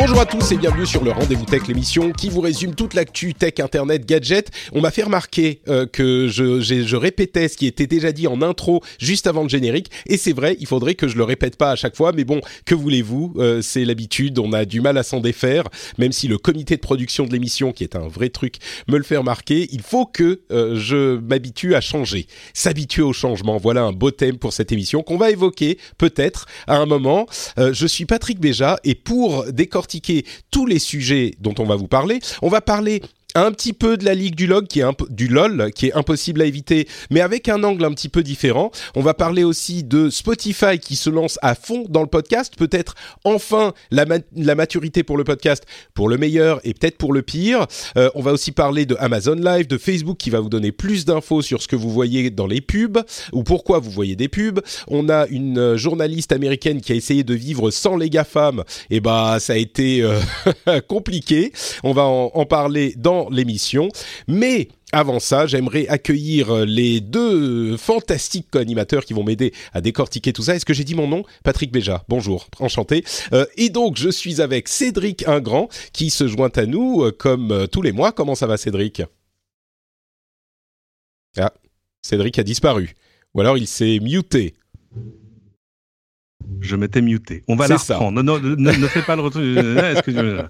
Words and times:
Bonjour 0.00 0.20
à 0.20 0.26
tous 0.26 0.52
et 0.52 0.56
bienvenue 0.56 0.86
sur 0.86 1.02
le 1.02 1.10
Rendez-vous 1.10 1.44
Tech, 1.44 1.62
l'émission 1.66 2.12
qui 2.12 2.28
vous 2.28 2.40
résume 2.40 2.76
toute 2.76 2.94
l'actu 2.94 3.34
tech, 3.34 3.54
internet, 3.58 4.06
gadget. 4.06 4.48
On 4.72 4.80
m'a 4.80 4.92
fait 4.92 5.02
remarquer 5.02 5.60
euh, 5.66 5.86
que 5.86 6.28
je, 6.28 6.60
je 6.60 6.94
répétais 6.96 7.48
ce 7.48 7.56
qui 7.56 7.66
était 7.66 7.88
déjà 7.88 8.12
dit 8.12 8.28
en 8.28 8.40
intro 8.40 8.80
juste 9.00 9.26
avant 9.26 9.42
le 9.42 9.48
générique. 9.48 9.90
Et 10.06 10.16
c'est 10.16 10.32
vrai, 10.32 10.56
il 10.60 10.68
faudrait 10.68 10.94
que 10.94 11.08
je 11.08 11.16
le 11.16 11.24
répète 11.24 11.56
pas 11.56 11.72
à 11.72 11.74
chaque 11.76 11.96
fois. 11.96 12.12
Mais 12.12 12.22
bon, 12.22 12.40
que 12.64 12.76
voulez-vous 12.76 13.34
euh, 13.38 13.60
C'est 13.60 13.84
l'habitude, 13.84 14.38
on 14.38 14.52
a 14.52 14.64
du 14.64 14.80
mal 14.80 14.98
à 14.98 15.02
s'en 15.02 15.18
défaire. 15.18 15.64
Même 15.98 16.12
si 16.12 16.28
le 16.28 16.38
comité 16.38 16.76
de 16.76 16.80
production 16.80 17.24
de 17.24 17.32
l'émission, 17.32 17.72
qui 17.72 17.82
est 17.82 17.96
un 17.96 18.06
vrai 18.06 18.28
truc, 18.28 18.58
me 18.86 18.98
le 18.98 19.02
fait 19.02 19.16
remarquer, 19.16 19.66
il 19.72 19.82
faut 19.82 20.06
que 20.06 20.42
euh, 20.52 20.76
je 20.76 21.18
m'habitue 21.18 21.74
à 21.74 21.80
changer. 21.80 22.28
S'habituer 22.54 23.02
au 23.02 23.12
changement, 23.12 23.56
voilà 23.56 23.82
un 23.82 23.92
beau 23.92 24.12
thème 24.12 24.38
pour 24.38 24.52
cette 24.52 24.70
émission 24.70 25.02
qu'on 25.02 25.16
va 25.16 25.32
évoquer 25.32 25.76
peut-être 25.98 26.46
à 26.68 26.76
un 26.76 26.86
moment. 26.86 27.26
Euh, 27.58 27.72
je 27.72 27.86
suis 27.88 28.04
Patrick 28.04 28.38
Béja 28.38 28.78
et 28.84 28.94
pour 28.94 29.44
décortiquer 29.52 29.87
tous 30.50 30.66
les 30.66 30.78
sujets 30.78 31.34
dont 31.40 31.54
on 31.58 31.64
va 31.64 31.76
vous 31.76 31.88
parler, 31.88 32.20
on 32.42 32.48
va 32.48 32.60
parler 32.60 33.02
un 33.34 33.52
petit 33.52 33.74
peu 33.74 33.98
de 33.98 34.04
la 34.06 34.14
ligue 34.14 34.34
du 34.34 34.46
log 34.46 34.66
qui 34.66 34.80
est 34.80 34.84
du 35.10 35.28
lol 35.28 35.70
qui 35.74 35.88
est 35.88 35.92
impossible 35.92 36.40
à 36.40 36.46
éviter 36.46 36.88
mais 37.10 37.20
avec 37.20 37.48
un 37.50 37.62
angle 37.62 37.84
un 37.84 37.92
petit 37.92 38.08
peu 38.08 38.22
différent. 38.22 38.70
On 38.96 39.02
va 39.02 39.12
parler 39.12 39.44
aussi 39.44 39.84
de 39.84 40.08
Spotify 40.08 40.78
qui 40.78 40.96
se 40.96 41.10
lance 41.10 41.38
à 41.42 41.54
fond 41.54 41.84
dans 41.90 42.00
le 42.00 42.06
podcast. 42.06 42.54
Peut-être 42.56 42.94
enfin 43.24 43.74
la, 43.90 44.06
ma- 44.06 44.18
la 44.34 44.54
maturité 44.54 45.02
pour 45.02 45.18
le 45.18 45.24
podcast 45.24 45.64
pour 45.92 46.08
le 46.08 46.16
meilleur 46.16 46.60
et 46.64 46.72
peut-être 46.72 46.96
pour 46.96 47.12
le 47.12 47.20
pire. 47.20 47.66
Euh, 47.98 48.08
on 48.14 48.22
va 48.22 48.32
aussi 48.32 48.50
parler 48.50 48.86
de 48.86 48.96
Amazon 48.98 49.34
Live 49.34 49.66
de 49.66 49.76
Facebook 49.76 50.16
qui 50.16 50.30
va 50.30 50.40
vous 50.40 50.48
donner 50.48 50.72
plus 50.72 51.04
d'infos 51.04 51.42
sur 51.42 51.60
ce 51.62 51.68
que 51.68 51.76
vous 51.76 51.90
voyez 51.90 52.30
dans 52.30 52.46
les 52.46 52.62
pubs 52.62 52.98
ou 53.32 53.42
pourquoi 53.42 53.78
vous 53.78 53.90
voyez 53.90 54.16
des 54.16 54.28
pubs. 54.28 54.60
On 54.88 55.10
a 55.10 55.26
une 55.26 55.58
euh, 55.58 55.76
journaliste 55.76 56.32
américaine 56.32 56.80
qui 56.80 56.92
a 56.92 56.94
essayé 56.94 57.24
de 57.24 57.34
vivre 57.34 57.70
sans 57.70 57.96
les 57.96 58.08
GAFAM. 58.08 58.64
Et 58.88 59.00
bah 59.00 59.36
ça 59.38 59.52
a 59.52 59.56
été 59.56 60.00
euh, 60.02 60.18
compliqué. 60.88 61.52
On 61.84 61.92
va 61.92 62.04
en 62.04 62.46
parler 62.46 62.94
dans 62.96 63.17
l'émission. 63.30 63.88
Mais 64.28 64.68
avant 64.92 65.20
ça, 65.20 65.46
j'aimerais 65.46 65.86
accueillir 65.88 66.50
euh, 66.50 66.64
les 66.64 67.00
deux 67.00 67.76
fantastiques 67.76 68.48
co-animateurs 68.50 69.04
qui 69.04 69.12
vont 69.12 69.24
m'aider 69.24 69.52
à 69.74 69.80
décortiquer 69.80 70.32
tout 70.32 70.42
ça. 70.42 70.54
Est-ce 70.54 70.64
que 70.64 70.72
j'ai 70.72 70.84
dit 70.84 70.94
mon 70.94 71.06
nom? 71.06 71.24
Patrick 71.44 71.70
Béja. 71.72 72.04
Bonjour, 72.08 72.48
enchanté. 72.58 73.04
Euh, 73.32 73.44
et 73.56 73.68
donc, 73.68 73.96
je 73.96 74.08
suis 74.08 74.40
avec 74.40 74.68
Cédric 74.68 75.26
Ingrand 75.28 75.68
qui 75.92 76.08
se 76.10 76.26
joint 76.26 76.52
à 76.56 76.64
nous 76.64 77.02
euh, 77.02 77.12
comme 77.12 77.66
tous 77.70 77.82
les 77.82 77.92
mois. 77.92 78.12
Comment 78.12 78.34
ça 78.34 78.46
va, 78.46 78.56
Cédric? 78.56 79.02
Ah, 81.36 81.52
Cédric 82.00 82.38
a 82.38 82.42
disparu. 82.42 82.94
Ou 83.34 83.40
alors 83.40 83.58
il 83.58 83.66
s'est 83.66 83.98
muté. 84.00 84.54
Je 86.60 86.76
m'étais 86.76 87.00
muté. 87.00 87.42
On 87.48 87.56
va 87.56 87.68
la 87.68 87.76
reprendre. 87.76 88.22
Non, 88.22 88.38
non, 88.38 88.40
ne, 88.40 88.54
ne 88.56 88.86
fais 88.86 89.02
pas 89.02 89.16
le 89.16 89.22
retour. 89.22 89.42
Euh, 90.08 90.42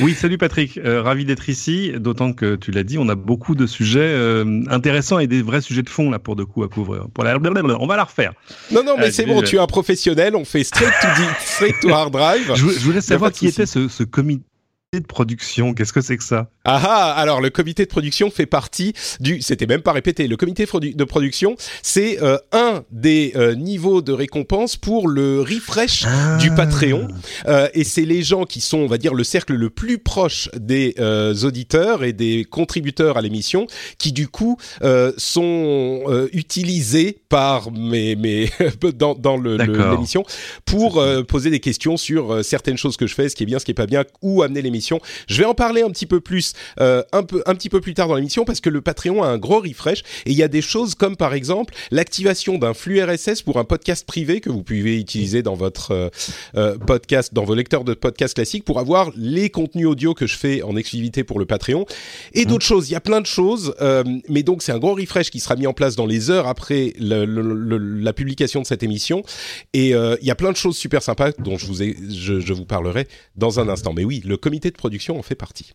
oui, 0.00 0.14
salut 0.14 0.36
Patrick. 0.38 0.78
Euh, 0.78 1.00
ravi 1.02 1.24
d'être 1.24 1.48
ici. 1.48 1.92
D'autant 1.96 2.32
que 2.32 2.56
tu 2.56 2.70
l'as 2.70 2.82
dit, 2.84 2.98
on 2.98 3.08
a 3.08 3.14
beaucoup 3.14 3.54
de 3.54 3.66
sujets 3.66 4.00
euh, 4.00 4.62
intéressants 4.68 5.18
et 5.18 5.26
des 5.26 5.42
vrais 5.42 5.60
sujets 5.60 5.82
de 5.82 5.88
fond 5.88 6.10
là 6.10 6.18
pour 6.18 6.36
de 6.36 6.44
coup 6.44 6.62
à 6.62 6.68
couvrir. 6.68 7.06
Pour 7.14 7.24
la... 7.24 7.36
On 7.80 7.86
va 7.86 7.96
la 7.96 8.04
refaire. 8.04 8.32
Non, 8.72 8.82
non, 8.84 8.94
mais 8.98 9.06
Ah, 9.06 9.10
c'est 9.12 9.24
bon, 9.26 9.40
je- 9.40 9.46
tu 9.46 9.56
es 9.56 9.58
un 9.58 9.66
professionnel. 9.66 10.36
On 10.36 10.44
fait 10.44 10.64
straight 10.64 10.92
to, 11.00 11.08
straight 11.40 11.74
to 11.80 11.88
hard 11.90 12.12
drive. 12.12 12.52
Je, 12.54 12.66
je 12.66 12.84
voulais 12.84 13.00
savoir 13.00 13.32
qui 13.32 13.46
était 13.46 13.66
ce, 13.66 13.88
ce 13.88 14.02
comité 14.02 14.44
de 14.94 15.00
production. 15.00 15.74
Qu'est-ce 15.74 15.92
que 15.92 16.00
c'est 16.00 16.16
que 16.16 16.22
ça? 16.24 16.48
Ah 16.64 16.80
ah, 16.84 17.12
alors 17.14 17.40
le 17.40 17.50
comité 17.50 17.84
de 17.84 17.88
production 17.88 18.30
fait 18.30 18.46
partie 18.46 18.92
du, 19.20 19.42
c'était 19.42 19.66
même 19.66 19.82
pas 19.82 19.92
répété, 19.92 20.26
le 20.28 20.36
comité 20.36 20.64
de 20.64 21.04
production, 21.04 21.56
c'est 21.82 22.22
euh, 22.22 22.38
un 22.52 22.84
des 22.92 23.32
euh, 23.36 23.54
niveaux 23.54 24.00
de 24.00 24.12
récompense 24.12 24.76
pour 24.76 25.08
le 25.08 25.40
refresh 25.40 26.04
du 26.40 26.50
Patreon. 26.54 27.08
Euh, 27.46 27.68
et 27.74 27.82
c'est 27.84 28.04
les 28.04 28.22
gens 28.22 28.44
qui 28.44 28.60
sont, 28.60 28.78
on 28.78 28.86
va 28.86 28.96
dire, 28.98 29.12
le 29.14 29.24
cercle 29.24 29.54
le 29.54 29.70
plus 29.70 29.98
proche 29.98 30.48
des 30.56 30.94
auditeurs 31.42 32.04
et 32.04 32.12
des 32.12 32.44
contributeurs 32.44 33.16
à 33.16 33.22
l'émission, 33.22 33.66
qui 33.98 34.12
du 34.12 34.28
coup 34.28 34.56
sont 35.16 36.28
utilisés 36.32 37.18
par 37.28 37.70
mes, 37.72 38.14
mes 38.16 38.50
dans, 38.96 39.14
dans 39.14 39.36
le- 39.36 39.56
le- 39.56 39.66
D'accord. 39.66 39.92
l'émission 39.92 40.24
pour 40.64 41.02
poser 41.28 41.50
des 41.50 41.60
questions 41.60 41.96
sur 41.96 42.44
certaines 42.44 42.76
choses 42.78 42.96
que 42.96 43.06
je 43.06 43.14
fais, 43.14 43.28
ce 43.28 43.34
qui 43.36 43.42
est 43.42 43.46
bien, 43.46 43.58
ce 43.58 43.64
qui 43.64 43.72
est 43.72 43.74
pas 43.74 43.86
bien, 43.86 44.04
où 44.22 44.42
amener 44.42 44.62
l'émission. 44.62 44.75
Je 45.28 45.38
vais 45.38 45.44
en 45.44 45.54
parler 45.54 45.82
un 45.82 45.90
petit 45.90 46.06
peu 46.06 46.20
plus, 46.20 46.52
euh, 46.80 47.02
un 47.12 47.22
peu, 47.22 47.42
un 47.46 47.54
petit 47.54 47.68
peu 47.68 47.80
plus 47.80 47.94
tard 47.94 48.08
dans 48.08 48.14
l'émission, 48.14 48.44
parce 48.44 48.60
que 48.60 48.70
le 48.70 48.80
Patreon 48.80 49.22
a 49.22 49.28
un 49.28 49.38
gros 49.38 49.60
refresh 49.60 50.00
et 50.26 50.30
il 50.30 50.36
y 50.36 50.42
a 50.42 50.48
des 50.48 50.62
choses 50.62 50.94
comme 50.94 51.16
par 51.16 51.34
exemple 51.34 51.74
l'activation 51.90 52.58
d'un 52.58 52.74
flux 52.74 53.02
RSS 53.02 53.42
pour 53.42 53.58
un 53.58 53.64
podcast 53.64 54.06
privé 54.06 54.40
que 54.40 54.50
vous 54.50 54.62
pouvez 54.62 54.98
utiliser 54.98 55.42
dans 55.42 55.54
votre 55.54 55.92
euh, 55.92 56.08
euh, 56.56 56.76
podcast, 56.78 57.32
dans 57.34 57.44
vos 57.44 57.54
lecteurs 57.54 57.84
de 57.84 57.94
podcasts 57.94 58.34
classiques 58.34 58.64
pour 58.64 58.78
avoir 58.78 59.10
les 59.16 59.50
contenus 59.50 59.86
audio 59.86 60.14
que 60.14 60.26
je 60.26 60.36
fais 60.36 60.62
en 60.62 60.76
exclusivité 60.76 61.24
pour 61.24 61.38
le 61.38 61.46
Patreon 61.46 61.86
et 62.34 62.44
d'autres 62.44 62.64
choses. 62.64 62.88
Il 62.88 62.92
y 62.92 62.96
a 62.96 63.00
plein 63.00 63.20
de 63.20 63.26
choses, 63.26 63.74
mais 64.28 64.42
donc 64.42 64.62
c'est 64.62 64.72
un 64.72 64.78
gros 64.78 64.94
refresh 64.94 65.30
qui 65.30 65.40
sera 65.40 65.56
mis 65.56 65.66
en 65.66 65.72
place 65.72 65.96
dans 65.96 66.06
les 66.06 66.30
heures 66.30 66.46
après 66.46 66.92
le- 66.98 67.24
le- 67.24 67.42
le- 67.54 67.78
la 67.78 68.12
publication 68.12 68.60
de 68.60 68.66
cette 68.66 68.82
émission. 68.82 69.22
Et 69.72 69.90
il 69.90 70.18
y 70.26 70.30
a 70.30 70.34
plein 70.34 70.52
de 70.52 70.56
choses 70.56 70.76
super 70.76 71.02
sympas 71.02 71.32
dont 71.38 71.56
je 71.58 71.66
vous, 71.66 71.82
ai, 71.82 71.96
je, 72.10 72.40
je 72.40 72.52
vous 72.52 72.64
parlerai 72.64 73.06
dans 73.36 73.60
un 73.60 73.68
instant. 73.68 73.92
Mais 73.94 74.04
oui, 74.04 74.22
le 74.24 74.36
comité 74.36 74.65
de 74.70 74.76
production 74.76 75.18
en 75.18 75.22
fait 75.22 75.34
partie. 75.34 75.72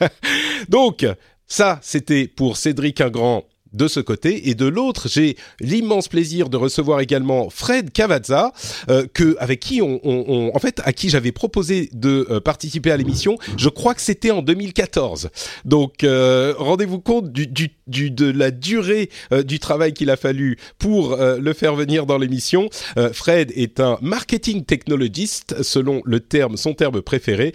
donc 0.68 1.06
ça, 1.46 1.78
c'était 1.82 2.26
pour 2.26 2.56
Cédric 2.56 3.00
Ingrand 3.00 3.44
de 3.74 3.88
ce 3.88 4.00
côté. 4.00 4.48
Et 4.48 4.54
de 4.54 4.66
l'autre 4.66 5.08
j'ai 5.08 5.36
l'immense 5.60 6.08
plaisir 6.08 6.48
de 6.48 6.56
recevoir 6.56 7.00
également 7.00 7.50
Fred 7.50 7.92
Cavazza 7.92 8.52
euh, 8.88 9.06
que 9.12 9.36
avec 9.38 9.60
qui 9.60 9.82
on, 9.82 10.00
on- 10.04 10.24
on- 10.28 10.56
en 10.56 10.58
fait 10.58 10.80
à 10.84 10.92
qui 10.92 11.10
j'avais 11.10 11.32
proposé 11.32 11.90
de 11.92 12.26
euh, 12.30 12.40
participer 12.40 12.90
à 12.90 12.96
l'émission. 12.96 13.36
Je 13.56 13.68
crois 13.68 13.94
que 13.94 14.00
c'était 14.00 14.30
en 14.30 14.42
2014 14.42 15.28
donc 15.64 16.04
euh, 16.04 16.54
rendez-vous 16.58 17.00
compte 17.00 17.32
du, 17.32 17.46
du, 17.46 17.70
du- 17.86 18.10
de 18.10 18.30
la 18.30 18.50
durée 18.50 19.10
euh, 19.32 19.42
du 19.42 19.58
travail 19.58 19.92
qu'il 19.92 20.10
a 20.10 20.16
fallu 20.16 20.56
pour 20.78 21.12
euh, 21.14 21.38
le 21.38 21.52
faire 21.52 21.74
venir 21.74 22.06
dans 22.06 22.18
l'émission. 22.18 22.68
Fred 23.12 23.52
est 23.56 23.80
un 23.80 23.98
marketing 24.00 24.64
technologist 24.64 25.62
selon 25.62 26.00
le 26.04 26.20
terme 26.20 26.56
son 26.56 26.74
terme 26.74 27.02
préféré 27.02 27.52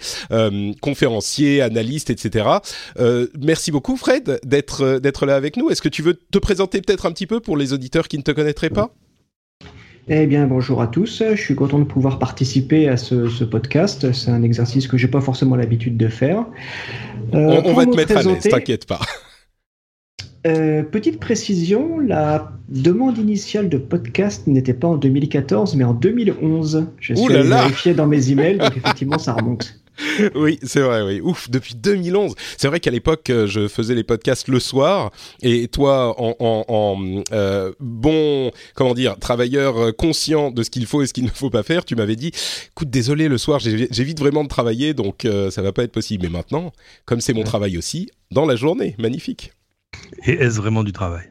conférencier 0.80 1.60
analyste 1.62 2.10
etc 2.10 2.46
merci 3.38 3.70
beaucoup 3.70 3.96
Fred 3.96 4.40
d'être 4.44 4.98
d'être 5.00 5.26
là 5.26 5.36
avec 5.36 5.56
nous. 5.56 5.70
Est-ce 5.70 5.82
que 5.82 5.88
tu 5.88 6.02
veux 6.02 6.09
te 6.12 6.38
présenter 6.38 6.80
peut-être 6.80 7.06
un 7.06 7.12
petit 7.12 7.26
peu 7.26 7.40
pour 7.40 7.56
les 7.56 7.72
auditeurs 7.72 8.08
qui 8.08 8.18
ne 8.18 8.22
te 8.22 8.30
connaîtraient 8.30 8.70
pas 8.70 8.94
Eh 10.08 10.26
bien, 10.26 10.46
bonjour 10.46 10.82
à 10.82 10.86
tous. 10.86 11.22
Je 11.34 11.40
suis 11.40 11.54
content 11.54 11.78
de 11.78 11.84
pouvoir 11.84 12.18
participer 12.18 12.88
à 12.88 12.96
ce, 12.96 13.28
ce 13.28 13.44
podcast. 13.44 14.12
C'est 14.12 14.30
un 14.30 14.42
exercice 14.42 14.86
que 14.86 14.96
j'ai 14.96 15.08
pas 15.08 15.20
forcément 15.20 15.56
l'habitude 15.56 15.96
de 15.96 16.08
faire. 16.08 16.46
Euh, 17.34 17.60
on, 17.64 17.74
va 17.74 17.84
te 17.84 17.90
me 17.90 17.96
mettre 17.96 18.12
à 18.12 18.14
l'aise 18.16 18.24
présenter, 18.24 18.48
t'inquiète 18.48 18.86
pas 18.86 19.00
euh, 20.46 20.82
petite 20.82 21.20
précision, 21.20 21.98
la 21.98 22.52
demande 22.68 23.18
initiale 23.18 23.68
de 23.68 23.78
podcast 23.78 24.46
n'était 24.46 24.74
pas 24.74 24.88
en 24.88 24.96
2014, 24.96 25.76
mais 25.76 25.84
en 25.84 25.94
2011. 25.94 26.86
Je 26.98 27.14
suis 27.14 27.32
allé 27.32 27.48
vérifier 27.48 27.94
dans 27.94 28.06
mes 28.06 28.30
emails, 28.32 28.58
donc 28.58 28.76
effectivement, 28.76 29.18
ça 29.18 29.34
remonte. 29.34 29.80
oui, 30.34 30.58
c'est 30.62 30.80
vrai, 30.80 31.02
oui. 31.02 31.20
Ouf, 31.20 31.50
depuis 31.50 31.74
2011. 31.74 32.34
C'est 32.56 32.68
vrai 32.68 32.80
qu'à 32.80 32.90
l'époque, 32.90 33.28
euh, 33.30 33.46
je 33.46 33.68
faisais 33.68 33.94
les 33.94 34.04
podcasts 34.04 34.48
le 34.48 34.60
soir, 34.60 35.10
et 35.42 35.68
toi, 35.68 36.14
en, 36.20 36.34
en- 36.38 36.64
en, 36.68 37.22
euh, 37.32 37.72
bon, 37.80 38.50
comment 38.74 38.94
dire, 38.94 39.18
travailleur 39.18 39.78
euh, 39.78 39.92
conscient 39.92 40.50
de 40.50 40.62
ce 40.62 40.70
qu'il 40.70 40.86
faut 40.86 41.02
et 41.02 41.06
ce 41.06 41.12
qu'il 41.12 41.24
ne 41.24 41.30
faut 41.30 41.50
pas 41.50 41.62
faire, 41.62 41.84
tu 41.84 41.96
m'avais 41.96 42.16
dit, 42.16 42.32
écoute, 42.72 42.90
désolé, 42.90 43.28
le 43.28 43.38
soir, 43.38 43.58
j'évite 43.60 44.18
vraiment 44.18 44.44
de 44.44 44.48
travailler, 44.48 44.94
donc 44.94 45.24
euh, 45.24 45.50
ça 45.50 45.62
va 45.62 45.72
pas 45.72 45.82
être 45.84 45.92
possible. 45.92 46.24
Mais 46.24 46.30
maintenant, 46.30 46.72
comme 47.04 47.20
c'est 47.20 47.32
mon 47.34 47.44
travail 47.44 47.76
aussi, 47.78 48.10
dans 48.30 48.46
la 48.46 48.56
journée, 48.56 48.94
magnifique. 48.98 49.52
Et 50.26 50.32
est-ce 50.32 50.56
vraiment 50.58 50.84
du 50.84 50.92
travail? 50.92 51.24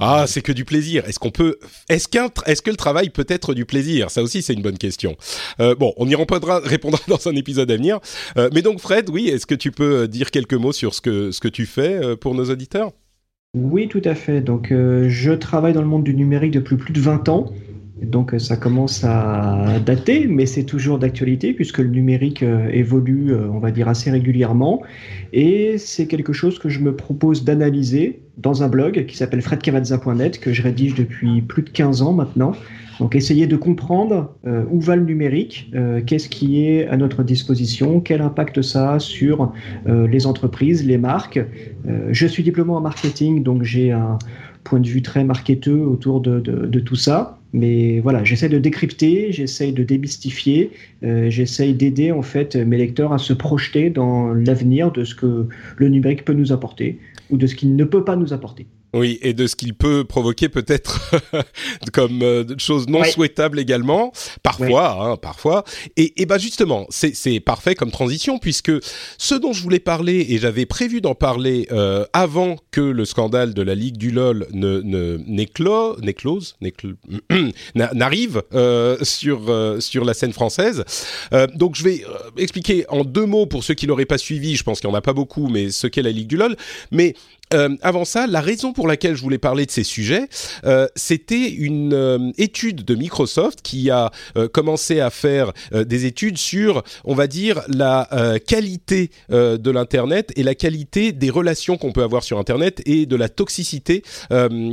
Ah, 0.00 0.24
c'est 0.26 0.42
que 0.42 0.52
du 0.52 0.64
plaisir. 0.64 1.04
Est-ce 1.06 1.18
qu'on 1.18 1.30
peut, 1.30 1.58
est-ce 1.88 2.08
qu'un, 2.08 2.28
est-ce 2.46 2.62
que 2.62 2.70
le 2.70 2.76
travail 2.76 3.10
peut 3.10 3.26
être 3.28 3.54
du 3.54 3.64
plaisir? 3.64 4.10
Ça 4.10 4.22
aussi, 4.22 4.42
c'est 4.42 4.54
une 4.54 4.62
bonne 4.62 4.78
question. 4.78 5.16
Euh, 5.60 5.74
bon, 5.74 5.92
on 5.96 6.08
y 6.08 6.14
répondra, 6.14 6.60
répondra 6.64 7.00
dans 7.08 7.28
un 7.28 7.36
épisode 7.36 7.70
à 7.70 7.76
venir. 7.76 8.00
Euh, 8.36 8.48
mais 8.52 8.62
donc, 8.62 8.80
Fred, 8.80 9.08
oui, 9.10 9.28
est-ce 9.28 9.46
que 9.46 9.54
tu 9.54 9.70
peux 9.70 10.08
dire 10.08 10.30
quelques 10.30 10.54
mots 10.54 10.72
sur 10.72 10.94
ce 10.94 11.00
que 11.00 11.30
ce 11.30 11.40
que 11.40 11.48
tu 11.48 11.66
fais 11.66 11.94
euh, 11.94 12.16
pour 12.16 12.34
nos 12.34 12.50
auditeurs? 12.50 12.92
Oui, 13.54 13.86
tout 13.86 14.02
à 14.04 14.14
fait. 14.14 14.40
Donc, 14.40 14.72
euh, 14.72 15.08
je 15.08 15.30
travaille 15.32 15.72
dans 15.72 15.80
le 15.80 15.86
monde 15.86 16.02
du 16.02 16.14
numérique 16.14 16.50
depuis 16.50 16.76
plus 16.76 16.92
de 16.92 17.00
20 17.00 17.28
ans. 17.28 17.52
Donc 18.02 18.34
ça 18.38 18.56
commence 18.56 19.04
à 19.04 19.78
dater, 19.84 20.26
mais 20.26 20.46
c'est 20.46 20.64
toujours 20.64 20.98
d'actualité 20.98 21.52
puisque 21.52 21.78
le 21.78 21.88
numérique 21.88 22.42
euh, 22.42 22.68
évolue, 22.72 23.32
euh, 23.32 23.48
on 23.52 23.60
va 23.60 23.70
dire, 23.70 23.88
assez 23.88 24.10
régulièrement. 24.10 24.82
Et 25.32 25.78
c'est 25.78 26.06
quelque 26.06 26.32
chose 26.32 26.58
que 26.58 26.68
je 26.68 26.80
me 26.80 26.94
propose 26.94 27.44
d'analyser 27.44 28.20
dans 28.36 28.62
un 28.62 28.68
blog 28.68 29.06
qui 29.06 29.16
s'appelle 29.16 29.42
fredcavazza.net, 29.42 30.40
que 30.40 30.52
je 30.52 30.62
rédige 30.62 30.94
depuis 30.94 31.42
plus 31.42 31.62
de 31.62 31.70
15 31.70 32.02
ans 32.02 32.12
maintenant. 32.12 32.52
Donc 33.00 33.16
essayer 33.16 33.46
de 33.46 33.56
comprendre 33.56 34.34
euh, 34.46 34.64
où 34.70 34.80
va 34.80 34.96
le 34.96 35.04
numérique, 35.04 35.70
euh, 35.74 36.00
qu'est-ce 36.04 36.28
qui 36.28 36.64
est 36.64 36.86
à 36.86 36.96
notre 36.96 37.22
disposition, 37.22 38.00
quel 38.00 38.20
impact 38.20 38.62
ça 38.62 38.92
a 38.92 38.98
sur 38.98 39.52
euh, 39.86 40.06
les 40.06 40.26
entreprises, 40.26 40.86
les 40.86 40.98
marques. 40.98 41.40
je 42.10 42.26
suis 42.26 42.42
diplômé 42.42 42.72
en 42.72 42.80
marketing, 42.80 43.42
donc 43.42 43.62
j'ai 43.62 43.90
un 43.90 44.18
point 44.62 44.80
de 44.80 44.86
vue 44.86 45.02
très 45.02 45.24
marketeux 45.24 45.80
autour 45.80 46.20
de 46.20 46.80
tout 46.80 46.96
ça. 46.96 47.38
Mais 47.54 48.00
voilà, 48.00 48.24
j'essaie 48.24 48.48
de 48.48 48.58
décrypter, 48.58 49.30
j'essaie 49.30 49.70
de 49.70 49.84
démystifier, 49.84 50.72
euh, 51.04 51.30
j'essaie 51.30 51.72
d'aider 51.72 52.10
en 52.10 52.22
fait 52.22 52.56
mes 52.56 52.76
lecteurs 52.76 53.12
à 53.12 53.18
se 53.18 53.32
projeter 53.32 53.90
dans 53.90 54.34
l'avenir 54.34 54.90
de 54.90 55.04
ce 55.04 55.14
que 55.14 55.46
le 55.76 55.88
numérique 55.88 56.24
peut 56.24 56.32
nous 56.32 56.50
apporter 56.50 56.98
ou 57.30 57.36
de 57.36 57.46
ce 57.46 57.54
qu'il 57.54 57.76
ne 57.76 57.84
peut 57.84 58.04
pas 58.04 58.16
nous 58.16 58.32
apporter. 58.32 58.66
Oui, 58.94 59.18
et 59.22 59.34
de 59.34 59.46
ce 59.46 59.56
qu'il 59.56 59.74
peut 59.74 60.04
provoquer 60.04 60.48
peut-être 60.48 61.10
comme 61.92 62.22
euh, 62.22 62.44
chose 62.58 62.88
non 62.88 63.00
ouais. 63.00 63.10
souhaitable 63.10 63.58
également, 63.58 64.12
parfois, 64.42 64.66
ouais. 64.96 65.12
hein, 65.12 65.16
parfois. 65.16 65.64
Et, 65.96 66.22
et 66.22 66.26
ben 66.26 66.38
justement, 66.38 66.86
c'est 66.90 67.40
parfait 67.40 67.74
comme 67.74 67.90
transition 67.90 68.38
puisque 68.38 68.72
ce 69.18 69.34
dont 69.34 69.52
je 69.52 69.62
voulais 69.62 69.80
parler 69.80 70.26
et 70.30 70.38
j'avais 70.38 70.64
prévu 70.64 71.00
d'en 71.00 71.14
parler 71.14 71.66
euh, 71.72 72.04
avant 72.12 72.56
que 72.70 72.80
le 72.80 73.04
scandale 73.04 73.52
de 73.52 73.62
la 73.62 73.74
Ligue 73.74 73.96
du 73.96 74.10
LOL 74.10 74.46
ne 74.52 74.80
n'éclose, 75.26 76.56
n'arrive 77.74 78.42
euh, 78.54 78.96
sur 79.02 79.48
euh, 79.48 79.80
sur 79.80 80.04
la 80.04 80.14
scène 80.14 80.32
française. 80.32 80.84
Euh, 81.32 81.46
donc 81.54 81.74
je 81.74 81.84
vais 81.84 82.04
expliquer 82.36 82.84
en 82.88 83.04
deux 83.04 83.26
mots 83.26 83.46
pour 83.46 83.64
ceux 83.64 83.74
qui 83.74 83.86
l'auraient 83.86 84.04
pas 84.04 84.18
suivi. 84.18 84.56
Je 84.56 84.62
pense 84.62 84.80
qu'il 84.80 84.88
y 84.88 84.92
en 84.92 84.96
a 84.96 85.02
pas 85.02 85.12
beaucoup, 85.12 85.48
mais 85.48 85.70
ce 85.70 85.86
qu'est 85.86 86.02
la 86.02 86.10
Ligue 86.10 86.28
du 86.28 86.36
LOL. 86.36 86.56
Mais 86.90 87.14
euh, 87.52 87.76
avant 87.82 88.04
ça, 88.04 88.26
la 88.26 88.40
raison 88.40 88.72
pour 88.72 88.88
laquelle 88.88 89.14
je 89.14 89.22
voulais 89.22 89.38
parler 89.38 89.66
de 89.66 89.70
ces 89.70 89.84
sujets, 89.84 90.28
euh, 90.64 90.88
c'était 90.96 91.50
une 91.50 91.92
euh, 91.92 92.32
étude 92.38 92.84
de 92.84 92.94
Microsoft 92.94 93.60
qui 93.62 93.90
a 93.90 94.10
commencé 94.52 95.00
à 95.00 95.10
faire 95.10 95.52
des 95.72 96.06
études 96.06 96.38
sur, 96.38 96.82
on 97.04 97.14
va 97.14 97.26
dire, 97.26 97.62
la 97.68 98.08
qualité 98.46 99.10
de 99.30 99.70
l'internet 99.70 100.32
et 100.36 100.42
la 100.42 100.54
qualité 100.54 101.12
des 101.12 101.30
relations 101.30 101.76
qu'on 101.76 101.92
peut 101.92 102.02
avoir 102.02 102.22
sur 102.22 102.38
internet 102.38 102.82
et 102.86 103.06
de 103.06 103.16
la 103.16 103.28
toxicité 103.28 104.02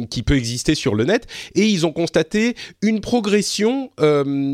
qui 0.09 0.23
peut 0.23 0.35
exister 0.35 0.75
sur 0.75 0.95
le 0.95 1.06
net. 1.06 1.27
Et 1.56 1.65
ils 1.65 1.85
ont 1.85 1.91
constaté 1.91 2.56
une 2.81 3.01
progression 3.01 3.91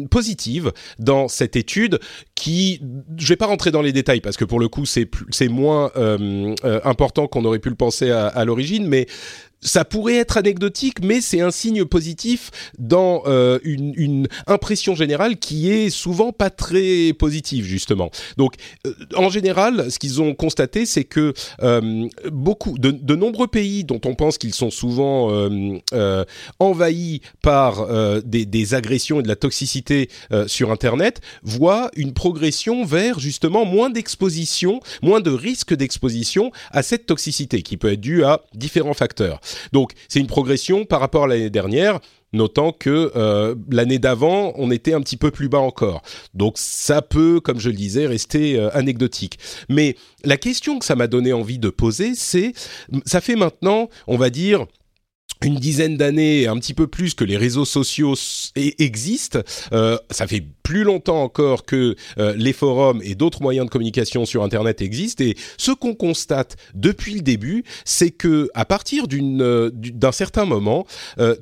positive 0.10 0.72
dans 1.00 1.28
cette 1.28 1.56
étude 1.56 2.00
qui, 2.36 2.82
je 3.18 3.28
vais 3.28 3.36
pas 3.36 3.48
rentrer 3.48 3.72
dans 3.72 3.82
les 3.82 3.94
détails 3.94 4.22
parce 4.22 4.38
que 4.38 4.46
pour 4.46 4.60
le 4.60 4.68
coup 4.68 4.86
c'est 4.86 5.08
moins 5.50 5.92
important 6.84 7.28
qu'on 7.28 7.46
aurait 7.46 7.60
pu 7.60 7.70
le 7.70 7.76
penser 7.76 8.07
à, 8.12 8.46
l'origine, 8.46 8.88
mais 8.88 9.08
ça 9.62 9.86
pourrait 9.86 10.16
être 10.16 10.38
anecdotique, 10.38 11.04
mais 11.04 11.22
c'est 11.22 11.42
un 11.42 11.52
signe 11.52 11.86
positif 11.86 12.52
dans 12.78 13.24
euh, 13.26 13.60
une, 13.64 13.94
une, 13.96 14.28
impression 14.46 14.96
générale 14.96 15.38
qui 15.38 15.72
est 15.72 15.90
souvent 15.90 16.32
pas 16.32 16.50
très 16.50 17.14
positive 17.14 17.66
justement. 17.66 18.12
Donc, 18.38 18.56
euh, 18.86 18.94
en 19.16 19.30
général, 19.30 19.92
ce 19.92 20.00
qu'ils 20.00 20.22
ont 20.22 20.34
constaté, 20.34 20.86
c'est 20.86 21.04
que 21.04 21.34
euh, 21.62 22.08
beaucoup 22.32 22.78
de, 22.78 22.92
de, 22.92 23.16
nombreux 23.16 23.48
pays 23.48 23.84
dont 23.84 24.02
on 24.06 24.16
pense 24.16 24.38
qu'ils 24.38 24.54
sont 24.54 24.70
souvent 24.70 25.32
euh, 25.32 25.78
euh, 25.94 26.24
envahis 26.60 27.22
par 27.42 27.88
des, 28.24 28.46
des, 28.46 28.74
agressions 28.74 29.20
et 29.20 29.24
de 29.24 29.28
la 29.28 29.36
toxicité 29.36 30.10
sur 30.48 30.72
Internet 30.72 31.22
voient 31.44 31.90
une 31.96 32.14
progression 32.14 32.86
vers 32.86 33.20
justement 33.20 33.66
moins 33.66 33.90
d'exposition, 33.90 34.82
moins 35.02 35.22
de 35.22 35.32
risque 35.32 35.74
d'exposition 35.74 36.52
à 36.72 36.84
cette 36.84 37.06
toxicité 37.06 37.62
qui 37.62 37.78
peut 37.78 37.94
être 37.94 38.02
due 38.02 38.24
à 38.24 38.42
différents 38.54 38.94
facteurs. 38.94 39.40
Donc 39.72 39.92
c'est 40.08 40.20
une 40.20 40.28
progression 40.28 40.86
par 40.86 41.00
rapport 41.00 41.26
à 41.26 41.28
l'année 41.28 41.50
dernière, 41.50 42.00
notant 42.34 42.72
que 42.72 43.12
euh, 43.16 43.56
l'année 43.70 44.00
d'avant, 44.00 44.54
on 44.56 44.72
était 44.72 44.94
un 44.94 45.02
petit 45.02 45.18
peu 45.18 45.32
plus 45.32 45.50
bas 45.50 45.60
encore. 45.60 46.02
Donc 46.34 46.54
ça 46.58 47.02
peut, 47.02 47.40
comme 47.40 47.60
je 47.60 47.70
le 47.70 47.76
disais, 47.76 48.08
rester 48.08 48.58
euh, 48.58 48.70
anecdotique. 48.74 49.40
Mais 49.70 49.96
la 50.24 50.38
question 50.38 50.80
que 50.80 50.86
ça 50.86 50.96
m'a 50.96 51.08
donné 51.08 51.34
envie 51.34 51.60
de 51.60 51.70
poser, 51.70 52.14
c'est, 52.16 52.54
ça 53.06 53.22
fait 53.22 53.36
maintenant, 53.36 53.90
on 54.08 54.18
va 54.18 54.30
dire, 54.30 54.66
une 55.44 55.56
dizaine 55.56 55.98
d'années, 55.98 56.48
un 56.48 56.58
petit 56.58 56.74
peu 56.74 56.88
plus 56.88 57.14
que 57.14 57.24
les 57.24 57.38
réseaux 57.38 57.66
sociaux 57.66 58.16
existent. 58.56 59.40
Euh, 59.74 59.98
ça 60.12 60.28
fait 60.28 60.44
plus 60.64 60.84
longtemps 60.84 61.24
encore 61.24 61.64
que 61.64 61.96
euh, 62.18 62.34
les 62.36 62.54
forums 62.54 63.02
et 63.04 63.16
d'autres 63.16 63.42
moyens 63.42 63.68
de 63.68 63.72
communication 63.72 64.26
sur 64.26 64.44
Internet 64.44 64.82
existent. 64.82 65.24
Et 65.24 65.36
ce 65.58 65.72
qu'on 65.72 65.94
constate 65.94 66.58
depuis 66.74 67.14
le 67.14 67.22
début, 67.22 67.64
c'est 67.86 68.12
que 68.12 68.50
à 68.54 68.66
partir 68.66 69.06
euh, 69.12 69.72
d'un 69.74 70.12
certain 70.12 70.46
moment, 70.46 70.86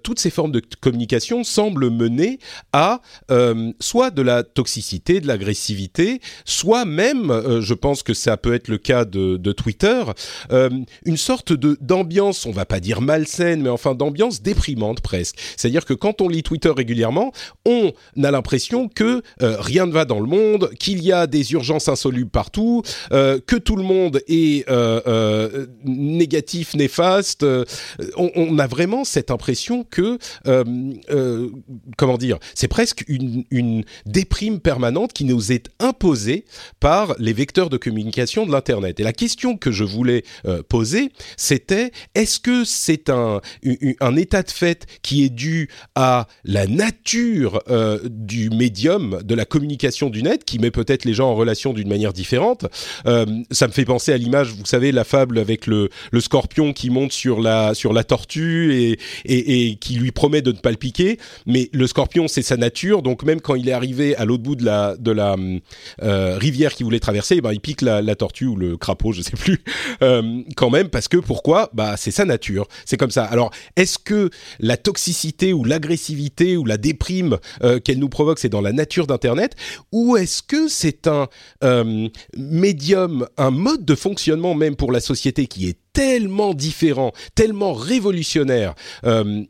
toutes 0.04 0.20
ces 0.20 0.30
formes 0.30 0.52
de 0.52 0.62
communication 0.82 1.44
semblent 1.44 1.90
mener 1.90 2.40
à 2.74 3.02
soit 3.80 4.12
de 4.12 4.22
la 4.22 4.44
toxicité, 4.44 5.20
de 5.20 5.28
l'agressivité, 5.28 6.22
soit 6.46 6.86
même, 6.86 7.62
je 7.62 7.74
pense 7.74 8.04
que 8.04 8.14
ça 8.14 8.38
peut 8.38 8.54
être 8.54 8.68
le 8.68 8.78
cas 8.78 9.06
de, 9.06 9.38
de 9.38 9.52
Twitter, 9.52 10.04
une 10.52 11.18
sorte 11.18 11.54
de 11.54 11.78
d'ambiance, 11.82 12.46
on 12.46 12.52
va 12.52 12.66
pas 12.66 12.80
dire 12.80 13.02
malsaine, 13.02 13.62
mais 13.62 13.70
enfin 13.70 13.85
d'ambiance 13.94 14.42
déprimante 14.42 15.02
presque. 15.02 15.38
C'est-à-dire 15.58 15.86
que 15.86 15.94
quand 15.94 16.22
on 16.22 16.30
lit 16.30 16.44
Twitter 16.44 16.72
régulièrement, 16.76 17.32
on 17.66 17.92
a 18.24 18.32
l'impression 18.32 18.88
que 18.88 19.22
euh, 19.42 19.58
rien 19.60 19.86
ne 19.86 19.92
va 19.92 20.06
dans 20.06 20.20
le 20.20 20.28
monde, 20.28 20.72
qu'il 20.80 21.04
y 21.04 21.12
a 21.12 21.28
des 21.28 21.54
urgences 21.54 21.88
insolubles 21.88 22.30
partout, 22.30 22.82
euh, 23.12 23.40
que 23.46 23.56
tout 23.56 23.76
le 23.76 23.84
monde 23.84 24.22
est 24.28 24.68
euh, 24.70 25.68
négatif, 25.84 26.76
néfaste. 26.76 27.46
On, 28.16 28.58
a 28.60 28.68
vraiment 28.68 29.04
cette 29.04 29.32
impression 29.32 29.84
que, 29.84 30.18
comment 31.98 32.18
dire, 32.18 32.38
c'est 32.54 32.68
presque 32.68 33.04
une, 33.08 33.44
une 33.52 33.84
déprime 34.06 34.60
permanente 34.60 35.12
qui 35.12 35.26
nous 35.26 35.52
est 35.52 35.70
imposée 35.80 36.46
par 36.80 37.16
les 37.20 37.34
vecteurs 37.34 37.70
de 37.70 37.78
communication 37.78 38.46
de 38.46 38.52
l'Internet. 38.52 39.00
Et 39.00 39.04
la 39.04 39.14
question 39.14 39.58
que 39.58 39.72
je 39.72 39.84
voulais 39.84 40.24
poser, 40.70 41.12
c'était 41.38 41.92
est-ce 42.14 42.40
que 42.40 42.64
c'est 42.64 43.10
un, 43.10 43.42
un 44.00 44.16
état 44.16 44.44
de 44.44 44.52
fait 44.52 44.86
qui 45.02 45.24
est 45.24 45.30
dû 45.30 45.70
à 45.96 46.28
la 46.44 46.68
nature 46.68 47.62
du 48.06 48.50
médium 48.50 49.22
de 49.24 49.36
la 49.36 49.46
communication 49.46 50.10
du 50.10 50.24
net 50.24 50.44
qui 50.46 50.60
met 50.60 50.72
peut-être 50.72 51.06
les 51.06 51.14
gens 51.14 51.30
en 51.30 51.36
relation 51.36 51.74
d'une 51.74 51.88
manière 51.88 52.14
différente. 52.14 52.66
Euh, 53.08 53.26
ça 53.52 53.68
me 53.68 53.72
fait 53.72 53.86
penser 53.86 54.12
à 54.12 54.18
l'image, 54.18 54.50
vous 54.52 54.66
savez, 54.66 54.92
la 54.92 55.04
fable 55.04 55.40
avec 55.40 55.68
le, 55.68 55.90
le 56.12 56.20
scorpion 56.20 56.74
qui 56.74 56.90
monte 56.90 57.12
sur 57.12 57.42
la, 57.42 57.74
sur 57.74 57.94
la 57.94 58.04
tortue 58.04 58.74
et, 58.74 59.00
et, 59.26 59.76
qui 59.76 59.96
lui 59.96 60.12
promet 60.12 60.42
de 60.42 60.52
ne 60.52 60.58
pas 60.58 60.72
le 60.72 60.78
piquer. 60.78 61.18
Mais 61.46 61.70
le 61.74 61.88
scorpion, 61.88 62.28
c'est 62.28 62.42
sa 62.42 62.58
nature. 62.58 63.02
Donc 63.02 63.24
même 63.24 63.42
quand 63.42 63.56
il 63.56 63.70
est 63.70 63.74
arrivé 63.74 64.16
à 64.16 64.26
l'autre 64.26 64.44
bout 64.44 64.56
de 64.56 64.66
la, 64.66 64.96
de 64.98 65.12
la 65.12 65.36
euh, 66.02 66.38
rivière 66.38 66.74
qu'il 66.74 66.86
voulait 66.86 67.00
traverser, 67.00 67.42
ben, 67.42 67.52
il 67.52 67.60
pique 67.60 67.82
la, 67.82 68.02
la, 68.02 68.16
tortue 68.16 68.46
ou 68.46 68.56
le 68.56 68.78
crapaud, 68.78 69.12
je 69.12 69.22
sais 69.22 69.36
plus, 69.36 69.62
euh, 70.02 70.42
quand 70.56 70.70
même, 70.70 70.90
parce 70.90 71.08
que 71.08 71.18
pourquoi? 71.18 71.70
Bah, 71.74 71.96
c'est 71.98 72.12
sa 72.12 72.26
nature. 72.26 72.68
C'est 72.86 72.98
comme 72.98 73.12
ça. 73.12 73.26
Alors, 73.26 73.52
est-ce 73.76 73.98
que 73.98 74.30
la 74.60 74.78
toxicité 74.78 75.54
ou 75.54 75.64
l'agressivité 75.64 76.58
ou 76.58 76.66
la 76.66 76.78
déprime 76.78 77.38
euh, 77.64 77.80
qu'elle 77.80 78.00
nous 78.00 78.10
provoque, 78.10 78.40
c'est 78.40 78.50
dans 78.50 78.62
la 78.62 78.74
nature 78.74 79.08
d'Internet 79.08 79.56
ou 79.92 80.18
est-ce 80.18 80.44
que 80.44 80.68
c'est 80.68 81.08
un 81.08 81.28
euh, 81.64 82.08
médium, 82.38 83.28
un 83.38 83.52
mode 83.52 83.86
de 83.86 83.96
fonctionnement 83.96 84.56
même 84.56 84.76
pour 84.76 84.92
la 84.92 85.00
société 85.00 85.48
qui 85.48 85.68
est 85.68 85.80
tellement 85.96 86.54
différent, 86.54 87.14
tellement 87.34 87.74
révolutionnaire 87.74 88.76
euh, 89.06 89.44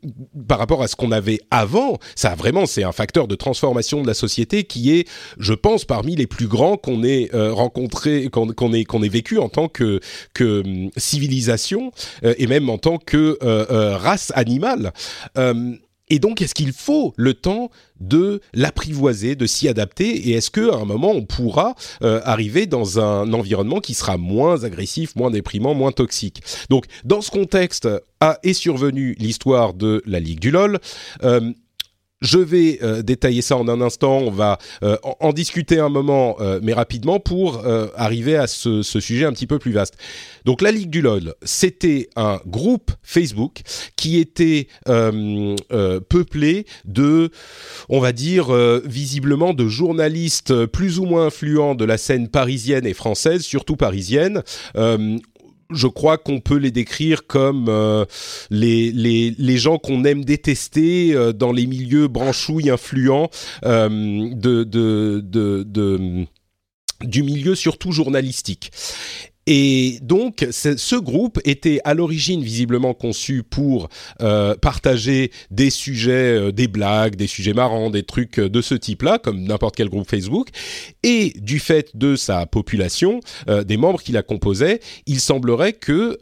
par 0.48 0.58
rapport 0.58 0.82
à 0.82 0.88
ce 0.88 0.96
qu'on 0.96 1.12
avait 1.12 1.40
avant. 1.50 1.98
Ça 2.14 2.34
vraiment, 2.34 2.64
c'est 2.64 2.84
un 2.84 2.92
facteur 2.92 3.26
de 3.26 3.34
transformation 3.34 4.00
de 4.00 4.06
la 4.06 4.14
société 4.14 4.64
qui 4.64 4.96
est, 4.96 5.08
je 5.38 5.52
pense, 5.52 5.84
parmi 5.84 6.14
les 6.16 6.28
plus 6.28 6.46
grands 6.46 6.76
qu'on 6.76 7.02
ait 7.02 7.28
euh, 7.34 7.52
rencontré, 7.52 8.28
qu'on 8.30 8.46
qu 8.46 8.64
ait 8.76 8.84
qu'on 8.84 9.02
ait 9.02 9.08
vécu 9.08 9.38
en 9.38 9.48
tant 9.48 9.68
que 9.68 10.00
que 10.34 10.62
hum, 10.64 10.90
civilisation 10.96 11.90
euh, 12.24 12.34
et 12.38 12.46
même 12.46 12.70
en 12.70 12.78
tant 12.78 12.98
que 12.98 13.38
euh, 13.42 13.66
euh, 13.70 13.96
race 13.96 14.32
animale. 14.34 14.92
Et 16.08 16.18
donc, 16.18 16.40
est-ce 16.40 16.54
qu'il 16.54 16.72
faut 16.72 17.14
le 17.16 17.34
temps 17.34 17.70
de 18.00 18.40
l'apprivoiser, 18.54 19.34
de 19.34 19.46
s'y 19.46 19.68
adapter 19.68 20.28
Et 20.28 20.32
est-ce 20.32 20.50
qu'à 20.50 20.76
un 20.76 20.84
moment, 20.84 21.10
on 21.10 21.24
pourra 21.24 21.74
euh, 22.02 22.20
arriver 22.24 22.66
dans 22.66 23.00
un 23.00 23.32
environnement 23.32 23.80
qui 23.80 23.94
sera 23.94 24.16
moins 24.16 24.62
agressif, 24.64 25.16
moins 25.16 25.30
déprimant, 25.30 25.74
moins 25.74 25.92
toxique? 25.92 26.42
Donc, 26.70 26.84
dans 27.04 27.22
ce 27.22 27.30
contexte, 27.30 27.88
a, 28.20 28.38
est 28.44 28.52
survenue 28.52 29.16
l'histoire 29.18 29.74
de 29.74 30.02
la 30.06 30.20
Ligue 30.20 30.40
du 30.40 30.50
LoL. 30.50 30.78
Euh, 31.24 31.52
je 32.26 32.38
vais 32.38 32.78
euh, 32.82 33.02
détailler 33.02 33.40
ça 33.40 33.56
en 33.56 33.68
un 33.68 33.80
instant. 33.80 34.18
On 34.18 34.30
va 34.30 34.58
euh, 34.82 34.96
en, 35.20 35.32
discuter 35.32 35.78
un 35.78 35.88
moment, 35.88 36.36
euh, 36.40 36.58
mais 36.62 36.72
rapidement 36.72 37.20
pour 37.20 37.62
arriver 37.96 38.36
à 38.36 38.46
ce, 38.46 38.82
ce, 38.82 39.00
sujet 39.00 39.24
un 39.24 39.32
petit 39.32 39.46
peu 39.46 39.58
plus 39.58 39.72
vaste. 39.72 39.94
Donc 40.44 40.62
la 40.62 40.72
Ligue 40.72 40.90
du 40.90 41.00
LOL, 41.00 41.34
c'était 41.42 42.08
un 42.16 42.40
groupe 42.46 42.90
Facebook 43.02 43.60
qui 43.96 44.18
était 44.18 44.68
peuplé 46.08 46.66
de, 46.84 47.30
on 47.88 48.00
va 48.00 48.12
dire, 48.12 48.52
visiblement 48.84 49.54
de 49.54 49.68
journalistes 49.68 50.66
plus 50.66 50.98
ou 50.98 51.04
moins 51.04 51.26
influents 51.26 51.74
de 51.74 51.84
la 51.84 51.98
scène 51.98 52.28
parisienne 52.28 52.86
et 52.86 52.94
française, 52.94 53.42
surtout 53.42 53.76
parisienne 53.76 54.42
je 55.70 55.86
crois 55.86 56.18
qu'on 56.18 56.40
peut 56.40 56.56
les 56.56 56.70
décrire 56.70 57.26
comme 57.26 57.66
euh, 57.68 58.04
les, 58.50 58.92
les, 58.92 59.34
les, 59.36 59.58
gens 59.58 59.78
qu'on 59.78 60.04
aime 60.04 60.24
détester 60.24 61.14
euh, 61.14 61.32
dans 61.32 61.52
les 61.52 61.66
milieux 61.66 62.08
branchouilles 62.08 62.70
influents 62.70 63.30
euh, 63.64 64.28
de, 64.32 64.64
de, 64.64 66.26
du 67.02 67.22
milieu 67.22 67.54
surtout 67.54 67.92
journalistique. 67.92 68.70
Et 69.46 69.98
donc, 70.02 70.44
ce 70.50 70.96
groupe 70.96 71.38
était 71.44 71.80
à 71.84 71.94
l'origine 71.94 72.42
visiblement 72.42 72.94
conçu 72.94 73.44
pour 73.44 73.88
euh, 74.20 74.56
partager 74.56 75.30
des 75.52 75.70
sujets, 75.70 76.36
euh, 76.36 76.52
des 76.52 76.66
blagues, 76.66 77.14
des 77.14 77.28
sujets 77.28 77.52
marrants, 77.52 77.90
des 77.90 78.02
trucs 78.02 78.40
de 78.40 78.60
ce 78.60 78.74
type-là, 78.74 79.18
comme 79.18 79.42
n'importe 79.42 79.76
quel 79.76 79.88
groupe 79.88 80.10
Facebook. 80.10 80.48
Et 81.04 81.32
du 81.36 81.60
fait 81.60 81.96
de 81.96 82.16
sa 82.16 82.46
population, 82.46 83.20
euh, 83.48 83.62
des 83.62 83.76
membres 83.76 84.02
qui 84.02 84.10
la 84.10 84.24
composaient, 84.24 84.80
il 85.06 85.20
semblerait 85.20 85.74
que 85.74 86.18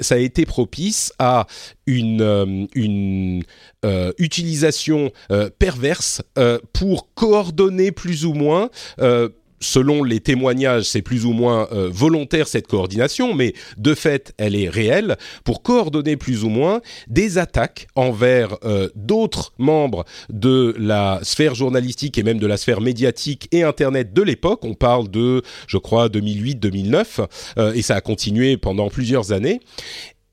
ça 0.00 0.14
a 0.14 0.18
été 0.18 0.46
propice 0.46 1.12
à 1.18 1.46
une, 1.86 2.68
une 2.74 3.42
utilisation 4.18 5.10
perverse 5.58 6.22
pour 6.72 7.12
coordonner 7.14 7.92
plus 7.92 8.24
ou 8.24 8.34
moins 8.34 8.70
selon 9.62 10.04
les 10.04 10.20
témoignages, 10.20 10.84
c'est 10.84 11.02
plus 11.02 11.24
ou 11.24 11.32
moins 11.32 11.68
euh, 11.72 11.88
volontaire 11.90 12.48
cette 12.48 12.66
coordination, 12.66 13.34
mais 13.34 13.54
de 13.78 13.94
fait, 13.94 14.34
elle 14.36 14.54
est 14.54 14.68
réelle 14.68 15.16
pour 15.44 15.62
coordonner 15.62 16.16
plus 16.16 16.44
ou 16.44 16.48
moins 16.48 16.80
des 17.08 17.38
attaques 17.38 17.86
envers 17.94 18.56
euh, 18.64 18.88
d'autres 18.94 19.52
membres 19.58 20.04
de 20.30 20.74
la 20.78 21.20
sphère 21.22 21.54
journalistique 21.54 22.18
et 22.18 22.22
même 22.22 22.38
de 22.38 22.46
la 22.46 22.56
sphère 22.56 22.80
médiatique 22.80 23.48
et 23.52 23.62
Internet 23.62 24.12
de 24.12 24.22
l'époque. 24.22 24.64
On 24.64 24.74
parle 24.74 25.08
de, 25.08 25.42
je 25.66 25.78
crois, 25.78 26.08
2008-2009, 26.08 27.26
euh, 27.58 27.72
et 27.72 27.82
ça 27.82 27.96
a 27.96 28.00
continué 28.00 28.56
pendant 28.56 28.88
plusieurs 28.90 29.32
années 29.32 29.60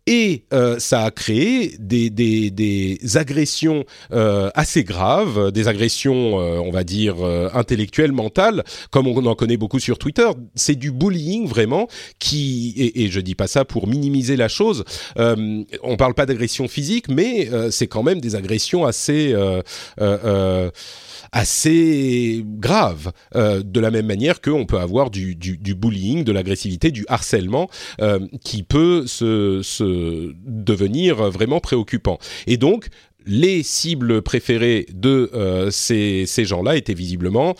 et 0.09 0.45
euh, 0.53 0.79
ça 0.79 1.03
a 1.03 1.11
créé 1.11 1.75
des, 1.77 2.09
des, 2.09 2.49
des 2.49 2.99
agressions 3.13 3.85
euh, 4.11 4.49
assez 4.55 4.83
graves, 4.83 5.51
des 5.51 5.67
agressions, 5.67 6.39
euh, 6.39 6.57
on 6.57 6.71
va 6.71 6.83
dire, 6.83 7.17
intellectuelles, 7.53 8.11
mentales, 8.11 8.63
comme 8.89 9.05
on 9.07 9.23
en 9.27 9.35
connaît 9.35 9.55
beaucoup 9.55 9.79
sur 9.79 9.99
Twitter. 9.99 10.27
C'est 10.55 10.73
du 10.73 10.91
bullying 10.91 11.47
vraiment 11.47 11.87
qui, 12.17 12.73
et, 12.75 13.03
et 13.03 13.11
je 13.11 13.19
dis 13.19 13.35
pas 13.35 13.45
ça 13.45 13.65
pour 13.65 13.87
minimiser 13.87 14.35
la 14.35 14.47
chose, 14.47 14.83
on 15.15 15.95
parle 15.97 16.15
pas 16.15 16.25
d'agression 16.25 16.67
physique, 16.67 17.07
mais 17.07 17.47
c'est 17.69 17.87
quand 17.87 18.01
même 18.01 18.19
des 18.19 18.35
agressions 18.35 18.85
assez 18.85 19.35
assez 21.31 22.43
grave, 22.45 23.11
euh, 23.35 23.61
de 23.63 23.79
la 23.79 23.91
même 23.91 24.05
manière 24.05 24.41
qu'on 24.41 24.65
peut 24.65 24.79
avoir 24.79 25.09
du, 25.09 25.35
bullying, 25.35 26.23
de 26.23 26.31
l'agressivité, 26.31 26.91
du 26.91 27.05
harcèlement, 27.07 27.69
euh, 28.01 28.19
qui 28.43 28.63
peut 28.63 29.05
se, 29.07 30.33
devenir 30.45 31.29
vraiment 31.29 31.59
préoccupant. 31.59 32.19
Et 32.47 32.57
donc, 32.57 32.87
les 33.25 33.63
cibles 33.63 34.21
préférées 34.21 34.87
de 34.93 35.29
euh, 35.33 35.69
ces, 35.71 36.25
gens-là 36.37 36.77
étaient 36.77 36.93
visiblement, 36.93 37.55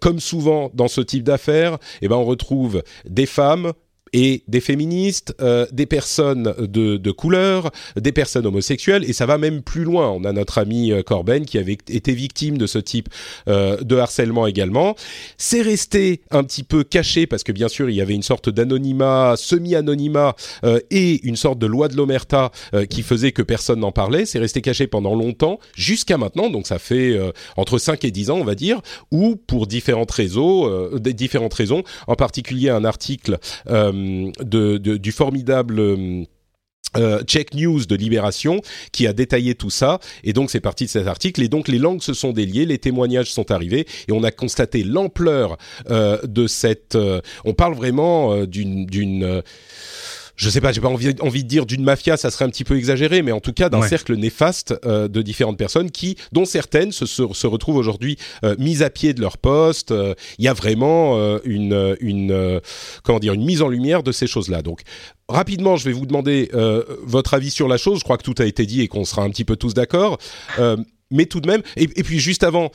comme 0.00 0.20
souvent 0.20 0.70
dans 0.74 0.88
ce 0.88 1.00
type 1.00 1.22
d'affaires, 1.22 1.78
eh 2.00 2.08
ben 2.08 2.16
on 2.16 2.24
retrouve 2.24 2.82
des 3.08 3.26
femmes, 3.26 3.72
et 4.12 4.42
des 4.48 4.60
féministes, 4.60 5.34
euh, 5.40 5.66
des 5.72 5.86
personnes 5.86 6.54
de, 6.58 6.96
de, 6.96 7.10
couleur, 7.10 7.70
des 7.96 8.12
personnes 8.12 8.46
homosexuelles, 8.46 9.04
et 9.08 9.12
ça 9.12 9.26
va 9.26 9.38
même 9.38 9.62
plus 9.62 9.84
loin. 9.84 10.10
On 10.10 10.24
a 10.24 10.32
notre 10.32 10.58
ami 10.58 10.92
euh, 10.92 11.02
Corben 11.02 11.44
qui 11.44 11.58
avait 11.58 11.78
été 11.88 12.12
victime 12.12 12.58
de 12.58 12.66
ce 12.66 12.78
type 12.78 13.08
euh, 13.48 13.76
de 13.78 13.96
harcèlement 13.96 14.46
également. 14.46 14.94
C'est 15.36 15.62
resté 15.62 16.22
un 16.30 16.44
petit 16.44 16.62
peu 16.62 16.84
caché 16.84 17.26
parce 17.26 17.42
que 17.42 17.52
bien 17.52 17.68
sûr 17.68 17.90
il 17.90 17.96
y 17.96 18.00
avait 18.00 18.14
une 18.14 18.22
sorte 18.22 18.48
d'anonymat, 18.48 19.34
semi-anonymat 19.36 20.34
euh, 20.64 20.80
et 20.90 21.26
une 21.26 21.36
sorte 21.36 21.58
de 21.58 21.66
loi 21.66 21.88
de 21.88 21.96
l'omerta 21.96 22.50
euh, 22.74 22.84
qui 22.84 23.02
faisait 23.02 23.32
que 23.32 23.42
personne 23.42 23.80
n'en 23.80 23.92
parlait. 23.92 24.26
C'est 24.26 24.38
resté 24.38 24.60
caché 24.60 24.86
pendant 24.86 25.14
longtemps, 25.14 25.58
jusqu'à 25.74 26.18
maintenant, 26.18 26.50
donc 26.50 26.66
ça 26.66 26.78
fait 26.78 27.12
euh, 27.12 27.32
entre 27.56 27.78
5 27.78 28.04
et 28.04 28.10
10 28.10 28.30
ans 28.30 28.38
on 28.38 28.44
va 28.44 28.54
dire, 28.54 28.80
ou 29.10 29.36
pour 29.36 29.66
différentes 29.66 30.10
raisons, 30.10 30.88
différentes 30.98 31.54
raisons, 31.54 31.82
en 32.06 32.14
particulier 32.14 32.68
un 32.68 32.84
article 32.84 33.38
de, 34.40 34.78
de, 34.78 34.96
du 34.96 35.12
formidable... 35.12 35.80
Euh, 36.96 37.22
Check 37.24 37.54
News 37.54 37.86
de 37.86 37.94
Libération 37.94 38.60
qui 38.92 39.06
a 39.06 39.14
détaillé 39.14 39.54
tout 39.54 39.70
ça 39.70 39.98
et 40.24 40.34
donc 40.34 40.50
c'est 40.50 40.60
parti 40.60 40.84
de 40.84 40.90
cet 40.90 41.06
article 41.06 41.42
et 41.42 41.48
donc 41.48 41.68
les 41.68 41.78
langues 41.78 42.02
se 42.02 42.12
sont 42.12 42.32
déliées, 42.32 42.66
les 42.66 42.76
témoignages 42.76 43.32
sont 43.32 43.50
arrivés 43.50 43.86
et 44.08 44.12
on 44.12 44.22
a 44.24 44.30
constaté 44.30 44.84
l'ampleur 44.84 45.56
euh, 45.90 46.18
de 46.24 46.46
cette. 46.46 46.94
Euh, 46.94 47.22
on 47.46 47.54
parle 47.54 47.74
vraiment 47.74 48.34
euh, 48.34 48.46
d'une 48.46 49.42
je 50.42 50.50
sais 50.50 50.60
pas, 50.60 50.72
j'ai 50.72 50.80
pas 50.80 50.88
envie, 50.88 51.14
envie 51.20 51.44
de 51.44 51.48
dire 51.48 51.66
d'une 51.66 51.84
mafia, 51.84 52.16
ça 52.16 52.30
serait 52.32 52.44
un 52.44 52.48
petit 52.48 52.64
peu 52.64 52.76
exagéré, 52.76 53.22
mais 53.22 53.30
en 53.30 53.38
tout 53.38 53.52
cas 53.52 53.68
d'un 53.68 53.82
cercle 53.82 54.16
néfaste 54.16 54.74
euh, 54.84 55.06
de 55.06 55.22
différentes 55.22 55.56
personnes 55.56 55.92
qui, 55.92 56.16
dont 56.32 56.44
certaines 56.44 56.90
se, 56.90 57.06
se, 57.06 57.32
se 57.32 57.46
retrouvent 57.46 57.76
aujourd'hui 57.76 58.18
euh, 58.44 58.56
mises 58.58 58.82
à 58.82 58.90
pied 58.90 59.14
de 59.14 59.20
leur 59.20 59.38
poste. 59.38 59.92
Euh, 59.92 60.14
il 60.38 60.44
y 60.44 60.48
a 60.48 60.52
vraiment 60.52 61.16
euh, 61.16 61.38
une, 61.44 61.96
une 62.00 62.60
comment 63.04 63.20
dire, 63.20 63.34
une 63.34 63.44
mise 63.44 63.62
en 63.62 63.68
lumière 63.68 64.02
de 64.02 64.10
ces 64.10 64.26
choses-là. 64.26 64.62
Donc 64.62 64.80
rapidement, 65.28 65.76
je 65.76 65.84
vais 65.84 65.92
vous 65.92 66.06
demander 66.06 66.50
votre 67.04 67.34
avis 67.34 67.50
sur 67.50 67.68
la 67.68 67.76
chose. 67.76 68.00
Je 68.00 68.04
crois 68.04 68.18
que 68.18 68.24
tout 68.24 68.34
a 68.38 68.44
été 68.44 68.66
dit 68.66 68.80
et 68.80 68.88
qu'on 68.88 69.04
sera 69.04 69.22
un 69.22 69.30
petit 69.30 69.44
peu 69.44 69.54
tous 69.54 69.74
d'accord. 69.74 70.18
mais 71.10 71.26
tout 71.26 71.40
de 71.40 71.46
même, 71.46 71.62
et, 71.76 71.84
et 71.84 72.02
puis 72.02 72.18
juste 72.18 72.42
avant, 72.42 72.70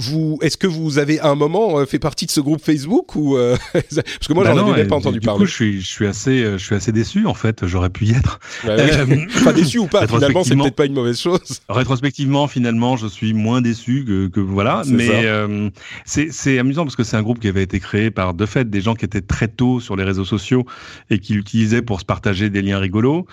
vous, 0.00 0.38
est-ce 0.42 0.56
que 0.56 0.66
vous 0.66 0.98
avez 0.98 1.20
à 1.20 1.28
un 1.28 1.34
moment 1.34 1.78
euh, 1.78 1.86
fait 1.86 1.98
partie 1.98 2.26
de 2.26 2.30
ce 2.30 2.40
groupe 2.40 2.62
Facebook 2.64 3.14
ou 3.16 3.36
euh, 3.36 3.56
parce 3.72 3.84
que 4.26 4.32
moi 4.32 4.44
bah 4.44 4.54
j'en 4.56 4.72
avais 4.72 4.86
pas 4.86 4.96
entendu 4.96 5.18
du 5.18 5.26
parler. 5.26 5.40
Du 5.40 5.44
coup, 5.44 5.50
je 5.50 5.54
suis, 5.54 5.80
je 5.80 5.86
suis 5.86 6.06
assez, 6.06 6.42
euh, 6.42 6.58
je 6.58 6.64
suis 6.64 6.74
assez 6.74 6.92
déçu 6.92 7.26
en 7.26 7.34
fait. 7.34 7.66
J'aurais 7.66 7.90
pu 7.90 8.06
y 8.06 8.12
être. 8.12 8.40
Bah 8.64 8.76
oui. 9.06 9.26
pas 9.44 9.52
déçu 9.52 9.78
ou 9.78 9.86
pas. 9.86 10.06
Finalement, 10.06 10.42
c'est 10.42 10.56
peut-être 10.56 10.74
pas 10.74 10.86
une 10.86 10.94
mauvaise 10.94 11.20
chose. 11.20 11.60
Rétrospectivement, 11.68 12.48
finalement, 12.48 12.96
je 12.96 13.06
suis 13.06 13.34
moins 13.34 13.60
déçu 13.60 14.04
que, 14.06 14.28
que 14.28 14.40
voilà. 14.40 14.82
Mais 14.86 15.24
euh, 15.24 15.68
c'est 16.04 16.58
amusant 16.58 16.84
parce 16.84 16.96
que 16.96 17.04
c'est 17.04 17.16
un 17.16 17.22
groupe 17.22 17.38
qui 17.38 17.48
avait 17.48 17.62
été 17.62 17.78
créé 17.78 18.10
par 18.10 18.34
de 18.34 18.46
fait 18.46 18.68
des 18.70 18.80
gens 18.80 18.94
qui 18.94 19.04
étaient 19.04 19.20
très 19.20 19.48
tôt 19.48 19.80
sur 19.80 19.96
les 19.96 20.04
réseaux 20.04 20.24
sociaux 20.24 20.64
et 21.10 21.18
qui 21.18 21.34
l'utilisaient 21.34 21.82
pour 21.82 22.00
se 22.00 22.06
partager 22.06 22.48
des 22.48 22.62
liens 22.62 22.78
rigolos. 22.78 23.26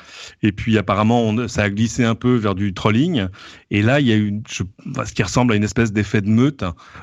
Et 0.44 0.52
puis 0.52 0.78
apparemment, 0.78 1.24
on, 1.24 1.48
ça 1.48 1.64
a 1.64 1.70
glissé 1.70 2.04
un 2.04 2.16
peu 2.16 2.36
vers 2.36 2.56
du 2.56 2.74
trolling. 2.74 3.28
Et 3.72 3.82
là, 3.82 4.00
il 4.02 4.08
y 4.08 4.12
a 4.12 4.18
eu 4.18 4.42
je, 4.50 4.64
ce 5.06 5.14
qui 5.14 5.24
ressemble 5.24 5.54
à 5.54 5.56
une 5.56 5.64
espèce 5.64 5.94
d'effet 5.94 6.22
de 6.22 6.30
meute 6.30 6.57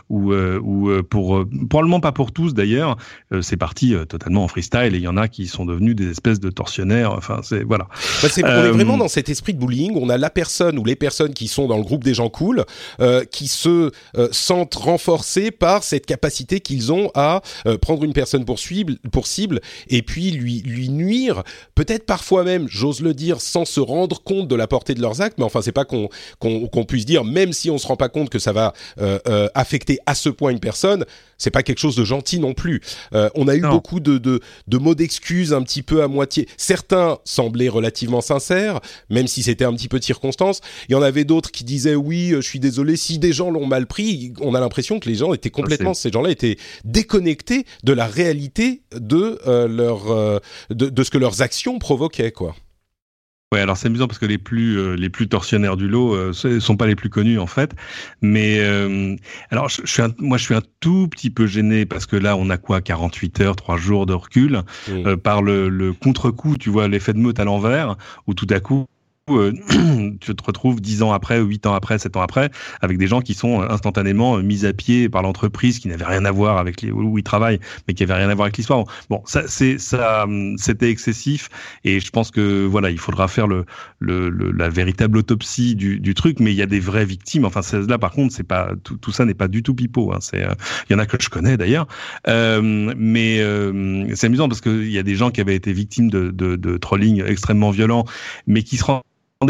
ou 0.09 0.33
euh, 0.33 0.59
ou 0.63 0.91
euh, 0.91 1.03
pour 1.03 1.37
euh, 1.37 1.49
probablement 1.69 2.01
pas 2.01 2.13
pour 2.13 2.33
tous 2.33 2.55
d'ailleurs, 2.55 2.97
c'est 3.43 3.57
parti 3.57 3.95
totalement 4.09 4.45
en 4.45 4.49
freestyle 4.49 4.95
et 4.95 4.99
il 4.99 5.03
y 5.03 5.09
en 5.09 5.17
a 5.17 5.29
qui 5.29 5.47
sont 5.47 5.65
devenus 5.65 5.97
des 5.97 6.11
espèces 6.11 6.41
de 6.41 6.51
tortionnaires. 6.51 7.13
Enfin, 7.13 7.41
c'est 7.43 7.63
voilà. 7.63 7.89
Bah 8.23 8.29
on 8.43 8.65
est 8.65 8.71
vraiment 8.71 8.97
dans 8.97 9.09
cet 9.09 9.29
esprit 9.29 9.55
de 9.55 9.59
bullying. 9.59 9.93
On 9.97 10.09
a 10.09 10.19
la 10.19 10.31
personne 10.31 10.79
ou 10.79 10.85
les 10.85 10.97
personnes 10.97 11.35
qui 11.35 11.49
sont 11.49 11.67
dans 11.67 11.77
le 11.77 11.83
groupe 11.83 12.05
des 12.05 12.15
gens 12.15 12.29
cool 12.29 12.65
qui 13.31 13.49
se 13.49 13.91
sentent 14.31 14.75
renforcés 14.75 15.51
par 15.51 15.83
cette 15.83 16.07
capacité 16.07 16.61
qu'ils 16.61 16.93
ont 16.93 17.11
à 17.15 17.43
prendre 17.81 18.05
une 18.05 18.13
personne 18.13 18.45
pour 18.45 18.59
cible, 18.59 18.97
pour 19.13 19.27
cible 19.27 19.61
et 19.89 20.03
puis 20.03 20.31
lui 20.31 20.63
lui 20.63 20.89
nuire. 20.89 21.43
Peut-être 21.75 22.07
parfois 22.07 22.45
même, 22.45 22.67
j'ose 22.69 23.01
le 23.01 23.15
dire, 23.15 23.41
sans 23.41 23.65
se 23.65 23.81
rendre 23.81 24.23
compte 24.23 24.49
de 24.49 24.55
la 24.55 24.67
portée 24.67 24.95
de 24.95 25.01
leurs 25.01 25.21
actes. 25.21 25.39
Mais 25.39 25.45
enfin, 25.45 25.61
c'est 25.63 25.73
pas 25.73 25.85
qu'on 25.85 26.85
puisse 26.85 27.07
dire, 27.07 27.25
même 27.25 27.53
si 27.53 27.71
on 27.71 27.79
se 27.79 27.87
rend 27.87 27.97
pas 27.97 28.09
compte 28.09 28.31
que 28.31 28.39
ça 28.39 28.53
va 28.53 28.73
euh, 29.01 29.19
euh, 29.29 29.44
affecter 29.55 29.99
à 30.07 30.15
ce 30.15 30.29
point 30.29 30.51
une 30.51 30.61
personne, 30.61 31.05
c'est 31.39 31.51
pas 31.51 31.63
quelque 31.63 31.79
chose 31.79 31.97
de 31.97 32.05
gentil 32.05 32.39
non 32.39 32.55
plus. 32.55 32.81
Euh, 33.13 33.29
on 33.35 33.49
a 33.49 33.55
eu 33.55 33.61
non. 33.61 33.71
beaucoup 33.71 34.01
de, 34.01 34.19
de, 34.19 34.41
de 34.69 34.79
mots 34.79 34.95
d'excuses 34.95 35.53
un 35.53 35.63
petit 35.63 35.83
peu 35.83 36.03
à 36.03 36.09
moitié. 36.09 36.49
Certains 36.57 37.19
semblaient 37.25 37.69
relativement 37.69 38.21
sincères, 38.21 38.81
même 39.11 39.27
si 39.27 39.43
c'était 39.43 39.65
un 39.65 39.75
petit 39.75 39.89
peu 39.89 39.99
de 39.99 40.05
circonstance. 40.05 40.61
Il 40.89 40.93
y 40.93 40.95
en 40.95 41.03
avait 41.03 41.25
d'autres 41.25 41.51
qui 41.51 41.65
disaient 41.65 41.95
oui, 41.95 42.31
je 42.31 42.41
suis 42.41 42.61
désolé. 42.61 42.97
Si 42.97 43.19
des 43.19 43.33
gens 43.33 43.51
l'ont 43.51 43.67
mal 43.67 43.87
pris, 43.87 44.33
on 44.41 44.55
a 44.55 44.61
l'impression 44.61 45.01
que 45.01 45.09
les 45.09 45.17
gens 45.17 45.33
étaient 45.35 45.51
complètement, 45.51 45.95
ces 45.95 46.11
gens-là 46.11 46.31
étaient 46.31 46.57
déconnectés 46.85 47.67
de 47.83 47.93
la 47.93 48.07
réalité 48.07 48.83
de 48.93 49.39
euh, 49.47 49.69
leur, 49.69 50.11
euh, 50.11 50.39
de, 50.71 50.89
de, 50.89 51.05
ce 51.05 51.11
que 51.11 51.19
leurs 51.19 51.43
actions 51.43 51.79
provoquaient, 51.79 52.33
quoi. 52.33 52.55
Ouais, 53.55 53.61
alors 53.61 53.77
c'est 53.77 53.87
amusant 53.87 54.09
parce 54.09 54.19
que 54.19 54.27
les 54.27 54.37
plus 54.37 54.81
euh, 54.81 54.97
les 54.97 55.09
plus 55.09 55.29
tortionnaires 55.29 55.77
du 55.77 55.87
lot 55.87 56.13
euh, 56.13 56.33
sont 56.33 56.77
pas 56.77 56.89
les 56.89 56.97
plus 56.97 57.09
connus 57.09 57.39
en 57.39 57.47
fait. 57.47 57.73
Mais 58.21 58.59
euh, 58.59 59.15
alors 59.53 59.69
je, 59.69 59.83
suis 59.85 60.03
moi 60.19 60.39
je 60.39 60.43
suis 60.43 60.57
un 60.57 60.63
tout 60.81 61.07
petit 61.07 61.31
peu 61.31 61.47
gêné 61.47 61.87
parce 61.87 62.05
que 62.07 62.17
là 62.17 62.37
on 62.37 62.51
a 62.51 62.57
quoi 62.57 62.81
48 62.81 63.41
heures, 63.43 63.55
3 63.55 63.77
jours 63.77 64.07
de 64.07 64.13
recul 64.13 64.63
mmh. 64.89 65.19
par 65.19 65.41
le, 65.41 65.69
le 65.69 65.93
contre-coup, 65.93 66.57
tu 66.57 66.69
vois 66.69 66.89
l'effet 66.89 67.13
de 67.13 67.19
meute 67.19 67.39
à 67.39 67.45
l'envers 67.45 67.97
où 68.27 68.35
tout 68.35 68.49
à 68.51 68.59
coup 68.59 68.87
euh, 69.31 69.53
tu 70.21 70.35
te 70.35 70.45
retrouves 70.45 70.83
dix 70.83 71.03
ans 71.03 71.13
après, 71.13 71.41
huit 71.41 71.65
ans 71.67 71.75
après, 71.75 71.99
sept 71.99 72.15
ans 72.17 72.21
après, 72.21 72.51
avec 72.83 72.99
des 72.99 73.07
gens 73.07 73.23
qui 73.23 73.33
sont 73.33 73.63
euh, 73.63 73.71
instantanément 73.71 74.37
euh, 74.37 74.43
mis 74.43 74.67
à 74.67 74.75
pied 74.75 75.09
par 75.09 75.23
l'entreprise, 75.23 75.79
qui 75.79 75.89
n'avaient 75.89 76.05
rien 76.05 76.27
à 76.27 76.31
voir 76.31 76.59
avec 76.59 76.83
les, 76.83 76.91
où 76.91 77.17
ils 77.17 77.25
travaillent, 77.25 77.61
mais 77.89 77.95
qui 77.95 78.03
n'avaient 78.03 78.21
rien 78.21 78.29
à 78.29 78.35
voir 78.35 78.47
avec 78.47 78.59
l'histoire. 78.59 78.85
Bon, 79.09 79.23
ça, 79.25 79.45
c'est, 79.47 79.79
ça, 79.79 80.27
c'était 80.59 80.91
excessif, 80.91 81.49
et 81.85 82.01
je 82.01 82.11
pense 82.11 82.31
que 82.31 82.67
voilà, 82.67 82.91
il 82.91 82.99
faudra 82.99 83.27
faire 83.27 83.47
le, 83.47 83.65
le, 83.99 84.29
la 84.29 84.69
véritable 84.69 85.17
autopsie 85.17 85.75
du, 85.75 86.01
du, 86.01 86.13
truc, 86.13 86.39
mais 86.39 86.53
il 86.53 86.57
y 86.57 86.63
a 86.63 86.67
des 86.67 86.81
vraies 86.81 87.07
victimes. 87.07 87.47
Enfin, 87.47 87.61
là, 87.89 87.97
par 87.99 88.13
contre, 88.13 88.35
c'est 88.35 88.45
pas 88.45 88.73
tout, 88.83 88.99
tout 88.99 89.11
ça 89.11 89.25
n'est 89.25 89.35
pas 89.35 89.49
du 89.49 89.63
tout 89.63 89.75
pipeau. 89.75 90.13
Hein. 90.13 90.19
C'est, 90.21 90.47
il 90.91 90.93
y 90.93 90.95
en 90.95 90.99
a 90.99 91.07
que 91.07 91.17
je 91.21 91.31
connais 91.31 91.57
d'ailleurs, 91.57 91.87
euh, 92.29 92.61
mais 92.63 93.39
c'est 94.15 94.27
amusant 94.27 94.49
parce 94.49 94.61
qu'il 94.61 94.91
y 94.91 94.99
a 94.99 95.03
des 95.03 95.15
gens 95.15 95.31
qui 95.31 95.41
avaient 95.41 95.57
été 95.57 95.73
victimes 95.73 96.11
de, 96.11 96.31
de, 96.31 96.57
de 96.57 96.77
trolling 96.77 97.25
extrêmement 97.25 97.71
violents, 97.71 98.05
mais 98.47 98.63
qui 98.63 98.77
se 98.77 98.85
rendent 98.85 99.03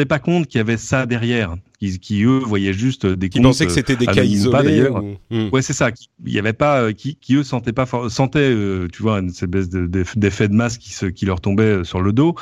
pas 0.03 0.19
compte 0.19 0.47
qu'il 0.49 0.59
y 0.59 0.61
avait 0.61 0.77
ça 0.77 1.07
derrière, 1.07 1.57
qui, 1.79 1.99
qui 1.99 2.23
eux 2.25 2.39
voyaient 2.39 2.73
juste 2.73 3.07
des 3.07 3.29
qui 3.29 3.41
pensaient 3.41 3.67
que 3.67 3.73
c'était 3.73 3.97
des 3.97 4.09
euh, 4.09 4.13
cas 4.13 4.25
isolés 4.25 4.63
d'ailleurs. 4.65 5.03
Hmm. 5.31 5.49
Ouais, 5.53 5.63
c'est 5.63 5.73
ça. 5.73 5.91
Il 6.25 6.33
y 6.33 6.39
avait 6.39 6.53
pas, 6.53 6.81
euh, 6.81 6.93
qui, 6.93 7.17
qui 7.17 7.37
eux 7.37 7.45
sentaient 7.45 7.73
pas, 7.73 7.87
sentaient, 8.09 8.39
euh, 8.41 8.89
tu 8.93 9.03
vois, 9.03 9.21
une 9.21 9.29
espèce 9.29 9.69
d'effet 9.69 10.49
de, 10.49 10.53
de, 10.53 10.57
masse 10.57 10.79
qui, 10.79 10.93
se, 10.93 11.07
qui 11.07 11.27
leur 11.27 11.41
tombait 11.41 11.85
sur 11.85 12.01
le 12.01 12.13
dos, 12.13 12.35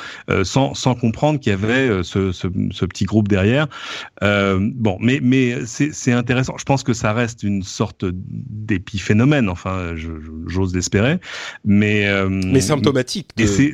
sans, 0.43 0.73
sans 0.73 0.95
comprendre 0.95 1.39
qu'il 1.39 1.51
y 1.51 1.53
avait 1.53 2.03
ce, 2.03 2.31
ce, 2.31 2.47
ce, 2.71 2.85
petit 2.85 3.05
groupe 3.05 3.27
derrière. 3.27 3.67
bon, 4.21 4.97
mais 4.99 5.19
mais 5.21 5.65
c'est 5.65 6.11
intéressant. 6.11 6.55
Je 6.57 6.65
pense 6.65 6.83
que 6.83 6.93
ça 6.93 7.13
reste 7.13 7.43
une 7.43 7.63
sorte 7.63 8.05
d'épiphénomène. 8.11 9.49
Enfin, 9.49 9.95
j'ose 10.47 10.73
l'espérer, 10.73 11.19
mais 11.63 12.07
mais 12.29 12.61
symptomatique. 12.61 13.29
De... 13.37 13.43
Et 13.43 13.73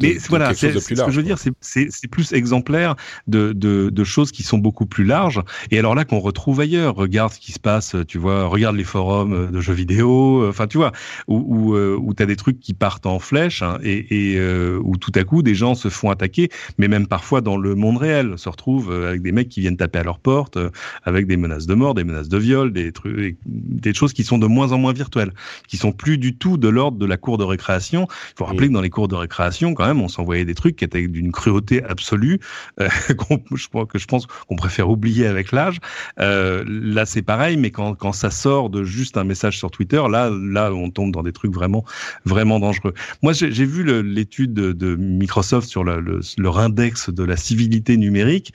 mais 0.00 0.16
voilà, 0.28 0.54
ce 0.54 0.66
que 0.66 1.10
je 1.10 1.16
veux 1.16 1.22
dire, 1.22 1.38
c'est 1.60 2.08
plus 2.10 2.32
exemplaire 2.32 2.96
de, 3.26 3.52
de, 3.52 3.90
de, 3.90 4.04
choses 4.04 4.32
qui 4.32 4.42
sont 4.42 4.58
beaucoup 4.58 4.86
plus 4.86 5.04
larges. 5.04 5.42
Et 5.70 5.78
alors 5.78 5.94
là, 5.94 6.04
qu'on 6.04 6.18
retrouve 6.18 6.60
ailleurs, 6.60 6.94
regarde 6.94 7.32
ce 7.32 7.38
qui 7.38 7.52
se 7.52 7.60
passe, 7.60 7.96
tu 8.08 8.18
vois, 8.18 8.46
regarde 8.46 8.76
les 8.76 8.84
forums 8.84 9.50
de 9.50 9.60
jeux 9.60 9.72
vidéo, 9.72 10.46
enfin, 10.48 10.66
tu 10.66 10.78
vois, 10.78 10.92
où, 11.28 11.44
où, 11.46 11.76
euh, 11.76 11.96
où 12.00 12.14
tu 12.14 12.22
as 12.22 12.26
des 12.26 12.36
trucs 12.36 12.60
qui 12.60 12.74
partent 12.74 13.06
en 13.06 13.18
flèche 13.18 13.62
hein, 13.62 13.78
et, 13.82 14.32
et 14.32 14.38
euh, 14.38 14.80
où 14.82 14.96
tout 14.96 15.12
à 15.14 15.24
coup, 15.24 15.42
des 15.42 15.54
gens 15.54 15.74
se 15.74 15.88
font 15.88 16.10
attaquer, 16.10 16.48
mais 16.78 16.88
même 16.88 17.06
parfois 17.06 17.40
dans 17.40 17.56
le 17.56 17.74
monde 17.74 17.98
réel, 17.98 18.34
se 18.36 18.48
retrouvent 18.48 18.92
euh, 18.92 19.08
avec 19.08 19.22
des 19.22 19.32
mecs 19.32 19.48
qui 19.48 19.60
viennent 19.60 19.76
taper 19.76 20.00
à 20.00 20.02
leur 20.02 20.18
porte, 20.18 20.58
avec 21.04 21.26
des 21.26 21.36
menaces 21.36 21.66
de 21.66 21.74
mort, 21.74 21.94
des 21.94 22.04
menaces 22.04 22.28
de 22.28 22.38
viol, 22.38 22.72
des 22.72 22.92
trucs, 22.92 23.36
des 23.46 23.94
choses 23.94 24.12
qui 24.12 24.24
sont 24.24 24.38
de 24.38 24.46
moins 24.46 24.72
en 24.72 24.78
moins 24.78 24.92
virtuelles, 24.92 25.32
qui 25.68 25.76
sont 25.76 25.92
plus 25.92 26.18
du 26.18 26.36
tout 26.36 26.56
de 26.56 26.68
l'ordre 26.68 26.98
de 26.98 27.06
la 27.06 27.16
cour 27.16 27.38
de 27.38 27.44
récréation. 27.44 28.06
Il 28.10 28.34
faut 28.38 28.44
rappeler 28.44 28.68
que 28.68 28.72
dans 28.72 28.80
les 28.80 28.90
cours 28.90 29.08
de 29.08 29.14
récréation, 29.14 29.71
quand 29.74 29.86
même, 29.86 30.00
on 30.00 30.08
s'envoyait 30.08 30.44
des 30.44 30.54
trucs 30.54 30.76
qui 30.76 30.84
étaient 30.84 31.06
d'une 31.08 31.32
cruauté 31.32 31.82
absolue, 31.84 32.40
euh, 32.80 32.88
que 33.88 33.98
je 33.98 34.06
pense 34.06 34.26
qu'on 34.48 34.56
préfère 34.56 34.90
oublier 34.90 35.26
avec 35.26 35.52
l'âge. 35.52 35.78
Euh, 36.20 36.64
là, 36.66 37.06
c'est 37.06 37.22
pareil, 37.22 37.56
mais 37.56 37.70
quand, 37.70 37.94
quand 37.94 38.12
ça 38.12 38.30
sort 38.30 38.70
de 38.70 38.84
juste 38.84 39.16
un 39.16 39.24
message 39.24 39.58
sur 39.58 39.70
Twitter, 39.70 40.02
là, 40.10 40.30
là, 40.30 40.72
on 40.72 40.90
tombe 40.90 41.12
dans 41.12 41.22
des 41.22 41.32
trucs 41.32 41.52
vraiment, 41.52 41.84
vraiment 42.24 42.60
dangereux. 42.60 42.94
Moi, 43.22 43.32
j'ai 43.32 43.64
vu 43.64 44.02
l'étude 44.02 44.52
de, 44.52 44.96
Microsoft 44.96 45.68
sur 45.68 45.84
le, 45.84 46.20
leur 46.38 46.58
index 46.58 47.10
de 47.10 47.24
la 47.24 47.36
civilité 47.36 47.96
numérique. 47.96 48.52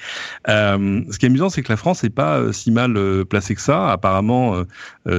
Euh, 0.48 1.02
ce 1.10 1.18
qui 1.18 1.26
est 1.26 1.30
amusant, 1.30 1.50
c'est 1.50 1.64
que 1.64 1.72
la 1.72 1.78
France 1.78 2.04
n'est 2.04 2.10
pas 2.10 2.54
si 2.54 2.72
mal 2.72 3.26
placée 3.26 3.56
que 3.56 3.62
ça. 3.62 3.92
Apparemment, 3.92 4.64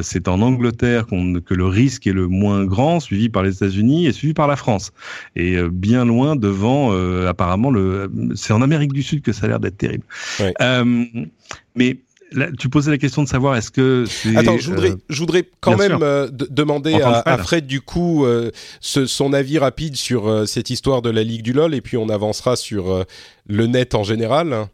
c'est 0.03 0.29
en 0.29 0.41
Angleterre 0.41 1.07
que 1.07 1.55
le 1.55 1.67
risque 1.67 2.07
est 2.07 2.13
le 2.13 2.29
moins 2.29 2.65
grand, 2.65 3.01
suivi 3.01 3.29
par 3.29 3.43
les 3.43 3.57
États-Unis 3.57 4.07
et 4.07 4.13
suivi 4.13 4.35
par 4.35 4.47
la 4.47 4.57
France. 4.57 4.93
Et 5.37 5.61
bien 5.71 5.88
loin 5.97 6.37
devant, 6.37 6.93
apparemment, 7.27 7.71
le. 7.71 8.11
C'est 8.35 8.53
en 8.53 8.63
Amérique 8.63 8.93
du 8.93 9.03
Sud 9.03 9.23
que 9.23 9.33
ça 9.33 9.47
a 9.47 9.49
l'air 9.49 9.61
d'être 9.61 9.79
terrible. 9.79 10.05
mais 11.75 11.99
tu 12.59 12.69
posais 12.69 12.91
la 12.91 12.99
question 12.99 13.23
de 13.23 13.29
savoir 13.29 13.57
est-ce 13.57 13.71
que 13.71 14.05
Attends, 14.37 14.59
je 14.59 14.71
voudrais, 14.71 14.93
je 15.09 15.19
voudrais 15.19 15.49
quand 15.61 15.77
même 15.77 15.99
demander 16.31 16.95
à, 17.01 17.39
Fred 17.39 17.67
du 17.67 17.81
coup 17.81 18.27
son 18.81 19.33
avis 19.33 19.59
rapide 19.59 19.97
sur 19.97 20.47
cette 20.47 20.71
histoire 20.71 21.03
de 21.03 21.11
la 21.11 21.23
Ligue 21.23 21.43
du 21.43 21.53
LoL 21.53 21.75
et 21.75 21.81
puis 21.81 21.97
on 21.97 22.09
avancera 22.09 22.57
sur 22.57 23.05
le 23.47 23.67
net 23.67 23.95
en 23.95 24.05
général. 24.05 24.69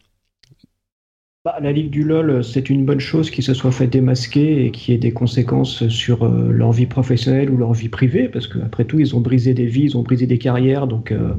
Bah, 1.45 1.59
la 1.61 1.73
Ligue 1.73 1.91
du 1.91 2.05
LoL, 2.05 2.43
c'est 2.43 2.71
une 2.71 2.87
bonne 2.87 3.01
chose 3.01 3.31
qu'il 3.31 3.45
se 3.45 3.53
soit 3.53 3.71
fait 3.71 3.87
démasquer 3.87 4.65
et 4.65 4.71
qu'il 4.71 4.95
y 4.95 4.97
ait 4.97 4.99
des 4.99 5.13
conséquences 5.13 5.87
sur 5.89 6.25
euh, 6.25 6.51
leur 6.51 6.73
vie 6.73 6.87
professionnelle 6.87 7.51
ou 7.51 7.59
leur 7.59 7.75
vie 7.75 7.91
privée, 7.91 8.31
parce 8.31 8.47
qu'après 8.47 8.87
tout, 8.87 8.99
ils 8.99 9.15
ont 9.15 9.21
brisé 9.21 9.53
des 9.53 9.67
vies, 9.67 9.83
ils 9.83 9.97
ont 9.99 10.03
brisé 10.03 10.27
des 10.27 10.39
carrières, 10.39 10.87
donc... 10.87 11.13
Euh, 11.13 11.35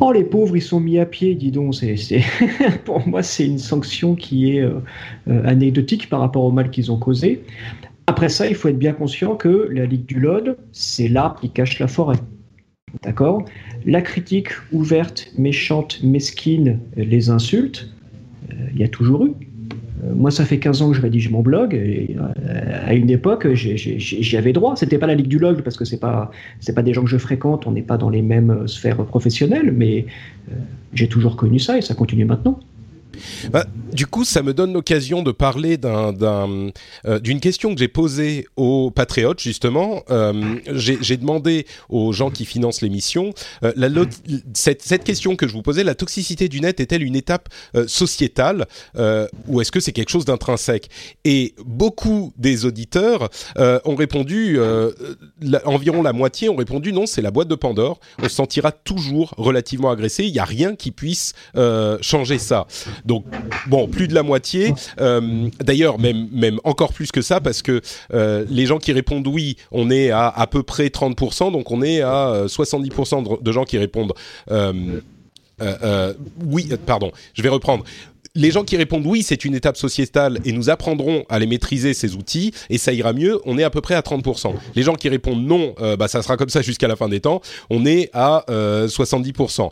oh, 0.00 0.10
les 0.10 0.24
pauvres, 0.24 0.56
ils 0.56 0.62
sont 0.62 0.80
mis 0.80 0.98
à 0.98 1.06
pied, 1.06 1.36
dis 1.36 1.52
donc. 1.52 1.74
Pour 2.84 3.06
moi, 3.06 3.22
c'est 3.22 3.46
une 3.46 3.60
sanction 3.60 4.16
qui 4.16 4.56
est 4.56 4.62
euh, 4.62 4.80
anecdotique 5.44 6.08
par 6.08 6.18
rapport 6.18 6.42
au 6.42 6.50
mal 6.50 6.68
qu'ils 6.68 6.90
ont 6.90 6.98
causé. 6.98 7.44
Après 8.08 8.28
ça, 8.28 8.48
il 8.48 8.56
faut 8.56 8.66
être 8.66 8.80
bien 8.80 8.94
conscient 8.94 9.36
que 9.36 9.68
la 9.70 9.86
Ligue 9.86 10.06
du 10.06 10.18
LoL, 10.18 10.56
c'est 10.72 11.06
l'arbre 11.06 11.38
qui 11.38 11.50
cache 11.50 11.78
la 11.78 11.86
forêt. 11.86 12.18
D'accord? 13.04 13.44
La 13.86 14.02
critique 14.02 14.48
ouverte, 14.72 15.30
méchante, 15.38 16.00
mesquine, 16.02 16.80
les 16.96 17.30
insultes, 17.30 17.92
il 18.72 18.80
y 18.80 18.84
a 18.84 18.88
toujours 18.88 19.26
eu. 19.26 19.32
Euh, 20.04 20.14
moi, 20.14 20.30
ça 20.30 20.44
fait 20.44 20.58
15 20.58 20.82
ans 20.82 20.90
que 20.90 20.96
je 20.96 21.02
rédige 21.02 21.30
mon 21.30 21.40
blog. 21.40 21.74
Et, 21.74 22.16
euh, 22.18 22.86
à 22.86 22.94
une 22.94 23.10
époque, 23.10 23.52
j'y 23.52 24.36
avais 24.36 24.52
droit. 24.52 24.76
C'était 24.76 24.98
pas 24.98 25.06
la 25.06 25.14
ligue 25.14 25.28
du 25.28 25.38
log 25.38 25.62
parce 25.62 25.76
que 25.76 25.84
c'est 25.84 25.98
pas 25.98 26.30
c'est 26.60 26.74
pas 26.74 26.82
des 26.82 26.94
gens 26.94 27.02
que 27.02 27.10
je 27.10 27.18
fréquente. 27.18 27.66
On 27.66 27.72
n'est 27.72 27.82
pas 27.82 27.98
dans 27.98 28.10
les 28.10 28.22
mêmes 28.22 28.66
sphères 28.68 29.04
professionnelles, 29.04 29.72
mais 29.72 30.06
euh, 30.50 30.54
j'ai 30.94 31.08
toujours 31.08 31.36
connu 31.36 31.58
ça 31.58 31.78
et 31.78 31.82
ça 31.82 31.94
continue 31.94 32.24
maintenant. 32.24 32.60
Bah, 33.50 33.66
du 33.92 34.06
coup, 34.06 34.24
ça 34.24 34.42
me 34.42 34.54
donne 34.54 34.72
l'occasion 34.72 35.22
de 35.22 35.32
parler 35.32 35.78
euh, 35.84 36.70
d'une 37.20 37.40
question 37.40 37.74
que 37.74 37.78
j'ai 37.80 37.88
posée 37.88 38.46
aux 38.56 38.90
patriotes, 38.90 39.40
justement. 39.40 40.02
Euh, 40.10 40.58
j'ai, 40.72 41.16
demandé 41.16 41.66
aux 41.88 42.12
gens 42.12 42.30
qui 42.30 42.44
financent 42.44 42.80
l'émission, 42.80 43.32
euh, 43.64 43.72
cette, 44.54 45.04
question 45.04 45.36
que 45.36 45.48
je 45.48 45.52
vous 45.52 45.62
posais, 45.62 45.84
la 45.84 45.94
toxicité 45.94 46.48
du 46.48 46.60
net 46.60 46.80
est-elle 46.80 47.02
une 47.02 47.16
étape 47.16 47.48
sociétale 47.86 48.66
ou 49.46 49.60
est-ce 49.60 49.72
que 49.72 49.80
c'est 49.80 49.92
quelque 49.92 50.10
chose 50.10 50.24
d'intrinsèque? 50.24 50.88
Et 51.24 51.54
beaucoup 51.64 52.32
des 52.36 52.66
auditeurs 52.66 53.30
ont 53.56 53.94
répondu, 53.94 54.58
environ 55.64 56.02
la 56.02 56.12
moitié 56.12 56.48
ont 56.48 56.56
répondu 56.56 56.92
non, 56.92 57.06
c'est 57.06 57.22
la 57.22 57.30
boîte 57.30 57.48
de 57.48 57.54
Pandore, 57.54 58.00
on 58.18 58.24
se 58.24 58.28
sentira 58.28 58.72
toujours 58.72 59.34
relativement 59.36 59.90
agressé, 59.90 60.24
il 60.24 60.32
n'y 60.32 60.38
a 60.38 60.44
rien 60.44 60.76
qui 60.76 60.90
puisse 60.90 61.32
changer 62.00 62.38
ça. 62.38 62.66
Donc, 63.08 63.24
bon, 63.66 63.88
plus 63.88 64.06
de 64.06 64.14
la 64.14 64.22
moitié. 64.22 64.74
Euh, 65.00 65.48
d'ailleurs, 65.60 65.98
même, 65.98 66.28
même 66.30 66.60
encore 66.62 66.92
plus 66.92 67.10
que 67.10 67.22
ça, 67.22 67.40
parce 67.40 67.62
que 67.62 67.80
euh, 68.12 68.44
les 68.50 68.66
gens 68.66 68.78
qui 68.78 68.92
répondent 68.92 69.26
oui, 69.26 69.56
on 69.72 69.90
est 69.90 70.10
à 70.10 70.28
à 70.28 70.46
peu 70.46 70.62
près 70.62 70.88
30%, 70.88 71.50
donc 71.50 71.70
on 71.70 71.80
est 71.80 72.02
à 72.02 72.44
70% 72.46 73.42
de, 73.42 73.52
gens 73.52 73.64
qui 73.64 73.78
répondent 73.78 74.12
euh, 74.50 76.12
oui, 76.44 76.68
pardon, 76.86 77.10
je 77.32 77.42
vais 77.42 77.48
reprendre 77.48 77.82
les 78.38 78.52
gens 78.52 78.62
qui 78.64 78.76
répondent 78.76 79.04
oui, 79.04 79.22
c'est 79.22 79.44
une 79.44 79.54
étape 79.54 79.76
sociétale 79.76 80.38
et 80.44 80.52
nous 80.52 80.70
apprendrons 80.70 81.24
à 81.28 81.40
les 81.40 81.46
maîtriser 81.46 81.92
ces 81.92 82.14
outils 82.14 82.52
et 82.70 82.78
ça 82.78 82.92
ira 82.92 83.12
mieux, 83.12 83.40
on 83.44 83.58
est 83.58 83.64
à 83.64 83.70
peu 83.70 83.80
près 83.80 83.96
à 83.96 84.00
30%. 84.00 84.54
Les 84.76 84.84
gens 84.84 84.94
qui 84.94 85.08
répondent 85.08 85.44
non, 85.44 85.74
euh, 85.80 85.96
bah 85.96 86.06
ça 86.06 86.22
sera 86.22 86.36
comme 86.36 86.48
ça 86.48 86.62
jusqu'à 86.62 86.86
la 86.86 86.94
fin 86.94 87.08
des 87.08 87.20
temps, 87.20 87.40
on 87.68 87.84
est 87.84 88.10
à 88.14 88.44
70%. 88.48 89.62
Euh, 89.62 89.68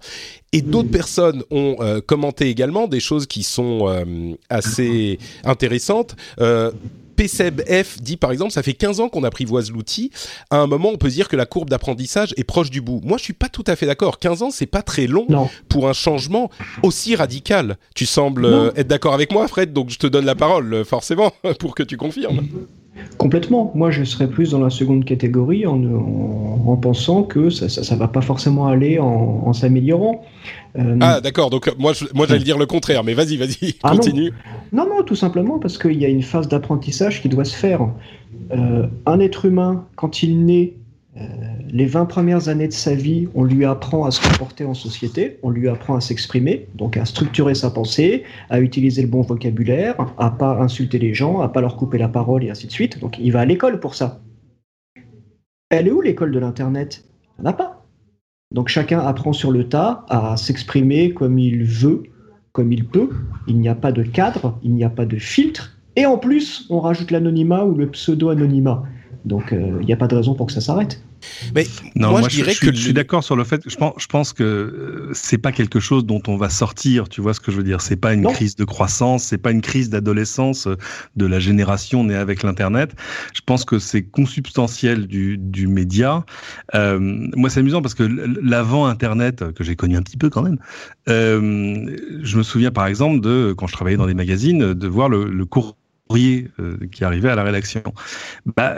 et 0.53 0.63
d'autres 0.63 0.91
personnes 0.91 1.45
ont 1.51 1.77
euh, 1.81 2.01
commenté 2.01 2.49
également 2.49 2.89
des 2.89 3.01
choses 3.01 3.27
qui 3.27 3.45
sont 3.45 3.87
assez 4.49 5.19
intéressantes. 5.45 6.17
PCEBF 7.17 8.01
dit 8.01 8.17
par 8.17 8.33
exemple, 8.33 8.53
ça 8.53 8.63
fait 8.63 8.75
15 8.75 9.01
ans 9.01 9.09
qu'on 9.09 9.25
apprivoise 9.25 9.71
l'outil. 9.71 10.11
À 10.51 10.59
un 10.59 10.67
moment, 10.67 10.91
on 10.91 10.99
peut 10.99 11.09
dire 11.09 11.29
que 11.29 11.37
la 11.37 11.47
courbe 11.47 11.71
d'apprentissage 11.71 12.35
est 12.37 12.45
proche 12.45 12.71
du 12.71 12.81
bout. 12.81 13.01
Moi, 13.05 13.19
je 13.19 13.25
suis 13.25 13.33
pas 13.33 13.49
tout 13.49 13.65
à 13.67 13.77
fait 13.77 13.87
d'accord. 13.87 14.19
15 14.19 14.43
ans, 14.43 14.51
c'est 14.51 14.67
pas 14.67 14.83
très 14.83 15.07
long 15.07 15.27
pour 15.69 15.89
un 15.89 15.93
changement 15.93 16.51
aussi 16.83 17.17
radical. 17.17 17.77
Tu 17.95 18.07
sembles 18.07 18.45
euh, 18.45 18.71
être 18.77 18.89
d'accord 18.89 19.15
avec 19.15 19.33
moi, 19.33 19.49
Fred, 19.49 19.73
donc 19.73 19.91
je 19.91 19.99
te 19.99 20.07
donne 20.07 20.25
la 20.25 20.35
parole, 20.35 20.73
euh, 20.73 20.85
forcément, 20.85 21.33
pour 21.59 21.75
que 21.75 21.83
tu 21.83 21.97
confirmes. 21.97 22.47
Complètement. 23.19 23.73
Moi, 23.75 23.91
je 23.91 24.05
serais 24.05 24.29
plus 24.29 24.51
dans 24.51 24.61
la 24.61 24.71
seconde 24.71 25.05
catégorie 25.05 25.67
en, 25.67 26.77
pensant 26.81 27.23
que 27.23 27.49
ça 27.51 27.95
ne 27.95 27.99
va 27.99 28.09
pas 28.09 28.21
forcément 28.21 28.67
aller 28.67 28.99
en, 28.99 29.53
s'améliorant. 29.53 30.25
Euh, 30.79 30.99
ah, 31.01 31.21
d'accord. 31.21 31.49
Donc, 31.51 31.73
moi, 31.79 31.93
moi 32.15 32.27
j'allais 32.29 32.45
dire 32.45 32.59
le 32.59 32.67
contraire, 32.67 33.03
mais 33.05 33.15
vas-y, 33.15 33.37
vas-y, 33.37 33.77
ah 33.83 33.93
continue. 33.93 34.33
Non. 34.73 34.87
non. 34.87 35.03
tout 35.03 35.15
simplement 35.15 35.59
parce 35.59 35.79
qu'il 35.79 35.99
y 36.01 36.05
a 36.05 36.09
une 36.09 36.23
phase 36.23 36.49
d'apprentissage 36.49 37.23
qui 37.23 37.29
doit 37.29 37.45
se 37.45 37.57
faire. 37.57 37.89
Euh, 38.53 38.87
un 39.07 39.21
être 39.21 39.47
humain, 39.47 39.87
quand 39.97 40.23
il 40.23 40.45
naît, 40.45 40.75
les 41.69 41.87
20 41.87 42.07
premières 42.07 42.49
années 42.49 42.69
de 42.69 42.73
sa 42.73 42.95
vie, 42.95 43.29
on 43.35 43.45
lui 43.45 43.65
apprend 43.65 44.05
à 44.05 44.11
se 44.11 44.21
comporter 44.27 44.65
en 44.65 44.75
société, 44.75 45.39
on 45.43 45.51
lui 45.51 45.69
apprend 45.69 45.97
à 45.97 46.01
s'exprimer, 46.01 46.69
donc 46.75 46.97
à 46.97 47.05
structurer 47.05 47.55
sa 47.55 47.71
pensée, 47.71 48.25
à 48.51 48.61
utiliser 48.61 49.03
le 49.03 49.09
bon 49.09 49.23
vocabulaire, 49.23 49.97
à 50.19 50.31
pas 50.31 50.61
insulter 50.61 50.99
les 50.99 51.15
gens, 51.15 51.41
à 51.41 51.49
pas 51.49 51.61
leur 51.61 51.77
couper 51.77 51.99
la 51.99 52.09
parole 52.09 52.45
et 52.45 52.51
ainsi 52.51 52.67
de 52.67 52.73
suite. 52.73 52.99
Donc 53.01 53.19
il 53.19 53.33
va 53.33 53.41
à 53.41 53.45
l'école 53.45 53.81
pour 53.81 53.95
ça. 53.95 54.21
Elle 55.71 55.89
est 55.89 55.91
où 55.91 56.01
l'école 56.01 56.31
de 56.31 56.39
l'Internet? 56.39 57.05
Il 57.39 57.43
n'y 57.43 57.49
en 57.49 57.51
a 57.51 57.55
pas. 57.55 57.85
Donc 58.55 58.69
chacun 58.69 59.01
apprend 59.01 59.33
sur 59.33 59.51
le 59.51 59.69
tas 59.69 60.05
à 60.09 60.37
s'exprimer 60.37 61.13
comme 61.13 61.39
il 61.39 61.65
veut, 61.65 62.05
comme 62.53 62.73
il 62.73 62.87
peut. 62.87 63.11
Il 63.49 63.59
n'y 63.59 63.69
a 63.69 63.75
pas 63.75 63.93
de 63.93 64.03
cadre, 64.03 64.59
il 64.63 64.73
n'y 64.75 64.85
a 64.85 64.91
pas 64.91 65.05
de 65.05 65.19
filtre. 65.19 65.77
Et 65.97 66.07
en 66.07 66.19
plus, 66.19 66.67
on 66.71 66.81
rajoute 66.81 67.11
l'anonymat 67.11 67.65
ou 67.65 67.75
le 67.75 67.91
pseudo-anonymat. 67.91 68.85
Donc 69.27 69.53
euh, 69.53 69.79
il 69.81 69.87
n'y 69.87 69.93
a 69.93 69.97
pas 69.97 70.07
de 70.07 70.15
raison 70.15 70.35
pour 70.35 70.47
que 70.47 70.53
ça 70.53 70.61
s'arrête. 70.61 71.03
Mais 71.55 71.67
non, 71.95 72.11
moi, 72.11 72.29
je, 72.29 72.37
dirais 72.37 72.55
que 72.55 72.73
je 72.73 72.81
suis 72.81 72.93
d'accord 72.93 73.25
sur 73.25 73.37
le 73.37 73.45
fait. 73.45 73.61
Je 73.67 73.77
pense, 73.77 73.95
je 73.99 74.07
pense 74.07 74.33
que 74.33 74.45
euh, 74.45 75.11
c'est 75.13 75.39
pas 75.39 75.51
quelque 75.53 75.81
chose 75.81 76.07
dont 76.07 76.23
on 76.29 76.37
va 76.37 76.49
sortir. 76.49 77.09
Tu 77.09 77.21
vois 77.21 77.35
ce 77.35 77.41
que 77.41 77.51
je 77.51 77.57
veux 77.57 77.63
dire 77.63 77.81
C'est 77.81 77.97
pas 77.97 78.15
une 78.15 78.27
crise 78.27 78.55
de 78.55 78.65
croissance, 78.65 79.25
c'est 79.25 79.39
pas 79.39 79.51
une 79.51 79.61
crise 79.61 79.91
d'adolescence 79.91 80.67
euh, 80.67 80.77
de 81.17 81.27
la 81.27 81.41
génération 81.41 82.05
née 82.05 82.15
avec 82.15 82.43
l'internet. 82.43 82.95
Je 83.35 83.41
pense 83.45 83.65
que 83.65 83.79
c'est 83.79 84.03
consubstantiel 84.03 85.07
du, 85.07 85.39
du 85.39 85.67
média. 85.67 86.25
Euh, 86.75 86.99
moi, 87.01 87.51
c'est 87.51 87.61
amusant 87.61 87.83
parce 87.83 87.95
que 87.95 88.05
l'avant 88.05 88.87
internet 88.87 89.53
que 89.53 89.65
j'ai 89.65 89.77
connu 89.77 89.97
un 89.97 90.03
petit 90.03 90.17
peu 90.17 90.31
quand 90.31 90.43
même. 90.43 90.59
Euh, 91.09 91.97
je 92.23 92.39
me 92.39 92.43
souviens 92.43 92.71
par 92.71 92.87
exemple 92.87 93.21
de 93.21 93.55
quand 93.57 93.67
je 93.67 93.73
travaillais 93.73 93.97
dans 93.97 94.07
des 94.07 94.15
magazines 94.15 94.75
de 94.75 94.89
voir 94.89 95.09
le, 95.09 95.25
le 95.25 95.45
cours 95.45 95.77
courrier 96.07 96.49
euh, 96.61 96.79
qui 96.93 97.05
arrivait 97.05 97.29
à 97.31 97.35
la 97.35 97.43
rédaction. 97.43 97.83
Bah, 98.57 98.77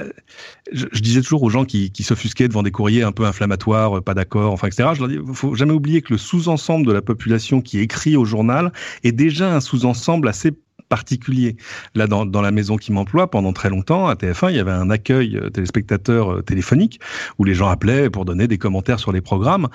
je, 0.73 0.87
disais 1.01 1.21
toujours 1.21 1.43
aux 1.43 1.51
gens 1.51 1.65
qui, 1.65 1.91
qui 1.91 2.03
s'offusquaient 2.03 2.49
devant 2.49 2.63
des 2.63 2.71
courriers 2.71 3.03
un 3.03 3.13
peu 3.13 3.25
inflammatoires, 3.25 3.99
euh, 3.99 4.01
pas 4.01 4.15
d'accord, 4.15 4.53
enfin, 4.53 4.69
etc. 4.69 4.91
Je 4.95 5.01
leur 5.01 5.09
dis, 5.09 5.19
faut 5.35 5.55
jamais 5.55 5.73
oublier 5.73 6.03
que 6.03 6.13
le 6.13 6.19
sous-ensemble 6.19 6.87
de 6.87 6.93
la 6.93 7.03
population 7.03 7.61
qui 7.61 7.79
écrit 7.79 8.17
au 8.17 8.25
journal 8.25 8.73
est 9.05 9.13
déjà 9.13 9.55
un 9.55 9.61
sous-ensemble 9.61 10.29
assez 10.29 10.53
particulier. 10.89 11.57
Là, 11.95 12.07
dans, 12.07 12.25
dans 12.25 12.41
la 12.41 12.51
maison 12.51 12.77
qui 12.77 12.93
m'emploie, 12.93 13.31
pendant 13.31 13.53
très 13.53 13.69
longtemps, 13.69 14.07
à 14.07 14.15
TF1, 14.15 14.51
il 14.51 14.57
y 14.57 14.61
avait 14.61 14.71
un 14.71 14.89
accueil 14.89 15.37
euh, 15.37 15.51
téléspectateur 15.51 16.43
téléphonique 16.45 17.01
où 17.39 17.45
les 17.45 17.55
gens 17.55 17.69
appelaient 17.69 18.09
pour 18.09 18.25
donner 18.25 18.49
des 18.49 18.59
commentaires 18.59 18.99
sur 18.99 19.13
les 19.13 19.21
programmes. 19.21 19.69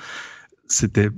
C'était 0.67 1.09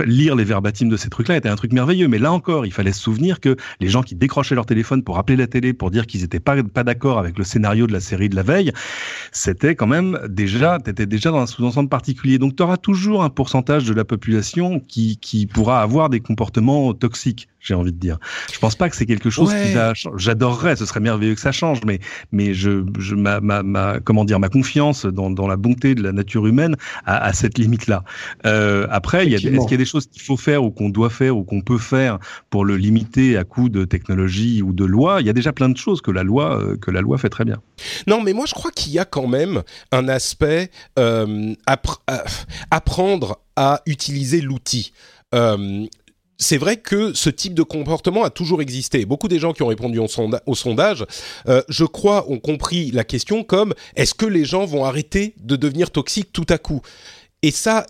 lire 0.00 0.36
les 0.36 0.44
verbatims 0.44 0.88
de 0.88 0.96
ces 0.96 1.08
trucs-là 1.08 1.36
était 1.36 1.48
un 1.48 1.56
truc 1.56 1.72
merveilleux. 1.72 2.08
Mais 2.08 2.18
là 2.18 2.32
encore, 2.32 2.66
il 2.66 2.72
fallait 2.72 2.92
se 2.92 3.00
souvenir 3.00 3.40
que 3.40 3.56
les 3.80 3.88
gens 3.88 4.02
qui 4.02 4.14
décrochaient 4.14 4.54
leur 4.54 4.66
téléphone 4.66 5.02
pour 5.02 5.18
appeler 5.18 5.36
la 5.36 5.46
télé 5.46 5.72
pour 5.72 5.90
dire 5.90 6.06
qu'ils 6.06 6.22
n'étaient 6.22 6.40
pas, 6.40 6.62
d'accord 6.84 7.18
avec 7.18 7.38
le 7.38 7.44
scénario 7.44 7.86
de 7.86 7.92
la 7.92 8.00
série 8.00 8.28
de 8.28 8.36
la 8.36 8.42
veille, 8.42 8.72
c'était 9.32 9.74
quand 9.74 9.86
même 9.86 10.18
déjà, 10.28 10.78
t'étais 10.78 11.06
déjà 11.06 11.30
dans 11.30 11.40
un 11.40 11.46
sous-ensemble 11.46 11.88
particulier. 11.88 12.38
Donc 12.38 12.56
tu 12.56 12.62
auras 12.62 12.76
toujours 12.76 13.24
un 13.24 13.30
pourcentage 13.30 13.84
de 13.84 13.94
la 13.94 14.04
population 14.04 14.80
qui, 14.80 15.18
qui 15.18 15.46
pourra 15.46 15.82
avoir 15.82 16.10
des 16.10 16.20
comportements 16.20 16.92
toxiques 16.94 17.48
j'ai 17.64 17.74
envie 17.74 17.92
de 17.92 17.98
dire. 17.98 18.18
Je 18.52 18.58
pense 18.58 18.76
pas 18.76 18.88
que 18.88 18.96
c'est 18.96 19.06
quelque 19.06 19.30
chose 19.30 19.50
ouais. 19.50 19.66
qui 19.66 19.72
va. 19.72 19.92
J'adorerais, 20.16 20.76
ce 20.76 20.86
serait 20.86 21.00
merveilleux 21.00 21.34
que 21.34 21.40
ça 21.40 21.52
change, 21.52 21.80
mais 21.84 21.98
mais 22.30 22.54
je, 22.54 22.84
je 22.98 23.14
ma, 23.14 23.40
ma, 23.40 23.62
ma 23.62 24.00
comment 24.00 24.24
dire 24.24 24.38
ma 24.38 24.50
confiance 24.50 25.06
dans, 25.06 25.30
dans 25.30 25.48
la 25.48 25.56
bonté 25.56 25.94
de 25.94 26.02
la 26.02 26.12
nature 26.12 26.46
humaine 26.46 26.76
à, 27.06 27.24
à 27.24 27.32
cette 27.32 27.58
limite 27.58 27.86
là. 27.86 28.04
Euh, 28.44 28.86
après, 28.90 29.26
est-ce 29.26 29.42
qu'il 29.42 29.70
y 29.70 29.74
a 29.74 29.76
des 29.76 29.84
choses 29.84 30.06
qu'il 30.06 30.22
faut 30.22 30.36
faire 30.36 30.62
ou 30.62 30.70
qu'on 30.70 30.90
doit 30.90 31.10
faire 31.10 31.36
ou 31.36 31.42
qu'on 31.42 31.62
peut 31.62 31.78
faire 31.78 32.18
pour 32.50 32.64
le 32.64 32.76
limiter 32.76 33.36
à 33.36 33.44
coup 33.44 33.68
de 33.68 33.84
technologie 33.84 34.62
ou 34.62 34.72
de 34.72 34.84
loi? 34.84 35.20
Il 35.20 35.26
y 35.26 35.30
a 35.30 35.32
déjà 35.32 35.52
plein 35.52 35.70
de 35.70 35.76
choses 35.76 36.02
que 36.02 36.10
la 36.10 36.22
loi 36.22 36.60
euh, 36.60 36.76
que 36.76 36.90
la 36.90 37.00
loi 37.00 37.16
fait 37.18 37.30
très 37.30 37.44
bien. 37.44 37.62
Non, 38.06 38.22
mais 38.22 38.34
moi 38.34 38.44
je 38.46 38.52
crois 38.52 38.70
qu'il 38.70 38.92
y 38.92 38.98
a 38.98 39.06
quand 39.06 39.26
même 39.26 39.62
un 39.90 40.08
aspect 40.08 40.70
euh, 40.98 41.54
appre 41.66 42.02
apprendre 42.70 43.40
à 43.56 43.80
utiliser 43.86 44.40
l'outil. 44.40 44.92
Euh, 45.34 45.86
c'est 46.36 46.58
vrai 46.58 46.76
que 46.76 47.12
ce 47.12 47.30
type 47.30 47.54
de 47.54 47.62
comportement 47.62 48.24
a 48.24 48.30
toujours 48.30 48.60
existé. 48.60 49.04
Beaucoup 49.04 49.28
des 49.28 49.38
gens 49.38 49.52
qui 49.52 49.62
ont 49.62 49.68
répondu 49.68 49.98
au, 49.98 50.08
sonda 50.08 50.42
au 50.46 50.54
sondage, 50.54 51.04
euh, 51.48 51.62
je 51.68 51.84
crois, 51.84 52.30
ont 52.30 52.38
compris 52.38 52.90
la 52.90 53.04
question 53.04 53.44
comme 53.44 53.74
est-ce 53.96 54.14
que 54.14 54.26
les 54.26 54.44
gens 54.44 54.64
vont 54.64 54.84
arrêter 54.84 55.34
de 55.40 55.56
devenir 55.56 55.90
toxiques 55.90 56.32
tout 56.32 56.46
à 56.48 56.58
coup? 56.58 56.80
Et 57.42 57.50
ça, 57.50 57.86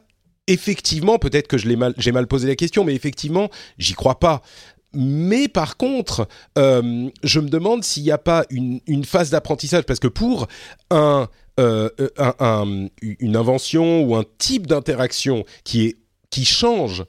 effectivement, 0.46 1.18
peut-être 1.18 1.48
que 1.48 1.57
j'ai 1.59 1.76
mal, 1.76 1.94
mal 2.12 2.26
posé 2.26 2.48
la 2.48 2.57
question, 2.57 2.85
mais 2.85 2.94
effectivement, 2.94 3.50
j'y 3.78 3.94
crois 3.94 4.18
pas. 4.18 4.42
Mais 4.92 5.48
par 5.48 5.76
contre, 5.76 6.28
euh, 6.57 7.11
je 7.24 7.40
me 7.40 7.48
demande 7.48 7.83
s'il 7.83 8.04
n'y 8.04 8.12
a 8.12 8.18
pas 8.18 8.44
une, 8.50 8.80
phase 9.04 9.30
d'apprentissage, 9.30 9.85
parce 9.85 9.98
que 9.98 10.07
pour 10.07 10.46
euh, 10.92 11.26
un, 11.59 11.88
un, 12.38 12.88
une 13.00 13.37
invention 13.37 14.02
ou 14.02 14.14
un 14.14 14.24
type 14.38 14.66
d'interaction 14.66 15.44
qui 15.64 15.96
qui 16.30 16.44
change 16.44 17.04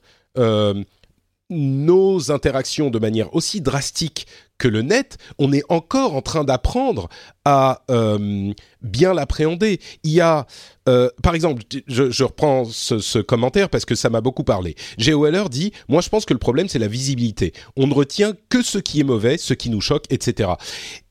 nos 1.50 2.32
interactions 2.32 2.90
de 2.90 3.00
manière 3.00 3.34
aussi 3.36 3.62
drastique 3.62 4.26
que 4.58 4.68
le 4.68 4.82
net, 4.82 5.18
on 5.38 5.52
est 5.52 5.64
encore 5.70 6.16
en 6.16 6.22
train 6.22 6.44
d'apprendre 6.44 7.10
à 7.44 7.84
euh, 7.92 8.54
bien 8.82 9.14
l'appréhender. 9.14 9.80
Il 10.04 10.12
y 10.12 10.22
a, 10.22 10.48
euh, 10.88 11.10
par 11.22 11.36
exemple, 11.36 11.64
je, 11.88 12.24
reprends 12.24 12.66
ce, 12.66 13.20
commentaire 13.20 13.70
parce 13.70 13.86
que 13.86 13.96
ça 13.96 14.10
m'a 14.10 14.22
beaucoup 14.22 14.44
parlé. 14.44 14.76
Weller 14.98 15.50
dit, 15.50 15.72
moi 15.90 16.02
je 16.02 16.10
pense 16.10 16.26
que 16.26 16.34
le 16.34 16.40
problème 16.40 16.70
c'est 16.70 16.80
la 16.80 16.88
visibilité. 16.88 17.54
On 17.76 17.88
ne 17.88 17.94
retient 17.94 18.34
que 18.50 18.62
ce 18.62 18.78
qui 18.78 19.02
est 19.02 19.04
mauvais, 19.04 19.38
ce 19.38 19.54
qui 19.54 19.70
nous 19.70 19.82
choque, 19.82 20.06
etc. 20.10 20.52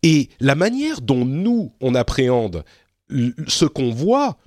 Et 0.02 0.30
la 0.40 0.54
manière 0.54 1.00
dont 1.00 1.24
nous 1.24 1.72
on 1.80 1.94
appréhende 1.94 2.64
ce 3.46 3.66
qu'on 3.66 3.90
voit, 3.90 4.38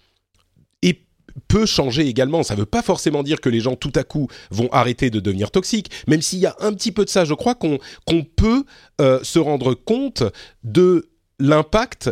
peut 1.47 1.65
changer 1.65 2.07
également. 2.07 2.43
Ça 2.43 2.55
ne 2.55 2.59
veut 2.59 2.65
pas 2.65 2.81
forcément 2.81 3.23
dire 3.23 3.41
que 3.41 3.49
les 3.49 3.59
gens 3.59 3.75
tout 3.75 3.93
à 3.95 4.03
coup 4.03 4.27
vont 4.51 4.69
arrêter 4.71 5.09
de 5.09 5.19
devenir 5.19 5.51
toxiques, 5.51 5.91
même 6.07 6.21
s'il 6.21 6.39
y 6.39 6.45
a 6.45 6.55
un 6.59 6.73
petit 6.73 6.91
peu 6.91 7.05
de 7.05 7.09
ça. 7.09 7.25
Je 7.25 7.33
crois 7.33 7.55
qu'on 7.55 8.23
peut 8.35 8.63
euh, 9.01 9.19
se 9.23 9.39
rendre 9.39 9.73
compte 9.73 10.23
de 10.63 11.09
l'impact 11.39 12.11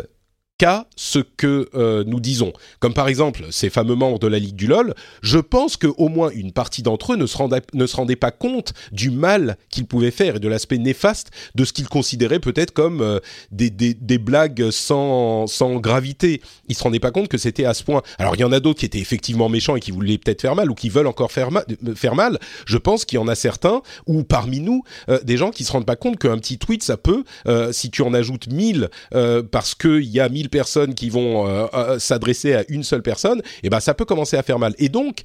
qu'à 0.58 0.86
ce 0.96 1.18
que 1.18 1.68
euh, 1.74 2.04
nous 2.06 2.20
disons. 2.20 2.52
Comme 2.80 2.94
par 2.94 3.08
exemple 3.08 3.46
ces 3.50 3.70
fameux 3.70 3.94
membres 3.94 4.18
de 4.18 4.26
la 4.26 4.38
Ligue 4.38 4.56
du 4.56 4.66
LOL, 4.66 4.94
je 5.22 5.38
pense 5.38 5.76
qu'au 5.76 6.08
moins 6.08 6.30
une 6.30 6.52
partie 6.52 6.82
d'entre 6.82 7.12
eux 7.12 7.16
ne 7.16 7.26
se, 7.26 7.36
rendait, 7.36 7.62
ne 7.74 8.14
pas 8.14 8.30
compte 8.30 8.72
du 8.92 9.10
mal 9.10 9.56
qu'ils 9.70 9.86
pouvaient 9.86 10.10
faire 10.10 10.36
et 10.36 10.40
de 10.40 10.48
l'aspect 10.48 10.78
néfaste 10.78 11.30
de 11.54 11.64
ce 11.64 11.72
qu'ils 11.72 11.88
considéraient 11.88 12.40
peut-être 12.40 12.72
comme 12.72 13.00
euh, 13.00 13.20
des, 13.50 14.18
blagues 14.18 14.70
sans, 14.70 15.46
gravité. 15.76 16.40
Ils 16.68 16.74
se 16.74 16.82
rendaient 16.82 17.00
pas 17.00 17.10
compte 17.10 17.28
que 17.28 17.38
c'était 17.38 17.64
à 17.64 17.74
ce 17.74 17.84
point. 17.84 18.02
Alors 18.18 18.34
il 18.36 18.40
y 18.40 18.44
en 18.44 18.52
a 18.52 18.60
d'autres 18.60 18.80
qui 18.80 18.86
étaient 18.86 18.98
effectivement 18.98 19.48
méchants 19.48 19.76
et 19.76 19.80
qui 19.80 19.90
voulaient 19.90 20.18
peut-être 20.18 20.40
faire 20.40 20.54
mal 20.54 20.70
ou 20.70 20.74
qui 20.74 20.88
veulent 20.88 21.06
encore 21.06 21.32
faire, 21.32 21.50
faire 21.94 22.14
mal. 22.14 22.38
Je 22.66 22.78
pense 22.78 23.04
qu'il 23.04 23.16
y 23.16 23.20
en 23.20 23.28
a 23.28 23.34
certains, 23.34 23.82
ou 24.06 24.24
parmi 24.24 24.60
nous, 24.60 24.82
euh, 25.08 25.20
des 25.22 25.36
gens 25.36 25.50
qui 25.50 25.64
se 25.64 25.72
rendent 25.72 25.86
pas 25.86 25.96
compte 25.96 26.18
qu'un 26.18 26.38
petit 26.38 26.58
tweet, 26.58 26.82
ça 26.82 26.96
peut, 26.96 27.24
euh, 27.46 27.72
si 27.72 27.90
tu 27.90 28.02
en 28.02 28.14
ajoutes 28.14 28.48
1000 28.48 28.88
euh, 29.14 29.42
parce 29.42 29.74
qu'il 29.74 30.04
y 30.04 30.20
a 30.20 30.28
1000 30.28 30.45
personnes 30.48 30.94
qui 30.94 31.10
vont 31.10 31.46
euh, 31.46 31.66
euh, 31.74 31.98
s'adresser 31.98 32.54
à 32.54 32.64
une 32.68 32.82
seule 32.82 33.02
personne, 33.02 33.38
et 33.38 33.64
eh 33.64 33.70
ben 33.70 33.80
ça 33.80 33.94
peut 33.94 34.04
commencer 34.04 34.36
à 34.36 34.42
faire 34.42 34.58
mal. 34.58 34.74
Et 34.78 34.88
donc 34.88 35.24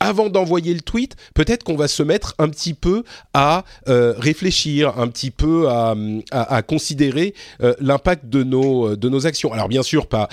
avant 0.00 0.28
d'envoyer 0.28 0.74
le 0.74 0.80
tweet, 0.80 1.16
peut-être 1.34 1.62
qu'on 1.64 1.76
va 1.76 1.88
se 1.88 2.02
mettre 2.02 2.34
un 2.38 2.48
petit 2.48 2.74
peu 2.74 3.04
à 3.32 3.64
euh, 3.88 4.14
réfléchir, 4.16 4.98
un 4.98 5.08
petit 5.08 5.30
peu 5.30 5.68
à, 5.68 5.94
à, 6.30 6.62
considérer 6.62 7.34
euh, 7.62 7.74
l'impact 7.80 8.26
de 8.28 8.42
nos 8.42 8.96
de 8.96 9.08
nos 9.08 9.26
actions. 9.26 9.52
Alors 9.52 9.68
bien 9.68 9.82
sûr 9.82 10.06
pas 10.06 10.28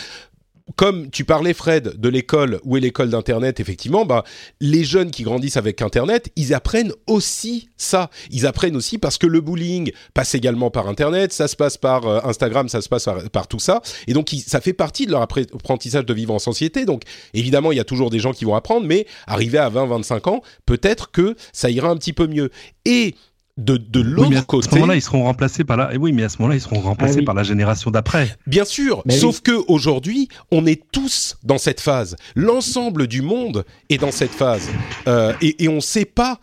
comme 0.75 1.09
tu 1.09 1.25
parlais 1.25 1.53
Fred 1.53 1.99
de 1.99 2.09
l'école 2.09 2.59
où 2.63 2.77
est 2.77 2.79
l'école 2.79 3.09
d'internet 3.09 3.59
effectivement 3.59 4.05
bah 4.05 4.23
les 4.59 4.83
jeunes 4.83 5.11
qui 5.11 5.23
grandissent 5.23 5.57
avec 5.57 5.81
internet 5.81 6.29
ils 6.35 6.53
apprennent 6.53 6.93
aussi 7.07 7.69
ça. 7.77 8.09
Ils 8.29 8.45
apprennent 8.45 8.75
aussi 8.75 8.97
parce 8.97 9.17
que 9.17 9.27
le 9.27 9.41
bullying 9.41 9.91
passe 10.13 10.35
également 10.35 10.71
par 10.71 10.87
internet 10.87 11.33
ça 11.33 11.47
se 11.47 11.55
passe 11.55 11.77
par 11.77 12.05
euh, 12.07 12.19
Instagram 12.23 12.69
ça 12.69 12.81
se 12.81 12.89
passe 12.89 13.07
par, 13.31 13.47
tout 13.47 13.59
ça. 13.59 13.81
Et 14.07 14.13
donc 14.13 14.29
ça 14.45 14.61
fait 14.61 14.73
partie 14.73 15.05
de 15.05 15.11
leur 15.11 15.21
apprentissage 15.21 16.05
de 16.05 16.13
vivre 16.13 16.33
en 16.33 16.39
société. 16.39 16.85
Donc 16.85 17.03
évidemment 17.33 17.71
il 17.71 17.77
y 17.77 17.81
a 17.81 17.85
toujours 17.85 18.09
des 18.09 18.19
gens 18.19 18.33
qui 18.33 18.45
vont 18.45 18.55
apprendre 18.55 18.85
mais 18.85 19.05
arrivé 19.27 19.57
à 19.57 19.69
20 19.69 19.85
25 19.87 20.27
ans 20.27 20.41
peut-être 20.65 21.11
que 21.11 21.35
ça 21.53 21.69
ira 21.69 21.89
un 21.89 21.95
petit 21.95 22.13
peu 22.13 22.27
mieux. 22.27 22.49
Et 22.85 23.15
de, 23.57 23.77
de 23.77 24.01
l'autre 24.01 24.29
oui, 24.29 24.43
côté. 24.47 24.67
À 24.67 24.69
ce 24.69 24.75
moment-là, 24.75 24.95
ils 24.95 25.01
seront 25.01 25.23
remplacés 25.23 25.63
par 25.63 25.77
la. 25.77 25.93
Et 25.93 25.97
oui, 25.97 26.11
mais 26.11 26.23
à 26.23 26.29
ce 26.29 26.37
moment-là, 26.39 26.55
ils 26.55 26.61
seront 26.61 26.79
remplacés 26.79 27.15
ah, 27.15 27.19
oui. 27.19 27.25
par 27.25 27.35
la 27.35 27.43
génération 27.43 27.91
d'après. 27.91 28.35
Bien 28.47 28.65
sûr. 28.65 29.01
Mais 29.05 29.17
sauf 29.17 29.37
oui. 29.37 29.41
que 29.43 29.63
aujourd'hui, 29.67 30.29
on 30.51 30.65
est 30.65 30.81
tous 30.91 31.37
dans 31.43 31.57
cette 31.57 31.81
phase. 31.81 32.15
L'ensemble 32.35 33.07
du 33.07 33.21
monde 33.21 33.65
est 33.89 33.97
dans 33.97 34.11
cette 34.11 34.31
phase, 34.31 34.69
euh, 35.07 35.33
et, 35.41 35.63
et 35.63 35.67
on 35.67 35.75
ne 35.75 35.79
sait 35.79 36.05
pas 36.05 36.39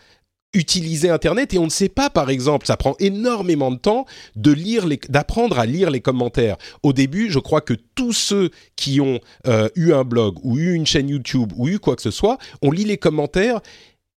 utiliser 0.55 1.11
Internet 1.11 1.53
et 1.53 1.59
on 1.59 1.64
ne 1.64 1.71
sait 1.71 1.88
pas, 1.88 2.09
par 2.11 2.31
exemple, 2.31 2.66
ça 2.66 2.77
prend 2.77 2.94
énormément 2.99 3.71
de 3.71 3.77
temps 3.77 4.07
de 4.35 4.51
lire 4.51 4.87
les, 4.87 4.99
d'apprendre 5.09 5.59
à 5.59 5.66
lire 5.66 5.90
les 5.90 6.01
commentaires. 6.01 6.57
Au 6.83 6.92
début, 6.92 7.31
je 7.31 7.38
crois 7.38 7.61
que 7.61 7.75
tous 7.94 8.12
ceux 8.12 8.51
qui 8.75 9.01
ont 9.01 9.21
euh, 9.47 9.68
eu 9.77 9.92
un 9.92 10.05
blog 10.05 10.37
ou 10.42 10.59
eu 10.59 10.73
une 10.73 10.87
chaîne 10.87 11.09
YouTube 11.09 11.53
ou 11.57 11.68
eu 11.68 11.79
quoi 11.79 11.97
que 11.97 12.03
ce 12.03 12.11
soit, 12.11 12.38
on 12.62 12.71
lit 12.71 12.85
les 12.85 12.97
commentaires 12.97 13.61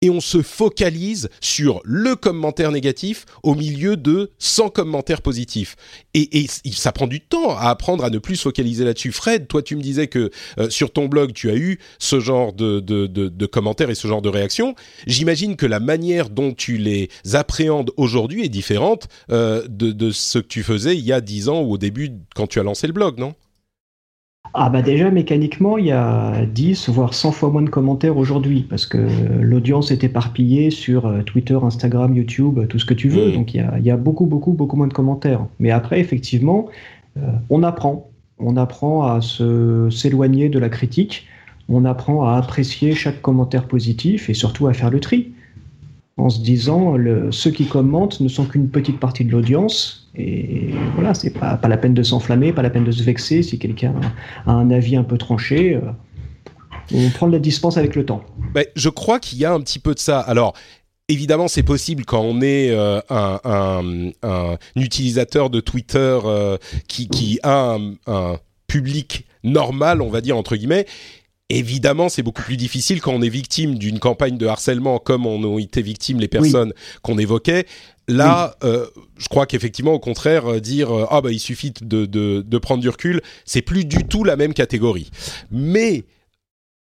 et 0.01 0.09
on 0.09 0.21
se 0.21 0.41
focalise 0.41 1.29
sur 1.41 1.81
le 1.83 2.15
commentaire 2.15 2.71
négatif 2.71 3.25
au 3.43 3.53
milieu 3.53 3.97
de 3.97 4.31
100 4.39 4.69
commentaires 4.69 5.21
positifs. 5.21 5.75
Et, 6.13 6.47
ça 6.71 6.91
prend 6.91 7.07
du 7.07 7.19
temps 7.19 7.57
à 7.57 7.69
apprendre 7.69 8.03
à 8.03 8.09
ne 8.09 8.17
plus 8.17 8.37
se 8.37 8.43
focaliser 8.43 8.85
là-dessus. 8.85 9.11
Fred, 9.11 9.47
toi 9.47 9.61
tu 9.61 9.75
me 9.75 9.81
disais 9.81 10.07
que 10.07 10.31
euh, 10.57 10.69
sur 10.69 10.91
ton 10.91 11.07
blog 11.07 11.33
tu 11.33 11.49
as 11.49 11.55
eu 11.55 11.79
ce 11.97 12.19
genre 12.19 12.53
de, 12.53 12.79
de, 12.79 13.45
commentaires 13.45 13.89
et 13.89 13.95
ce 13.95 14.07
genre 14.07 14.21
de 14.21 14.29
réactions. 14.29 14.75
J'imagine 15.07 15.55
que 15.55 15.65
la 15.65 15.79
manière 15.79 16.29
dont 16.29 16.53
tu 16.53 16.77
les 16.77 17.09
appréhendes 17.33 17.91
aujourd'hui 17.97 18.45
est 18.45 18.49
différente 18.49 19.07
euh, 19.31 19.65
de, 19.67 19.91
de 19.91 20.11
ce 20.11 20.39
que 20.39 20.47
tu 20.47 20.63
faisais 20.63 20.95
il 20.95 21.05
y 21.05 21.11
a 21.11 21.19
10 21.19 21.49
ans 21.49 21.61
ou 21.61 21.73
au 21.73 21.77
début 21.77 22.11
quand 22.35 22.47
tu 22.47 22.59
as 22.59 22.63
lancé 22.63 22.87
le 22.87 22.93
blog, 22.93 23.17
non? 23.17 23.33
Ah 24.53 24.69
bah 24.69 24.81
déjà 24.81 25.11
mécaniquement 25.11 25.77
il 25.77 25.85
y 25.85 25.91
a 25.91 26.45
10 26.45 26.89
voire 26.89 27.13
100 27.13 27.31
fois 27.31 27.49
moins 27.49 27.61
de 27.61 27.69
commentaires 27.69 28.17
aujourd'hui 28.17 28.65
parce 28.67 28.85
que 28.85 28.97
l'audience 29.41 29.91
est 29.91 30.03
éparpillée 30.03 30.71
sur 30.71 31.05
euh, 31.05 31.21
Twitter, 31.21 31.57
Instagram, 31.61 32.15
YouTube, 32.15 32.59
tout 32.67 32.79
ce 32.79 32.85
que 32.85 32.93
tu 32.93 33.09
veux. 33.09 33.31
Donc 33.31 33.53
il 33.53 33.63
y, 33.81 33.91
a, 33.91 33.97
beaucoup 33.97 34.25
beaucoup 34.25 34.53
beaucoup 34.53 34.75
moins 34.75 34.87
de 34.87 34.93
commentaires. 34.93 35.45
Mais 35.59 35.71
après 35.71 35.99
effectivement 35.99 36.67
euh, 37.17 37.21
on 37.49 37.63
apprend, 37.63 38.09
on 38.39 38.57
apprend 38.57 39.03
à 39.03 39.19
s'éloigner 39.21 40.49
de 40.49 40.59
la 40.59 40.69
critique, 40.69 41.27
on 41.67 41.85
apprend 41.85 42.23
à 42.23 42.35
apprécier 42.37 42.93
chaque 42.93 43.21
commentaire 43.21 43.67
positif 43.67 44.29
et 44.29 44.33
surtout 44.33 44.67
à 44.67 44.73
faire 44.73 44.89
le 44.89 44.99
tri 44.99 45.31
en 46.19 46.29
se 46.29 46.41
disant 46.41 46.95
ceux 47.31 47.51
qui 47.51 47.65
commentent 47.65 48.19
ne 48.19 48.27
sont 48.27 48.45
qu'une 48.45 48.69
petite 48.69 48.99
partie 48.99 49.25
de 49.25 49.31
l'audience 49.31 49.99
et 50.15 50.69
voilà, 50.95 51.13
c'est 51.13 51.29
pas, 51.29 51.55
pas 51.55 51.67
la 51.67 51.77
peine 51.77 51.93
de 51.93 52.03
s'enflammer, 52.03 52.51
pas 52.51 52.61
la 52.61 52.69
peine 52.69 52.83
de 52.83 52.91
se 52.91 53.03
vexer 53.03 53.43
si 53.43 53.59
quelqu'un 53.59 53.93
a 54.45 54.51
un 54.51 54.69
avis 54.71 54.95
un 54.95 55.03
peu 55.03 55.17
tranché. 55.17 55.75
Euh, 55.75 55.81
on 56.93 57.09
prend 57.11 57.27
la 57.27 57.39
dispense 57.39 57.77
avec 57.77 57.95
le 57.95 58.05
temps. 58.05 58.23
Ben, 58.53 58.65
je 58.75 58.89
crois 58.89 59.19
qu'il 59.19 59.37
y 59.37 59.45
a 59.45 59.53
un 59.53 59.61
petit 59.61 59.79
peu 59.79 59.93
de 59.93 59.99
ça. 59.99 60.19
Alors, 60.19 60.53
évidemment, 61.07 61.47
c'est 61.47 61.63
possible 61.63 62.03
quand 62.03 62.21
on 62.21 62.41
est 62.41 62.71
euh, 62.71 62.99
un, 63.09 63.39
un, 64.23 64.57
utilisateur 64.75 65.49
de 65.49 65.59
Twitter 65.59 66.19
euh, 66.25 66.57
qui, 66.87 67.07
qui, 67.07 67.39
a 67.43 67.77
un, 68.07 68.37
public 68.67 69.25
normal, 69.43 69.99
on 70.01 70.09
va 70.09 70.21
dire 70.21 70.37
entre 70.37 70.55
guillemets, 70.55 70.85
Évidemment, 71.51 72.09
c'est 72.09 72.21
beaucoup 72.21 72.43
plus 72.43 72.57
difficile 72.57 73.01
quand 73.01 73.11
on 73.11 73.23
est 73.23 73.29
victime 73.29 73.79
d'une 73.79 73.97
campagne 73.97 74.37
de 74.37 74.45
harcèlement 74.45 74.99
comme 74.99 75.25
on 75.25 75.57
a 75.57 75.59
été 75.59 75.81
victime 75.81 76.19
les 76.19 76.27
personnes 76.27 76.73
qu'on 77.01 77.17
évoquait. 77.17 77.65
Là, 78.07 78.55
euh, 78.63 78.87
je 79.17 79.27
crois 79.29 79.45
qu'effectivement, 79.45 79.93
au 79.93 79.99
contraire, 79.99 80.45
euh, 80.47 80.59
dire 80.59 80.91
euh, 80.91 81.05
ah 81.09 81.21
bah 81.21 81.31
il 81.31 81.39
suffit 81.39 81.71
de, 81.81 82.05
de, 82.05 82.43
de 82.45 82.57
prendre 82.57 82.81
du 82.81 82.89
recul, 82.89 83.21
c'est 83.45 83.61
plus 83.61 83.85
du 83.85 84.05
tout 84.05 84.23
la 84.23 84.35
même 84.35 84.53
catégorie. 84.53 85.09
Mais 85.51 86.05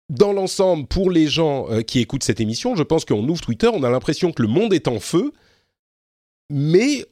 dans 0.10 0.34
l'ensemble, 0.34 0.88
pour 0.88 1.10
les 1.10 1.28
gens 1.28 1.68
qui 1.88 2.00
écoutent 2.00 2.24
cette 2.24 2.40
émission, 2.40 2.76
je 2.76 2.84
pense 2.84 3.06
qu'on 3.06 3.28
ouvre 3.28 3.42
Twitter, 3.42 3.70
on 3.74 3.84
a 3.84 3.90
l'impression 3.90 4.32
que 4.32 4.44
le 4.44 4.48
monde 4.48 4.74
est 4.74 4.88
en 4.88 5.00
feu, 5.00 5.32
mais 6.52 7.06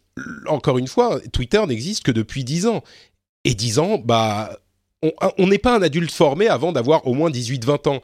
encore 0.48 0.78
une 0.78 0.88
fois, 0.88 1.20
Twitter 1.32 1.66
n'existe 1.66 2.04
que 2.04 2.12
depuis 2.12 2.44
10 2.44 2.68
ans. 2.68 2.84
Et 3.46 3.56
10 3.56 3.80
ans, 3.80 3.98
bah, 3.98 4.58
on 5.38 5.48
n'est 5.48 5.58
pas 5.58 5.78
un 5.78 5.82
adulte 5.82 6.12
formé 6.12 6.48
avant 6.48 6.72
d'avoir 6.72 7.08
au 7.08 7.14
moins 7.14 7.30
18-20 7.30 7.90
ans. 7.90 8.00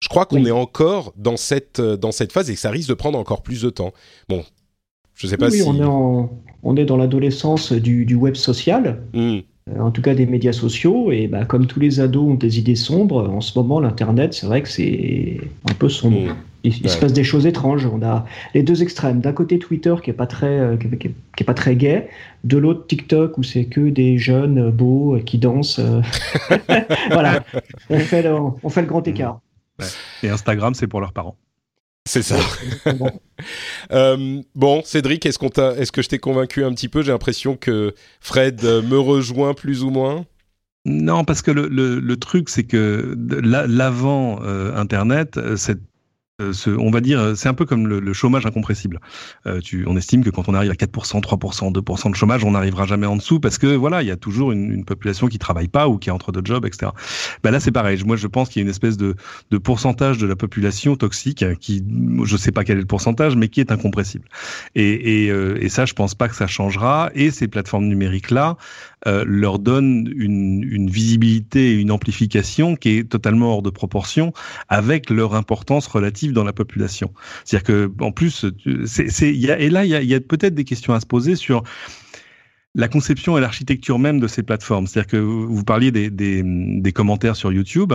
Je 0.00 0.08
crois 0.08 0.24
qu'on 0.24 0.44
est 0.46 0.50
encore 0.50 1.12
dans 1.16 1.36
cette, 1.36 1.78
euh, 1.78 1.96
dans 1.96 2.10
cette 2.10 2.32
phase 2.32 2.50
et 2.50 2.54
que 2.54 2.60
ça 2.60 2.70
risque 2.70 2.88
de 2.88 2.94
prendre 2.94 3.18
encore 3.18 3.42
plus 3.42 3.62
de 3.62 3.70
temps. 3.70 3.92
Bon, 4.28 4.42
je 5.14 5.26
sais 5.26 5.36
pas 5.36 5.50
si... 5.50 5.62
On 5.62 5.74
est, 5.76 6.30
on 6.62 6.76
est 6.76 6.86
dans 6.86 6.96
l'adolescence 6.96 7.72
du, 7.72 8.14
web 8.14 8.34
social, 8.34 9.02
hmm. 9.12 9.38
euh, 9.68 9.80
en 9.80 9.90
tout 9.90 10.00
cas 10.00 10.14
des 10.14 10.24
médias 10.24 10.54
sociaux, 10.54 11.12
et 11.12 11.26
bah, 11.26 11.44
comme 11.44 11.66
tous 11.66 11.80
les 11.80 12.00
ados 12.00 12.30
ont 12.30 12.34
des 12.34 12.58
idées 12.58 12.76
sombres, 12.76 13.28
en 13.28 13.42
ce 13.42 13.58
moment, 13.58 13.78
l'Internet, 13.78 14.32
c'est 14.32 14.46
vrai 14.46 14.62
que 14.62 14.68
c'est 14.68 15.38
un 15.68 15.74
peu 15.74 15.90
sombre. 15.90 16.32
Hmm. 16.32 16.36
Il, 16.62 16.90
se 16.90 16.98
passe 16.98 17.12
des 17.12 17.24
choses 17.24 17.46
étranges. 17.46 17.86
On 17.86 18.02
a 18.02 18.26
les 18.54 18.62
deux 18.62 18.82
extrêmes. 18.82 19.20
D'un 19.20 19.32
côté 19.32 19.58
Twitter 19.58 19.94
qui 20.02 20.10
est 20.10 20.14
pas 20.14 20.26
très 20.26 20.58
euh, 20.58 20.76
qui, 20.76 21.08
est, 21.38 21.44
pas 21.44 21.54
très 21.54 21.74
gay, 21.74 22.08
de 22.44 22.58
l'autre 22.58 22.86
TikTok 22.86 23.38
où 23.38 23.42
c'est 23.42 23.64
que 23.64 23.88
des 23.88 24.18
jeunes 24.18 24.58
euh, 24.58 24.70
beaux 24.70 25.16
euh, 25.16 25.20
qui 25.20 25.38
dansent. 25.38 25.80
voilà, 27.10 27.42
on 27.88 27.98
fait, 27.98 28.22
le, 28.22 28.34
on 28.62 28.68
fait 28.68 28.82
le 28.82 28.88
grand 28.88 29.06
écart. 29.06 29.40
Et 30.22 30.28
Instagram 30.28 30.74
c'est 30.74 30.86
pour 30.86 31.00
leurs 31.00 31.12
parents. 31.12 31.36
C'est 32.06 32.22
ça. 32.22 32.36
bon, 34.54 34.82
Cédric, 34.84 35.24
est-ce 35.26 35.38
qu'on 35.38 35.48
est-ce 35.48 35.92
que 35.92 36.02
je 36.02 36.08
t'ai 36.08 36.18
convaincu 36.18 36.64
un 36.64 36.72
petit 36.72 36.88
peu? 36.88 37.02
J'ai 37.02 37.12
l'impression 37.12 37.56
que 37.56 37.94
Fred 38.20 38.62
me 38.62 38.98
rejoint 38.98 39.54
plus 39.54 39.82
ou 39.82 39.90
moins. 39.90 40.24
Non, 40.86 41.24
parce 41.24 41.42
que 41.42 41.50
le, 41.50 41.68
le, 41.68 42.16
truc, 42.16 42.48
c'est 42.48 42.64
que 42.64 43.14
l'avant 43.42 44.40
Internet, 44.42 45.38
cette 45.56 45.89
euh, 46.40 46.76
on 46.78 46.90
va 46.90 47.00
dire, 47.00 47.36
c'est 47.36 47.48
un 47.48 47.54
peu 47.54 47.64
comme 47.64 47.86
le, 47.86 48.12
chômage 48.12 48.46
incompressible. 48.46 49.00
Euh, 49.46 49.60
tu, 49.60 49.84
on 49.86 49.96
estime 49.96 50.24
que 50.24 50.30
quand 50.30 50.48
on 50.48 50.54
arrive 50.54 50.70
à 50.70 50.74
4%, 50.74 51.20
3%, 51.20 51.72
2% 51.72 52.10
de 52.10 52.16
chômage, 52.16 52.44
on 52.44 52.52
n'arrivera 52.52 52.86
jamais 52.86 53.06
en 53.06 53.16
dessous 53.16 53.40
parce 53.40 53.58
que 53.58 53.66
voilà, 53.66 54.02
il 54.02 54.08
y 54.08 54.10
a 54.10 54.16
toujours 54.16 54.52
une, 54.52 54.84
population 54.84 55.28
qui 55.28 55.38
travaille 55.38 55.68
pas 55.68 55.88
ou 55.88 55.98
qui 55.98 56.08
est 56.08 56.12
entre 56.12 56.32
deux 56.32 56.42
jobs, 56.42 56.64
etc. 56.64 56.92
Ben 57.42 57.50
là, 57.50 57.60
c'est 57.60 57.70
pareil. 57.70 58.02
Moi, 58.04 58.16
je 58.16 58.26
pense 58.26 58.48
qu'il 58.48 58.60
y 58.60 58.62
a 58.62 58.64
une 58.64 58.70
espèce 58.70 58.96
de, 58.96 59.14
pourcentage 59.62 60.18
de 60.18 60.26
la 60.26 60.36
population 60.36 60.96
toxique 60.96 61.44
qui, 61.60 61.84
je 62.24 62.36
sais 62.36 62.50
pas 62.50 62.64
quel 62.64 62.78
est 62.78 62.80
le 62.80 62.86
pourcentage, 62.86 63.36
mais 63.36 63.48
qui 63.48 63.60
est 63.60 63.70
incompressible. 63.70 64.24
Et, 64.74 65.24
et, 65.24 65.30
euh, 65.30 65.58
et 65.60 65.68
ça, 65.68 65.84
je 65.84 65.92
pense 65.92 66.14
pas 66.14 66.28
que 66.28 66.34
ça 66.34 66.46
changera. 66.46 67.10
Et 67.14 67.30
ces 67.30 67.46
plateformes 67.46 67.86
numériques 67.86 68.30
là, 68.30 68.56
euh, 69.06 69.24
leur 69.26 69.58
donne 69.58 70.12
une, 70.14 70.62
une, 70.62 70.90
visibilité 70.90 71.72
et 71.72 71.74
une 71.74 71.90
amplification 71.90 72.76
qui 72.76 72.98
est 72.98 73.08
totalement 73.08 73.54
hors 73.54 73.62
de 73.62 73.70
proportion 73.70 74.32
avec 74.68 75.08
leur 75.08 75.34
importance 75.34 75.86
relative 75.86 76.32
dans 76.32 76.44
la 76.44 76.52
population. 76.52 77.12
C'est-à-dire 77.44 77.66
que 77.66 77.92
en 78.00 78.12
plus, 78.12 78.46
c'est, 78.84 79.28
et 79.28 79.70
là, 79.70 79.84
il 79.84 79.90
y 79.90 79.94
a, 79.94 80.02
y 80.02 80.14
a 80.14 80.20
peut-être 80.20 80.54
des 80.54 80.64
questions 80.64 80.92
à 80.92 81.00
se 81.00 81.06
poser 81.06 81.34
sur 81.34 81.62
la 82.74 82.88
conception 82.88 83.36
et 83.36 83.40
l'architecture 83.40 83.98
même 83.98 84.20
de 84.20 84.28
ces 84.28 84.42
plateformes. 84.42 84.86
C'est-à-dire 84.86 85.10
que 85.10 85.16
vous 85.16 85.64
parliez 85.64 85.90
des, 85.90 86.08
des, 86.08 86.42
des 86.44 86.92
commentaires 86.92 87.34
sur 87.34 87.52
YouTube. 87.52 87.92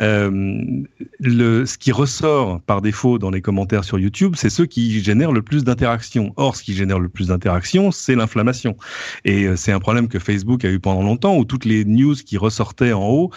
Euh, 0.00 0.82
le, 1.20 1.66
ce 1.66 1.76
qui 1.76 1.92
ressort 1.92 2.60
par 2.62 2.80
défaut 2.80 3.18
dans 3.18 3.30
les 3.30 3.42
commentaires 3.42 3.84
sur 3.84 3.98
YouTube, 3.98 4.34
c'est 4.36 4.50
ceux 4.50 4.64
qui 4.66 5.02
génèrent 5.02 5.32
le 5.32 5.42
plus 5.42 5.62
d'interactions. 5.62 6.32
Or, 6.36 6.56
ce 6.56 6.62
qui 6.62 6.74
génère 6.74 7.00
le 7.00 7.10
plus 7.10 7.28
d'interactions, 7.28 7.90
c'est 7.90 8.14
l'inflammation. 8.14 8.76
Et 9.24 9.44
euh, 9.44 9.56
c'est 9.56 9.72
un 9.72 9.80
problème 9.80 10.08
que 10.08 10.18
Facebook 10.18 10.64
a 10.64 10.70
eu 10.70 10.80
pendant 10.80 11.02
longtemps, 11.02 11.36
où 11.36 11.44
toutes 11.44 11.66
les 11.66 11.84
news 11.84 12.14
qui 12.14 12.38
ressortaient 12.38 12.94
en 12.94 13.06
haut 13.06 13.30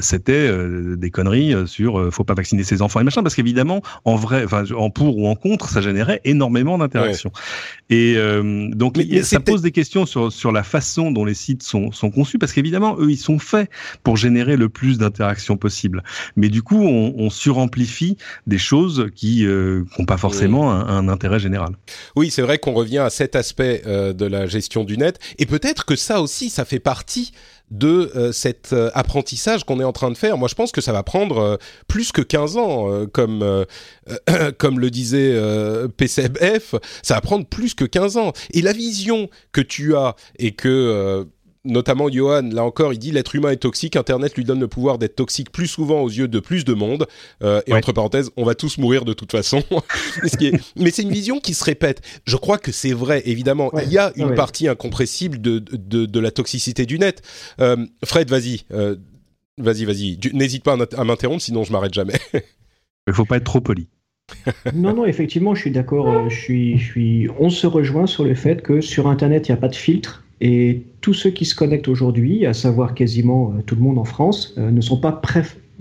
c'était 0.00 0.32
euh, 0.32 0.96
des 0.96 1.10
conneries 1.10 1.54
euh, 1.54 1.66
sur 1.66 2.12
faut 2.12 2.24
pas 2.24 2.34
vacciner 2.34 2.64
ses 2.64 2.82
enfants 2.82 3.00
et 3.00 3.04
machin, 3.04 3.22
parce 3.22 3.34
qu'évidemment, 3.34 3.82
en 4.04 4.16
vrai, 4.16 4.44
en 4.76 4.90
pour 4.90 5.18
ou 5.18 5.28
en 5.28 5.34
contre, 5.34 5.68
ça 5.68 5.80
générait 5.80 6.20
énormément 6.24 6.78
d'interactions. 6.78 7.32
Et 7.90 8.16
donc, 8.72 8.98
ça 9.22 9.40
pose 9.40 9.62
des 9.62 9.72
questions 9.72 10.06
sur, 10.06 10.32
sur 10.32 10.52
la 10.52 10.62
façon 10.62 11.10
dont 11.10 11.24
les 11.24 11.34
sites 11.34 11.62
sont, 11.62 11.92
sont 11.92 12.10
conçus, 12.10 12.38
parce 12.38 12.52
qu'évidemment, 12.52 12.96
eux, 12.98 13.10
ils 13.10 13.18
sont 13.18 13.38
faits 13.38 13.70
pour 14.02 14.16
générer 14.16 14.56
le 14.56 14.68
plus 14.68 14.98
d'interactions 14.98 15.56
possible. 15.56 16.02
Mais 16.36 16.48
du 16.48 16.62
coup, 16.62 16.82
on, 16.82 17.14
on 17.16 17.30
suramplifie 17.30 18.16
des 18.46 18.58
choses 18.58 19.08
qui 19.14 19.44
n'ont 19.46 20.04
pas 20.06 20.16
forcément 20.16 20.72
un, 20.72 20.86
un, 20.86 21.08
intérêt 21.08 21.38
général. 21.38 21.72
Oui, 22.16 22.30
c'est 22.30 22.42
vrai 22.42 22.58
qu'on 22.58 22.72
revient 22.72 22.98
à 22.98 23.10
cet 23.10 23.36
aspect 23.36 23.82
de 23.86 24.26
la 24.26 24.46
gestion 24.46 24.84
du 24.84 24.98
net, 24.98 25.18
et 25.38 25.46
peut-être 25.46 25.84
que 25.84 25.96
ça 25.96 26.20
aussi, 26.20 26.50
ça 26.50 26.64
fait 26.64 26.80
partie 26.80 27.32
de 27.70 28.10
euh, 28.16 28.32
cet 28.32 28.72
euh, 28.72 28.90
apprentissage 28.94 29.64
qu'on 29.64 29.80
est 29.80 29.84
en 29.84 29.92
train 29.92 30.10
de 30.10 30.16
faire. 30.16 30.38
Moi, 30.38 30.48
je 30.48 30.54
pense 30.54 30.72
que 30.72 30.80
ça 30.80 30.92
va 30.92 31.02
prendre 31.02 31.38
euh, 31.38 31.56
plus 31.86 32.12
que 32.12 32.22
15 32.22 32.56
ans, 32.56 33.06
comme, 33.12 33.66
comme 34.58 34.80
le 34.80 34.90
disait 34.90 35.38
PCF, 35.96 36.74
ça 37.02 37.14
va 37.14 37.20
prendre 37.20 37.46
plus 37.46 37.74
que 37.74 37.84
15 37.84 38.16
ans. 38.16 38.32
Et 38.52 38.62
la 38.62 38.72
vision 38.72 39.28
que 39.52 39.60
tu 39.60 39.96
as 39.96 40.14
et 40.38 40.52
que 40.52 41.26
notamment 41.68 42.08
Johan, 42.08 42.42
là 42.52 42.64
encore, 42.64 42.92
il 42.92 42.98
dit 42.98 43.12
l'être 43.12 43.34
humain 43.34 43.50
est 43.50 43.56
toxique, 43.56 43.96
Internet 43.96 44.34
lui 44.36 44.44
donne 44.44 44.60
le 44.60 44.68
pouvoir 44.68 44.98
d'être 44.98 45.16
toxique 45.16 45.52
plus 45.52 45.66
souvent 45.66 46.02
aux 46.02 46.08
yeux 46.08 46.28
de 46.28 46.40
plus 46.40 46.64
de 46.64 46.74
monde. 46.74 47.06
Euh, 47.42 47.60
et 47.66 47.74
entre 47.74 47.92
parenthèses, 47.92 48.30
on 48.36 48.44
va 48.44 48.54
tous 48.54 48.78
mourir 48.78 49.04
de 49.04 49.12
toute 49.12 49.30
façon. 49.30 49.62
Mais 50.76 50.90
c'est 50.90 51.02
une 51.02 51.12
vision 51.12 51.40
qui 51.40 51.54
se 51.54 51.64
répète. 51.64 52.00
Je 52.24 52.36
crois 52.36 52.58
que 52.58 52.72
c'est 52.72 52.92
vrai, 52.92 53.22
évidemment. 53.26 53.70
Il 53.82 53.92
y 53.92 53.98
a 53.98 54.12
une 54.16 54.34
partie 54.34 54.68
incompressible 54.68 55.40
de, 55.40 55.58
de, 55.58 56.20
la 56.20 56.30
toxicité 56.30 56.86
du 56.86 56.98
net. 56.98 57.22
Euh, 57.60 57.76
Fred, 58.04 58.28
vas-y. 58.30 58.62
Euh, 58.72 58.96
vas-y, 59.58 59.84
vas-y. 59.84 60.18
N'hésite 60.32 60.64
pas 60.64 60.76
à 60.96 61.04
m'interrompre, 61.04 61.42
sinon 61.42 61.64
je 61.64 61.72
m'arrête 61.72 61.94
jamais. 61.94 62.14
Il 63.06 63.14
faut 63.14 63.24
pas 63.24 63.36
être 63.36 63.44
trop 63.44 63.60
poli. 63.60 63.88
non, 64.74 64.94
non, 64.94 65.06
effectivement, 65.06 65.54
je 65.54 65.62
suis 65.62 65.70
d'accord. 65.70 66.28
Je 66.28 66.38
suis, 66.38 66.78
je 66.78 66.84
suis... 66.84 67.28
On 67.38 67.48
se 67.50 67.66
rejoint 67.66 68.06
sur 68.06 68.24
le 68.24 68.34
fait 68.34 68.62
que 68.62 68.80
sur 68.80 69.06
Internet, 69.06 69.48
il 69.48 69.52
n'y 69.52 69.58
a 69.58 69.60
pas 69.60 69.68
de 69.68 69.76
filtre 69.76 70.24
et 70.40 70.86
tous 71.00 71.14
ceux 71.14 71.30
qui 71.30 71.44
se 71.44 71.54
connectent 71.54 71.88
aujourd'hui, 71.88 72.46
à 72.46 72.54
savoir 72.54 72.94
quasiment 72.94 73.52
euh, 73.52 73.62
tout 73.62 73.74
le 73.74 73.80
monde 73.80 73.98
en 73.98 74.04
France, 74.04 74.54
euh, 74.58 74.70
ne 74.70 74.80
sont 74.80 74.98
pas, 74.98 75.20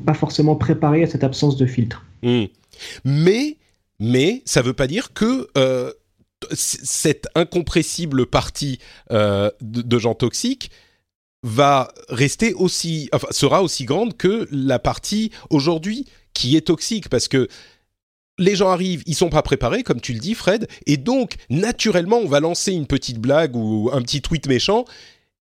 pas 0.05 0.13
forcément 0.13 0.55
préparés 0.55 1.03
à 1.03 1.07
cette 1.07 1.23
absence 1.23 1.57
de 1.57 1.65
filtre. 1.65 2.03
Hmm. 2.23 2.45
Mais, 3.05 3.57
mais 3.99 4.41
ça 4.45 4.61
ne 4.61 4.65
veut 4.65 4.73
pas 4.73 4.87
dire 4.87 5.13
que 5.13 5.47
euh, 5.57 5.91
cette 6.51 7.27
incompressible 7.35 8.27
partie 8.27 8.77
de, 9.09 9.97
gens 9.97 10.13
toxiques 10.13 10.69
va 11.41 11.87
rester 12.09 12.53
aussi, 12.53 13.09
sera 13.31 13.63
aussi 13.63 13.85
grande 13.85 14.15
que 14.15 14.47
la 14.51 14.77
partie 14.77 15.31
aujourd'hui 15.49 16.05
qui 16.33 16.55
est 16.55 16.61
toxique, 16.61 17.09
parce 17.09 17.27
que 17.27 17.47
les 18.37 18.55
gens 18.55 18.69
arrivent, 18.69 19.03
ils 19.05 19.15
sont 19.15 19.29
pas 19.29 19.41
préparés, 19.41 19.83
comme 19.83 20.01
tu 20.01 20.13
le 20.13 20.19
dis, 20.19 20.33
Fred, 20.33 20.67
et 20.85 20.97
donc 20.97 21.35
naturellement, 21.49 22.17
on 22.17 22.27
va 22.27 22.39
lancer 22.39 22.71
une 22.71 22.87
petite 22.87 23.19
blague 23.19 23.55
ou 23.55 23.89
un 23.93 24.01
petit 24.01 24.21
tweet 24.21 24.47
méchant, 24.47 24.85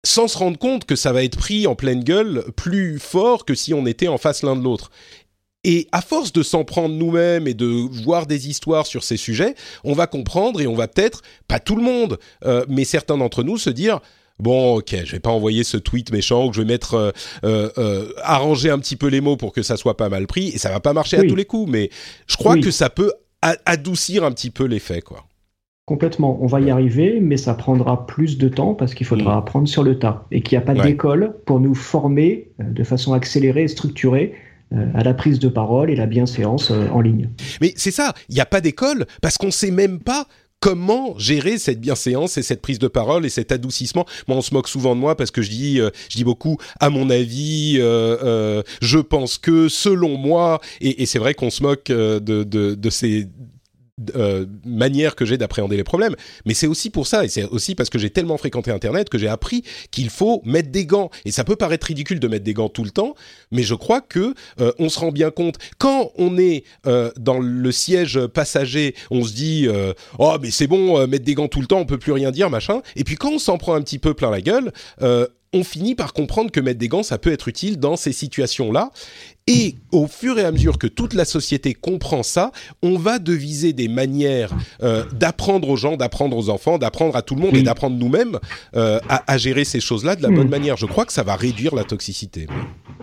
sans 0.04 0.28
se 0.28 0.38
rendre 0.38 0.58
compte 0.58 0.84
que 0.84 0.96
ça 0.96 1.12
va 1.12 1.24
être 1.24 1.38
pris 1.38 1.66
en 1.66 1.74
pleine 1.74 2.04
gueule 2.04 2.44
plus 2.56 2.98
fort 2.98 3.44
que 3.44 3.54
si 3.54 3.72
on 3.74 3.86
était 3.86 4.08
en 4.08 4.18
face 4.18 4.42
l'un 4.42 4.54
de 4.54 4.62
l'autre. 4.62 4.90
Et 5.64 5.88
à 5.92 6.02
force 6.02 6.32
de 6.32 6.42
s'en 6.42 6.62
prendre 6.64 6.94
nous-mêmes 6.94 7.48
et 7.48 7.54
de 7.54 7.66
voir 7.66 8.26
des 8.26 8.48
histoires 8.48 8.86
sur 8.86 9.02
ces 9.02 9.16
sujets, 9.16 9.54
on 9.82 9.94
va 9.94 10.06
comprendre 10.06 10.60
et 10.60 10.66
on 10.66 10.74
va 10.74 10.88
peut-être, 10.88 11.22
pas 11.48 11.58
tout 11.58 11.74
le 11.74 11.82
monde, 11.82 12.18
euh, 12.44 12.66
mais 12.68 12.84
certains 12.84 13.16
d'entre 13.16 13.42
nous 13.42 13.56
se 13.56 13.70
dire 13.70 14.00
bon, 14.38 14.76
ok, 14.76 14.96
je 15.04 15.12
vais 15.12 15.20
pas 15.20 15.30
envoyer 15.30 15.64
ce 15.64 15.76
tweet 15.76 16.12
méchant, 16.12 16.48
que 16.48 16.56
je 16.56 16.62
vais 16.62 16.66
mettre 16.66 16.94
euh, 16.94 17.10
euh, 17.44 17.70
euh, 17.78 18.12
arranger 18.22 18.70
un 18.70 18.78
petit 18.78 18.96
peu 18.96 19.08
les 19.08 19.20
mots 19.20 19.36
pour 19.36 19.52
que 19.52 19.62
ça 19.62 19.76
soit 19.76 19.96
pas 19.96 20.08
mal 20.08 20.26
pris, 20.26 20.48
et 20.48 20.58
ça 20.58 20.70
va 20.70 20.80
pas 20.80 20.92
marcher 20.92 21.18
à 21.18 21.24
tous 21.24 21.36
les 21.36 21.44
coups, 21.44 21.70
mais 21.70 21.90
je 22.26 22.36
crois 22.36 22.58
que 22.58 22.70
ça 22.70 22.90
peut 22.90 23.12
adoucir 23.66 24.24
un 24.24 24.32
petit 24.32 24.50
peu 24.50 24.64
l'effet, 24.64 25.02
quoi. 25.02 25.24
Complètement, 25.86 26.38
on 26.40 26.46
va 26.46 26.62
y 26.62 26.70
arriver, 26.70 27.18
mais 27.20 27.36
ça 27.36 27.52
prendra 27.52 28.06
plus 28.06 28.38
de 28.38 28.48
temps 28.48 28.72
parce 28.72 28.94
qu'il 28.94 29.06
faudra 29.06 29.34
mm. 29.34 29.38
apprendre 29.38 29.68
sur 29.68 29.82
le 29.82 29.98
tas 29.98 30.26
et 30.30 30.40
qu'il 30.40 30.56
n'y 30.56 30.62
a 30.62 30.66
pas 30.66 30.72
d'école 30.72 31.36
pour 31.44 31.60
nous 31.60 31.74
former 31.74 32.48
de 32.58 32.84
façon 32.84 33.12
accélérée 33.12 33.64
et 33.64 33.68
structurée 33.68 34.32
à 34.94 35.04
la 35.04 35.12
prise 35.12 35.38
de 35.38 35.48
parole 35.48 35.90
et 35.90 35.94
la 35.94 36.06
bienséance 36.06 36.70
en 36.70 37.02
ligne. 37.02 37.28
Mais 37.60 37.74
c'est 37.76 37.90
ça, 37.90 38.14
il 38.30 38.34
n'y 38.34 38.40
a 38.40 38.46
pas 38.46 38.62
d'école 38.62 39.04
parce 39.20 39.36
qu'on 39.36 39.48
ne 39.48 39.52
sait 39.52 39.70
même 39.70 39.98
pas 39.98 40.26
comment 40.64 41.14
gérer 41.18 41.58
cette 41.58 41.78
bienséance 41.78 42.38
et 42.38 42.42
cette 42.42 42.62
prise 42.62 42.78
de 42.78 42.88
parole 42.88 43.26
et 43.26 43.28
cet 43.28 43.52
adoucissement? 43.52 44.06
Moi, 44.26 44.38
on 44.38 44.40
se 44.40 44.54
moque 44.54 44.66
souvent 44.66 44.96
de 44.96 45.00
moi 45.00 45.14
parce 45.14 45.30
que 45.30 45.42
je 45.42 45.50
dis, 45.50 45.78
euh, 45.78 45.90
je 46.08 46.16
dis 46.16 46.24
beaucoup 46.24 46.56
à 46.80 46.88
mon 46.88 47.10
avis, 47.10 47.76
euh, 47.78 48.16
euh, 48.22 48.62
je 48.80 48.98
pense 48.98 49.36
que, 49.36 49.68
selon 49.68 50.16
moi, 50.16 50.62
et, 50.80 51.04
c'est 51.04 51.18
vrai 51.18 51.34
qu'on 51.34 51.50
se 51.50 51.62
moque 51.62 51.88
de, 51.88 52.20
de 52.44 52.90
ces 52.90 53.28
euh, 54.16 54.46
manière 54.64 55.14
que 55.14 55.24
j'ai 55.24 55.38
d'appréhender 55.38 55.76
les 55.76 55.84
problèmes. 55.84 56.16
Mais 56.46 56.54
c'est 56.54 56.66
aussi 56.66 56.90
pour 56.90 57.06
ça, 57.06 57.24
et 57.24 57.28
c'est 57.28 57.44
aussi 57.44 57.76
parce 57.76 57.90
que 57.90 57.98
j'ai 57.98 58.10
tellement 58.10 58.36
fréquenté 58.36 58.72
Internet 58.72 59.08
que 59.08 59.18
j'ai 59.18 59.28
appris 59.28 59.62
qu'il 59.92 60.10
faut 60.10 60.42
mettre 60.44 60.70
des 60.70 60.84
gants. 60.84 61.10
Et 61.24 61.30
ça 61.30 61.44
peut 61.44 61.54
paraître 61.54 61.86
ridicule 61.86 62.18
de 62.18 62.26
mettre 62.26 62.42
des 62.42 62.54
gants 62.54 62.68
tout 62.68 62.82
le 62.82 62.90
temps, 62.90 63.14
mais 63.52 63.62
je 63.62 63.74
crois 63.74 64.00
que 64.00 64.34
euh, 64.60 64.72
on 64.80 64.88
se 64.88 64.98
rend 64.98 65.12
bien 65.12 65.30
compte 65.30 65.58
quand 65.78 66.10
on 66.16 66.38
est 66.38 66.64
euh, 66.88 67.12
dans 67.18 67.38
le 67.38 67.70
siège 67.70 68.26
passager, 68.26 68.96
on 69.12 69.22
se 69.22 69.32
dit 69.32 69.68
oh 70.18 70.36
mais 70.42 70.50
c'est 70.50 70.66
bon, 70.66 71.06
mettre 71.06 71.24
des 71.24 71.34
gants 71.34 71.48
tout 71.48 71.60
le 71.60 71.66
temps, 71.66 71.78
on 71.78 71.86
peut 71.86 71.98
plus 71.98 72.12
rien 72.12 72.32
dire, 72.32 72.50
machin. 72.50 72.82
Et 72.96 73.04
puis 73.04 73.14
quand 73.14 73.34
on 73.34 73.38
s'en 73.38 73.58
prend 73.58 73.74
un 73.74 73.82
petit 73.82 74.00
peu 74.00 74.12
plein 74.14 74.30
la 74.30 74.40
gueule, 74.40 74.72
on 75.54 75.62
finit 75.62 75.94
par 75.94 76.12
comprendre 76.12 76.50
que 76.50 76.58
mettre 76.58 76.80
des 76.80 76.88
gants, 76.88 77.04
ça 77.04 77.16
peut 77.16 77.32
être 77.32 77.46
utile 77.46 77.78
dans 77.78 77.96
ces 77.96 78.12
situations-là. 78.12 78.90
Et 79.46 79.74
au 79.92 80.06
fur 80.06 80.38
et 80.38 80.44
à 80.44 80.50
mesure 80.50 80.78
que 80.78 80.86
toute 80.86 81.12
la 81.12 81.26
société 81.26 81.74
comprend 81.74 82.22
ça, 82.22 82.50
on 82.82 82.96
va 82.96 83.18
deviser 83.18 83.74
des 83.74 83.88
manières 83.88 84.50
euh, 84.82 85.04
d'apprendre 85.12 85.68
aux 85.68 85.76
gens, 85.76 85.98
d'apprendre 85.98 86.34
aux 86.34 86.48
enfants, 86.48 86.78
d'apprendre 86.78 87.14
à 87.14 87.20
tout 87.20 87.34
le 87.34 87.42
monde 87.42 87.54
et 87.54 87.62
d'apprendre 87.62 87.96
nous-mêmes 87.98 88.38
euh, 88.74 88.98
à, 89.08 89.36
gérer 89.36 89.64
ces 89.64 89.80
choses-là 89.80 90.16
de 90.16 90.22
la 90.22 90.30
bonne 90.30 90.46
hmm. 90.46 90.50
manière. 90.50 90.76
Je 90.78 90.86
crois 90.86 91.04
que 91.04 91.12
ça 91.12 91.22
va 91.22 91.36
réduire 91.36 91.74
la 91.74 91.84
toxicité. 91.84 92.46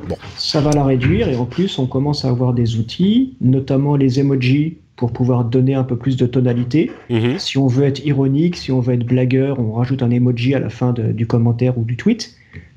Bon. 0.09 0.17
Ça 0.35 0.61
va 0.61 0.71
la 0.71 0.83
réduire 0.83 1.29
et 1.29 1.35
en 1.35 1.45
plus 1.45 1.77
on 1.77 1.85
commence 1.85 2.25
à 2.25 2.29
avoir 2.29 2.53
des 2.53 2.77
outils, 2.77 3.35
notamment 3.39 3.95
les 3.95 4.19
emojis 4.19 4.77
pour 4.95 5.13
pouvoir 5.13 5.45
donner 5.45 5.75
un 5.75 5.83
peu 5.83 5.95
plus 5.95 6.17
de 6.17 6.25
tonalité. 6.25 6.91
Mhm. 7.11 7.37
Si 7.37 7.59
on 7.59 7.67
veut 7.67 7.85
être 7.85 8.03
ironique, 8.03 8.55
si 8.55 8.71
on 8.71 8.79
veut 8.79 8.95
être 8.95 9.05
blagueur, 9.05 9.59
on 9.59 9.73
rajoute 9.73 10.01
un 10.01 10.09
emoji 10.09 10.55
à 10.55 10.59
la 10.59 10.69
fin 10.69 10.91
du 10.91 11.27
commentaire 11.27 11.77
ou 11.77 11.83
du 11.83 11.97
tweet. 11.97 12.35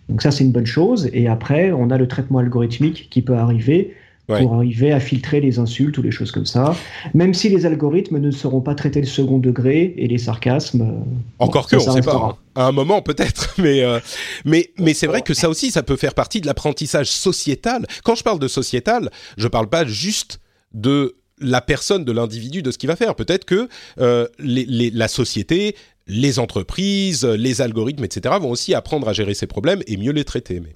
Donc 0.09 0.23
ça, 0.23 0.31
c'est 0.31 0.45
une 0.45 0.53
bonne 0.53 0.67
chose. 0.67 1.09
Et 1.13 1.29
après, 1.29 1.73
on 1.73 1.91
a 1.91 1.99
le 1.99 2.09
traitement 2.09 2.39
algorithmique 2.39 3.09
qui 3.11 3.23
peut 3.23 3.35
arriver 3.35 3.95
pour 4.27 4.55
arriver 4.55 4.93
à 4.93 5.01
filtrer 5.01 5.41
les 5.41 5.59
insultes 5.59 5.99
ou 5.99 6.03
les 6.03 6.11
choses 6.11 6.33
comme 6.33 6.47
ça. 6.47 6.75
Même 7.13 7.35
si 7.35 7.51
les 7.51 7.67
algorithmes 7.67 8.19
ne 8.19 8.31
seront 8.31 8.61
pas 8.61 8.75
traités 8.75 9.01
le 9.01 9.07
second 9.07 9.39
degré 9.39 9.95
et 9.99 10.09
les 10.09 10.19
sarcasmes. 10.19 11.05
Encore 11.39 11.69
que, 11.69 11.77
on 11.77 11.87
ne 11.87 12.01
sait 12.01 12.01
pas. 12.01 12.17
Hein. 12.17 12.37
À 12.55 12.67
un 12.67 12.73
moment, 12.73 13.03
peut-être. 13.03 13.55
Mais, 13.59 13.83
euh, 13.83 14.01
mais, 14.45 14.71
mais 14.79 14.95
c'est 14.95 15.07
vrai 15.07 15.23
que 15.23 15.35
ça 15.35 15.49
aussi, 15.49 15.71
ça 15.71 15.83
peut 15.83 15.97
faire 15.97 16.15
partie 16.15 16.41
de 16.41 16.47
l'apprentissage 16.47 17.09
sociétal. 17.09 17.87
Quand 18.03 18.15
je 18.15 18.25
parle 18.25 18.39
de 18.39 18.49
sociétal, 18.49 19.11
je 19.37 19.45
ne 19.45 19.49
parle 19.49 19.69
pas 19.69 19.85
juste 19.85 20.41
de 20.73 21.17
la 21.41 21.61
personne, 21.61 22.05
de 22.05 22.13
l'individu, 22.13 22.63
de 22.63 22.71
ce 22.71 22.79
qu'il 22.79 22.89
va 22.89 22.97
faire. 22.97 23.15
Peut-être 23.15 23.45
que 23.45 23.69
euh, 24.01 24.27
la 24.39 25.09
société, 25.09 25.77
les 26.07 26.39
entreprises, 26.39 27.25
les 27.25 27.61
algorithmes, 27.63 28.05
etc. 28.05 28.35
vont 28.41 28.51
aussi 28.51 28.75
apprendre 28.75 29.09
à 29.09 29.13
gérer 29.13 29.35
ces 29.35 29.47
problèmes 29.47 29.83
et 29.87 29.97
mieux 29.97 30.13
les 30.13 30.25
traiter. 30.25 30.61
Mais 30.61 30.75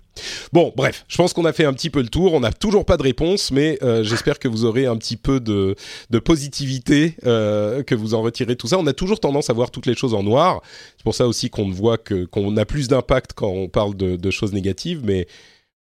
bon, 0.53 0.73
bref, 0.77 1.05
je 1.09 1.17
pense 1.17 1.33
qu'on 1.33 1.45
a 1.45 1.53
fait 1.53 1.64
un 1.64 1.73
petit 1.73 1.91
peu 1.91 2.01
le 2.01 2.09
tour. 2.09 2.33
On 2.33 2.41
n'a 2.41 2.53
toujours 2.53 2.87
pas 2.87 2.97
de 2.97 3.03
réponse, 3.03 3.51
mais 3.51 3.79
euh, 3.83 4.03
j'espère 4.03 4.38
que 4.38 4.49
vous 4.49 4.64
aurez 4.64 4.87
un 4.87 4.97
petit 4.97 5.17
peu 5.17 5.41
de, 5.41 5.77
positivité, 6.25 7.17
euh, 7.27 7.83
que 7.83 7.95
vous 7.95 8.14
en 8.14 8.23
retirez 8.23 8.57
tout 8.57 8.69
ça. 8.69 8.79
On 8.79 8.87
a 8.87 8.95
toujours 8.95 9.21
tendance 9.21 9.51
à 9.51 9.53
voir 9.53 9.71
toutes 9.71 9.87
les 9.87 9.95
choses 9.95 10.14
en 10.14 10.23
noir. 10.23 10.62
C'est 10.97 11.05
pour 11.05 11.14
ça 11.14 11.27
aussi 11.27 11.51
qu'on 11.51 11.71
voit 11.71 11.99
que 11.99 12.25
qu'on 12.25 12.57
a 12.57 12.64
plus 12.64 12.88
d'impact 12.88 13.33
quand 13.35 13.49
on 13.49 13.69
parle 13.69 13.95
de 13.97 14.31
choses 14.31 14.53
négatives. 14.53 15.03
Mais 15.05 15.27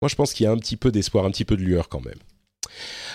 moi, 0.02 0.08
je 0.08 0.14
pense 0.14 0.34
qu'il 0.34 0.44
y 0.44 0.46
a 0.46 0.52
un 0.52 0.58
petit 0.58 0.76
peu 0.76 0.90
d'espoir, 0.90 1.24
un 1.24 1.30
petit 1.30 1.44
peu 1.44 1.56
de 1.56 1.62
lueur 1.62 1.88
quand 1.88 2.04
même. 2.04 2.18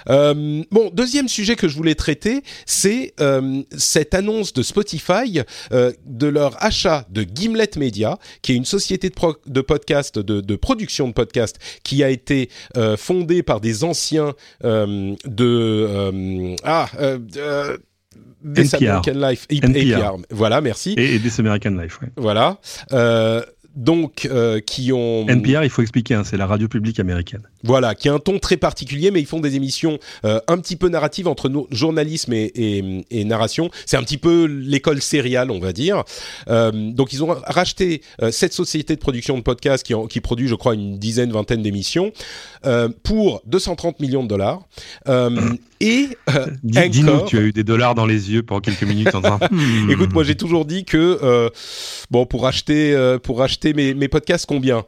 Euh, 0.09 0.63
bon, 0.71 0.89
deuxième 0.93 1.27
sujet 1.27 1.55
que 1.55 1.67
je 1.67 1.75
voulais 1.75 1.95
traiter, 1.95 2.43
c'est 2.65 3.13
euh, 3.19 3.61
cette 3.77 4.13
annonce 4.13 4.53
de 4.53 4.63
Spotify 4.63 5.41
euh, 5.71 5.91
de 6.05 6.27
leur 6.27 6.61
achat 6.63 7.05
de 7.09 7.23
Gimlet 7.23 7.69
Media, 7.77 8.17
qui 8.41 8.53
est 8.53 8.55
une 8.55 8.65
société 8.65 9.09
de, 9.09 9.15
de 9.47 9.61
podcast, 9.61 10.17
de, 10.19 10.41
de, 10.41 10.55
production 10.55 11.07
de 11.07 11.13
podcast, 11.13 11.57
qui 11.83 12.03
a 12.03 12.09
été 12.09 12.49
fondée 12.97 13.43
par 13.43 13.61
des 13.61 13.83
anciens 13.83 14.33
de 14.63 16.55
ah 16.63 16.89
This 18.55 18.73
American 18.73 19.13
Life, 19.13 19.45
NPR. 19.49 20.17
Voilà, 20.31 20.61
merci. 20.61 20.95
Et, 20.97 21.15
et 21.15 21.19
This 21.19 21.39
American 21.39 21.71
Life, 21.71 21.99
ouais. 22.01 22.09
Voilà. 22.17 22.59
Donc 23.75 24.29
qui 24.65 24.91
ont 24.91 25.25
NPR, 25.27 25.63
il 25.63 25.69
faut 25.69 25.81
expliquer, 25.81 26.15
hein, 26.15 26.23
c'est 26.23 26.37
la 26.37 26.47
radio 26.47 26.67
publique 26.67 26.99
américaine. 26.99 27.43
Voilà, 27.63 27.95
qui 27.95 28.09
a 28.09 28.13
un 28.13 28.19
ton 28.19 28.39
très 28.39 28.57
particulier, 28.57 29.11
mais 29.11 29.19
ils 29.19 29.25
font 29.25 29.39
des 29.39 29.55
émissions 29.55 29.99
euh, 30.25 30.39
un 30.47 30.57
petit 30.57 30.75
peu 30.75 30.89
narratives 30.89 31.27
entre 31.27 31.51
journalisme 31.71 32.33
et, 32.33 33.03
et, 33.09 33.23
narration. 33.25 33.69
C'est 33.85 33.97
un 33.97 34.03
petit 34.03 34.17
peu 34.17 34.45
l'école 34.45 35.01
sériale, 35.01 35.51
on 35.51 35.59
va 35.59 35.73
dire. 35.73 36.03
Euh, 36.49 36.71
donc 36.91 37.13
ils 37.13 37.23
ont 37.23 37.35
racheté 37.45 38.01
euh, 38.21 38.31
cette 38.31 38.53
société 38.53 38.95
de 38.95 38.99
production 38.99 39.37
de 39.37 39.43
podcasts 39.43 39.85
qui, 39.85 39.93
qui 40.09 40.21
produit, 40.21 40.47
je 40.47 40.55
crois, 40.55 40.73
une 40.73 40.97
dizaine, 40.97 41.31
vingtaine 41.31 41.61
d'émissions 41.61 42.11
euh, 42.65 42.89
pour 43.03 43.41
230 43.45 43.99
millions 43.99 44.23
de 44.23 44.29
dollars. 44.29 44.61
et 45.79 46.09
dis-nous, 46.63 47.25
tu 47.25 47.37
as 47.37 47.41
eu 47.41 47.51
des 47.51 47.63
dollars 47.63 47.95
dans 47.95 48.05
les 48.05 48.31
yeux 48.31 48.43
pendant 48.43 48.61
quelques 48.61 48.83
minutes. 48.83 49.13
En 49.15 49.21
hmm. 49.51 49.89
Écoute, 49.89 50.13
moi 50.13 50.23
j'ai 50.23 50.35
toujours 50.35 50.65
dit 50.65 50.85
que 50.85 51.49
bon 52.09 52.25
pour 52.25 52.47
acheter 52.47 53.17
pour 53.23 53.41
acheter 53.41 53.73
mes, 53.73 54.07
podcasts 54.07 54.45
combien? 54.45 54.85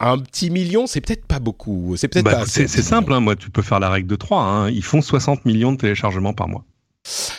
Un, 0.00 0.18
petit 0.18 0.50
million, 0.50 0.86
c'est 0.86 1.00
peut-être 1.00 1.26
pas 1.26 1.38
beaucoup. 1.38 1.94
C'est 1.96 2.08
peut-être 2.08 2.24
bah, 2.24 2.44
C'est 2.46 2.68
simple, 2.68 3.12
hein, 3.12 3.20
moi, 3.20 3.36
tu 3.36 3.50
peux 3.50 3.62
faire 3.62 3.80
la 3.80 3.90
règle 3.90 4.08
de 4.08 4.16
3. 4.16 4.42
Hein. 4.42 4.70
Ils 4.70 4.84
font 4.84 5.02
60 5.02 5.44
millions 5.44 5.72
de 5.72 5.78
téléchargements 5.78 6.32
par 6.32 6.48
mois. 6.48 6.64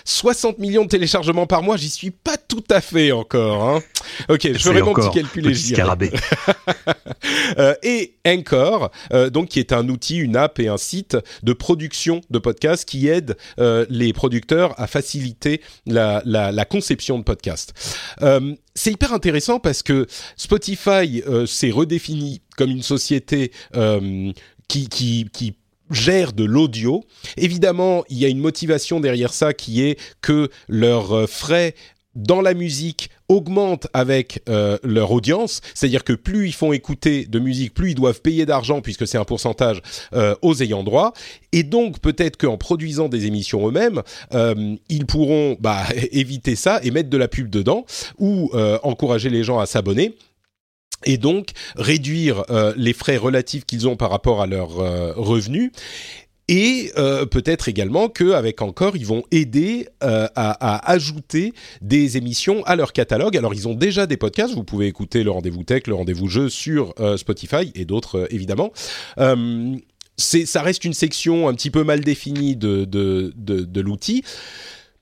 60 0.06 0.60
millions 0.60 0.84
de 0.84 0.90
téléchargements 0.90 1.48
par 1.48 1.64
mois, 1.64 1.78
j'y 1.78 1.90
suis 1.90 2.12
pas 2.12 2.38
tout 2.38 2.64
à 2.70 2.82
fait 2.82 3.12
encore. 3.12 3.64
Hein. 3.64 3.82
Ok, 4.30 4.48
je 4.54 4.58
ferai 4.58 4.82
mon 4.82 4.94
petit 4.94 5.10
calcul 5.12 5.48
et 5.48 5.50
euh, 7.58 7.76
et 7.84 8.16
Anchor, 8.26 8.92
euh, 9.14 9.30
donc 9.30 9.50
qui 9.50 9.60
est 9.60 9.74
un 9.74 9.88
outil, 9.90 10.18
une 10.18 10.36
app 10.36 10.60
et 10.60 10.68
un 10.68 10.78
site 10.78 11.18
de 11.44 11.54
production 11.54 12.22
de 12.30 12.40
podcasts 12.40 12.88
qui 12.88 13.08
aide 13.08 13.38
euh, 13.60 13.86
les 13.90 14.14
producteurs 14.14 14.80
à 14.80 14.88
faciliter 14.88 15.62
la, 15.86 16.22
la, 16.26 16.52
la 16.52 16.66
conception 16.66 17.20
de 17.20 17.24
podcasts. 17.24 17.74
Euh, 18.22 18.56
c'est 18.76 18.92
hyper 18.92 19.14
intéressant 19.14 19.60
parce 19.60 19.84
que 19.84 20.08
Spotify 20.38 21.22
s'est 21.46 21.72
redéfini 21.72 22.42
comme 22.56 22.70
une 22.70 22.84
société 22.84 23.52
qui, 24.70 24.88
qui, 24.88 25.28
qui 25.34 25.56
gèrent 25.90 26.34
de 26.34 26.44
l'audio. 26.44 27.04
Évidemment, 27.38 28.04
il 28.10 28.18
y 28.18 28.26
a 28.26 28.30
une 28.30 28.40
motivation 28.40 29.00
derrière 29.00 29.34
ça 29.34 29.54
qui 29.54 29.84
est 29.84 30.00
que 30.22 30.50
leurs 30.68 31.14
euh, 31.14 31.28
frais 31.28 31.76
dans 32.16 32.42
la 32.42 32.54
musique 32.54 33.10
augmentent 33.30 33.88
avec 33.94 34.42
euh, 34.50 34.80
leur 34.84 35.12
audience, 35.12 35.62
c'est-à-dire 35.76 36.04
que 36.04 36.14
plus 36.14 36.48
ils 36.48 36.54
font 36.54 36.74
écouter 36.74 37.26
de 37.26 37.38
musique, 37.38 37.76
plus 37.76 37.92
ils 37.92 37.96
doivent 37.96 38.22
payer 38.22 38.48
d'argent 38.48 38.82
puisque 38.82 39.08
c'est 39.08 39.20
un 39.20 39.24
pourcentage 39.24 39.82
euh, 40.14 40.34
aux 40.42 40.56
ayants 40.62 40.84
droit, 40.84 41.14
et 41.52 41.62
donc 41.62 42.00
peut-être 42.00 42.36
qu'en 42.36 42.58
produisant 42.58 43.10
des 43.10 43.28
émissions 43.28 43.68
eux-mêmes, 43.68 44.02
ils 44.90 45.06
pourront 45.06 45.56
bah, 45.60 45.84
éviter 46.12 46.56
ça 46.56 46.80
et 46.84 46.90
mettre 46.90 47.12
de 47.12 47.18
la 47.18 47.28
pub 47.28 47.50
dedans 47.50 47.86
ou 48.18 48.52
encourager 48.82 49.30
les 49.30 49.44
gens 49.44 49.60
à 49.60 49.68
s'abonner 49.68 50.16
et 51.06 51.18
donc 51.18 51.50
réduire 51.76 52.44
euh, 52.50 52.74
les 52.76 52.94
frais 52.94 53.18
relatifs 53.18 53.66
qu'ils 53.66 53.88
ont 53.88 53.96
par 53.96 54.10
rapport 54.10 54.42
à 54.42 54.48
leurs 54.48 54.80
euh, 54.80 55.14
revenus. 55.16 55.72
Et 56.52 56.92
euh, 56.98 57.28
peut-être 57.28 57.70
également 57.70 58.10
qu'avec 58.10 58.64
encore, 58.64 58.98
ils 58.98 59.06
vont 59.06 59.22
aider 59.30 59.88
à, 60.02 60.92
ajouter 60.92 61.54
des 61.82 62.18
émissions 62.18 62.64
à 62.64 62.76
leur 62.76 62.92
catalogue. 62.92 63.38
Alors, 63.38 63.54
ils 63.54 63.68
ont 63.68 63.76
déjà 63.76 64.08
des 64.08 64.18
podcasts. 64.18 64.56
Vous 64.56 64.64
pouvez 64.64 64.88
écouter 64.88 65.24
le 65.24 65.30
rendez-vous 65.30 65.64
tech, 65.64 65.86
le 65.86 65.94
rendez-vous 65.94 66.28
jeu 66.28 66.50
sur 66.50 66.96
Spotify 67.18 67.72
et 67.76 67.86
d'autres 67.86 68.28
évidemment 68.32 68.72
ça 70.18 70.62
reste 70.62 70.84
une 70.84 70.94
section 70.94 71.48
un 71.48 71.54
petit 71.54 71.72
peu 71.72 71.84
mal 71.84 72.02
définie 72.02 72.56
de 72.56 73.80
l'outil. 73.80 74.24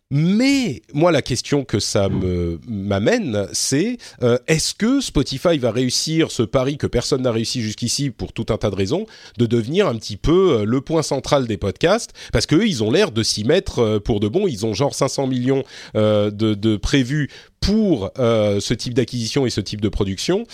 Mais 0.09 0.81
moi, 0.93 1.11
la 1.11 1.21
question 1.21 1.65
que 1.65 1.79
ça 1.79 2.07
me 2.07 2.61
m'amène, 2.65 3.45
c'est 3.51 3.97
euh, 4.23 4.37
est-ce 4.47 4.73
que 4.73 5.01
Spotify 5.01 5.57
va 5.57 5.71
réussir 5.71 6.31
ce 6.31 6.43
pari 6.43 6.77
que 6.77 6.87
personne 6.87 7.23
n'a 7.23 7.31
réussi 7.31 7.61
jusqu'ici 7.61 8.09
pour 8.09 8.31
tout 8.31 8.45
un 8.49 8.57
tas 8.57 8.69
de 8.69 8.75
raisons, 8.75 9.05
de 9.37 9.45
devenir 9.45 9.85
un 9.87 9.95
petit 9.95 10.15
peu 10.15 10.59
euh, 10.59 10.65
le 10.65 10.79
point 10.79 11.01
central 11.01 11.45
des 11.45 11.57
podcasts? 11.57 12.13
Parce 12.31 12.45
qu'eux, 12.45 12.65
ils 12.65 12.85
ont 12.85 12.91
l'air 12.91 13.11
de 13.11 13.21
s'y 13.21 13.43
mettre 13.43 13.79
euh, 13.79 13.99
pour 13.99 14.21
de 14.21 14.29
bon. 14.29 14.47
Ils 14.47 14.65
ont 14.65 14.73
genre 14.73 14.95
500 14.95 15.27
millions 15.27 15.63
de, 15.93 16.29
de 16.29 16.77
prévus 16.77 17.29
pour 17.59 18.11
ce 18.15 18.73
type 18.73 18.93
d'acquisition 18.93 19.45
et 19.45 19.49
ce 19.49 19.61
type 19.61 19.81
de 19.81 19.89
production. 19.89 20.45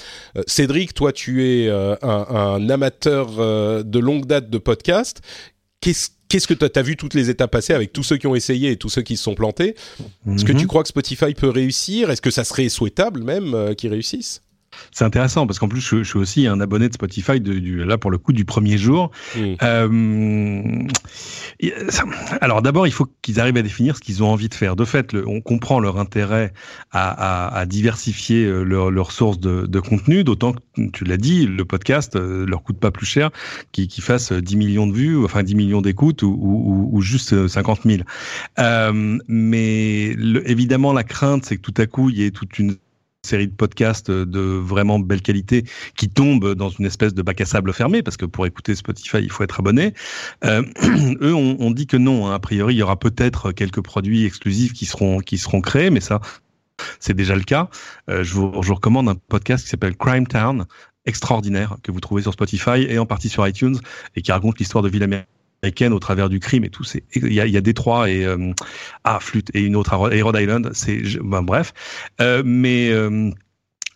Cédric, 0.47 0.93
toi, 0.93 1.11
tu 1.11 1.45
es 1.45 1.69
un, 1.69 1.97
un, 2.01 2.69
amateur 2.69 3.83
de 3.83 3.99
longue 3.99 4.25
date 4.25 4.49
de 4.49 4.57
podcasts. 4.57 5.21
Qu'est-ce 5.81 6.09
qu'est-ce 6.33 6.47
que 6.47 6.55
tu 6.55 6.79
as, 6.79 6.81
vu 6.81 6.97
toutes 6.97 7.13
les 7.13 7.29
étapes 7.29 7.51
passer 7.51 7.73
avec 7.73 7.93
tous 7.93 8.01
ceux 8.01 8.17
qui 8.17 8.25
ont 8.25 8.33
essayé 8.33 8.71
et 8.71 8.75
tous 8.75 8.89
ceux 8.89 9.03
qui 9.03 9.17
se 9.17 9.23
sont 9.23 9.35
plantés? 9.35 9.75
Est-ce 10.27 10.43
que 10.43 10.51
tu 10.51 10.63
mhm. 10.63 10.67
crois 10.67 10.81
que 10.81 10.89
Spotify 10.89 11.35
peut 11.35 11.49
réussir? 11.49 12.09
Est-ce 12.09 12.21
que 12.21 12.31
ça 12.31 12.43
serait 12.43 12.69
souhaitable 12.69 13.23
même 13.23 13.53
euh, 13.53 13.75
qu'ils 13.75 13.91
réussissent? 13.91 14.41
C'est 14.91 15.05
intéressant 15.05 15.47
parce 15.47 15.59
qu'en 15.59 15.67
plus, 15.67 15.81
je, 15.81 16.03
suis 16.03 16.17
aussi 16.17 16.47
un 16.47 16.59
abonné 16.59 16.89
de 16.89 16.93
Spotify, 16.93 17.39
de, 17.39 17.53
du, 17.53 17.83
là 17.83 17.97
pour 17.97 18.11
le 18.11 18.17
coup, 18.17 18.33
du 18.33 18.45
premier 18.45 18.77
jour. 18.77 19.11
Euh, 19.37 20.61
alors 22.41 22.61
d'abord, 22.61 22.87
il 22.87 22.93
faut 22.93 23.07
qu'ils 23.21 23.39
arrivent 23.39 23.57
à 23.57 23.61
définir 23.61 23.95
ce 23.95 24.01
qu'ils 24.01 24.23
ont 24.23 24.29
envie 24.29 24.49
de 24.49 24.53
faire. 24.53 24.75
De 24.75 24.85
fait, 24.85 25.15
on 25.25 25.41
comprend 25.41 25.79
leur 25.79 25.97
intérêt 25.99 26.53
à, 26.91 27.65
diversifier 27.67 28.45
euh, 28.45 28.63
leurs 28.63 28.91
leur 28.91 29.11
sources 29.11 29.39
de, 29.39 29.65
de, 29.65 29.79
contenu, 29.79 30.23
d'autant 30.23 30.53
que, 30.53 30.59
tu 30.91 31.03
l'as 31.05 31.17
dit, 31.17 31.45
le 31.45 31.65
podcast 31.65 32.15
euh, 32.15 32.45
leur 32.45 32.63
coûte 32.63 32.79
pas 32.79 32.91
plus 32.91 33.05
cher 33.05 33.31
qu'ils 33.71 33.89
fassent 34.01 34.33
10 34.33 34.55
millions 34.57 34.87
de 34.87 34.93
vues, 34.93 35.23
enfin 35.23 35.43
10 35.43 35.55
millions 35.55 35.81
d'écoutes 35.81 36.23
ou, 36.23 36.89
ou, 36.91 37.01
juste 37.01 37.47
50 37.47 37.81
000. 37.85 38.03
Euh, 38.59 39.17
mais 39.27 40.15
évidemment, 40.45 40.93
la 40.93 41.03
crainte, 41.03 41.45
c'est 41.45 41.57
que 41.57 41.61
tout 41.61 41.73
à 41.77 41.85
coup, 41.85 42.09
il 42.09 42.17
y 42.17 42.25
ait 42.25 42.31
toute 42.31 42.59
une 42.59 42.75
série 43.25 43.47
de 43.47 43.53
podcasts 43.53 44.11
de 44.11 44.39
vraiment 44.39 44.99
belle 44.99 45.21
qualité 45.21 45.63
qui 45.95 46.09
tombent 46.09 46.55
dans 46.55 46.69
une 46.69 46.85
espèce 46.85 47.13
de 47.13 47.21
bac 47.21 47.39
à 47.39 47.45
sable 47.45 47.73
fermé 47.73 48.03
parce 48.03 48.17
que 48.17 48.25
pour 48.25 48.45
écouter 48.45 48.75
Spotify 48.75 49.19
il 49.21 49.31
faut 49.31 49.43
être 49.43 49.59
abonné. 49.59 49.93
Euh, 50.43 50.61
eux 51.21 51.33
on, 51.33 51.71
dit 51.71 51.87
que 51.87 51.97
non. 51.97 52.27
Hein. 52.27 52.35
A 52.35 52.39
priori 52.39 52.75
il 52.75 52.77
y 52.77 52.83
aura 52.83 52.99
peut-être 52.99 53.51
quelques 53.53 53.81
produits 53.81 54.25
exclusifs 54.25 54.73
qui 54.73 54.85
seront 54.85 55.19
qui 55.19 55.37
seront 55.37 55.61
créés, 55.61 55.89
mais 55.89 56.01
ça 56.01 56.19
c'est 56.99 57.13
déjà 57.13 57.35
le 57.35 57.43
cas. 57.43 57.69
Euh, 58.09 58.23
je, 58.23 58.33
vous, 58.33 58.51
je 58.61 58.67
vous 58.67 58.75
recommande 58.75 59.07
un 59.07 59.15
podcast 59.15 59.63
qui 59.63 59.69
s'appelle 59.69 59.95
Crime 59.95 60.27
Town 60.27 60.65
extraordinaire 61.05 61.77
que 61.83 61.91
vous 61.91 61.99
trouvez 61.99 62.21
sur 62.23 62.33
Spotify 62.33 62.85
et 62.89 62.97
en 62.99 63.05
partie 63.05 63.29
sur 63.29 63.47
iTunes 63.47 63.77
et 64.15 64.21
qui 64.21 64.31
raconte 64.31 64.59
l'histoire 64.59 64.83
de 64.83 64.89
ville 64.89 65.03
américaine 65.63 65.93
au 65.93 65.99
travers 65.99 66.29
du 66.29 66.39
crime 66.39 66.63
et 66.63 66.69
tout. 66.69 66.83
C'est 66.83 67.03
il 67.15 67.33
y 67.33 67.39
a, 67.39 67.47
y 67.47 67.57
a 67.57 67.61
Détroit 67.61 68.09
et 68.09 68.25
euh, 68.25 68.51
ah 69.03 69.19
flûte 69.19 69.49
et 69.53 69.61
une 69.61 69.75
autre 69.75 69.93
à 69.93 69.97
Rhode 69.97 70.37
Island. 70.37 70.71
C'est 70.73 71.01
ben, 71.21 71.41
bref, 71.41 71.73
euh, 72.21 72.43
mais 72.45 72.89
euh, 72.89 73.31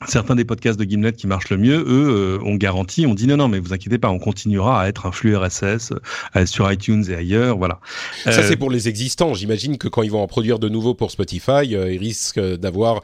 Certains 0.07 0.35
des 0.35 0.45
podcasts 0.45 0.79
de 0.79 0.83
Gimlet 0.83 1.13
qui 1.13 1.25
marchent 1.25 1.49
le 1.49 1.57
mieux, 1.57 1.83
eux, 1.87 2.39
ont 2.43 2.53
garanti, 2.53 3.07
on 3.07 3.15
dit 3.15 3.25
non, 3.25 3.37
non, 3.37 3.47
mais 3.47 3.57
vous 3.57 3.73
inquiétez 3.73 3.97
pas, 3.97 4.11
on 4.11 4.19
continuera 4.19 4.83
à 4.83 4.87
être 4.87 5.07
un 5.07 5.11
flux 5.11 5.35
RSS 5.35 5.91
sur 6.45 6.71
iTunes 6.71 7.03
et 7.09 7.15
ailleurs, 7.15 7.57
voilà. 7.57 7.79
Ça, 8.23 8.43
c'est 8.43 8.57
pour 8.57 8.69
les 8.69 8.87
existants. 8.89 9.33
J'imagine 9.33 9.79
que 9.79 9.87
quand 9.87 10.03
ils 10.03 10.11
vont 10.11 10.21
en 10.21 10.27
produire 10.27 10.59
de 10.59 10.69
nouveaux 10.69 10.93
pour 10.93 11.09
Spotify, 11.09 11.63
ils 11.63 11.97
risquent 11.97 12.39
d'avoir... 12.39 13.01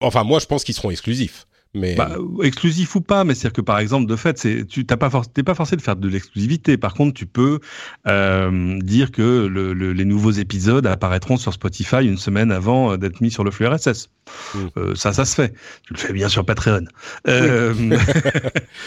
Enfin, 0.00 0.22
moi, 0.22 0.38
je 0.38 0.46
pense 0.46 0.62
qu'ils 0.62 0.76
seront 0.76 0.92
exclusifs. 0.92 1.48
Mais... 1.74 1.96
Bah, 1.96 2.16
exclusif 2.42 2.94
ou 2.94 3.00
pas, 3.00 3.24
mais 3.24 3.34
c'est-à-dire 3.34 3.54
que 3.54 3.60
par 3.60 3.78
exemple, 3.78 4.06
de 4.06 4.16
fait, 4.16 4.38
c'est 4.38 4.64
tu 4.66 4.86
t'as 4.86 4.96
pas 4.96 5.10
t'es 5.32 5.42
pas 5.42 5.54
forcé 5.54 5.76
de 5.76 5.82
faire 5.82 5.96
de 5.96 6.08
l'exclusivité. 6.08 6.76
Par 6.76 6.94
contre, 6.94 7.14
tu 7.14 7.26
peux 7.26 7.60
euh, 8.06 8.78
dire 8.80 9.10
que 9.10 9.46
le, 9.46 9.72
les 9.72 10.04
nouveaux 10.04 10.30
épisodes 10.30 10.86
apparaîtront 10.86 11.36
sur 11.36 11.52
Spotify 11.52 12.06
une 12.06 12.16
semaine 12.18 12.52
avant 12.52 12.92
euh, 12.92 12.96
d'être 12.96 13.20
mis 13.20 13.30
sur 13.30 13.44
le 13.44 13.50
flux 13.50 13.66
RSS. 13.66 14.08
Mm. 14.54 14.58
Euh, 14.76 14.94
ça, 14.94 15.12
ça 15.12 15.24
se 15.24 15.34
fait. 15.34 15.54
Tu 15.82 15.94
le 15.94 15.98
fais 15.98 16.12
bien 16.12 16.28
sur 16.28 16.44
Patreon, 16.44 16.84
euh, 17.28 17.74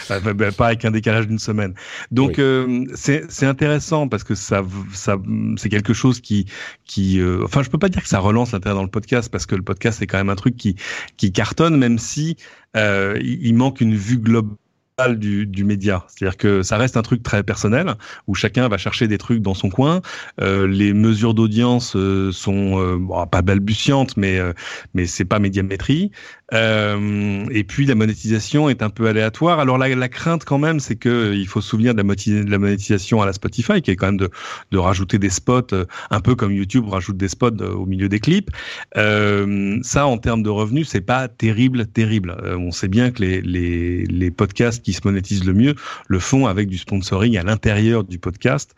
bah, 0.08 0.20
bah, 0.34 0.52
pas 0.52 0.66
avec 0.68 0.84
un 0.84 0.90
décalage 0.90 1.26
d'une 1.26 1.38
semaine. 1.38 1.74
Donc 2.10 2.38
euh, 2.38 2.84
c'est 2.94 3.46
intéressant 3.46 4.08
parce 4.08 4.24
que 4.24 4.34
ça, 4.34 4.62
ça 4.92 5.16
c'est 5.56 5.68
quelque 5.68 5.92
chose 5.92 6.20
qui, 6.20 6.46
qui, 6.84 7.20
euh, 7.20 7.44
enfin, 7.44 7.62
je 7.62 7.70
peux 7.70 7.78
pas 7.78 7.88
dire 7.88 8.02
que 8.02 8.08
ça 8.08 8.18
relance 8.18 8.52
l'intérêt 8.52 8.74
dans 8.74 8.82
le 8.82 8.90
podcast 8.90 9.30
parce 9.30 9.46
que 9.46 9.54
le 9.54 9.62
podcast 9.62 9.98
c'est 10.00 10.06
quand 10.06 10.18
même 10.18 10.30
un 10.30 10.36
truc 10.36 10.56
qui, 10.56 10.76
qui 11.16 11.32
cartonne, 11.32 11.76
même 11.76 11.98
si 11.98 12.36
euh, 12.76 13.18
il 13.22 13.54
manque 13.54 13.80
une 13.80 13.94
vue 13.94 14.18
globale 14.18 14.58
du, 15.16 15.46
du 15.46 15.64
média. 15.64 16.04
C'est-à-dire 16.08 16.36
que 16.36 16.62
ça 16.62 16.76
reste 16.76 16.96
un 16.96 17.02
truc 17.02 17.22
très 17.22 17.42
personnel 17.42 17.94
où 18.26 18.34
chacun 18.34 18.68
va 18.68 18.78
chercher 18.78 19.06
des 19.06 19.18
trucs 19.18 19.40
dans 19.40 19.54
son 19.54 19.70
coin. 19.70 20.00
Euh, 20.40 20.66
les 20.66 20.92
mesures 20.92 21.34
d'audience 21.34 21.94
euh, 21.94 22.32
sont 22.32 22.80
euh, 22.80 22.96
bon, 22.98 23.26
pas 23.26 23.42
balbutiantes, 23.42 24.16
mais 24.16 24.38
euh, 24.38 24.52
mais 24.94 25.06
c'est 25.06 25.24
pas 25.24 25.38
médiamétrie. 25.38 26.10
Euh, 26.54 27.44
et 27.50 27.64
puis 27.64 27.86
la 27.86 27.94
monétisation 27.94 28.68
est 28.68 28.82
un 28.82 28.90
peu 28.90 29.06
aléatoire. 29.08 29.58
Alors 29.60 29.78
la, 29.78 29.94
la 29.94 30.08
crainte 30.08 30.44
quand 30.44 30.58
même, 30.58 30.80
c'est 30.80 30.96
que 30.96 31.34
il 31.34 31.46
faut 31.46 31.60
se 31.60 31.68
souvenir 31.70 31.94
de 31.94 32.02
la, 32.02 32.04
de 32.04 32.50
la, 32.50 32.58
monétisation 32.58 33.20
à 33.22 33.26
la 33.26 33.32
Spotify, 33.32 33.82
qui 33.82 33.90
est 33.90 33.96
quand 33.96 34.06
même 34.06 34.16
de, 34.16 34.30
de 34.70 34.78
rajouter 34.78 35.18
des 35.18 35.30
spots, 35.30 35.74
un 36.10 36.20
peu 36.20 36.34
comme 36.34 36.52
YouTube 36.52 36.86
rajoute 36.88 37.16
des 37.16 37.28
spots 37.28 37.62
au 37.62 37.86
milieu 37.86 38.08
des 38.08 38.20
clips. 38.20 38.50
ça, 38.94 40.06
en 40.06 40.18
termes 40.18 40.42
de 40.42 40.50
revenus, 40.50 40.88
c'est 40.88 41.00
pas 41.00 41.28
terrible, 41.28 41.86
terrible. 41.86 42.36
on 42.58 42.70
sait 42.70 42.88
bien 42.88 43.10
que 43.10 43.22
les 43.22 43.40
les, 43.42 44.04
les 44.04 44.30
podcasts 44.30 44.82
qui 44.82 44.92
se 44.92 45.00
monétisent 45.04 45.44
le 45.44 45.54
mieux 45.54 45.74
le 46.08 46.18
font 46.18 46.46
avec 46.46 46.68
du 46.68 46.78
sponsoring 46.78 47.36
à 47.36 47.42
l'intérieur 47.42 48.04
du 48.04 48.18
podcast. 48.18 48.74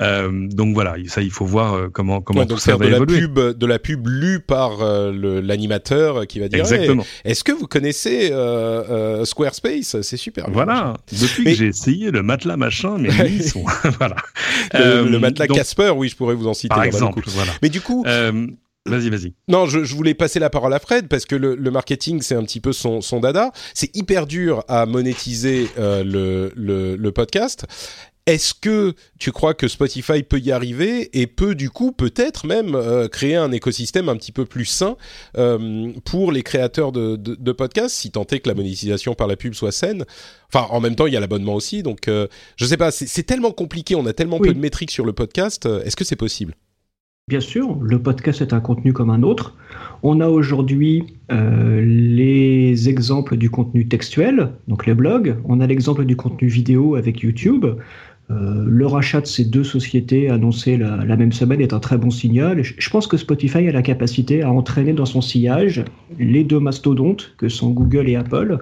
Euh, 0.00 0.48
donc 0.48 0.74
voilà, 0.74 0.96
ça 1.06 1.22
il 1.22 1.30
faut 1.30 1.44
voir 1.44 1.74
euh, 1.74 1.88
comment 1.92 2.20
comment 2.20 2.46
tout 2.46 2.58
ça 2.58 2.76
va 2.76 2.86
de 2.86 2.94
évoluer. 2.94 3.20
La 3.20 3.28
pub, 3.28 3.58
de 3.58 3.66
la 3.66 3.78
pub 3.78 4.06
lue 4.06 4.40
par 4.40 4.80
euh, 4.82 5.40
l'animateur 5.42 6.26
qui 6.26 6.40
va 6.40 6.48
dire 6.48 6.60
Exactement. 6.60 7.04
Est-ce 7.24 7.44
que 7.44 7.52
vous 7.52 7.66
connaissez 7.66 8.30
euh, 8.32 9.24
Squarespace? 9.24 10.00
C'est 10.02 10.16
super. 10.16 10.50
Voilà. 10.50 10.94
Depuis 11.12 11.44
que 11.44 11.54
j'ai 11.54 11.66
essayé 11.66 12.10
le 12.10 12.22
matelas 12.22 12.56
machin, 12.56 12.98
mais 12.98 13.10
ils 13.28 13.44
sont 13.44 13.64
voilà. 13.98 14.16
Le, 14.74 15.18
matelas 15.18 15.46
Casper, 15.46 15.90
oui, 15.96 16.08
je 16.08 16.16
pourrais 16.16 16.34
vous 16.34 16.48
en 16.48 16.54
citer. 16.54 16.74
Par 16.74 16.84
exemple. 16.84 17.22
Voilà. 17.26 17.52
Mais 17.62 17.68
du 17.68 17.80
coup. 17.80 18.04
Vas-y, 18.86 19.10
vas-y. 19.10 19.34
Non, 19.46 19.66
je, 19.66 19.84
je, 19.84 19.94
voulais 19.94 20.14
passer 20.14 20.38
la 20.38 20.48
parole 20.48 20.72
à 20.72 20.78
Fred 20.78 21.06
parce 21.06 21.26
que 21.26 21.36
le, 21.36 21.54
le 21.54 21.70
marketing, 21.70 22.22
c'est 22.22 22.34
un 22.34 22.42
petit 22.42 22.60
peu 22.60 22.72
son, 22.72 23.02
son 23.02 23.20
dada. 23.20 23.52
C'est 23.74 23.94
hyper 23.94 24.26
dur 24.26 24.64
à 24.68 24.86
monétiser 24.86 25.68
euh, 25.78 26.02
le, 26.02 26.50
le, 26.56 26.96
le, 26.96 27.12
podcast. 27.12 27.66
Est-ce 28.30 28.54
que 28.54 28.94
tu 29.18 29.32
crois 29.32 29.54
que 29.54 29.66
Spotify 29.66 30.22
peut 30.22 30.38
y 30.38 30.52
arriver 30.52 31.10
et 31.20 31.26
peut 31.26 31.56
du 31.56 31.68
coup 31.68 31.90
peut-être 31.90 32.46
même 32.46 32.76
euh, 32.76 33.08
créer 33.08 33.34
un 33.34 33.50
écosystème 33.50 34.08
un 34.08 34.14
petit 34.14 34.30
peu 34.30 34.44
plus 34.44 34.66
sain 34.66 34.96
euh, 35.36 35.90
pour 36.04 36.30
les 36.30 36.44
créateurs 36.44 36.92
de, 36.92 37.16
de, 37.16 37.34
de, 37.34 37.52
podcasts, 37.52 37.96
si 37.96 38.12
tant 38.12 38.24
est 38.30 38.38
que 38.38 38.48
la 38.48 38.54
monétisation 38.54 39.14
par 39.14 39.26
la 39.26 39.34
pub 39.34 39.54
soit 39.54 39.72
saine? 39.72 40.04
Enfin, 40.46 40.68
en 40.70 40.78
même 40.78 40.94
temps, 40.94 41.08
il 41.08 41.12
y 41.12 41.16
a 41.16 41.20
l'abonnement 41.20 41.56
aussi, 41.56 41.82
donc 41.82 42.06
euh, 42.06 42.28
je 42.54 42.66
sais 42.66 42.76
pas, 42.76 42.92
c'est 42.92 43.24
tellement 43.24 43.50
compliqué, 43.50 43.96
on 43.96 44.06
a 44.06 44.12
tellement 44.12 44.38
peu 44.38 44.54
de 44.54 44.60
métriques 44.60 44.92
sur 44.92 45.04
le 45.04 45.12
podcast. 45.12 45.66
Est-ce 45.66 45.96
que 45.96 46.04
c'est 46.04 46.14
possible? 46.14 46.54
Bien 47.30 47.38
sûr, 47.38 47.78
le 47.80 48.02
podcast 48.02 48.40
est 48.40 48.52
un 48.52 48.58
contenu 48.58 48.92
comme 48.92 49.08
un 49.08 49.22
autre. 49.22 49.54
On 50.02 50.18
a 50.18 50.26
aujourd'hui 50.26 51.04
euh, 51.30 51.80
les 51.80 52.88
exemples 52.88 53.36
du 53.36 53.50
contenu 53.50 53.86
textuel, 53.86 54.54
donc 54.66 54.84
les 54.84 54.94
blogs. 54.94 55.36
On 55.44 55.60
a 55.60 55.66
l'exemple 55.68 56.04
du 56.06 56.16
contenu 56.16 56.48
vidéo 56.48 56.96
avec 56.96 57.20
YouTube. 57.20 57.66
Euh, 58.30 58.64
le 58.66 58.86
rachat 58.86 59.20
de 59.20 59.26
ces 59.26 59.44
deux 59.44 59.64
sociétés 59.64 60.30
annoncé 60.30 60.76
la, 60.76 61.04
la, 61.04 61.16
même 61.16 61.32
semaine 61.32 61.60
est 61.60 61.72
un 61.72 61.80
très 61.80 61.98
bon 61.98 62.10
signal. 62.10 62.62
Je, 62.62 62.90
pense 62.90 63.06
que 63.06 63.16
Spotify 63.16 63.68
a 63.68 63.72
la 63.72 63.82
capacité 63.82 64.42
à 64.42 64.52
entraîner 64.52 64.92
dans 64.92 65.06
son 65.06 65.20
sillage 65.20 65.84
les 66.18 66.44
deux 66.44 66.60
mastodontes 66.60 67.34
que 67.38 67.48
sont 67.48 67.70
Google 67.70 68.08
et 68.08 68.14
Apple 68.14 68.58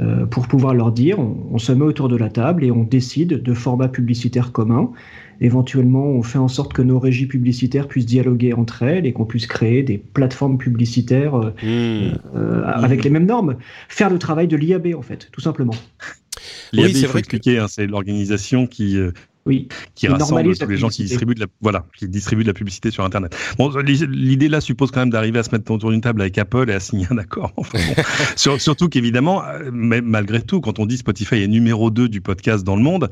euh, 0.00 0.26
pour 0.26 0.46
pouvoir 0.46 0.74
leur 0.74 0.92
dire 0.92 1.18
on, 1.18 1.36
on, 1.52 1.58
se 1.58 1.72
met 1.72 1.84
autour 1.84 2.08
de 2.08 2.16
la 2.16 2.28
table 2.28 2.64
et 2.64 2.70
on 2.70 2.84
décide 2.84 3.42
de 3.42 3.54
formats 3.54 3.88
publicitaires 3.88 4.52
communs 4.52 4.92
éventuellement, 5.40 6.04
on 6.04 6.22
fait 6.22 6.38
en 6.38 6.48
sorte 6.48 6.72
que 6.72 6.82
nos 6.82 6.98
régies 6.98 7.26
publicitaires 7.26 7.88
puissent 7.88 8.06
dialoguer 8.06 8.52
entre 8.52 8.82
elles 8.82 9.06
et 9.06 9.12
qu'on 9.12 9.24
puisse 9.24 9.46
créer 9.46 9.82
des 9.82 9.98
plateformes 9.98 10.58
publicitaires 10.58 11.34
euh, 11.34 12.12
mmh. 12.12 12.62
avec 12.66 13.02
les 13.02 13.10
mêmes 13.10 13.26
normes. 13.26 13.56
Faire 13.88 14.10
le 14.10 14.18
travail 14.18 14.48
de 14.48 14.56
l'IAB, 14.56 14.94
en 14.94 15.02
fait, 15.02 15.30
tout 15.32 15.40
simplement. 15.40 15.72
L'IAB, 16.72 16.86
oui, 16.86 17.00
il 17.00 17.08
faut 17.08 17.18
expliquer, 17.18 17.58
hein, 17.58 17.68
c'est 17.68 17.86
l'organisation 17.86 18.66
qui, 18.66 18.96
euh, 18.96 19.12
oui. 19.50 19.68
Qui 19.96 20.06
rassemble 20.06 20.56
tous 20.56 20.68
les 20.68 20.76
gens 20.76 20.88
qui 20.88 21.02
distribuent 21.02 21.34
de 21.34 21.40
la, 21.40 21.46
voilà, 21.60 21.84
qui 21.98 22.08
distribuent 22.08 22.44
de 22.44 22.48
la 22.48 22.54
publicité 22.54 22.92
sur 22.92 23.04
Internet. 23.04 23.36
Bon, 23.58 23.68
l'idée 23.78 24.48
là 24.48 24.60
suppose 24.60 24.92
quand 24.92 25.00
même 25.00 25.10
d'arriver 25.10 25.40
à 25.40 25.42
se 25.42 25.50
mettre 25.50 25.68
autour 25.72 25.90
d'une 25.90 26.00
table 26.00 26.20
avec 26.20 26.38
Apple 26.38 26.70
et 26.70 26.74
à 26.74 26.78
signer 26.78 27.08
un 27.10 27.18
accord. 27.18 27.52
Enfin, 27.56 27.78
bon. 27.88 28.58
surtout 28.58 28.88
qu'évidemment, 28.88 29.42
euh, 29.44 29.70
malgré 29.72 30.40
tout, 30.40 30.60
quand 30.60 30.78
on 30.78 30.86
dit 30.86 30.98
Spotify 30.98 31.42
est 31.42 31.48
numéro 31.48 31.90
2 31.90 32.08
du 32.08 32.20
podcast 32.20 32.62
dans 32.62 32.76
le 32.76 32.82
monde, 32.82 33.10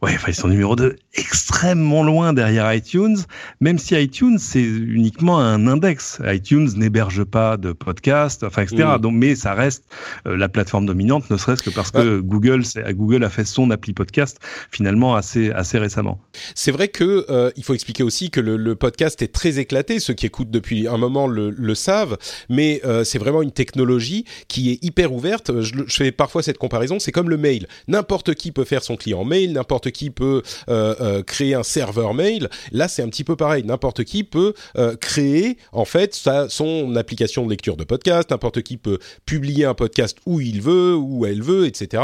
ouais, 0.00 0.12
enfin, 0.14 0.28
ils 0.28 0.34
sont 0.34 0.48
numéro 0.48 0.76
2 0.76 0.96
extrêmement 1.12 2.02
loin 2.02 2.32
derrière 2.32 2.72
iTunes, 2.72 3.18
même 3.60 3.76
si 3.76 3.94
iTunes 3.94 4.38
c'est 4.38 4.62
uniquement 4.62 5.38
un 5.38 5.66
index. 5.66 6.22
iTunes 6.24 6.70
n'héberge 6.74 7.24
pas 7.24 7.58
de 7.58 7.72
podcast, 7.72 8.44
enfin, 8.44 8.62
etc. 8.62 8.84
Mm. 8.96 9.00
Donc, 9.02 9.14
mais 9.14 9.34
ça 9.34 9.52
reste 9.52 9.84
euh, 10.26 10.38
la 10.38 10.48
plateforme 10.48 10.86
dominante, 10.86 11.28
ne 11.30 11.36
serait-ce 11.36 11.62
que 11.62 11.70
parce 11.70 11.90
que 11.90 12.20
Google, 12.20 12.62
Google 12.92 13.24
a 13.24 13.28
fait 13.28 13.44
son 13.44 13.70
appli 13.70 13.92
podcast 13.92 14.40
finalement 14.70 15.16
assez 15.16 15.50
assez 15.50 15.65
récemment. 15.74 16.20
C'est 16.54 16.70
vrai 16.70 16.88
que 16.88 17.26
euh, 17.28 17.50
il 17.56 17.64
faut 17.64 17.74
expliquer 17.74 18.02
aussi 18.02 18.30
que 18.30 18.40
le, 18.40 18.56
le, 18.56 18.76
podcast 18.76 19.20
est 19.22 19.32
très 19.32 19.58
éclaté. 19.58 20.00
Ceux 20.00 20.14
qui 20.14 20.26
écoutent 20.26 20.50
depuis 20.50 20.86
un 20.86 20.96
moment 20.96 21.26
le, 21.26 21.50
le 21.50 21.74
savent, 21.74 22.16
mais 22.48 22.80
euh, 22.84 23.04
c'est 23.04 23.18
vraiment 23.18 23.42
une 23.42 23.52
technologie 23.52 24.24
qui 24.48 24.70
est 24.70 24.84
hyper 24.84 25.12
ouverte. 25.12 25.60
Je, 25.60 25.72
je 25.86 25.96
fais 25.96 26.12
parfois 26.12 26.42
cette 26.42 26.58
comparaison. 26.58 26.98
C'est 26.98 27.12
comme 27.12 27.30
le 27.30 27.36
mail. 27.36 27.66
N'importe 27.88 28.34
qui 28.34 28.52
peut 28.52 28.64
faire 28.64 28.82
son 28.82 28.96
client 28.96 29.24
mail. 29.24 29.52
N'importe 29.52 29.90
qui 29.90 30.10
peut 30.10 30.42
euh, 30.68 31.22
créer 31.22 31.54
un 31.54 31.62
serveur 31.62 32.14
mail. 32.14 32.48
Là, 32.72 32.88
c'est 32.88 33.02
un 33.02 33.08
petit 33.08 33.24
peu 33.24 33.36
pareil. 33.36 33.64
N'importe 33.64 34.04
qui 34.04 34.24
peut 34.24 34.54
créer 35.00 35.58
en 35.72 35.84
fait 35.84 36.14
sa, 36.14 36.48
son 36.48 36.96
application 36.96 37.44
de 37.44 37.50
lecture 37.50 37.76
de 37.76 37.84
podcast. 37.84 38.30
N'importe 38.30 38.62
qui 38.62 38.76
peut 38.76 38.98
publier 39.24 39.64
un 39.64 39.74
podcast 39.74 40.18
où 40.26 40.40
il 40.40 40.60
veut, 40.60 40.94
où 40.94 41.26
elle 41.26 41.42
veut, 41.42 41.66
etc. 41.66 42.02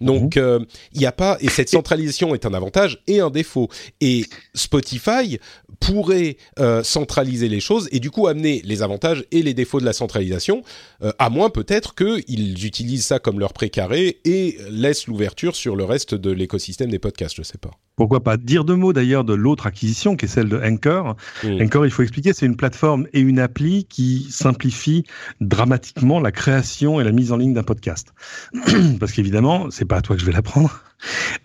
Donc, 0.00 0.36
mmh. 0.36 0.64
il 0.94 1.00
n'y 1.00 1.06
a 1.06 1.12
pas 1.12 1.36
et 1.40 1.48
cette 1.48 1.68
centralisation 1.68 2.34
est 2.34 2.46
un 2.46 2.54
avantage 2.54 2.91
et 3.06 3.20
un 3.20 3.30
défaut. 3.30 3.68
Et 4.00 4.24
Spotify 4.54 5.38
pourrait 5.80 6.36
euh, 6.58 6.82
centraliser 6.82 7.48
les 7.48 7.60
choses 7.60 7.88
et 7.92 8.00
du 8.00 8.10
coup 8.10 8.26
amener 8.26 8.62
les 8.64 8.82
avantages 8.82 9.24
et 9.30 9.42
les 9.42 9.54
défauts 9.54 9.80
de 9.80 9.84
la 9.84 9.92
centralisation, 9.92 10.62
euh, 11.02 11.12
à 11.18 11.30
moins 11.30 11.50
peut-être 11.50 11.94
qu'ils 11.94 12.64
utilisent 12.64 13.06
ça 13.06 13.18
comme 13.18 13.40
leur 13.40 13.52
précaré 13.52 14.20
et 14.24 14.58
laissent 14.70 15.06
l'ouverture 15.06 15.56
sur 15.56 15.76
le 15.76 15.84
reste 15.84 16.14
de 16.14 16.30
l'écosystème 16.30 16.90
des 16.90 16.98
podcasts, 16.98 17.36
je 17.36 17.42
sais 17.42 17.58
pas. 17.58 17.72
Pourquoi 17.96 18.22
pas 18.22 18.36
dire 18.36 18.64
deux 18.64 18.76
mots 18.76 18.92
d'ailleurs 18.92 19.24
de 19.24 19.34
l'autre 19.34 19.66
acquisition 19.66 20.16
qui 20.16 20.24
est 20.24 20.28
celle 20.28 20.48
de 20.48 20.58
Anchor. 20.58 21.16
Mmh. 21.44 21.62
Anchor, 21.62 21.86
il 21.86 21.90
faut 21.90 22.02
expliquer, 22.02 22.32
c'est 22.32 22.46
une 22.46 22.56
plateforme 22.56 23.06
et 23.12 23.20
une 23.20 23.38
appli 23.38 23.84
qui 23.84 24.26
simplifie 24.30 25.04
dramatiquement 25.40 26.20
la 26.20 26.32
création 26.32 27.00
et 27.00 27.04
la 27.04 27.12
mise 27.12 27.32
en 27.32 27.36
ligne 27.36 27.54
d'un 27.54 27.62
podcast. 27.62 28.14
Parce 29.00 29.12
qu'évidemment, 29.12 29.70
c'est 29.70 29.84
pas 29.84 29.96
à 29.96 30.00
toi 30.00 30.16
que 30.16 30.20
je 30.20 30.26
vais 30.26 30.32
l'apprendre. 30.32 30.82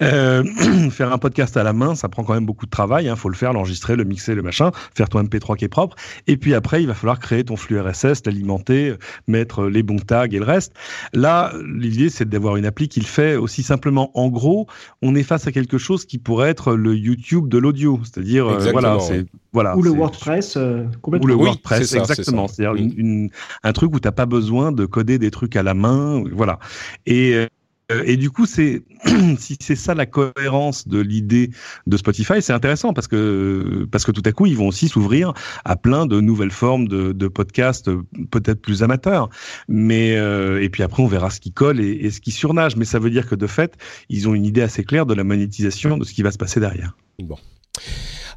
Euh, 0.01 0.43
faire 0.91 1.11
un 1.11 1.17
podcast 1.17 1.57
à 1.57 1.63
la 1.63 1.73
main, 1.73 1.95
ça 1.95 2.09
prend 2.09 2.23
quand 2.23 2.33
même 2.33 2.45
beaucoup 2.45 2.65
de 2.65 2.71
travail. 2.71 3.05
Il 3.05 3.09
hein. 3.09 3.15
faut 3.15 3.29
le 3.29 3.35
faire, 3.35 3.53
l'enregistrer, 3.53 3.95
le 3.95 4.03
mixer, 4.03 4.35
le 4.35 4.41
machin, 4.41 4.71
faire 4.95 5.09
ton 5.09 5.23
MP3 5.23 5.57
qui 5.57 5.65
est 5.65 5.69
propre. 5.69 5.95
Et 6.27 6.37
puis 6.37 6.53
après, 6.53 6.81
il 6.81 6.87
va 6.87 6.93
falloir 6.93 7.19
créer 7.19 7.43
ton 7.43 7.55
flux 7.55 7.79
RSS, 7.79 8.25
l'alimenter, 8.25 8.93
mettre 9.27 9.65
les 9.65 9.83
bons 9.83 9.97
tags 9.97 10.25
et 10.25 10.37
le 10.37 10.45
reste. 10.45 10.73
Là, 11.13 11.53
l'idée, 11.65 12.09
c'est 12.09 12.29
d'avoir 12.29 12.57
une 12.57 12.65
appli 12.65 12.87
qui 12.87 12.99
le 12.99 13.05
fait 13.05 13.35
aussi 13.35 13.63
simplement. 13.63 14.11
En 14.13 14.29
gros, 14.29 14.67
on 15.01 15.15
est 15.15 15.23
face 15.23 15.47
à 15.47 15.51
quelque 15.51 15.77
chose 15.77 16.05
qui 16.05 16.17
pourrait 16.17 16.36
être 16.45 16.75
le 16.75 16.95
YouTube 16.95 17.47
de 17.47 17.57
l'audio. 17.57 17.99
C'est-à-dire, 18.03 18.47
euh, 18.47 18.71
voilà, 18.71 18.99
c'est 18.99 19.25
voilà, 19.53 19.75
ou 19.75 19.81
le 19.81 19.91
WordPress 19.91 20.55
euh, 20.55 20.85
complètement. 21.01 21.25
Ou 21.25 21.27
le 21.27 21.35
WordPress, 21.35 21.93
exactement. 21.93 22.47
C'est-à-dire 22.47 22.85
mm. 22.85 23.29
un 23.63 23.73
truc 23.73 23.93
où 23.95 23.99
tu 23.99 24.07
n'as 24.07 24.11
pas 24.11 24.25
besoin 24.25 24.71
de 24.71 24.85
coder 24.85 25.17
des 25.17 25.31
trucs 25.31 25.55
à 25.55 25.63
la 25.63 25.73
main, 25.73 26.23
voilà. 26.31 26.59
Et 27.05 27.33
euh, 27.33 27.47
et 27.89 28.17
du 28.17 28.29
coup, 28.29 28.45
c'est 28.45 28.83
si 29.37 29.57
c'est 29.61 29.75
ça 29.75 29.95
la 29.95 30.05
cohérence 30.05 30.87
de 30.87 30.99
l'idée 30.99 31.51
de 31.85 31.97
Spotify, 31.97 32.41
c'est 32.41 32.53
intéressant 32.53 32.93
parce 32.93 33.07
que 33.07 33.87
parce 33.91 34.03
que 34.03 34.11
tout 34.11 34.23
à 34.25 34.31
coup, 34.33 34.45
ils 34.45 34.57
vont 34.57 34.67
aussi 34.67 34.89
s'ouvrir 34.89 35.33
à 35.63 35.77
plein 35.77 36.05
de 36.05 36.19
nouvelles 36.19 36.51
formes 36.51 36.87
de, 36.87 37.13
de 37.13 37.27
podcasts, 37.27 37.89
peut-être 38.29 38.61
plus 38.61 38.83
amateurs. 38.83 39.29
Mais 39.69 40.17
euh, 40.17 40.61
et 40.61 40.69
puis 40.69 40.83
après, 40.83 41.01
on 41.01 41.07
verra 41.07 41.29
ce 41.29 41.39
qui 41.39 41.53
colle 41.53 41.79
et, 41.79 41.91
et 41.91 42.11
ce 42.11 42.19
qui 42.19 42.31
surnage. 42.31 42.75
Mais 42.75 42.85
ça 42.85 42.99
veut 42.99 43.09
dire 43.09 43.27
que 43.27 43.35
de 43.35 43.47
fait, 43.47 43.77
ils 44.09 44.27
ont 44.27 44.33
une 44.33 44.45
idée 44.45 44.61
assez 44.61 44.83
claire 44.83 45.05
de 45.05 45.13
la 45.13 45.23
monétisation 45.23 45.97
de 45.97 46.03
ce 46.03 46.13
qui 46.13 46.23
va 46.23 46.31
se 46.31 46.37
passer 46.37 46.59
derrière. 46.59 46.97
Bon 47.19 47.37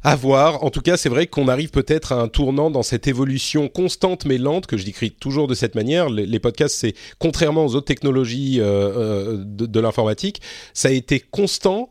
à 0.03 0.15
voir. 0.15 0.63
En 0.63 0.69
tout 0.69 0.81
cas, 0.81 0.97
c'est 0.97 1.09
vrai 1.09 1.27
qu'on 1.27 1.47
arrive 1.47 1.69
peut-être 1.69 2.11
à 2.11 2.15
un 2.15 2.27
tournant 2.27 2.71
dans 2.71 2.83
cette 2.83 3.07
évolution 3.07 3.67
constante 3.67 4.25
mais 4.25 4.37
lente 4.37 4.67
que 4.67 4.77
je 4.77 4.85
décris 4.85 5.11
toujours 5.11 5.47
de 5.47 5.53
cette 5.53 5.75
manière. 5.75 6.09
Les, 6.09 6.39
podcasts, 6.39 6.75
c'est 6.75 6.93
contrairement 7.19 7.65
aux 7.65 7.75
autres 7.75 7.85
technologies 7.85 8.59
euh, 8.59 8.63
euh, 8.65 9.43
de, 9.45 9.65
de 9.65 9.79
l'informatique, 9.79 10.41
ça 10.73 10.87
a 10.87 10.91
été 10.91 11.19
constant 11.19 11.89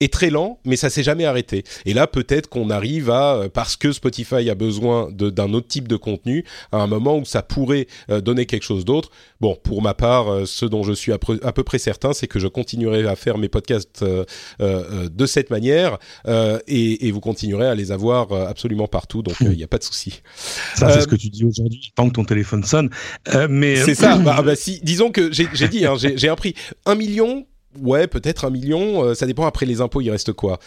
est 0.00 0.12
très 0.12 0.28
lent, 0.28 0.60
mais 0.66 0.76
ça 0.76 0.90
s'est 0.90 1.02
jamais 1.02 1.24
arrêté. 1.24 1.64
Et 1.86 1.94
là, 1.94 2.06
peut-être 2.06 2.48
qu'on 2.48 2.68
arrive 2.68 3.10
à, 3.10 3.36
euh, 3.36 3.48
parce 3.48 3.76
que 3.76 3.92
Spotify 3.92 4.50
a 4.50 4.54
besoin 4.54 5.08
d'un 5.10 5.54
autre 5.54 5.68
type 5.68 5.88
de 5.88 5.96
contenu, 5.96 6.44
à 6.70 6.78
un 6.78 6.86
moment 6.86 7.16
où 7.16 7.24
ça 7.24 7.42
pourrait 7.42 7.86
euh, 8.10 8.20
donner 8.20 8.44
quelque 8.44 8.64
chose 8.64 8.84
d'autre. 8.84 9.10
Bon, 9.40 9.56
pour 9.62 9.80
ma 9.80 9.94
part, 9.94 10.30
euh, 10.30 10.44
ce 10.44 10.66
dont 10.66 10.82
je 10.82 10.92
suis 10.92 11.12
à, 11.12 11.18
peu 11.18 11.62
près 11.64 11.78
certain, 11.78 12.12
c'est 12.12 12.26
que 12.26 12.38
je 12.38 12.46
continuerai 12.46 13.06
à 13.06 13.16
faire 13.16 13.38
mes 13.38 13.48
podcasts 13.48 14.04
de 14.04 15.26
cette 15.26 15.50
manière 15.50 15.98
et, 16.26 17.06
et, 17.06 17.10
vous 17.10 17.20
continuerez 17.20 17.66
à 17.66 17.74
les 17.74 17.92
avoir 17.92 18.32
absolument 18.32 18.86
partout. 18.86 19.22
Donc, 19.22 19.36
il 19.40 19.50
n'y 19.50 19.64
a 19.64 19.68
pas 19.68 19.78
de 19.78 19.84
souci. 19.84 20.20
Ça, 20.74 20.90
c'est 20.90 21.00
ce 21.00 21.06
que 21.06 21.16
tu 21.16 21.30
dis 21.30 21.44
aujourd'hui, 21.44 21.92
tant 21.94 22.08
que 22.08 22.14
ton 22.14 22.24
téléphone 22.24 22.64
sonne. 22.64 22.90
mais 23.48 23.76
c'est 23.76 23.94
ça. 23.94 24.16
Bah, 24.18 24.42
bah, 24.42 24.56
si, 24.56 24.80
disons 24.82 25.10
que 25.10 25.30
j'ai 25.32 25.68
dit, 25.68 25.86
hein, 25.86 25.94
j'ai 25.96 26.28
un 26.28 26.36
prix 26.36 26.54
un 26.84 26.94
million 26.94 27.46
Ouais, 27.82 28.06
peut-être 28.06 28.44
un 28.44 28.50
million. 28.50 29.04
Euh, 29.04 29.14
ça 29.14 29.26
dépend. 29.26 29.46
Après 29.46 29.66
les 29.66 29.80
impôts, 29.80 30.00
il 30.00 30.10
reste 30.10 30.32
quoi 30.32 30.58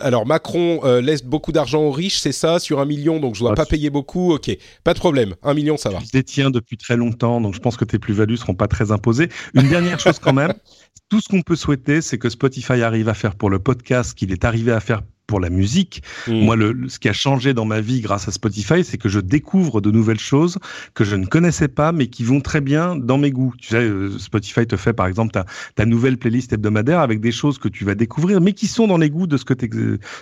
Alors 0.00 0.26
Macron 0.26 0.80
euh, 0.84 1.00
laisse 1.00 1.22
beaucoup 1.22 1.52
d'argent 1.52 1.82
aux 1.82 1.90
riches, 1.90 2.18
c'est 2.18 2.32
ça, 2.32 2.58
sur 2.58 2.80
un 2.80 2.84
million, 2.84 3.20
donc 3.20 3.34
je 3.34 3.40
dois 3.40 3.52
ah, 3.52 3.54
pas 3.54 3.66
payer 3.66 3.90
beaucoup. 3.90 4.32
Ok, 4.32 4.50
pas 4.84 4.94
de 4.94 4.98
problème. 4.98 5.34
Un 5.42 5.54
million, 5.54 5.76
ça 5.76 5.90
va. 5.90 5.98
Je 6.00 6.10
détiens 6.10 6.50
depuis 6.50 6.76
très 6.76 6.96
longtemps, 6.96 7.40
donc 7.40 7.54
je 7.54 7.60
pense 7.60 7.76
que 7.76 7.84
tes 7.84 7.98
plus-values 7.98 8.36
seront 8.36 8.54
pas 8.54 8.68
très 8.68 8.92
imposées. 8.92 9.28
Une 9.54 9.68
dernière 9.68 10.00
chose 10.00 10.18
quand 10.18 10.32
même. 10.32 10.54
Tout 11.08 11.20
ce 11.20 11.28
qu'on 11.28 11.42
peut 11.42 11.56
souhaiter, 11.56 12.02
c'est 12.02 12.18
que 12.18 12.28
Spotify 12.28 12.82
arrive 12.82 13.08
à 13.08 13.14
faire 13.14 13.34
pour 13.34 13.48
le 13.48 13.58
podcast 13.58 14.14
qu'il 14.14 14.30
est 14.32 14.44
arrivé 14.44 14.72
à 14.72 14.80
faire 14.80 15.02
pour 15.28 15.38
la 15.38 15.50
musique. 15.50 16.02
Mm. 16.26 16.40
Moi, 16.40 16.56
le, 16.56 16.88
ce 16.88 16.98
qui 16.98 17.08
a 17.08 17.12
changé 17.12 17.54
dans 17.54 17.66
ma 17.66 17.80
vie 17.80 18.00
grâce 18.00 18.26
à 18.26 18.32
Spotify, 18.32 18.82
c'est 18.82 18.96
que 18.98 19.08
je 19.08 19.20
découvre 19.20 19.80
de 19.80 19.90
nouvelles 19.92 20.18
choses 20.18 20.58
que 20.94 21.04
je 21.04 21.14
ne 21.14 21.26
connaissais 21.26 21.68
pas, 21.68 21.92
mais 21.92 22.08
qui 22.08 22.24
vont 22.24 22.40
très 22.40 22.60
bien 22.60 22.96
dans 22.96 23.18
mes 23.18 23.30
goûts. 23.30 23.52
Tu 23.58 23.68
sais, 23.68 23.76
euh, 23.76 24.18
Spotify 24.18 24.66
te 24.66 24.76
fait, 24.76 24.94
par 24.94 25.06
exemple, 25.06 25.32
ta, 25.32 25.44
ta 25.76 25.84
nouvelle 25.84 26.16
playlist 26.16 26.52
hebdomadaire 26.52 27.00
avec 27.00 27.20
des 27.20 27.30
choses 27.30 27.58
que 27.58 27.68
tu 27.68 27.84
vas 27.84 27.94
découvrir, 27.94 28.40
mais 28.40 28.54
qui 28.54 28.66
sont 28.66 28.86
dans 28.86 28.96
les 28.96 29.10
goûts 29.10 29.26
de 29.26 29.36
ce 29.36 29.44
que 29.44 29.54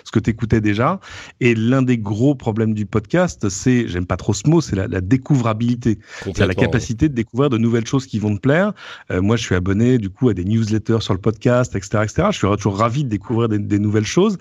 ce 0.03 0.11
que 0.11 0.19
t'écoutais 0.19 0.59
déjà. 0.59 0.99
Et 1.39 1.55
l'un 1.55 1.81
des 1.81 1.97
gros 1.97 2.35
problèmes 2.35 2.73
du 2.73 2.85
podcast, 2.85 3.47
c'est, 3.47 3.87
j'aime 3.87 4.05
pas 4.05 4.17
trop 4.17 4.33
ce 4.33 4.47
mot, 4.49 4.59
c'est 4.59 4.75
la, 4.75 4.87
la, 4.87 4.99
découvrabilité. 4.99 5.99
C'est 6.35 6.45
la 6.45 6.53
capacité 6.53 7.07
de 7.07 7.13
découvrir 7.13 7.49
de 7.49 7.57
nouvelles 7.57 7.87
choses 7.87 8.05
qui 8.05 8.19
vont 8.19 8.35
te 8.35 8.41
plaire. 8.41 8.73
Euh, 9.09 9.21
moi, 9.21 9.37
je 9.37 9.43
suis 9.43 9.55
abonné, 9.55 9.99
du 9.99 10.09
coup, 10.09 10.27
à 10.27 10.33
des 10.33 10.43
newsletters 10.43 10.99
sur 10.99 11.13
le 11.13 11.21
podcast, 11.21 11.77
etc., 11.77 11.99
etc. 12.03 12.27
Je 12.31 12.37
suis 12.37 12.47
toujours 12.57 12.77
ravi 12.77 13.05
de 13.05 13.09
découvrir 13.09 13.47
des, 13.47 13.59
des 13.59 13.79
nouvelles 13.79 14.05
choses 14.05 14.37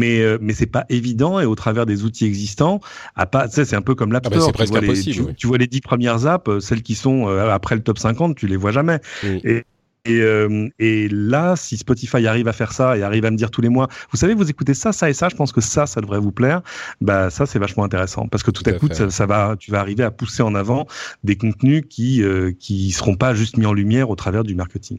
euh, 0.21 0.37
mais 0.41 0.53
c'est 0.53 0.65
pas 0.65 0.85
évident 0.89 1.39
et 1.39 1.45
au 1.45 1.55
travers 1.55 1.85
des 1.85 2.03
outils 2.03 2.25
existants, 2.25 2.79
à 3.15 3.25
pas, 3.25 3.47
tu 3.47 3.65
c'est 3.65 3.75
un 3.75 3.81
peu 3.81 3.95
comme 3.95 4.11
l'App 4.11 4.27
ah 4.27 4.29
bah, 4.29 4.35
tu, 4.53 4.65
vois 4.65 4.81
les, 4.81 5.33
tu, 5.35 5.47
vois 5.47 5.57
les 5.57 5.67
dix 5.67 5.81
premières 5.81 6.25
apps, 6.25 6.49
euh, 6.49 6.59
celles 6.59 6.81
qui 6.81 6.95
sont 6.95 7.27
euh, 7.27 7.49
après 7.49 7.75
le 7.75 7.83
top 7.83 7.99
50, 7.99 8.35
tu 8.35 8.47
les 8.47 8.57
vois 8.57 8.71
jamais. 8.71 8.99
Et, 9.23 9.63
et, 10.05 10.21
euh, 10.21 10.67
et, 10.79 11.07
là, 11.09 11.55
si 11.55 11.77
Spotify 11.77 12.25
arrive 12.25 12.47
à 12.47 12.53
faire 12.53 12.73
ça 12.73 12.97
et 12.97 13.03
arrive 13.03 13.25
à 13.25 13.31
me 13.31 13.37
dire 13.37 13.51
tous 13.51 13.61
les 13.61 13.69
mois, 13.69 13.87
vous 14.11 14.17
savez, 14.17 14.33
vous 14.33 14.49
écoutez 14.49 14.73
ça, 14.73 14.91
ça 14.93 15.09
et 15.09 15.13
ça, 15.13 15.29
je 15.29 15.35
pense 15.35 15.51
que 15.51 15.61
ça, 15.61 15.85
ça 15.85 16.01
devrait 16.01 16.19
vous 16.19 16.31
plaire. 16.31 16.61
Bah 17.01 17.29
ça, 17.29 17.45
c'est 17.45 17.59
vachement 17.59 17.83
intéressant 17.83 18.27
parce 18.27 18.41
que 18.41 18.49
tout, 18.49 18.63
à, 18.65 18.73
coup, 18.73 18.87
ça, 18.91 19.11
ça, 19.11 19.25
va, 19.27 19.55
tu 19.59 19.69
vas 19.69 19.79
arriver 19.79 20.03
à 20.03 20.09
pousser 20.09 20.41
en 20.41 20.55
avant 20.55 20.87
des 21.23 21.35
contenus 21.35 21.83
qui 21.87 22.23
euh, 22.23 22.51
qui 22.51 22.91
seront 22.91 23.15
pas 23.15 23.35
juste 23.35 23.57
mis 23.57 23.67
en 23.67 23.73
lumière 23.73 24.09
au 24.09 24.15
travers 24.15 24.43
du 24.43 24.55
marketing. 24.55 24.97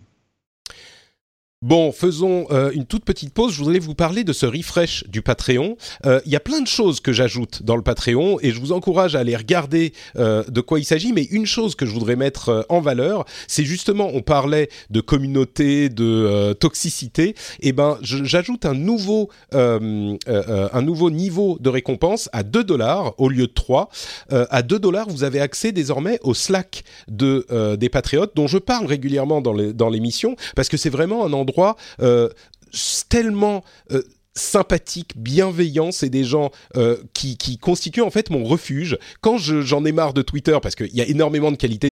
Bon, 1.62 1.92
faisons 1.92 2.46
euh, 2.50 2.72
une 2.72 2.86
toute 2.86 3.04
petite 3.04 3.32
pause. 3.32 3.52
Je 3.52 3.58
voudrais 3.58 3.78
vous 3.78 3.94
parler 3.94 4.24
de 4.24 4.32
ce 4.32 4.46
refresh 4.46 5.04
du 5.06 5.22
Patreon. 5.22 5.76
Euh, 6.06 6.20
il 6.26 6.32
y 6.32 6.36
a 6.36 6.40
plein 6.40 6.60
de 6.60 6.66
choses 6.66 6.98
que 6.98 7.12
j'ajoute 7.12 7.62
dans 7.62 7.76
le 7.76 7.82
Patreon 7.82 8.38
et 8.42 8.50
je 8.50 8.58
vous 8.58 8.72
encourage 8.72 9.14
à 9.14 9.20
aller 9.20 9.36
regarder 9.36 9.92
euh, 10.16 10.42
de 10.48 10.60
quoi 10.60 10.80
il 10.80 10.84
s'agit. 10.84 11.12
Mais 11.12 11.22
une 11.22 11.46
chose 11.46 11.76
que 11.76 11.86
je 11.86 11.92
voudrais 11.92 12.16
mettre 12.16 12.66
en 12.68 12.80
valeur, 12.80 13.26
c'est 13.46 13.64
justement, 13.64 14.10
on 14.12 14.22
parlait 14.22 14.70
de 14.90 15.00
communauté, 15.00 15.88
de 15.88 16.52
toxicité. 16.54 17.28
Et 17.60 17.68
eh 17.68 17.72
ben, 17.72 17.96
j'ajoute 18.02 18.66
un 18.66 18.74
nouveau, 18.74 19.30
un 19.52 20.82
nouveau 20.82 21.10
niveau 21.10 21.58
de 21.60 21.68
récompense 21.68 22.28
à 22.32 22.42
2 22.42 22.64
dollars 22.64 23.14
au 23.18 23.28
lieu 23.28 23.46
de 23.46 23.52
3. 23.52 23.88
à 24.30 24.62
2 24.62 24.78
dollars, 24.80 25.08
vous 25.08 25.22
avez 25.22 25.40
accès 25.40 25.70
désormais 25.70 26.18
au 26.22 26.34
Slack 26.34 26.82
de 27.08 27.46
des 27.76 27.88
Patriotes, 27.88 28.32
dont 28.34 28.48
je 28.48 28.58
parle 28.58 28.86
régulièrement 28.86 29.40
dans 29.40 29.88
l'émission, 29.90 30.34
parce 30.56 30.68
que 30.68 30.76
c'est 30.76 30.90
vraiment 30.90 31.24
un 31.24 31.32
endroit 31.32 31.51
euh, 32.00 32.28
tellement 33.08 33.64
euh, 33.90 34.02
sympathique, 34.34 35.12
bienveillant, 35.16 35.92
c'est 35.92 36.08
des 36.08 36.24
gens 36.24 36.50
euh, 36.76 36.96
qui, 37.12 37.36
qui, 37.36 37.58
constituent 37.58 38.02
en 38.02 38.10
fait 38.10 38.30
mon 38.30 38.44
refuge. 38.44 38.98
Quand 39.20 39.36
j'en 39.38 39.84
ai 39.84 39.92
marre 39.92 40.14
de 40.14 40.22
Twitter, 40.22 40.58
parce 40.62 40.74
qu'il 40.74 40.94
y 40.94 41.00
a 41.00 41.06
énormément 41.06 41.50
de 41.50 41.56
qualités. 41.56 41.88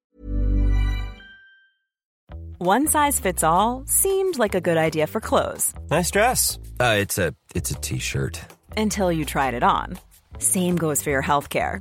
One 2.62 2.86
size 2.86 3.18
fits 3.18 3.42
all 3.42 3.84
seemed 3.86 4.38
like 4.38 4.54
a 4.54 4.60
good 4.60 4.76
idea 4.76 5.06
for 5.06 5.18
clothes. 5.18 5.72
Nice 5.90 6.10
dress. 6.10 6.58
Uh, 6.78 6.96
it's 7.00 7.18
a 7.18 7.32
t-shirt. 7.80 8.38
Until 8.76 9.10
you 9.10 9.24
tried 9.24 9.54
it 9.54 9.62
on. 9.62 9.98
Same 10.38 10.76
goes 10.76 11.02
for 11.02 11.10
your 11.10 11.22
healthcare. 11.22 11.80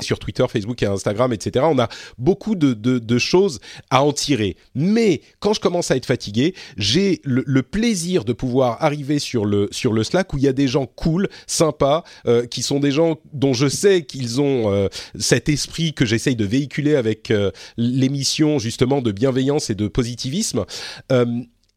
Sur 0.00 0.20
Twitter, 0.20 0.44
Facebook 0.48 0.80
et 0.82 0.86
Instagram, 0.86 1.32
etc. 1.32 1.64
On 1.68 1.78
a 1.78 1.88
beaucoup 2.18 2.54
de, 2.54 2.72
de, 2.72 3.00
de, 3.00 3.18
choses 3.18 3.58
à 3.90 4.04
en 4.04 4.12
tirer. 4.12 4.56
Mais 4.76 5.22
quand 5.40 5.54
je 5.54 5.60
commence 5.60 5.90
à 5.90 5.96
être 5.96 6.06
fatigué, 6.06 6.54
j'ai 6.76 7.20
le, 7.24 7.42
le, 7.44 7.62
plaisir 7.64 8.24
de 8.24 8.32
pouvoir 8.32 8.80
arriver 8.80 9.18
sur 9.18 9.44
le, 9.44 9.68
sur 9.72 9.92
le 9.92 10.04
Slack 10.04 10.32
où 10.32 10.38
il 10.38 10.44
y 10.44 10.48
a 10.48 10.52
des 10.52 10.68
gens 10.68 10.86
cool, 10.86 11.28
sympas, 11.48 12.04
euh, 12.26 12.46
qui 12.46 12.62
sont 12.62 12.78
des 12.78 12.92
gens 12.92 13.18
dont 13.32 13.54
je 13.54 13.66
sais 13.66 14.02
qu'ils 14.04 14.40
ont 14.40 14.72
euh, 14.72 14.86
cet 15.18 15.48
esprit 15.48 15.92
que 15.92 16.06
j'essaye 16.06 16.36
de 16.36 16.44
véhiculer 16.44 16.94
avec 16.94 17.32
euh, 17.32 17.50
l'émission 17.76 18.60
justement 18.60 19.02
de 19.02 19.10
bienveillance 19.10 19.68
et 19.68 19.74
de 19.74 19.88
positivisme. 19.88 20.64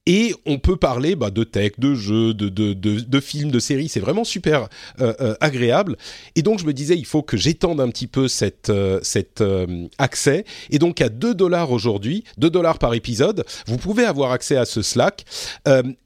Et 0.08 0.34
on 0.48 0.58
peut 0.58 0.78
parler 0.78 1.16
bah, 1.16 1.30
de 1.30 1.44
tech, 1.44 1.74
de 1.78 1.94
jeux, 1.94 2.34
de, 2.34 2.50
de, 2.50 2.74
de, 2.74 3.20
films, 3.20 3.52
de 3.52 3.60
séries. 3.60 3.88
C'est 3.88 4.00
vraiment 4.00 4.24
super 4.24 4.68
euh, 5.00 5.14
euh, 5.22 5.36
agréable. 5.42 5.96
Et 6.36 6.42
donc 6.42 6.60
je 6.60 6.66
me 6.66 6.74
disais, 6.74 6.98
il 6.98 7.06
faut 7.06 7.22
que 7.22 7.38
j'étende 7.38 7.80
un 7.80 7.90
petit 7.90 8.08
peu 8.08 8.28
cette, 8.28 8.72
euh, 8.72 9.00
cet 9.04 9.42
euh, 9.42 9.88
accès. 10.00 10.44
Et 10.72 10.80
donc 10.80 11.02
à 11.02 11.10
2 11.10 11.36
dollars 11.36 11.72
aujourd'hui, 11.72 12.24
2 12.40 12.50
dollars 12.50 12.80
par 12.80 12.96
épisode, 12.96 13.46
vous 13.68 13.78
pouvez 13.78 14.04
avoir 14.04 14.32
accès 14.32 14.56
à 14.58 14.66
ce 14.66 14.82
Slack. 14.82 15.24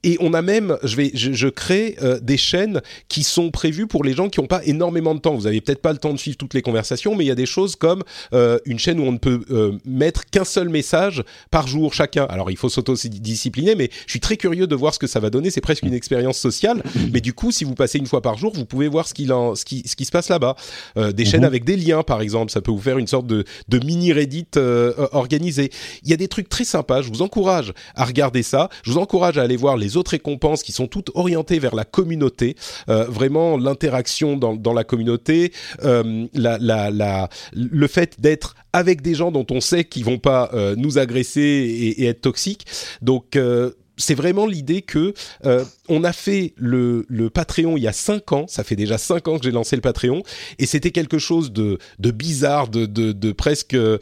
Et 0.02 0.18
on 0.20 0.34
a 0.34 0.42
même, 0.42 0.76
je 0.82 0.96
vais, 0.96 1.10
je, 1.14 1.32
je 1.32 1.48
crée 1.48 1.96
des 2.20 2.36
chaînes 2.36 2.82
qui 3.08 3.22
sont 3.22 3.50
prévues 3.50 3.86
pour 3.86 4.04
les 4.04 4.12
gens 4.12 4.28
qui 4.28 4.40
n'ont 4.40 4.46
pas 4.46 4.62
énormément 4.64 5.14
de 5.14 5.20
temps. 5.20 5.34
Vous 5.34 5.46
avez 5.46 5.60
peut-être 5.62 5.80
pas 5.80 5.92
le 5.92 5.98
temps 5.98 6.12
de 6.12 6.18
suivre 6.18 6.36
toutes 6.36 6.54
les 6.54 6.62
conversations, 6.62 7.16
mais 7.16 7.24
il 7.24 7.28
y 7.28 7.32
a 7.32 7.36
des 7.36 7.46
choses 7.46 7.76
comme 7.76 8.02
une 8.32 8.78
chaîne 8.78 9.00
où 9.00 9.04
on 9.04 9.12
ne 9.12 9.18
peut 9.18 9.42
mettre 9.84 10.26
qu'un 10.26 10.44
seul 10.44 10.68
message 10.68 11.24
par 11.50 11.66
jour 11.66 11.94
chacun. 11.94 12.24
Alors 12.24 12.50
il 12.50 12.56
faut 12.56 12.68
s'auto-discipliner, 12.68 13.74
mais 13.74 13.85
je 14.06 14.10
suis 14.10 14.20
très 14.20 14.36
curieux 14.36 14.66
de 14.66 14.74
voir 14.74 14.94
ce 14.94 14.98
que 14.98 15.06
ça 15.06 15.20
va 15.20 15.30
donner. 15.30 15.50
C'est 15.50 15.60
presque 15.60 15.82
une 15.82 15.94
expérience 15.94 16.38
sociale, 16.38 16.82
mais 17.12 17.20
du 17.20 17.32
coup, 17.32 17.52
si 17.52 17.64
vous 17.64 17.74
passez 17.74 17.98
une 17.98 18.06
fois 18.06 18.22
par 18.22 18.36
jour, 18.36 18.52
vous 18.54 18.64
pouvez 18.64 18.88
voir 18.88 19.06
ce, 19.08 19.14
qu'il 19.14 19.32
en, 19.32 19.54
ce, 19.54 19.64
qui, 19.64 19.82
ce 19.86 19.96
qui 19.96 20.04
se 20.04 20.10
passe 20.10 20.28
là-bas. 20.28 20.56
Euh, 20.96 21.12
des 21.12 21.24
chaînes 21.24 21.44
avec 21.44 21.64
des 21.64 21.76
liens, 21.76 22.02
par 22.02 22.20
exemple, 22.20 22.50
ça 22.50 22.60
peut 22.60 22.70
vous 22.70 22.80
faire 22.80 22.98
une 22.98 23.06
sorte 23.06 23.26
de, 23.26 23.44
de 23.68 23.78
mini 23.78 24.12
Reddit 24.12 24.46
euh, 24.56 24.92
organisé. 25.12 25.70
Il 26.02 26.10
y 26.10 26.12
a 26.12 26.16
des 26.16 26.28
trucs 26.28 26.48
très 26.48 26.64
sympas. 26.64 27.02
Je 27.02 27.08
vous 27.08 27.22
encourage 27.22 27.72
à 27.94 28.04
regarder 28.04 28.42
ça. 28.42 28.68
Je 28.82 28.92
vous 28.92 28.98
encourage 28.98 29.38
à 29.38 29.42
aller 29.42 29.56
voir 29.56 29.76
les 29.76 29.96
autres 29.96 30.12
récompenses 30.12 30.62
qui 30.62 30.72
sont 30.72 30.86
toutes 30.86 31.10
orientées 31.14 31.58
vers 31.58 31.74
la 31.74 31.84
communauté. 31.84 32.56
Euh, 32.88 33.04
vraiment, 33.04 33.56
l'interaction 33.56 34.36
dans, 34.36 34.54
dans 34.54 34.72
la 34.72 34.84
communauté, 34.84 35.52
euh, 35.84 36.26
la, 36.34 36.58
la, 36.58 36.90
la, 36.90 37.28
le 37.52 37.86
fait 37.86 38.20
d'être 38.20 38.54
avec 38.76 39.00
des 39.00 39.14
gens 39.14 39.32
dont 39.32 39.46
on 39.50 39.60
sait 39.62 39.84
qu'ils 39.84 40.04
vont 40.04 40.18
pas 40.18 40.50
euh, 40.52 40.76
nous 40.76 40.98
agresser 40.98 41.40
et, 41.40 42.02
et, 42.02 42.06
être 42.06 42.20
toxiques. 42.20 42.66
Donc 43.00 43.34
euh, 43.34 43.72
c'est 43.96 44.14
vraiment 44.14 44.46
l'idée 44.46 44.82
que 44.82 45.14
euh, 45.44 45.64
on 45.88 46.04
a 46.04 46.12
fait 46.12 46.52
le, 46.56 47.06
le, 47.08 47.30
Patreon 47.30 47.76
il 47.76 47.82
y 47.82 47.88
a 47.88 47.92
cinq 47.92 48.32
ans. 48.32 48.46
Ça 48.48 48.64
fait 48.64 48.76
déjà 48.76 48.98
cinq 48.98 49.28
ans 49.28 49.38
que 49.38 49.44
j'ai 49.44 49.50
lancé 49.50 49.76
le 49.76 49.82
Patreon 49.82 50.22
et 50.58 50.66
c'était 50.66 50.90
quelque 50.90 51.18
chose 51.18 51.52
de, 51.52 51.78
de 51.98 52.10
bizarre, 52.10 52.68
de, 52.68 52.86
de, 52.86 53.12
de 53.12 53.32
presque 53.32 53.74
euh, 53.74 53.98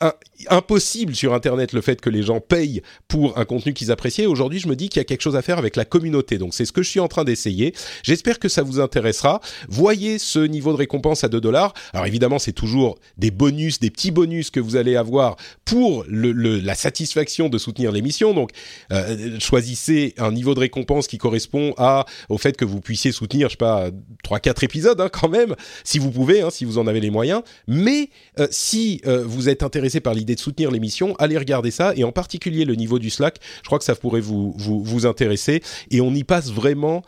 un, 0.00 0.12
impossible 0.48 1.14
sur 1.14 1.34
Internet 1.34 1.72
le 1.72 1.80
fait 1.80 2.00
que 2.00 2.10
les 2.10 2.22
gens 2.22 2.40
payent 2.40 2.82
pour 3.08 3.38
un 3.38 3.44
contenu 3.44 3.72
qu'ils 3.72 3.90
appréciaient. 3.90 4.26
Aujourd'hui, 4.26 4.58
je 4.58 4.68
me 4.68 4.76
dis 4.76 4.88
qu'il 4.88 5.00
y 5.00 5.02
a 5.02 5.04
quelque 5.04 5.22
chose 5.22 5.36
à 5.36 5.42
faire 5.42 5.58
avec 5.58 5.76
la 5.76 5.84
communauté. 5.84 6.38
Donc 6.38 6.54
c'est 6.54 6.64
ce 6.64 6.72
que 6.72 6.82
je 6.82 6.90
suis 6.90 7.00
en 7.00 7.08
train 7.08 7.24
d'essayer. 7.24 7.74
J'espère 8.02 8.38
que 8.38 8.48
ça 8.48 8.62
vous 8.62 8.80
intéressera. 8.80 9.40
Voyez 9.68 10.18
ce 10.18 10.38
niveau 10.40 10.72
de 10.72 10.78
récompense 10.78 11.24
à 11.24 11.28
2 11.28 11.40
dollars. 11.40 11.74
Alors 11.92 12.06
évidemment, 12.06 12.38
c'est 12.38 12.52
toujours 12.52 12.98
des 13.16 13.30
bonus, 13.30 13.80
des 13.80 13.90
petits 13.90 14.10
bonus 14.10 14.50
que 14.50 14.60
vous 14.60 14.76
allez 14.76 14.96
avoir 14.96 15.36
pour 15.64 16.04
le, 16.08 16.32
le, 16.32 16.60
la 16.60 16.74
satisfaction 16.74 17.48
de 17.48 17.58
soutenir 17.58 17.92
l'émission. 17.92 18.34
Donc 18.34 18.50
euh, 18.92 19.38
choisissez 19.38 20.14
un 20.18 20.32
niveau 20.32 20.54
de 20.54 20.60
récompense 20.60 21.06
qui 21.06 21.18
correspond 21.18 21.74
à 21.76 22.06
au 22.28 22.38
fait 22.38 22.56
que 22.56 22.64
vous 22.64 22.80
puissiez 22.80 23.12
soutenir, 23.12 23.48
je 23.48 23.52
sais 23.52 23.56
pas, 23.56 23.90
trois 24.22 24.40
quatre 24.40 24.64
épisodes 24.64 25.00
hein, 25.00 25.08
quand 25.10 25.28
même, 25.28 25.54
si 25.84 25.98
vous 25.98 26.10
pouvez, 26.10 26.40
hein, 26.40 26.50
si 26.50 26.64
vous 26.64 26.78
en 26.78 26.86
avez 26.86 27.00
les 27.00 27.10
moyens. 27.10 27.42
Mais 27.66 28.10
euh, 28.38 28.46
si 28.50 29.00
euh, 29.06 29.24
vous 29.24 29.48
êtes 29.48 29.62
intéressé 29.62 30.00
par 30.00 30.14
l'idée 30.14 30.34
de 30.34 30.40
soutenir 30.40 30.70
l'émission, 30.70 31.14
allez 31.18 31.38
regarder 31.38 31.70
ça 31.70 31.92
et 31.96 32.04
en 32.04 32.12
particulier 32.12 32.64
le 32.64 32.74
niveau 32.74 32.98
du 32.98 33.10
Slack. 33.10 33.38
Je 33.62 33.66
crois 33.66 33.78
que 33.78 33.84
ça 33.84 33.94
pourrait 33.94 34.20
vous 34.20 34.54
vous, 34.56 34.82
vous 34.82 35.06
intéresser 35.06 35.62
et 35.90 36.00
on 36.00 36.14
y 36.14 36.24
passe 36.24 36.50
vraiment 36.50 37.02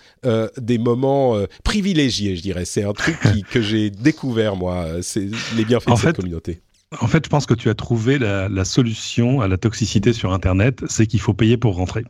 des 0.56 0.78
moments 0.78 1.36
privilégiés, 1.64 2.36
je 2.36 2.42
dirais. 2.42 2.64
C'est 2.64 2.84
un 2.84 2.92
truc 2.92 3.16
qui, 3.20 3.42
que 3.42 3.62
j'ai 3.62 3.90
découvert 3.90 4.56
moi. 4.56 4.86
C'est 5.02 5.28
les 5.56 5.64
bienfaits 5.64 5.88
en 5.88 5.94
de 5.94 5.98
fait, 5.98 6.06
cette 6.08 6.16
communauté. 6.16 6.60
En 6.98 7.06
fait, 7.06 7.24
je 7.24 7.30
pense 7.30 7.46
que 7.46 7.54
tu 7.54 7.68
as 7.68 7.74
trouvé 7.74 8.18
la, 8.18 8.48
la 8.48 8.64
solution 8.64 9.40
à 9.40 9.48
la 9.48 9.56
toxicité 9.56 10.12
sur 10.12 10.32
Internet, 10.32 10.82
c'est 10.88 11.06
qu'il 11.06 11.20
faut 11.20 11.34
payer 11.34 11.56
pour 11.56 11.76
rentrer. 11.76 12.04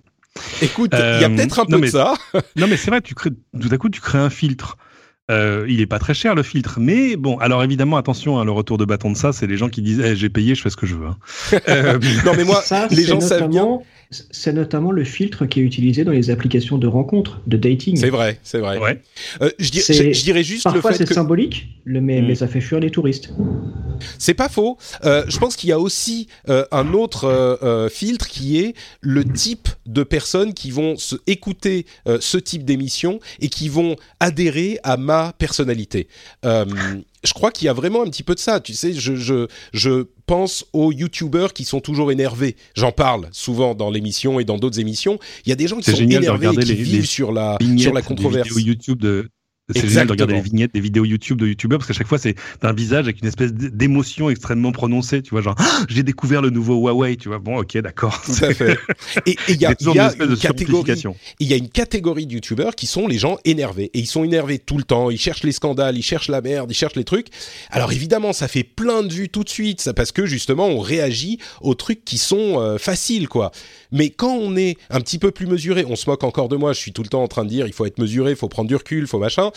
Écoute, 0.62 0.90
il 0.94 1.00
euh, 1.00 1.20
y 1.20 1.24
a 1.24 1.28
peut-être 1.28 1.60
un 1.60 1.66
peu 1.66 1.76
mais, 1.76 1.88
de 1.88 1.92
ça. 1.92 2.14
non, 2.56 2.66
mais 2.66 2.76
c'est 2.76 2.90
vrai, 2.90 3.00
tu 3.00 3.14
crées, 3.14 3.30
tout 3.60 3.68
à 3.70 3.76
coup, 3.76 3.90
tu 3.90 4.00
crées 4.00 4.18
un 4.18 4.30
filtre. 4.30 4.78
Euh, 5.30 5.64
il 5.68 5.80
est 5.80 5.86
pas 5.86 5.98
très 5.98 6.14
cher 6.14 6.34
le 6.34 6.42
filtre, 6.42 6.78
mais 6.80 7.16
bon. 7.16 7.38
Alors 7.38 7.62
évidemment, 7.62 7.96
attention, 7.96 8.40
hein, 8.40 8.44
le 8.44 8.50
retour 8.50 8.78
de 8.78 8.84
bâton 8.84 9.12
de 9.12 9.16
ça, 9.16 9.32
c'est 9.32 9.46
les 9.46 9.56
gens 9.56 9.68
qui 9.68 9.80
disent 9.80 10.00
eh, 10.00 10.16
"J'ai 10.16 10.28
payé, 10.28 10.56
je 10.56 10.62
fais 10.62 10.70
ce 10.70 10.76
que 10.76 10.86
je 10.86 10.96
veux". 10.96 11.06
Hein. 11.06 11.18
euh... 11.68 11.98
non, 12.24 12.32
mais 12.36 12.42
moi, 12.42 12.60
ça, 12.62 12.88
les 12.90 13.04
gens 13.04 13.20
savent 13.20 13.48
bien. 13.48 13.78
C'est 14.10 14.52
notamment 14.52 14.90
le 14.90 15.04
filtre 15.04 15.46
qui 15.46 15.60
est 15.60 15.62
utilisé 15.62 16.02
dans 16.02 16.10
les 16.10 16.30
applications 16.30 16.78
de 16.78 16.88
rencontres, 16.88 17.40
de 17.46 17.56
dating. 17.56 17.96
C'est 17.96 18.10
vrai, 18.10 18.40
c'est 18.42 18.58
vrai. 18.58 18.78
Ouais. 18.78 19.00
Euh, 19.40 19.50
je, 19.60 19.70
dir 19.70 19.82
je, 19.86 20.12
je, 20.12 20.22
dirais 20.24 20.42
juste 20.42 20.64
Parfois, 20.64 20.90
le 20.90 20.96
fait 20.96 21.04
c'est 21.04 21.08
que 21.08 21.14
symbolique, 21.14 21.68
le, 21.84 22.00
mais, 22.00 22.20
mmh. 22.20 22.26
mais 22.26 22.34
ça 22.34 22.48
fait 22.48 22.60
fuir 22.60 22.80
les 22.80 22.90
touristes. 22.90 23.32
C'est 24.18 24.34
pas 24.34 24.48
faux. 24.48 24.78
Euh, 25.04 25.24
je 25.28 25.38
pense 25.38 25.56
qu'il 25.56 25.68
y 25.68 25.72
a 25.72 25.78
aussi 25.78 26.26
euh, 26.48 26.64
un 26.72 26.92
autre 26.92 27.24
euh, 27.24 27.88
filtre 27.88 28.26
qui 28.26 28.58
est 28.58 28.74
le 29.00 29.24
type 29.24 29.68
de 29.86 30.02
personnes 30.02 30.54
qui 30.54 30.70
vont 30.70 30.96
se 30.96 31.16
écouter 31.26 31.86
euh, 32.08 32.18
ce 32.20 32.38
type 32.38 32.64
d'émission 32.64 33.20
et 33.40 33.48
qui 33.48 33.68
vont 33.68 33.96
adhérer 34.18 34.78
à 34.82 34.96
ma 34.96 35.32
personnalité. 35.32 36.08
Je 37.24 37.32
crois 37.32 37.50
qu'il 37.50 37.66
y 37.66 37.68
a 37.68 37.72
vraiment 37.72 38.02
un 38.02 38.06
petit 38.06 38.22
peu 38.22 38.34
de 38.34 38.40
ça. 38.40 38.60
Tu 38.60 38.72
sais, 38.72 38.92
je, 38.92 39.14
je, 39.14 39.46
je 39.72 40.06
pense 40.26 40.64
aux 40.72 40.92
youtubeurs 40.92 41.52
qui 41.52 41.64
sont 41.64 41.80
toujours 41.80 42.12
énervés. 42.12 42.56
J'en 42.74 42.92
parle 42.92 43.28
souvent 43.32 43.74
dans 43.74 43.90
l'émission 43.90 44.40
et 44.40 44.44
dans 44.44 44.56
d'autres 44.56 44.80
émissions. 44.80 45.18
Il 45.44 45.50
y 45.50 45.52
a 45.52 45.56
des 45.56 45.68
gens 45.68 45.78
qui 45.78 45.90
sont 45.90 45.96
énervés 45.96 46.48
et 46.48 46.56
qui 46.56 46.64
les, 46.66 46.74
vivent 46.74 47.00
les 47.00 47.06
sur 47.06 47.32
la, 47.32 47.58
sur 47.76 47.92
la 47.92 48.02
controverse. 48.02 48.48
YouTube 48.56 49.00
de, 49.00 49.28
c'est 49.74 49.88
génial 49.88 50.06
de 50.06 50.12
regarder 50.12 50.34
les 50.34 50.40
vignettes 50.40 50.74
des 50.74 50.80
vidéos 50.80 51.04
YouTube 51.04 51.38
de 51.38 51.46
youtubeurs 51.46 51.78
parce 51.78 51.88
qu'à 51.88 51.94
chaque 51.94 52.06
fois 52.06 52.18
c'est 52.18 52.36
un 52.62 52.72
visage 52.72 53.04
avec 53.04 53.20
une 53.20 53.28
espèce 53.28 53.52
d'émotion 53.52 54.30
extrêmement 54.30 54.72
prononcée 54.72 55.22
tu 55.22 55.30
vois 55.30 55.42
genre 55.42 55.54
ah, 55.58 55.84
j'ai 55.88 56.02
découvert 56.02 56.42
le 56.42 56.50
nouveau 56.50 56.74
Huawei 56.76 57.16
tu 57.16 57.28
vois. 57.28 57.38
Bon 57.38 57.58
ok 57.58 57.78
d'accord. 57.78 58.20
Tout 58.22 58.44
à 58.44 58.54
fait. 58.54 58.78
Et 59.26 59.36
il 59.48 59.60
y 59.60 59.66
a, 59.66 59.74
y 59.78 59.98
a 59.98 60.12
une, 60.14 60.30
une 60.30 60.36
catégorie 60.36 60.92
il 61.38 61.48
y 61.48 61.52
a 61.52 61.56
une 61.56 61.68
catégorie 61.68 62.26
de 62.26 62.32
youtubeurs 62.34 62.74
qui 62.74 62.86
sont 62.86 63.06
les 63.06 63.18
gens 63.18 63.38
énervés. 63.44 63.90
Et 63.94 64.00
ils 64.00 64.06
sont 64.06 64.24
énervés 64.24 64.58
tout 64.58 64.76
le 64.76 64.84
temps. 64.84 65.10
Ils 65.10 65.18
cherchent 65.18 65.44
les 65.44 65.52
scandales 65.52 65.96
ils 65.96 66.02
cherchent 66.02 66.28
la 66.28 66.40
merde 66.40 66.70
ils 66.70 66.74
cherchent 66.74 66.96
les 66.96 67.04
trucs. 67.04 67.28
Alors 67.70 67.92
évidemment 67.92 68.32
ça 68.32 68.48
fait 68.48 68.64
plein 68.64 69.02
de 69.02 69.12
vues 69.12 69.28
tout 69.28 69.44
de 69.44 69.48
suite 69.48 69.80
ça 69.80 69.94
parce 69.94 70.12
que 70.12 70.26
justement 70.26 70.66
on 70.66 70.80
réagit 70.80 71.38
aux 71.60 71.74
trucs 71.74 72.04
qui 72.04 72.18
sont 72.18 72.60
euh, 72.60 72.78
faciles 72.78 73.28
quoi 73.28 73.52
mais 73.92 74.10
quand 74.10 74.34
on 74.34 74.56
est 74.56 74.76
un 74.90 75.00
petit 75.00 75.18
peu 75.18 75.30
plus 75.30 75.46
mesuré 75.46 75.84
on 75.88 75.96
se 75.96 76.08
moque 76.08 76.24
encore 76.24 76.48
de 76.48 76.56
moi 76.56 76.72
je 76.72 76.78
suis 76.78 76.92
tout 76.92 77.02
le 77.02 77.08
temps 77.08 77.22
en 77.22 77.28
train 77.28 77.44
de 77.44 77.50
dire 77.50 77.66
il 77.66 77.72
faut 77.72 77.86
être 77.86 77.98
mesuré 77.98 78.30
il 78.30 78.36
faut 78.36 78.48
prendre 78.48 78.68
du 78.68 78.76
recul 78.76 79.00
il 79.00 79.06
faut 79.06 79.18
machin 79.18 79.50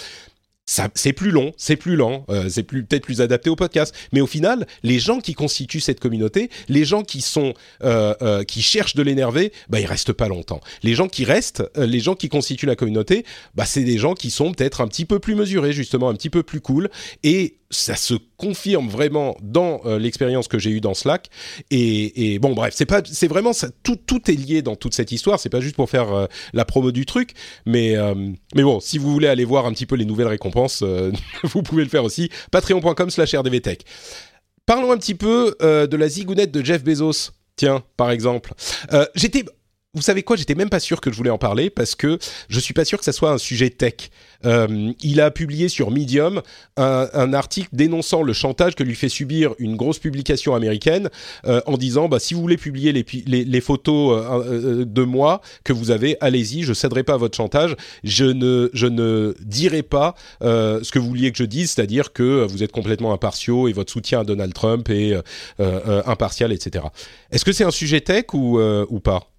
c'est 0.65 1.13
plus 1.13 1.31
long, 1.31 1.51
c'est 1.57 1.75
plus 1.75 1.95
lent, 1.95 2.25
euh, 2.29 2.47
c'est 2.49 2.63
plus 2.63 2.86
peut-être 2.86 3.03
plus 3.03 3.21
adapté 3.21 3.49
au 3.49 3.55
podcast. 3.55 3.93
Mais 4.13 4.21
au 4.21 4.27
final, 4.27 4.65
les 4.81 4.99
gens 4.99 5.19
qui 5.19 5.34
constituent 5.34 5.81
cette 5.81 5.99
communauté, 5.99 6.49
les 6.69 6.86
gens 6.86 7.03
qui 7.03 7.21
sont 7.21 7.53
euh, 7.84 8.13
euh, 8.21 8.43
qui 8.43 8.61
cherchent 8.61 8.95
de 8.95 9.03
l'énerver, 9.03 9.51
bah 9.69 9.79
ils 9.79 9.86
restent 9.86 10.13
pas 10.13 10.27
longtemps. 10.27 10.61
Les 10.81 10.93
gens 10.93 11.07
qui 11.07 11.25
restent, 11.25 11.63
euh, 11.77 11.86
les 11.86 11.99
gens 11.99 12.15
qui 12.15 12.29
constituent 12.29 12.65
la 12.65 12.75
communauté, 12.75 13.25
bah 13.55 13.65
c'est 13.65 13.84
des 13.84 13.97
gens 13.97 14.13
qui 14.13 14.29
sont 14.29 14.53
peut-être 14.53 14.81
un 14.81 14.88
petit 14.88 15.05
peu 15.05 15.19
plus 15.19 15.36
mesurés, 15.36 15.73
justement, 15.73 16.09
un 16.09 16.15
petit 16.15 16.29
peu 16.29 16.43
plus 16.43 16.61
cool. 16.61 16.89
Et 17.23 17.57
ça 17.74 17.95
se 17.95 18.13
confirme 18.38 18.88
vraiment 18.88 19.36
dans 19.41 19.82
euh, 19.86 19.99
l'expérience 19.99 20.47
que 20.47 20.59
j'ai 20.59 20.69
eue 20.69 20.82
dans 20.82 20.93
Slack. 20.93 21.30
Et, 21.71 22.34
et 22.34 22.39
bon, 22.39 22.53
bref, 22.53 22.74
c'est 22.76 22.86
pas, 22.86 23.01
c'est 23.05 23.28
vraiment 23.28 23.51
tout, 23.84 23.95
tout 23.95 24.30
est 24.30 24.36
lié 24.36 24.61
dans 24.61 24.76
toute 24.76 24.93
cette 24.93 25.11
histoire. 25.11 25.39
C'est 25.39 25.49
pas 25.49 25.59
juste 25.59 25.76
pour 25.76 25.89
faire 25.89 26.13
euh, 26.13 26.26
la 26.53 26.65
promo 26.65 26.91
du 26.91 27.05
truc, 27.05 27.34
mais 27.65 27.95
euh, 27.95 28.13
mais 28.55 28.63
bon, 28.63 28.80
si 28.80 28.97
vous 28.97 29.11
voulez 29.11 29.28
aller 29.28 29.45
voir 29.45 29.65
un 29.65 29.74
petit 29.74 29.86
peu 29.86 29.95
les 29.95 30.05
nouvelles 30.05 30.28
récompenses, 30.28 30.84
vous 31.43 31.63
pouvez 31.63 31.84
le 31.84 31.89
faire 31.89 32.03
aussi. 32.03 32.30
Patreon.com/rdvtech. 32.51 33.82
Parlons 34.65 34.91
un 34.91 34.97
petit 34.97 35.15
peu 35.15 35.55
de 35.59 35.97
la 35.97 36.07
zigounette 36.07 36.51
de 36.51 36.63
Jeff 36.63 36.84
Bezos. 36.84 37.32
Tiens, 37.57 37.84
par 37.97 38.11
exemple, 38.11 38.53
j'étais 39.13 39.43
vous 39.93 40.01
savez 40.01 40.23
quoi 40.23 40.35
J'étais 40.35 40.55
même 40.55 40.69
pas 40.69 40.79
sûr 40.79 41.01
que 41.01 41.11
je 41.11 41.17
voulais 41.17 41.29
en 41.29 41.37
parler 41.37 41.69
parce 41.69 41.93
que 41.93 42.17
je 42.49 42.59
suis 42.59 42.73
pas 42.73 42.83
sûr 42.83 42.97
que 42.97 43.05
ça 43.05 43.11
soit 43.11 43.31
un 43.31 43.37
sujet 43.37 43.69
tech. 43.69 44.09
Euh, 44.45 44.91
il 45.01 45.21
a 45.21 45.29
publié 45.31 45.69
sur 45.69 45.91
Medium 45.91 46.41
un, 46.77 47.07
un, 47.13 47.33
article 47.33 47.69
dénonçant 47.71 48.23
le 48.23 48.33
chantage 48.33 48.75
que 48.75 48.83
lui 48.83 48.95
fait 48.95 49.07
subir 49.07 49.53
une 49.59 49.77
grosse 49.77 49.99
publication 49.99 50.55
américaine 50.55 51.09
euh, 51.45 51.61
en 51.65 51.77
disant 51.77 52.09
bah, 52.09 52.19
si 52.19 52.33
vous 52.33 52.41
voulez 52.41 52.57
publier 52.57 52.91
les, 52.91 53.05
les, 53.25 53.45
les 53.45 53.61
photos 53.61 54.17
euh, 54.17 54.81
euh, 54.81 54.85
de 54.85 55.03
moi 55.03 55.41
que 55.63 55.71
vous 55.71 55.91
avez, 55.91 56.17
allez-y, 56.21 56.63
je 56.63 56.73
céderai 56.73 57.03
pas 57.03 57.13
à 57.13 57.17
votre 57.17 57.37
chantage. 57.37 57.75
Je 58.03 58.25
ne, 58.25 58.69
je 58.73 58.87
ne 58.87 59.35
dirai 59.41 59.83
pas 59.83 60.15
euh, 60.41 60.79
ce 60.83 60.91
que 60.91 60.99
vous 60.99 61.07
vouliez 61.07 61.31
que 61.31 61.37
je 61.37 61.45
dise, 61.45 61.71
c'est-à-dire 61.71 62.13
que 62.13 62.45
vous 62.45 62.63
êtes 62.63 62.71
complètement 62.71 63.13
impartiaux 63.13 63.67
et 63.67 63.73
votre 63.73 63.93
soutien 63.93 64.21
à 64.21 64.23
Donald 64.23 64.53
Trump 64.53 64.89
est 64.89 65.13
impartial, 65.59 66.51
etc. 66.51 66.85
Est-ce 67.31 67.45
que 67.45 67.51
c'est 67.51 67.63
un 67.63 67.71
sujet 67.71 68.01
tech 68.01 68.25
ou, 68.33 68.59
ou 68.59 68.99
pas? 68.99 69.32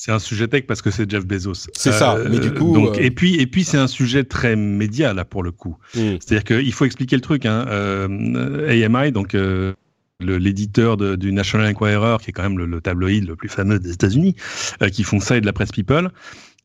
C'est 0.00 0.12
un 0.12 0.18
sujet 0.18 0.48
tech 0.48 0.64
parce 0.66 0.80
que 0.80 0.90
c'est 0.90 1.10
Jeff 1.10 1.26
Bezos. 1.26 1.68
C'est 1.74 1.92
ça. 1.92 2.16
Mais 2.30 2.38
du 2.38 2.54
coup, 2.54 2.72
donc, 2.72 2.96
et 2.98 3.10
puis 3.10 3.34
et 3.34 3.46
puis 3.46 3.64
c'est 3.64 3.76
un 3.76 3.86
sujet 3.86 4.24
très 4.24 4.56
média 4.56 5.12
là 5.12 5.26
pour 5.26 5.42
le 5.42 5.52
coup. 5.52 5.76
Mm. 5.94 6.16
C'est-à-dire 6.18 6.44
qu'il 6.44 6.72
faut 6.72 6.86
expliquer 6.86 7.16
le 7.16 7.20
truc. 7.20 7.44
Hein. 7.44 7.66
Euh, 7.68 8.86
AMI, 8.86 9.12
donc 9.12 9.34
euh, 9.34 9.74
l'éditeur 10.20 10.96
du 10.96 11.32
National 11.32 11.70
Enquirer, 11.70 12.16
qui 12.22 12.30
est 12.30 12.32
quand 12.32 12.42
même 12.42 12.56
le, 12.56 12.64
le 12.64 12.80
tabloïd 12.80 13.28
le 13.28 13.36
plus 13.36 13.50
fameux 13.50 13.78
des 13.78 13.92
États-Unis, 13.92 14.36
euh, 14.82 14.88
qui 14.88 15.02
font 15.02 15.20
ça 15.20 15.36
et 15.36 15.42
de 15.42 15.46
la 15.46 15.52
presse 15.52 15.70
People. 15.70 16.10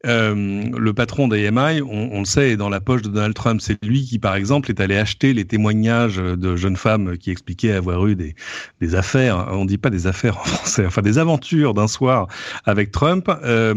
Euh, 0.06 0.64
le 0.78 0.94
patron 0.94 1.28
d'AMI, 1.28 1.82
on, 1.82 2.20
le 2.20 2.26
sait, 2.26 2.52
est 2.52 2.58
dans 2.58 2.70
la 2.70 2.80
poche 2.80 3.02
de 3.02 3.10
Donald 3.10 3.34
Trump. 3.34 3.62
C'est 3.62 3.84
lui 3.84 4.04
qui, 4.04 4.20
par 4.20 4.36
exemple, 4.36 4.70
est 4.70 4.80
allé 4.80 4.96
acheter 4.98 5.34
les 5.34 5.46
témoignages 5.46 6.18
de 6.18 6.56
jeunes 6.56 6.78
femmes 6.78 7.18
qui 7.18 7.32
expliquaient 7.32 7.72
avoir 7.72 8.06
eu 8.08 8.16
des, 8.16 8.96
affaires. 8.96 9.48
On 9.52 9.66
dit 9.66 9.78
pas 9.78 9.90
des 9.90 10.08
affaires 10.08 10.38
en 10.38 10.44
français, 10.46 10.86
enfin 10.86 11.02
des 11.02 11.18
aventures 11.18 11.74
d'un 11.74 11.88
soir 11.88 12.28
avec 12.66 12.92
Trump. 12.92 13.30
Euh, 13.44 13.74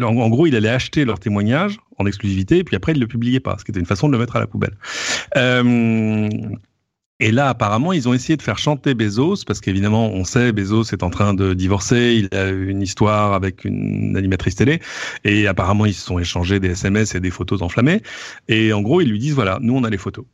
en, 0.00 0.28
gros, 0.28 0.46
il 0.46 0.56
allait 0.56 0.68
acheter 0.68 1.04
leurs 1.04 1.18
témoignages 1.18 1.78
en 1.98 2.06
exclusivité, 2.06 2.58
et 2.58 2.64
puis 2.64 2.76
après, 2.76 2.92
il 2.92 3.00
le 3.00 3.06
publiait 3.06 3.40
pas, 3.40 3.56
ce 3.58 3.64
qui 3.64 3.70
était 3.70 3.80
une 3.80 3.86
façon 3.86 4.08
de 4.08 4.12
le 4.12 4.18
mettre 4.18 4.36
à 4.36 4.40
la 4.40 4.46
poubelle. 4.46 4.76
Euh, 5.36 6.28
et 7.22 7.30
là, 7.30 7.48
apparemment, 7.48 7.92
ils 7.92 8.08
ont 8.08 8.14
essayé 8.14 8.36
de 8.36 8.42
faire 8.42 8.58
chanter 8.58 8.94
Bezos, 8.94 9.44
parce 9.46 9.60
qu'évidemment, 9.60 10.10
on 10.10 10.24
sait, 10.24 10.50
Bezos 10.50 10.90
est 10.92 11.04
en 11.04 11.10
train 11.10 11.34
de 11.34 11.54
divorcer, 11.54 12.18
il 12.18 12.36
a 12.36 12.48
une 12.48 12.82
histoire 12.82 13.32
avec 13.32 13.64
une 13.64 14.16
animatrice 14.16 14.56
télé, 14.56 14.80
et 15.22 15.46
apparemment, 15.46 15.86
ils 15.86 15.94
se 15.94 16.04
sont 16.04 16.18
échangés 16.18 16.58
des 16.58 16.70
SMS 16.70 17.14
et 17.14 17.20
des 17.20 17.30
photos 17.30 17.62
enflammées. 17.62 18.02
Et 18.48 18.72
en 18.72 18.80
gros, 18.80 19.00
ils 19.00 19.08
lui 19.08 19.20
disent, 19.20 19.34
voilà, 19.34 19.60
nous, 19.62 19.76
on 19.76 19.84
a 19.84 19.90
les 19.90 19.98
photos. 19.98 20.24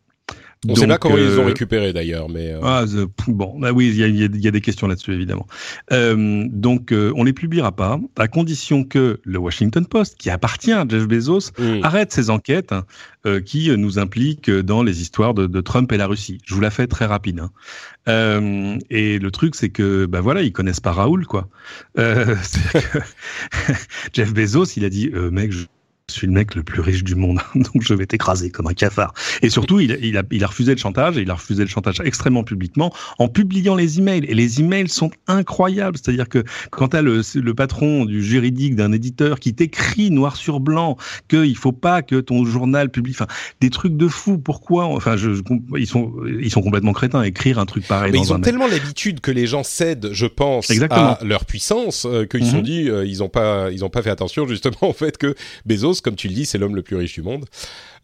On 0.67 0.73
ne 0.73 0.77
sait 0.77 0.87
pas 0.89 0.99
comment 0.99 1.17
euh, 1.17 1.31
ils 1.33 1.39
ont 1.39 1.45
récupérés 1.45 1.93
d'ailleurs, 1.93 2.29
mais 2.29 2.53
euh... 2.53 2.61
ah, 2.65 2.85
bon, 3.29 3.61
bah 3.61 3.71
oui, 3.71 3.89
il 3.91 3.97
y 3.97 4.03
a, 4.03 4.09
y 4.09 4.49
a, 4.49 4.51
des 4.51 4.61
questions 4.61 4.89
là-dessus 4.89 5.13
évidemment. 5.13 5.47
Euh, 5.93 6.47
donc, 6.51 6.91
euh, 6.91 7.13
on 7.15 7.23
les 7.23 7.33
publiera 7.33 7.71
pas, 7.71 8.01
à 8.17 8.27
condition 8.27 8.83
que 8.83 9.21
le 9.23 9.39
Washington 9.39 9.87
Post, 9.87 10.17
qui 10.19 10.31
appartient 10.31 10.73
à 10.73 10.85
Jeff 10.89 11.07
Bezos, 11.07 11.53
mmh. 11.59 11.85
arrête 11.85 12.13
ses 12.13 12.29
enquêtes 12.29 12.73
hein, 12.73 12.87
euh, 13.25 13.41
qui 13.41 13.71
nous 13.77 14.01
impliquent 14.01 14.51
dans 14.51 14.83
les 14.83 15.01
histoires 15.01 15.33
de, 15.33 15.47
de, 15.47 15.61
Trump 15.61 15.93
et 15.93 15.97
la 15.97 16.09
Russie. 16.09 16.39
Je 16.45 16.55
vous 16.55 16.61
la 16.61 16.71
fais 16.71 16.89
très 16.89 17.07
rapide. 17.07 17.41
Hein. 17.41 18.79
et 18.91 19.21
le 19.21 19.31
truc, 19.31 19.55
c'est 19.55 19.71
que, 19.71 20.07
bah 20.07 20.21
voilà, 20.21 20.43
ils 20.43 20.53
connaissent 20.53 20.81
pas 20.81 20.93
Raoul, 20.93 21.25
quoi. 21.25 21.49
que 21.95 22.35
Jeff 24.13 24.35
Bezos, 24.35 24.77
il 24.77 24.85
a 24.85 24.91
dit, 24.91 25.09
mec, 25.31 25.53
je 25.53 25.67
je 26.11 26.15
suis 26.15 26.27
le 26.27 26.33
mec 26.33 26.55
le 26.55 26.63
plus 26.63 26.81
riche 26.81 27.05
du 27.05 27.15
monde, 27.15 27.39
donc 27.55 27.83
je 27.83 27.93
vais 27.93 28.07
t'écraser 28.07 28.51
comme 28.51 28.67
un 28.67 28.73
cafard. 28.73 29.13
Et 29.43 29.51
surtout, 29.51 29.79
il, 29.81 29.99
il, 30.03 30.17
a, 30.17 30.23
il, 30.31 30.43
a, 30.43 30.47
refusé 30.47 30.73
le 30.73 30.79
chantage, 30.79 31.19
et 31.19 31.23
il 31.23 31.31
a 31.31 31.35
refusé 31.35 31.63
le 31.63 31.69
chantage 31.69 32.01
extrêmement 32.03 32.45
publiquement 32.45 32.95
en 33.19 33.29
publiant 33.29 33.75
les 33.75 33.99
emails. 33.99 34.25
Et 34.27 34.35
les 34.35 34.61
emails 34.61 34.89
sont 34.89 35.11
incroyables. 35.27 35.99
C'est-à-dire 35.99 36.29
que 36.29 36.45
quand 36.71 36.89
tu 36.89 36.97
as 36.97 37.03
le, 37.03 37.21
le, 37.35 37.55
patron 37.55 38.07
du 38.07 38.23
juridique 38.23 38.75
d'un 38.75 38.93
éditeur 38.93 39.39
qui 39.39 39.55
t'écrit 39.55 40.11
noir 40.11 40.37
sur 40.37 40.61
blanc 40.61 40.97
qu'il 41.29 41.57
faut 41.57 41.73
pas 41.73 42.01
que 42.03 42.17
ton 42.17 42.45
journal 42.47 42.91
publie, 42.91 43.13
enfin, 43.13 43.27
des 43.61 43.71
trucs 43.71 43.97
de 43.97 44.09
fou. 44.09 44.39
Pourquoi 44.39 44.87
Enfin, 44.87 45.17
je, 45.17 45.35
je, 45.35 45.43
ils 45.77 45.87
sont 45.87 46.13
ils 46.41 46.51
sont 46.51 46.63
complètement 46.63 46.93
crétins 46.95 47.21
à 47.21 47.27
écrire 47.27 47.59
un 47.59 47.67
truc 47.67 47.87
pareil. 47.87 48.13
Mais 48.13 48.19
dans 48.19 48.25
ils 48.25 48.33
ont 48.33 48.41
tellement 48.41 48.67
l'habitude 48.67 49.21
que 49.21 49.31
les 49.31 49.47
gens 49.47 49.63
cèdent, 49.63 50.11
je 50.13 50.27
pense, 50.27 50.71
Exactement. 50.71 51.17
à 51.17 51.25
leur 51.25 51.45
puissance 51.45 52.07
euh, 52.07 52.25
qu'ils 52.25 52.45
se 52.45 52.47
mm 52.47 52.49
-hmm. 52.49 52.57
sont 52.57 52.63
dit, 52.63 52.89
euh, 52.89 53.05
ils 53.05 53.23
ont 53.23 53.29
pas 53.29 53.71
ils 53.71 53.85
ont 53.85 53.91
pas 53.91 54.03
fait 54.03 54.11
attention 54.11 54.47
justement 54.47 54.77
au 54.83 54.93
fait 54.93 55.19
que 55.19 55.35
Bezos 55.67 55.98
comme 56.01 56.17
tu 56.17 56.29
le 56.29 56.35
dis, 56.35 56.47
c'est 56.47 56.59
l'homme 56.59 56.77
le 56.77 56.83
plus 56.83 56.97
riche 56.97 57.15
du 57.15 57.23
monde. 57.23 57.47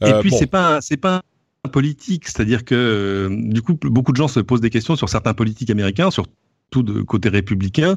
Euh, 0.03 0.19
Et 0.19 0.21
puis 0.21 0.31
bon. 0.31 0.39
c'est 0.39 0.47
pas 0.47 0.81
c'est 0.81 0.97
pas 0.97 1.23
un 1.65 1.69
politique, 1.69 2.27
c'est-à-dire 2.27 2.65
que 2.65 2.75
euh, 2.75 3.29
du 3.31 3.63
coup 3.63 3.79
beaucoup 3.83 4.13
de 4.13 4.17
gens 4.17 4.29
se 4.29 4.41
posent 4.41 4.61
des 4.61 4.71
questions 4.71 4.97
sur 4.97 5.09
certains 5.09 5.35
politiques 5.35 5.71
américains, 5.71 6.11
sur 6.11 6.27
tout 6.71 6.83
de 6.83 7.03
côté 7.03 7.29
républicain, 7.29 7.95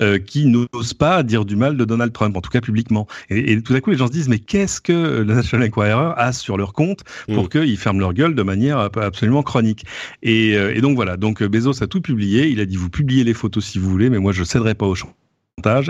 euh, 0.00 0.18
qui 0.18 0.46
n'osent 0.46 0.94
pas 0.94 1.22
dire 1.22 1.44
du 1.44 1.54
mal 1.54 1.76
de 1.76 1.84
Donald 1.84 2.12
Trump, 2.12 2.36
en 2.36 2.40
tout 2.40 2.50
cas 2.50 2.60
publiquement. 2.60 3.06
Et, 3.30 3.52
et 3.52 3.62
tout 3.62 3.72
à 3.74 3.80
coup, 3.80 3.90
les 3.90 3.96
gens 3.96 4.08
se 4.08 4.12
disent, 4.12 4.28
mais 4.28 4.40
qu'est-ce 4.40 4.80
que 4.80 5.22
le 5.22 5.34
National 5.34 5.68
Enquirer 5.68 6.12
a 6.16 6.32
sur 6.32 6.56
leur 6.56 6.72
compte 6.72 7.04
pour 7.32 7.44
mmh. 7.44 7.48
qu'ils 7.48 7.78
ferment 7.78 8.00
leur 8.00 8.14
gueule 8.14 8.34
de 8.34 8.42
manière 8.42 8.78
absolument 8.78 9.44
chronique? 9.44 9.84
Et, 10.22 10.52
et, 10.52 10.80
donc 10.80 10.96
voilà, 10.96 11.16
donc 11.16 11.42
Bezos 11.44 11.82
a 11.84 11.86
tout 11.86 12.00
publié, 12.00 12.48
il 12.48 12.58
a 12.58 12.66
dit, 12.66 12.76
vous 12.76 12.90
publiez 12.90 13.22
les 13.22 13.34
photos 13.34 13.64
si 13.64 13.78
vous 13.78 13.88
voulez, 13.88 14.10
mais 14.10 14.18
moi 14.18 14.32
je 14.32 14.42
céderai 14.42 14.74
pas 14.74 14.86
au 14.86 14.96
champ 14.96 15.14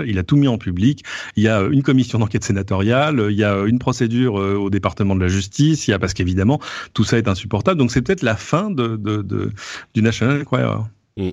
il 0.05 0.17
a 0.17 0.23
tout 0.23 0.37
mis 0.37 0.47
en 0.47 0.57
public. 0.57 1.03
Il 1.35 1.43
y 1.43 1.47
a 1.47 1.61
une 1.61 1.83
commission 1.83 2.19
d'enquête 2.19 2.43
sénatoriale, 2.43 3.27
il 3.29 3.37
y 3.37 3.43
a 3.43 3.63
une 3.65 3.79
procédure 3.79 4.35
au 4.35 4.69
département 4.69 5.15
de 5.15 5.21
la 5.21 5.27
justice, 5.27 5.87
il 5.87 5.91
y 5.91 5.93
a 5.93 5.99
parce 5.99 6.13
qu'évidemment 6.13 6.59
tout 6.93 7.03
ça 7.03 7.17
est 7.17 7.27
insupportable. 7.27 7.77
Donc 7.77 7.91
c'est 7.91 8.01
peut-être 8.01 8.23
la 8.23 8.35
fin 8.35 8.71
de, 8.71 8.95
de, 8.95 9.21
de, 9.21 9.51
du 9.93 10.01
National 10.01 10.41
Enquirer. 10.41 10.83
Mm. 11.17 11.29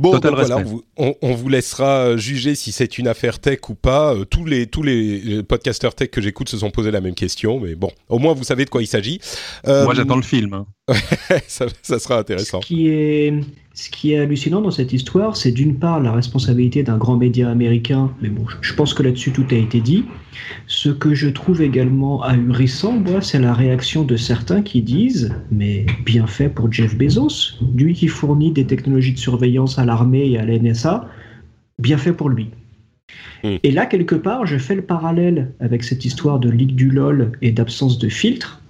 Bon, 0.00 0.18
donc 0.18 0.26
voilà, 0.26 0.56
on 0.56 0.62
vous, 0.64 0.84
on, 0.96 1.14
on 1.22 1.34
vous, 1.34 1.48
laissera 1.48 2.16
juger 2.16 2.56
si 2.56 2.72
c'est 2.72 2.98
une 2.98 3.06
affaire 3.06 3.38
tech 3.38 3.60
ou 3.68 3.74
pas. 3.76 4.12
Euh, 4.12 4.24
tous 4.24 4.44
les 4.44 4.66
tous 4.66 4.82
les 4.82 5.44
podcasteurs 5.44 5.94
tech 5.94 6.10
que 6.10 6.20
j'écoute 6.20 6.48
se 6.48 6.58
sont 6.58 6.72
posé 6.72 6.90
la 6.90 7.00
même 7.00 7.14
question, 7.14 7.60
mais 7.60 7.76
bon, 7.76 7.92
au 8.08 8.18
moins 8.18 8.34
vous 8.34 8.42
savez 8.42 8.64
de 8.64 8.70
quoi 8.70 8.82
il 8.82 8.88
s'agit. 8.88 9.20
Euh, 9.68 9.84
Moi, 9.84 9.94
j'attends 9.94 10.16
le 10.16 10.22
film. 10.22 10.52
Hein. 10.52 10.66
ça, 11.46 11.66
ça, 11.82 11.98
sera 11.98 12.18
intéressant. 12.18 12.60
Ce 12.60 12.66
qui 12.66 12.88
est 12.88 13.32
ce 13.74 13.90
qui 13.90 14.12
est 14.12 14.18
hallucinant 14.18 14.60
dans 14.60 14.70
cette 14.70 14.92
histoire, 14.92 15.36
c'est 15.36 15.50
d'une 15.50 15.76
part 15.78 16.00
la 16.00 16.12
responsabilité 16.12 16.84
d'un 16.84 16.96
grand 16.96 17.16
média 17.16 17.50
américain, 17.50 18.14
mais 18.22 18.28
bon, 18.28 18.46
je 18.60 18.72
pense 18.72 18.94
que 18.94 19.02
là-dessus 19.02 19.32
tout 19.32 19.46
a 19.50 19.54
été 19.54 19.80
dit. 19.80 20.04
Ce 20.68 20.90
que 20.90 21.12
je 21.12 21.28
trouve 21.28 21.60
également 21.60 22.22
ahurissant, 22.22 22.92
moi, 22.92 23.20
c'est 23.20 23.40
la 23.40 23.52
réaction 23.52 24.04
de 24.04 24.16
certains 24.16 24.62
qui 24.62 24.80
disent, 24.80 25.34
mais 25.50 25.86
bien 26.04 26.28
fait 26.28 26.48
pour 26.48 26.70
Jeff 26.70 26.96
Bezos, 26.96 27.56
lui 27.74 27.94
qui 27.94 28.06
fournit 28.06 28.52
des 28.52 28.64
technologies 28.64 29.14
de 29.14 29.18
surveillance 29.18 29.76
à 29.76 29.84
l'armée 29.84 30.30
et 30.30 30.38
à 30.38 30.44
la 30.44 30.56
NSA, 30.56 31.08
bien 31.80 31.98
fait 31.98 32.12
pour 32.12 32.28
lui. 32.28 32.50
Mm. 33.42 33.56
Et 33.60 33.72
là, 33.72 33.86
quelque 33.86 34.14
part, 34.14 34.46
je 34.46 34.56
fais 34.56 34.76
le 34.76 34.82
parallèle 34.82 35.52
avec 35.58 35.82
cette 35.82 36.04
histoire 36.04 36.38
de 36.38 36.48
ligue 36.48 36.76
du 36.76 36.90
LOL 36.90 37.32
et 37.42 37.50
d'absence 37.50 37.98
de 37.98 38.08
filtre. 38.08 38.62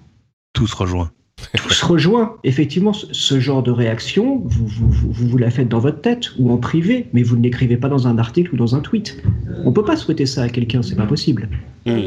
Tout 0.55 0.67
se 0.67 0.77
rejoint 0.77 1.11
tout 1.57 1.71
se 1.71 1.85
rejoint. 1.85 2.37
Effectivement, 2.45 2.93
ce 2.93 3.41
genre 3.41 3.63
de 3.63 3.71
réaction, 3.71 4.43
vous 4.45 4.67
vous, 4.67 4.91
vous 4.91 5.29
vous, 5.29 5.39
la 5.39 5.51
faites 5.51 5.69
dans 5.69 5.79
votre 5.79 6.01
tête 6.01 6.31
ou 6.39 6.53
en 6.53 6.57
privé, 6.57 7.07
mais 7.13 7.23
vous 7.23 7.37
ne 7.37 7.43
l'écrivez 7.43 7.77
pas 7.77 7.89
dans 7.89 8.07
un 8.07 8.19
article 8.19 8.55
ou 8.55 8.57
dans 8.57 8.75
un 8.75 8.81
tweet. 8.81 9.23
On 9.65 9.73
peut 9.73 9.85
pas 9.85 9.97
souhaiter 9.97 10.27
ça 10.27 10.43
à 10.43 10.49
quelqu'un, 10.49 10.83
c'est 10.83 10.97
pas 10.97 11.07
possible. 11.07 11.49
Mmh. 11.87 12.07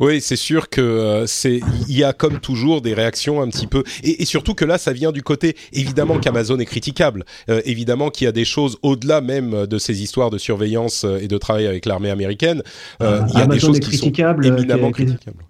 Oui, 0.00 0.20
c'est 0.22 0.36
sûr 0.36 0.70
que 0.70 0.80
euh, 0.80 1.26
c'est 1.26 1.60
il 1.88 1.98
y 1.98 2.04
a 2.04 2.14
comme 2.14 2.40
toujours 2.40 2.80
des 2.80 2.94
réactions 2.94 3.42
un 3.42 3.48
petit 3.48 3.66
peu 3.66 3.82
et, 4.02 4.22
et 4.22 4.24
surtout 4.24 4.54
que 4.54 4.64
là 4.64 4.78
ça 4.78 4.94
vient 4.94 5.12
du 5.12 5.22
côté 5.22 5.56
évidemment 5.74 6.18
qu'Amazon 6.18 6.58
est 6.58 6.64
critiquable, 6.64 7.26
euh, 7.50 7.60
évidemment 7.66 8.08
qu'il 8.08 8.24
y 8.24 8.28
a 8.28 8.32
des 8.32 8.46
choses 8.46 8.78
au-delà 8.82 9.20
même 9.20 9.66
de 9.66 9.78
ces 9.78 10.02
histoires 10.02 10.30
de 10.30 10.38
surveillance 10.38 11.04
euh, 11.04 11.18
et 11.20 11.28
de 11.28 11.36
travail 11.36 11.66
avec 11.66 11.84
l'armée 11.84 12.08
américaine. 12.08 12.62
Euh, 13.02 13.20
il 13.28 13.34
y 13.34 13.36
a 13.36 13.44
Amazon 13.44 13.72
des 13.72 13.80
choses 13.80 13.80
qui 13.80 13.96
sont 13.98 14.10
éminemment 14.42 14.90
critiquables 14.90 15.44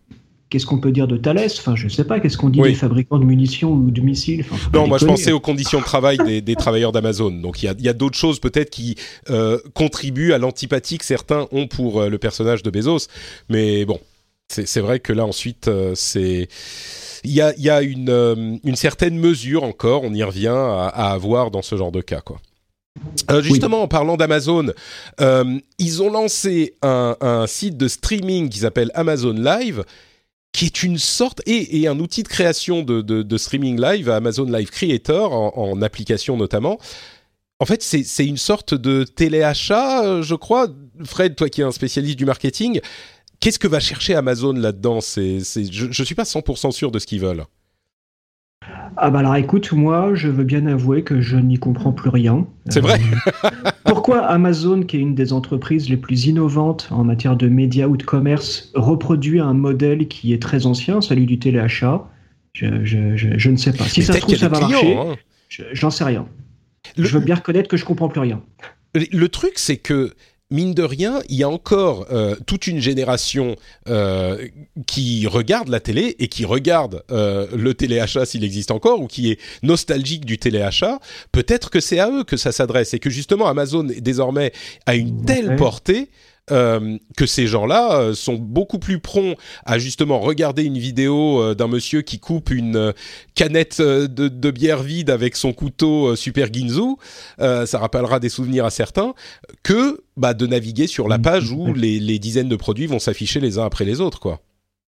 qu'est-ce 0.54 0.66
qu'on 0.66 0.78
peut 0.78 0.92
dire 0.92 1.08
de 1.08 1.16
Thales? 1.16 1.50
Enfin, 1.58 1.74
je 1.74 1.88
sais 1.88 2.04
pas. 2.04 2.20
Qu'est-ce 2.20 2.36
qu'on 2.36 2.48
dit 2.48 2.60
oui. 2.60 2.68
des 2.68 2.74
fabricants 2.76 3.18
de 3.18 3.24
munitions 3.24 3.72
ou 3.72 3.90
de 3.90 4.00
missiles? 4.00 4.44
Enfin, 4.48 4.70
Non, 4.72 4.86
moi 4.86 4.98
je 4.98 5.04
pensais 5.04 5.32
aux 5.32 5.40
conditions 5.40 5.80
de 5.80 5.84
travail 5.84 6.16
des, 6.18 6.40
des 6.42 6.54
travailleurs 6.54 6.92
d'Amazon. 6.92 7.32
Donc 7.32 7.60
il 7.64 7.74
y 7.80 7.88
a, 7.88 7.92
d'autres 7.92 8.16
choses 8.16 8.38
peut-être 8.38 8.70
qui 8.70 8.94
euh, 9.30 9.58
contribuent 9.74 10.32
à 10.32 10.38
l'antipathie 10.38 10.98
que 10.98 11.04
certains 11.04 11.48
ont 11.50 11.66
pour 11.66 12.02
euh, 12.02 12.08
le 12.08 12.18
personnage 12.18 12.62
de 12.62 12.70
Bezos. 12.70 13.08
Mais 13.48 13.84
bon, 13.84 13.98
c'est 14.46 14.80
vrai 14.80 15.00
que 15.00 15.12
là 15.12 15.26
ensuite 15.26 15.66
euh, 15.66 15.92
c'est 15.96 16.46
il 17.24 17.32
y 17.32 17.40
a, 17.40 17.52
y 17.58 17.68
a 17.68 17.82
une, 17.82 18.60
une, 18.62 18.76
certaine 18.76 19.18
mesure 19.18 19.64
encore, 19.64 20.04
on 20.04 20.12
y 20.12 20.22
revient, 20.22 20.48
à, 20.48 20.86
à, 20.86 21.12
avoir 21.12 21.50
dans 21.50 21.62
ce 21.62 21.74
genre 21.74 21.90
de 21.90 22.02
cas, 22.02 22.20
quoi. 22.20 22.36
Euh, 23.30 23.42
justement, 23.42 23.78
oui. 23.78 23.84
en 23.84 23.88
parlant 23.88 24.16
d'Amazon, 24.16 24.66
euh, 25.20 25.58
ils 25.78 26.02
ont 26.02 26.10
lancé 26.10 26.74
un, 26.82 27.16
un, 27.20 27.46
site 27.46 27.76
de 27.76 27.88
streaming 27.88 28.48
qui 28.48 28.58
s'appelle 28.58 28.90
Amazon 28.94 29.32
Live, 29.32 29.84
qui 30.54 30.66
est 30.66 30.82
une 30.84 30.98
sorte 30.98 31.42
et, 31.46 31.86
un 31.88 31.98
outil 31.98 32.22
de 32.22 32.28
création 32.28 32.82
de, 32.82 33.02
de, 33.02 33.22
de, 33.22 33.36
streaming 33.36 33.78
live, 33.78 34.08
Amazon 34.08 34.44
Live 34.44 34.70
Creator, 34.70 35.32
en, 35.32 35.52
en 35.56 35.82
application 35.82 36.36
notamment. 36.36 36.78
En 37.58 37.66
fait, 37.66 37.82
c'est 37.82 38.26
une 38.26 38.36
sorte 38.36 38.72
de 38.74 39.04
téléachat, 39.04 40.04
euh, 40.04 40.22
je 40.22 40.34
crois. 40.34 40.68
Fred, 41.04 41.34
toi 41.34 41.48
qui 41.48 41.60
es 41.60 41.64
un 41.64 41.72
spécialiste 41.72 42.16
du 42.16 42.24
marketing, 42.24 42.80
qu'est-ce 43.40 43.58
que 43.58 43.66
va 43.66 43.80
chercher 43.80 44.14
Amazon 44.14 44.52
là-dedans? 44.52 45.00
Je 45.00 45.86
ne 45.86 46.04
suis 46.04 46.14
pas 46.14 46.22
100% 46.22 46.70
sûr 46.70 46.92
de 46.92 46.98
ce 47.00 47.06
qu'ils 47.06 47.20
veulent. 47.20 47.44
Ah 48.96 49.10
bah 49.10 49.20
alors 49.20 49.36
écoute, 49.36 49.72
moi 49.72 50.14
je 50.14 50.28
veux 50.28 50.44
bien 50.44 50.66
avouer 50.66 51.02
que 51.02 51.20
je 51.20 51.36
n'y 51.36 51.58
comprends 51.58 51.92
plus 51.92 52.10
rien. 52.10 52.46
C'est 52.68 52.78
euh, 52.78 52.82
vrai. 52.82 53.00
pour, 53.84 53.94
Pourquoi 53.94 54.26
Amazon, 54.26 54.82
qui 54.82 54.96
est 54.96 55.00
une 55.00 55.14
des 55.14 55.32
entreprises 55.32 55.88
les 55.88 55.96
plus 55.96 56.26
innovantes 56.26 56.88
en 56.90 57.04
matière 57.04 57.36
de 57.36 57.48
médias 57.48 57.86
ou 57.86 57.96
de 57.96 58.02
commerce, 58.02 58.70
reproduit 58.74 59.40
un 59.40 59.54
modèle 59.54 60.08
qui 60.08 60.32
est 60.32 60.42
très 60.42 60.66
ancien, 60.66 61.00
celui 61.00 61.26
du 61.26 61.38
téléachat? 61.38 62.06
Je, 62.52 62.84
je, 62.84 63.16
je, 63.16 63.50
ne 63.50 63.56
sais 63.56 63.72
pas. 63.72 63.84
Si 63.84 64.02
ça 64.02 64.12
se 64.12 64.18
trouve, 64.20 64.36
ça 64.36 64.48
va 64.48 64.60
marcher. 64.60 64.94
Hein. 64.94 65.16
J'en 65.72 65.90
sais 65.90 66.04
rien. 66.04 66.26
Je 66.96 67.08
veux 67.08 67.24
bien 67.24 67.34
reconnaître 67.34 67.68
que 67.68 67.76
je 67.76 67.84
comprends 67.84 68.08
plus 68.08 68.20
rien. 68.20 68.42
Le 68.94 69.28
truc, 69.28 69.54
c'est 69.56 69.76
que 69.76 70.12
mine 70.50 70.74
de 70.74 70.82
rien, 70.82 71.20
il 71.28 71.36
y 71.36 71.42
a 71.42 71.48
encore 71.48 72.06
euh, 72.10 72.36
toute 72.46 72.66
une 72.66 72.80
génération 72.80 73.56
euh, 73.88 74.46
qui 74.86 75.26
regarde 75.26 75.68
la 75.68 75.80
télé 75.80 76.16
et 76.18 76.28
qui 76.28 76.44
regarde 76.44 77.02
euh, 77.10 77.46
le 77.54 77.74
téléachat 77.74 78.26
s'il 78.26 78.44
existe 78.44 78.70
encore 78.70 79.00
ou 79.00 79.06
qui 79.06 79.30
est 79.30 79.40
nostalgique 79.62 80.24
du 80.24 80.38
téléachat. 80.38 80.98
Peut-être 81.32 81.70
que 81.70 81.80
c'est 81.80 81.98
à 81.98 82.10
eux 82.10 82.24
que 82.24 82.36
ça 82.36 82.52
s'adresse 82.52 82.94
et 82.94 82.98
que 82.98 83.10
justement 83.10 83.48
Amazon 83.48 83.84
désormais 83.84 84.52
a 84.86 84.94
une 84.94 85.24
telle 85.24 85.56
portée 85.56 86.10
euh, 86.50 86.98
que 87.16 87.24
ces 87.24 87.46
gens-là 87.46 87.98
euh, 87.98 88.14
sont 88.14 88.34
beaucoup 88.34 88.78
plus 88.78 88.98
prompts 88.98 89.38
à 89.64 89.78
justement 89.78 90.20
regarder 90.20 90.64
une 90.64 90.76
vidéo 90.76 91.40
euh, 91.40 91.54
d'un 91.54 91.68
monsieur 91.68 92.02
qui 92.02 92.18
coupe 92.18 92.50
une 92.50 92.92
canette 93.34 93.80
de, 93.80 94.50
bière 94.50 94.82
vide 94.82 95.08
avec 95.08 95.36
son 95.36 95.54
couteau 95.54 96.14
Super 96.16 96.52
Ginzu, 96.52 96.96
ça 97.38 97.78
rappellera 97.78 98.20
des 98.20 98.28
souvenirs 98.28 98.66
à 98.66 98.70
certains, 98.70 99.14
que 99.62 100.02
bah, 100.16 100.34
de 100.34 100.46
naviguer 100.46 100.86
sur 100.86 101.08
la 101.08 101.18
page 101.18 101.50
où 101.50 101.72
les, 101.72 101.98
les 101.98 102.18
dizaines 102.18 102.48
de 102.48 102.56
produits 102.56 102.86
vont 102.86 102.98
s'afficher 102.98 103.40
les 103.40 103.58
uns 103.58 103.64
après 103.64 103.86
les 103.86 104.00
autres, 104.00 104.20
quoi. 104.20 104.40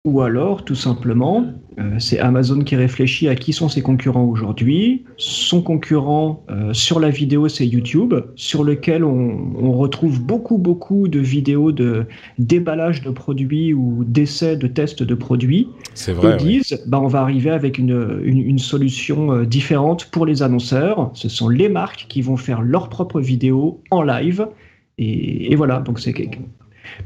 Ou 0.05 0.19
alors, 0.19 0.65
tout 0.65 0.75
simplement, 0.75 1.45
euh, 1.79 1.97
c'est 1.97 2.19
Amazon 2.19 2.59
qui 2.59 2.75
réfléchit 2.75 3.29
à 3.29 3.35
qui 3.35 3.53
sont 3.53 3.69
ses 3.69 3.81
concurrents 3.81 4.25
aujourd'hui. 4.25 5.05
Son 5.15 5.61
concurrent 5.61 6.43
euh, 6.49 6.73
sur 6.73 6.99
la 6.99 7.09
vidéo, 7.09 7.47
c'est 7.47 7.65
YouTube, 7.65 8.13
sur 8.35 8.65
lequel 8.65 9.05
on, 9.05 9.71
retrouve 9.71 10.21
beaucoup, 10.21 10.57
beaucoup 10.57 11.07
de 11.07 11.19
vidéos 11.19 11.71
de 11.71 12.05
déballage 12.37 13.01
de 13.01 13.11
produits 13.11 13.73
ou 13.73 14.03
d'essais, 14.03 14.57
de 14.57 14.67
tests 14.67 15.03
de 15.03 15.15
produits. 15.15 15.69
C'est 15.93 16.11
vrai. 16.11 16.35
Ils 16.41 16.59
disent, 16.59 16.83
bah, 16.85 16.99
on 16.99 17.07
va 17.07 17.21
arriver 17.21 17.51
avec 17.51 17.77
une, 17.77 18.19
une, 18.25 18.59
solution 18.59 19.31
euh, 19.31 19.45
différente 19.45 20.11
pour 20.11 20.25
les 20.25 20.43
annonceurs. 20.43 21.11
Ce 21.13 21.29
sont 21.29 21.47
les 21.47 21.69
marques 21.69 22.07
qui 22.09 22.21
vont 22.21 22.35
faire 22.35 22.61
leurs 22.61 22.89
propres 22.89 23.21
vidéos 23.21 23.81
en 23.89 24.01
live. 24.01 24.49
Et, 24.97 25.53
et 25.53 25.55
voilà, 25.55 25.79
donc 25.79 26.01
c'est 26.01 26.13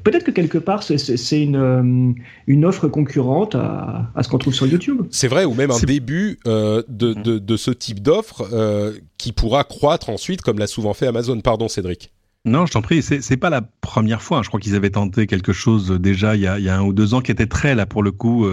Peut-être 0.03 0.23
que 0.23 0.31
quelque 0.31 0.57
part, 0.57 0.83
c'est 0.83 1.41
une, 1.41 1.55
euh, 1.55 2.13
une 2.47 2.65
offre 2.65 2.87
concurrente 2.87 3.55
à, 3.55 4.11
ce 4.21 4.27
qu'on 4.27 4.37
trouve 4.37 4.53
sur 4.53 4.67
YouTube. 4.67 5.03
C'est 5.11 5.27
vrai, 5.27 5.45
ou 5.45 5.53
même 5.53 5.71
un 5.71 5.79
début 5.79 6.39
euh, 6.47 6.83
de, 6.87 7.13
de, 7.13 7.37
de, 7.39 7.57
ce 7.57 7.71
type 7.71 8.01
d'offre 8.01 8.47
euh, 8.51 8.93
qui 9.17 9.31
pourra 9.31 9.63
croître 9.63 10.09
ensuite, 10.09 10.41
comme 10.41 10.59
l'a 10.59 10.67
souvent 10.67 10.93
fait 10.93 11.07
Amazon. 11.07 11.39
Pardon, 11.41 11.67
Cédric. 11.67 12.11
Non, 12.45 12.65
je 12.65 12.71
t'en 12.71 12.81
prie, 12.81 13.01
c'est 13.01 13.37
pas 13.37 13.49
la 13.49 13.61
première 13.61 14.21
fois. 14.21 14.41
Je 14.41 14.47
crois 14.47 14.59
qu'ils 14.59 14.75
avaient 14.75 14.91
tenté 14.91 15.27
quelque 15.27 15.51
chose 15.51 15.91
déjà 15.99 16.35
il 16.37 16.43
y, 16.43 16.47
a, 16.47 16.57
il 16.59 16.63
y, 16.63 16.69
a, 16.69 16.77
un 16.77 16.83
ou 16.83 16.93
deux 16.93 17.13
ans 17.13 17.19
qui 17.19 17.31
était 17.31 17.47
très 17.47 17.75
là 17.75 17.85
pour 17.85 18.03
le 18.03 18.11
coup 18.11 18.47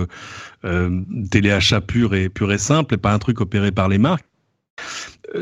euh, 0.65 1.05
téléachat 1.31 1.81
pur 1.81 2.13
et 2.15 2.29
pur 2.29 2.53
et 2.53 2.59
simple, 2.59 2.95
et 2.95 2.97
pas 2.97 3.13
un 3.13 3.21
truc 3.21 3.41
opéré 3.41 3.71
par 3.71 3.89
les 3.89 3.99
marques. 3.99 4.25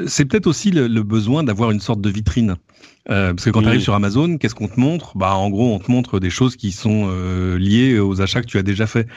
C'est 0.06 0.26
peut-être 0.26 0.46
aussi 0.46 0.70
le, 0.70 0.86
le 0.86 1.02
besoin 1.02 1.44
d'avoir 1.44 1.70
une 1.70 1.80
sorte 1.80 2.02
de 2.02 2.10
vitrine. 2.10 2.56
Euh, 3.10 3.34
parce 3.34 3.44
que 3.44 3.50
quand 3.50 3.62
tu 3.62 3.68
arrives 3.68 3.80
sur 3.80 3.94
Amazon, 3.94 4.38
qu'est-ce 4.38 4.54
qu'on 4.54 4.68
te 4.68 4.78
montre? 4.78 5.16
Bah 5.16 5.34
en 5.34 5.50
gros, 5.50 5.74
on 5.74 5.80
te 5.80 5.90
montre 5.90 6.20
des 6.20 6.30
choses 6.30 6.54
qui 6.54 6.70
sont 6.70 7.08
euh, 7.10 7.58
liées 7.58 7.98
aux 7.98 8.20
achats 8.20 8.40
que 8.40 8.46
tu 8.46 8.58
as 8.58 8.62
déjà 8.62 8.86
fait. 8.86 9.08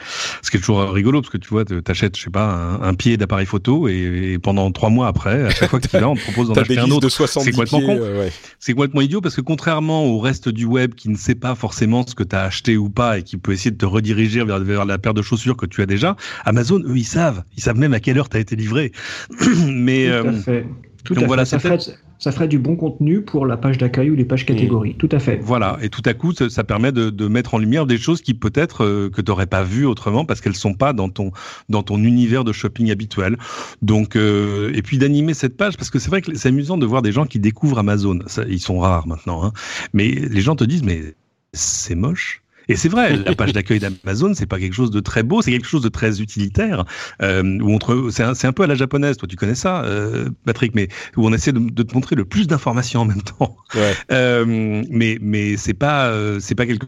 Ce 0.42 0.50
qui 0.50 0.56
est 0.56 0.60
toujours 0.60 0.90
rigolo 0.90 1.20
parce 1.20 1.30
que 1.30 1.38
tu 1.38 1.48
vois, 1.48 1.64
t'achètes, 1.64 2.16
je 2.16 2.22
sais 2.24 2.30
pas, 2.30 2.78
un, 2.82 2.94
pied 2.94 3.16
d'appareil 3.16 3.46
photo 3.46 3.86
et, 3.86 4.38
pendant 4.42 4.72
trois 4.72 4.90
mois 4.90 5.06
après, 5.06 5.44
à 5.44 5.50
chaque 5.50 5.70
fois 5.70 5.78
que 5.78 5.86
tu 5.86 5.96
l'as, 5.96 6.08
on 6.08 6.16
te 6.16 6.22
propose 6.22 6.48
d'en 6.48 6.54
acheter 6.54 6.78
un 6.78 6.90
autre. 6.90 7.08
C'est 7.08 7.52
complètement 7.52 7.80
con. 7.80 7.98
Euh, 8.00 8.28
C'est 8.58 8.72
complètement 8.72 9.02
idiot 9.02 9.20
parce 9.20 9.36
que 9.36 9.40
contrairement 9.40 10.04
au 10.04 10.18
reste 10.18 10.48
du 10.48 10.64
web 10.64 10.94
qui 10.94 11.08
ne 11.08 11.16
sait 11.16 11.36
pas 11.36 11.54
forcément 11.54 12.04
ce 12.04 12.16
que 12.16 12.24
tu 12.24 12.34
as 12.34 12.42
acheté 12.42 12.76
ou 12.76 12.90
pas 12.90 13.18
et 13.18 13.22
qui 13.22 13.36
peut 13.36 13.52
essayer 13.52 13.70
de 13.70 13.76
te 13.76 13.86
rediriger 13.86 14.44
vers, 14.44 14.58
vers, 14.58 14.84
la 14.84 14.98
paire 14.98 15.14
de 15.14 15.22
chaussures 15.22 15.56
que 15.56 15.66
tu 15.66 15.80
as 15.82 15.86
déjà, 15.86 16.16
Amazon, 16.44 16.80
eux, 16.80 16.96
ils 16.96 17.04
savent. 17.04 17.44
Ils 17.56 17.62
savent 17.62 17.78
même 17.78 17.94
à 17.94 18.00
quelle 18.00 18.18
heure 18.18 18.28
tu 18.28 18.36
as 18.36 18.40
été 18.40 18.56
livré. 18.56 18.90
Mais 19.68 20.08
Tout 20.20 20.28
à 20.28 20.32
fait. 20.32 20.66
Tout 21.04 21.14
donc 21.14 21.26
voilà, 21.26 21.44
ça 21.44 21.60
ferait, 21.60 21.78
ça 22.18 22.32
ferait 22.32 22.48
du 22.48 22.58
bon 22.58 22.76
contenu 22.76 23.22
pour 23.22 23.46
la 23.46 23.56
page 23.56 23.78
d'accueil 23.78 24.10
ou 24.10 24.14
les 24.14 24.24
pages 24.24 24.46
catégories. 24.46 24.94
Tout 24.94 25.08
à 25.12 25.18
fait. 25.18 25.38
Voilà, 25.42 25.78
et 25.82 25.88
tout 25.88 26.02
à 26.04 26.14
coup, 26.14 26.32
ça, 26.32 26.64
permet 26.64 26.92
de, 26.92 27.10
de, 27.10 27.28
mettre 27.28 27.54
en 27.54 27.58
lumière 27.58 27.86
des 27.86 27.98
choses 27.98 28.22
qui 28.22 28.34
peut-être 28.34 28.84
euh, 28.84 29.10
que 29.10 29.20
tu 29.20 29.30
n'aurais 29.30 29.46
pas 29.46 29.62
vues 29.62 29.86
autrement 29.86 30.24
parce 30.24 30.40
qu'elles 30.40 30.56
sont 30.56 30.74
pas 30.74 30.92
dans 30.92 31.08
ton 31.08 31.32
dans 31.68 31.82
ton 31.82 32.02
univers 32.02 32.44
de 32.44 32.52
shopping 32.52 32.90
habituel. 32.90 33.36
Donc, 33.82 34.16
euh, 34.16 34.72
et 34.74 34.82
puis 34.82 34.98
d'animer 34.98 35.34
cette 35.34 35.56
page 35.56 35.76
parce 35.76 35.90
que 35.90 35.98
c'est 35.98 36.10
vrai 36.10 36.22
que 36.22 36.34
c'est 36.34 36.48
amusant 36.48 36.78
de 36.78 36.86
voir 36.86 37.02
des 37.02 37.12
gens 37.12 37.26
qui 37.26 37.38
découvrent 37.38 37.78
Amazon. 37.78 38.18
Ça, 38.26 38.44
ils 38.48 38.60
sont 38.60 38.78
rares 38.78 39.06
maintenant, 39.06 39.44
hein. 39.44 39.52
mais 39.92 40.08
les 40.08 40.40
gens 40.40 40.56
te 40.56 40.64
disent 40.64 40.84
mais 40.84 41.14
c'est 41.52 41.94
moche. 41.94 42.42
Et 42.68 42.76
c'est 42.76 42.88
vrai, 42.88 43.16
la 43.16 43.34
page 43.34 43.52
d'accueil 43.54 43.78
d'Amazon, 43.78 44.34
c'est 44.34 44.46
pas 44.46 44.58
quelque 44.58 44.74
chose 44.74 44.90
de 44.90 45.00
très 45.00 45.22
beau, 45.22 45.42
c'est 45.42 45.50
quelque 45.50 45.66
chose 45.66 45.82
de 45.82 45.88
très 45.88 46.20
utilitaire. 46.20 46.84
Euh, 47.22 47.58
où 47.60 47.70
on 47.70 48.10
c'est 48.10 48.22
un, 48.22 48.32
un, 48.40 48.52
peu 48.52 48.64
à 48.64 48.66
la 48.66 48.74
japonaise, 48.74 49.16
toi 49.16 49.28
tu 49.28 49.36
connais 49.36 49.54
ça, 49.54 49.84
euh, 49.84 50.28
Patrick, 50.44 50.74
mais 50.74 50.88
où 51.16 51.26
on 51.26 51.32
essaie 51.32 51.52
de, 51.52 51.60
de 51.60 51.82
te 51.82 51.94
montrer 51.94 52.16
le 52.16 52.24
plus 52.24 52.46
d'informations 52.46 53.00
en 53.02 53.04
même 53.04 53.22
temps. 53.22 53.56
Ouais. 53.74 53.94
Euh, 54.12 54.84
mais 54.90 55.18
mais 55.20 55.56
c'est 55.56 55.74
pas 55.74 56.08
euh, 56.08 56.38
c'est 56.40 56.54
pas 56.54 56.64
quelque 56.64 56.86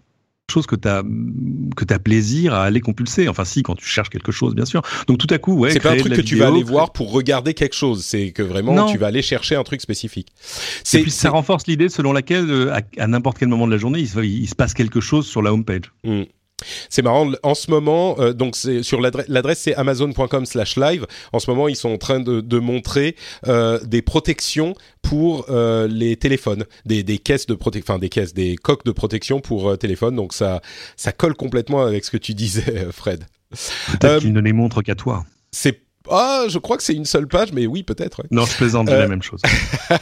chose 0.53 0.67
que 0.67 0.77
tu 0.77 0.89
as 0.89 1.03
que 1.77 1.85
tu 1.85 1.95
as 1.95 1.99
plaisir 1.99 2.55
à 2.55 2.65
aller 2.65 2.81
compulser. 2.81 3.29
Enfin 3.29 3.45
si 3.45 3.63
quand 3.63 3.75
tu 3.75 3.87
cherches 3.87 4.11
quelque 4.11 4.33
chose 4.33 4.55
bien 4.55 4.65
sûr. 4.65 4.83
Donc 5.07 5.19
tout 5.19 5.33
à 5.33 5.39
coup 5.39 5.55
ouais, 5.55 5.71
c'est 5.71 5.81
pas 5.81 5.93
un 5.93 5.97
truc 5.97 6.15
que 6.15 6.21
tu 6.21 6.37
vas 6.37 6.49
aller 6.49 6.63
voir 6.63 6.93
pour 6.93 7.13
regarder 7.13 7.55
quelque 7.55 7.75
chose, 7.75 8.05
c'est 8.05 8.33
que 8.33 8.43
vraiment 8.43 8.87
tu 8.87 8.99
vas 8.99 9.09
aller 9.09 9.23
chercher 9.23 9.57
un 9.57 9.65
truc 9.65 9.81
spécifique. 9.81 10.29
Et 10.95 11.03
puis 11.03 11.11
ça 11.11 11.31
renforce 11.31 11.67
l'idée 11.67 11.89
selon 11.89 12.13
laquelle 12.13 12.51
euh, 12.51 12.79
à, 12.99 13.07
n'importe 13.07 13.39
quel 13.39 13.49
moment 13.49 13.67
de 13.67 13.73
la 13.73 13.79
journée, 13.79 14.01
il 14.01 14.09
se, 14.09 14.21
il 14.21 14.49
se 14.49 14.55
passe 14.55 14.75
quelque 14.75 15.01
chose 15.01 15.27
sur 15.27 15.43
la 15.43 15.53
homepage. 15.53 15.93
Mmh. 16.05 16.23
C'est 16.91 17.03
marrant, 17.03 17.31
en 17.43 17.55
ce 17.55 17.71
moment, 17.71 18.17
euh, 18.19 18.33
donc 18.33 18.57
c'est 18.57 18.83
sur 18.83 19.01
l'adresse 19.01 19.61
c'est 19.61 19.75
amazon.com/live. 19.75 21.07
En 21.33 21.39
ce 21.39 21.51
moment, 21.51 21.69
ils 21.69 21.77
sont 21.77 21.91
en 21.91 21.99
train 21.99 22.21
de, 22.21 22.41
de 22.41 22.59
montrer 22.59 23.17
euh, 23.47 23.79
des 23.85 24.03
protections 24.03 24.75
pour 25.03 25.47
euh, 25.49 25.87
les 25.89 26.17
téléphones, 26.17 26.65
des, 26.85 27.03
des 27.03 27.19
caisses 27.19 27.47
de 27.47 27.55
protection, 27.55 27.95
enfin 27.95 27.99
des 28.01 28.09
caisses, 28.09 28.35
des 28.35 28.57
coques 28.57 28.85
de 28.85 28.93
protection 28.93 29.41
pour 29.41 29.71
euh, 29.71 29.77
téléphone. 29.77 30.17
Donc 30.17 30.33
ça, 30.33 30.61
ça 30.97 31.13
colle 31.13 31.35
complètement 31.35 31.83
avec 31.83 32.05
ce 32.05 32.11
que 32.11 32.17
tu 32.17 32.35
disais, 32.35 32.89
Fred. 32.93 33.25
Peut-être 33.51 34.21
qu'ils 34.21 34.33
ne 34.33 34.41
les 34.41 34.53
montrent 34.53 34.83
qu'à 34.83 34.95
toi. 34.95 35.25
C'est 35.51 35.81
ah, 36.11 36.45
je 36.49 36.59
crois 36.59 36.77
que 36.77 36.83
c'est 36.83 36.95
une 36.95 37.05
seule 37.05 37.27
page, 37.27 37.53
mais 37.53 37.67
oui, 37.67 37.83
peut-être. 37.83 38.23
Non, 38.31 38.45
je 38.45 38.57
plaisante, 38.57 38.89
euh... 38.89 38.99
la 38.99 39.09
même 39.09 39.23
chose. 39.23 39.41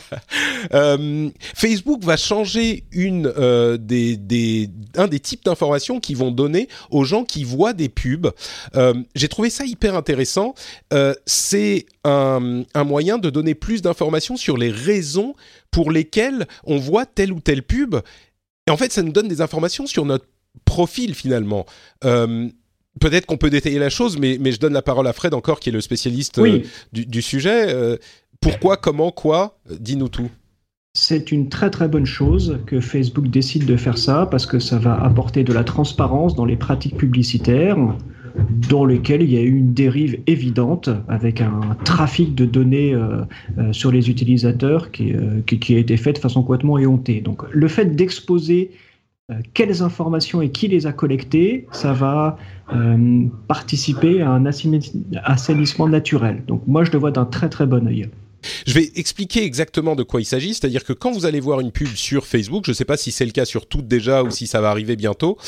euh, 0.75 1.31
Facebook 1.55 2.05
va 2.05 2.17
changer 2.17 2.85
une 2.93 3.33
euh, 3.37 3.77
des, 3.77 4.17
des 4.17 4.71
un 4.97 5.09
des 5.09 5.21
types 5.21 5.45
d'informations 5.45 6.01
qu'ils 6.01 6.17
vont 6.17 6.31
donner 6.31 6.69
aux 6.91 7.05
gens 7.05 7.25
qui 7.25 7.45
voient 7.45 7.73
des 7.73 7.89
pubs. 7.89 8.31
Euh, 8.75 8.95
J'ai 9.15 9.29
trouvé 9.29 9.51
ça 9.51 9.65
hyper 9.65 9.95
intéressant. 9.97 10.55
C'est 11.27 11.87
un, 12.05 12.63
un 12.75 12.85
moyen 12.85 13.19
de 13.19 13.31
donner 13.31 13.55
plus 13.55 13.83
d'informations 13.83 14.37
sur 14.37 14.57
les 14.57 14.71
raisons 14.71 15.35
pour 15.71 15.91
lesquelles 15.91 16.47
on 16.65 16.79
voit 16.79 17.07
telle 17.07 17.33
ou 17.33 17.41
telle 17.41 17.63
pub. 17.63 17.97
Et 18.67 18.71
en 18.71 18.77
fait, 18.77 18.93
ça 18.93 19.03
nous 19.03 19.13
donne 19.13 19.29
des 19.29 19.41
informations 19.41 19.87
sur 19.87 20.05
notre 20.05 20.27
profil 20.65 21.15
finalement. 21.15 21.67
Euh, 22.05 22.49
peut-être 23.01 23.27
qu'on 23.27 23.37
peut 23.37 23.51
détailler 23.51 23.79
la 23.79 23.91
chose, 23.91 24.19
mais, 24.19 24.39
mais 24.41 24.53
je 24.53 24.61
donne 24.61 24.73
la 24.73 24.83
parole 24.83 25.07
à 25.07 25.13
Fred 25.13 25.35
encore, 25.35 25.61
qui 25.61 25.69
est 25.69 25.73
le 25.73 25.81
spécialiste 25.81 26.39
euh, 26.39 26.61
du, 26.93 27.23
sujet. 27.23 27.67
Euh, 27.69 27.97
pourquoi, 28.41 28.77
comment, 28.77 29.11
quoi 29.11 29.59
Dis-nous 29.81 30.09
tout. 30.09 30.31
C'est 30.95 31.31
une 31.31 31.51
très 31.51 31.71
très 31.71 31.89
bonne 31.89 32.07
chose 32.07 32.59
que 32.67 32.81
Facebook 32.81 33.29
décide 33.29 33.67
de 33.67 33.77
faire 33.77 33.99
ça 33.99 34.27
parce 34.31 34.47
que 34.47 34.59
ça 34.59 34.79
va 34.79 34.95
apporter 35.03 35.45
de 35.45 35.53
la 35.53 35.63
transparence 35.63 36.35
dans 36.35 36.47
les 36.47 36.57
pratiques 36.57 36.97
publicitaires 36.97 37.77
dans 38.69 38.85
lesquelles 38.85 39.23
il 39.23 39.33
y 39.33 39.37
a 39.37 39.43
eu 39.43 39.57
une 39.57 39.73
dérive 39.73 40.21
évidente 40.27 40.91
avec 41.09 41.41
un 41.41 41.61
trafic 41.85 42.35
de 42.35 42.45
données 42.45 42.95
euh, 42.95 43.25
sur 43.73 43.91
les 43.91 44.11
utilisateurs 44.11 44.91
qui, 44.91 45.15
qui, 45.47 45.59
qui, 45.59 45.75
a 45.75 45.79
été 45.79 45.97
fait 45.97 46.15
de 46.15 46.19
façon 46.19 46.43
complètement 46.43 46.79
éhontée. 46.79 47.21
Donc 47.21 47.43
le 47.51 47.69
fait 47.69 47.97
d'exposer 47.97 48.71
euh, 48.73 48.87
quelles 49.55 49.83
informations 49.83 50.41
et 50.41 50.51
qui 50.51 50.69
les 50.69 50.87
a 50.87 50.93
collectées, 50.93 51.67
ça 51.73 51.93
va 51.93 52.39
euh, 52.73 53.27
participer 53.49 54.23
à 54.23 54.31
un 54.31 54.47
assainissement 54.47 55.89
naturel. 55.89 56.45
Donc 56.47 56.63
moi, 56.67 56.85
je 56.85 56.93
le 56.93 56.99
vois 56.99 57.11
d'un 57.11 57.25
très 57.25 57.49
très 57.49 57.67
bon 57.67 57.89
œil. 57.89 58.09
Je 58.67 58.75
vais 58.75 58.91
expliquer 58.97 59.45
exactement 59.45 59.97
de 59.97 60.03
quoi 60.03 60.21
il 60.21 60.25
s'agit, 60.25 60.55
c'est-à-dire 60.55 60.85
que 60.85 60.93
quand 60.93 61.13
vous 61.13 61.27
allez 61.27 61.41
voir 61.41 61.61
une 61.61 61.73
pub 61.73 61.95
sur 61.95 62.27
Facebook, 62.27 62.65
je 62.67 62.71
ne 62.71 62.75
sais 62.75 62.85
pas 62.85 62.97
si 62.97 63.13
c'est 63.13 63.25
le 63.25 63.31
cas 63.31 63.45
sur 63.45 63.67
toutes 63.67 63.89
déjà 63.89 64.23
ou 64.23 64.31
si 64.31 64.47
ça 64.47 64.61
va 64.61 64.71
arriver 64.71 64.97
bientôt, 64.97 65.39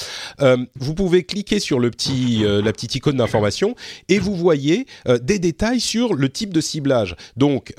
euh, 0.41 0.57
vous 0.77 0.95
pouvez 0.95 1.25
cliquer 1.25 1.61
sur 1.61 1.81
le 1.81 1.91
petit, 1.91 2.45
euh, 2.45 2.63
la 2.63 2.73
petite 2.73 2.95
icône 2.95 3.17
d'information 3.17 3.75
et 4.09 4.19
vous 4.19 4.35
voyez 4.35 4.87
euh, 5.09 5.19
des 5.19 5.39
détails 5.39 5.81
sur 5.81 6.15
le 6.15 6.29
type 6.29 6.53
de 6.53 6.61
ciblage. 6.61 7.17
Donc, 7.37 7.75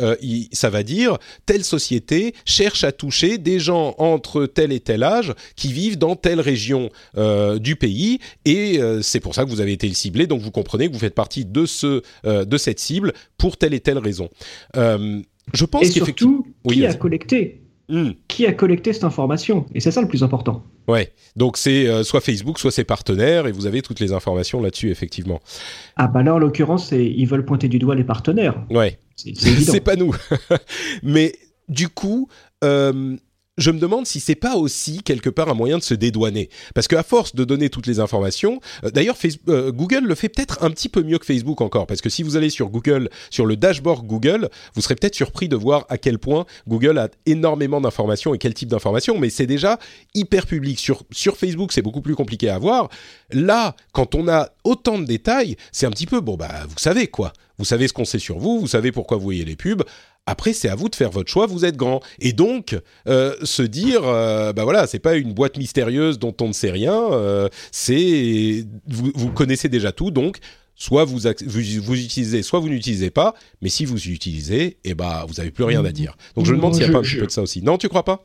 ça 0.51 0.69
va 0.69 0.83
dire 0.83 1.17
telle 1.45 1.63
société 1.63 2.33
cherche 2.45 2.83
à 2.83 2.91
toucher 2.91 3.37
des 3.37 3.59
gens 3.59 3.95
entre 3.97 4.45
tel 4.45 4.71
et 4.71 4.79
tel 4.79 5.03
âge 5.03 5.33
qui 5.55 5.73
vivent 5.73 5.97
dans 5.97 6.15
telle 6.15 6.39
région 6.39 6.89
du 7.57 7.75
pays 7.75 8.19
et 8.45 8.79
c'est 9.01 9.19
pour 9.19 9.35
ça 9.35 9.45
que 9.45 9.49
vous 9.49 9.61
avez 9.61 9.73
été 9.73 9.91
ciblé. 9.93 10.27
Donc, 10.27 10.41
vous 10.41 10.51
comprenez 10.51 10.87
que 10.87 10.93
vous 10.93 10.99
faites 10.99 11.15
partie 11.15 11.45
de 11.45 11.65
ce 11.65 12.01
de 12.25 12.57
cette 12.57 12.79
cible 12.79 13.13
pour 13.37 13.57
telle 13.57 13.73
et 13.73 13.79
telle 13.79 13.97
raison. 13.97 14.29
Je 15.53 15.65
pense 15.65 15.83
Et 15.83 15.91
surtout, 15.91 16.45
qui 16.67 16.85
a 16.85 16.93
collecté 16.93 17.61
hmm. 17.89 18.11
qui 18.27 18.45
a 18.45 18.53
collecté 18.53 18.93
cette 18.93 19.03
information. 19.03 19.65
Et 19.73 19.79
c'est 19.79 19.91
ça 19.91 20.01
le 20.01 20.07
plus 20.07 20.23
important. 20.23 20.63
Ouais, 20.87 21.11
donc 21.35 21.57
c'est 21.57 21.87
euh, 21.87 22.03
soit 22.03 22.21
Facebook, 22.21 22.59
soit 22.59 22.71
ses 22.71 22.83
partenaires, 22.83 23.47
et 23.47 23.51
vous 23.51 23.67
avez 23.67 23.81
toutes 23.81 23.99
les 23.99 24.11
informations 24.11 24.61
là-dessus, 24.61 24.89
effectivement. 24.89 25.39
Ah 25.95 26.07
bah 26.07 26.23
là, 26.23 26.35
en 26.35 26.39
l'occurrence, 26.39 26.91
ils 26.91 27.25
veulent 27.25 27.45
pointer 27.45 27.67
du 27.67 27.79
doigt 27.79 27.95
les 27.95 28.03
partenaires. 28.03 28.63
Ouais, 28.69 28.97
c'est 29.15 29.81
pas 29.83 29.95
nous. 29.95 30.15
Mais 31.03 31.35
du 31.67 31.89
coup, 31.89 32.27
euh, 32.63 33.15
je 33.59 33.71
me 33.71 33.79
demande 33.79 34.05
si 34.05 34.19
c'est 34.19 34.35
pas 34.35 34.55
aussi 34.55 35.03
quelque 35.03 35.29
part 35.29 35.49
un 35.49 35.53
moyen 35.53 35.77
de 35.77 35.83
se 35.83 35.93
dédouaner. 35.93 36.49
Parce 36.73 36.87
qu'à 36.87 37.03
force 37.03 37.35
de 37.35 37.43
donner 37.43 37.69
toutes 37.69 37.87
les 37.87 37.99
informations, 37.99 38.59
euh, 38.83 38.89
d'ailleurs 38.89 39.17
euh, 39.49 39.71
Google 39.71 40.05
le 40.05 40.15
fait 40.15 40.29
peut-être 40.29 40.63
un 40.63 40.71
petit 40.71 40.89
peu 40.89 41.03
mieux 41.03 41.19
que 41.19 41.25
Facebook 41.25 41.61
encore, 41.61 41.85
parce 41.85 42.01
que 42.01 42.09
si 42.09 42.23
vous 42.23 42.37
allez 42.37 42.49
sur 42.49 42.69
Google, 42.69 43.09
sur 43.29 43.45
le 43.45 43.55
dashboard 43.55 44.05
Google, 44.07 44.49
vous 44.73 44.81
serez 44.81 44.95
peut-être 44.95 45.15
surpris 45.15 45.49
de 45.49 45.55
voir 45.55 45.85
à 45.89 45.97
quel 45.97 46.19
point 46.19 46.45
Google 46.67 46.97
a 46.97 47.09
énormément 47.25 47.81
d'informations 47.81 48.33
et 48.33 48.37
quel 48.37 48.53
type 48.53 48.69
d'informations, 48.69 49.17
mais 49.19 49.29
c'est 49.29 49.47
déjà 49.47 49.79
hyper 50.15 50.45
public. 50.45 50.79
Sur, 50.79 51.03
sur 51.11 51.37
Facebook, 51.37 51.71
c'est 51.71 51.81
beaucoup 51.81 52.01
plus 52.01 52.15
compliqué 52.15 52.49
à 52.49 52.57
voir. 52.57 52.89
Là, 53.31 53.75
quand 53.91 54.15
on 54.15 54.27
a 54.27 54.49
autant 54.63 54.97
de 54.99 55.05
détails, 55.05 55.55
c'est 55.71 55.85
un 55.85 55.91
petit 55.91 56.05
peu, 56.05 56.21
bon, 56.21 56.35
bah, 56.35 56.65
vous 56.67 56.77
savez 56.77 57.07
quoi. 57.07 57.33
Vous 57.59 57.65
savez 57.65 57.89
ce 57.89 57.93
qu'on 57.93 58.05
sait 58.05 58.19
sur 58.19 58.39
vous, 58.39 58.57
vous 58.57 58.67
savez 58.67 58.93
pourquoi 58.93 59.17
vous 59.17 59.23
voyez 59.23 59.43
les 59.43 59.57
pubs. 59.57 59.83
Après, 60.29 60.53
c'est 60.53 60.69
à 60.69 60.75
vous 60.75 60.89
de 60.89 60.95
faire 60.95 61.09
votre 61.09 61.31
choix. 61.31 61.47
Vous 61.47 61.65
êtes 61.65 61.75
grand 61.75 62.01
et 62.19 62.33
donc 62.33 62.77
euh, 63.07 63.33
se 63.41 63.63
dire, 63.63 64.01
euh, 64.03 64.53
bah 64.53 64.63
voilà, 64.63 64.85
c'est 64.85 64.99
pas 64.99 65.15
une 65.15 65.33
boîte 65.33 65.57
mystérieuse 65.57 66.19
dont 66.19 66.35
on 66.39 66.49
ne 66.49 66.53
sait 66.53 66.69
rien. 66.69 66.93
Euh, 66.93 67.49
c'est 67.71 68.63
vous, 68.87 69.11
vous, 69.15 69.31
connaissez 69.31 69.69
déjà 69.69 69.91
tout, 69.91 70.11
donc 70.11 70.37
soit 70.75 71.03
vous, 71.03 71.21
vous, 71.47 71.95
utilisez, 71.95 72.43
soit 72.43 72.59
vous 72.59 72.69
n'utilisez 72.69 73.09
pas. 73.09 73.33
Mais 73.63 73.69
si 73.69 73.85
vous 73.85 73.97
utilisez, 74.07 74.77
eh 74.83 74.93
bah 74.93 75.25
vous 75.27 75.39
avez 75.39 75.49
plus 75.49 75.63
rien 75.63 75.83
à 75.83 75.91
dire. 75.91 76.15
Donc 76.35 76.45
je 76.45 76.51
me 76.51 76.57
demande 76.57 76.75
s'il 76.75 76.83
n'y 76.83 76.89
a 76.89 76.93
pas 76.93 76.99
un 76.99 77.01
petit 77.01 77.17
peu 77.17 77.25
de 77.25 77.31
ça 77.31 77.41
aussi. 77.41 77.63
Non, 77.63 77.79
tu 77.79 77.89
crois 77.89 78.05
pas? 78.05 78.23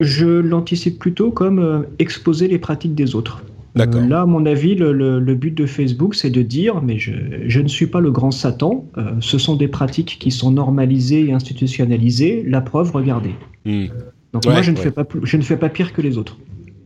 Je 0.00 0.26
l'anticipe 0.26 0.98
plutôt 0.98 1.30
comme 1.30 1.86
exposer 1.98 2.48
les 2.48 2.58
pratiques 2.58 2.94
des 2.94 3.14
autres. 3.14 3.42
Euh, 3.78 4.08
là, 4.08 4.22
à 4.22 4.26
mon 4.26 4.46
avis, 4.46 4.74
le, 4.74 5.34
but 5.34 5.52
de 5.52 5.66
Facebook, 5.66 6.14
c'est 6.14 6.30
de 6.30 6.42
dire, 6.42 6.82
mais 6.82 6.98
je, 6.98 7.60
ne 7.60 7.68
suis 7.68 7.86
pas 7.86 8.00
le 8.00 8.10
grand 8.10 8.30
Satan, 8.30 8.86
euh, 8.96 9.12
ce 9.20 9.38
sont 9.38 9.56
des 9.56 9.68
pratiques 9.68 10.18
qui 10.18 10.30
sont 10.30 10.50
normalisées 10.50 11.26
et 11.26 11.32
institutionnalisées, 11.32 12.42
la 12.46 12.60
preuve, 12.60 12.90
regardez. 12.92 13.34
Hmm. 13.64 13.86
Donc 14.32 14.46
moi, 14.46 14.62
je 14.62 14.70
ne, 14.70 14.76
fais 14.76 14.90
pas, 14.90 15.06
je 15.22 15.36
ne 15.36 15.42
fais 15.42 15.56
pas 15.56 15.68
pire 15.68 15.92
que 15.92 16.02
les 16.02 16.18
autres. 16.18 16.38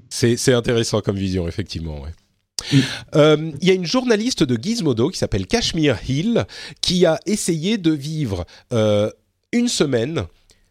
C'est 0.08 0.52
intéressant 0.52 1.00
comme 1.00 1.16
vision, 1.16 1.48
effectivement. 1.48 2.02
Euh, 3.14 3.50
il 3.60 3.68
y 3.68 3.70
a 3.70 3.74
une 3.74 3.84
journaliste 3.84 4.42
de 4.42 4.56
Gizmodo 4.60 5.10
qui 5.10 5.18
s'appelle 5.18 5.46
Kashmir 5.46 5.98
Hill 6.08 6.46
qui 6.80 7.04
a 7.04 7.18
essayé 7.26 7.76
de 7.78 7.90
vivre 7.90 8.44
une 9.52 9.68
semaine 9.68 10.22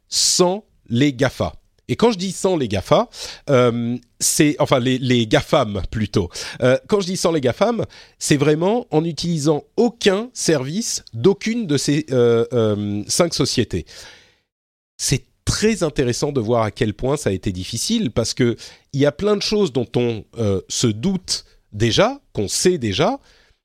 sans 0.08 0.66
les 0.90 1.14
GAFA. 1.14 1.54
Et 1.88 1.96
quand 1.96 2.12
je 2.12 2.18
dis 2.18 2.32
sans 2.32 2.56
les 2.56 2.68
GAFA, 2.68 3.10
euh, 3.50 3.98
c'est 4.20 4.56
enfin 4.60 4.80
les, 4.80 4.98
les 4.98 5.28
GAFAM 5.28 5.82
plutôt. 5.92 6.30
Euh, 6.62 6.78
quand 6.88 7.02
je 7.02 7.08
dis 7.08 7.18
sans 7.18 7.32
les 7.32 7.42
GAFAM, 7.42 7.86
c'est 8.20 8.38
vraiment 8.38 8.88
en 8.92 9.04
utilisant 9.04 9.64
aucun 9.76 10.30
service 10.34 11.04
d'aucune 11.14 11.68
de 11.68 11.78
ces 11.78 12.06
euh, 12.12 13.04
cinq 13.08 13.34
sociétés. 13.34 13.86
C'est 14.98 15.26
très 15.44 15.84
intéressant 15.84 16.32
de 16.32 16.40
voir 16.40 16.64
à 16.64 16.72
quel 16.72 16.94
point 16.94 17.18
ça 17.18 17.30
a 17.30 17.34
été 17.34 17.52
difficile 17.52 18.12
parce 18.12 18.34
que 18.34 18.56
il 18.94 19.02
y 19.02 19.06
a 19.06 19.12
plein 19.12 19.36
de 19.36 19.42
choses 19.42 19.74
dont 19.74 19.88
on 19.98 20.24
se 20.70 20.88
doute 20.88 21.44
déjà, 21.74 22.22
qu'on 22.32 22.48
sait 22.48 22.78
déjà, 22.78 23.20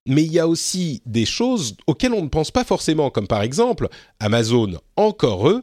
mais 0.07 0.25
il 0.25 0.33
y 0.33 0.41
a 0.41 0.49
aussi 0.49 1.03
des 1.07 1.25
choses 1.25 1.77
auxquelles 1.87 2.15
on 2.15 2.23
ne 2.23 2.29
pense 2.29 2.51
pas 2.51 2.65
forcément, 2.65 3.11
comme 3.11 3.29
par 3.29 3.43
exemple 3.43 3.89
Amazon, 4.19 4.81
encore 4.97 5.49
eux, 5.49 5.63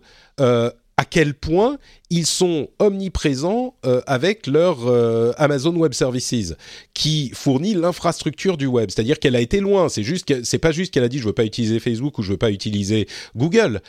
à 0.98 1.04
quel 1.04 1.34
point 1.34 1.78
ils 2.10 2.26
sont 2.26 2.70
omniprésents 2.80 3.76
euh, 3.86 4.02
avec 4.08 4.48
leur 4.48 4.88
euh, 4.88 5.34
Amazon 5.38 5.76
Web 5.76 5.93
Services, 5.93 6.54
qui 6.93 7.32
fournit 7.34 7.74
l'infrastructure 7.74 8.56
du 8.56 8.66
web. 8.66 8.89
C'est-à-dire 8.89 9.20
qu'elle 9.20 9.36
a 9.36 9.41
été 9.41 9.60
loin. 9.60 9.89
C'est 9.89 10.04
juste, 10.04 10.43
c'est 10.43 10.58
pas 10.58 10.72
juste 10.72 10.93
qu'elle 10.93 11.04
a 11.04 11.10
dit 11.10 11.20
je 11.20 11.26
veux 11.26 11.34
pas 11.34 11.46
utiliser 11.46 11.80
Facebook 11.80 12.18
ou 12.18 12.24
je 12.24 12.32
veux 12.32 12.38
pas 12.38 12.52
utiliser 12.52 13.08
Google. 13.36 13.82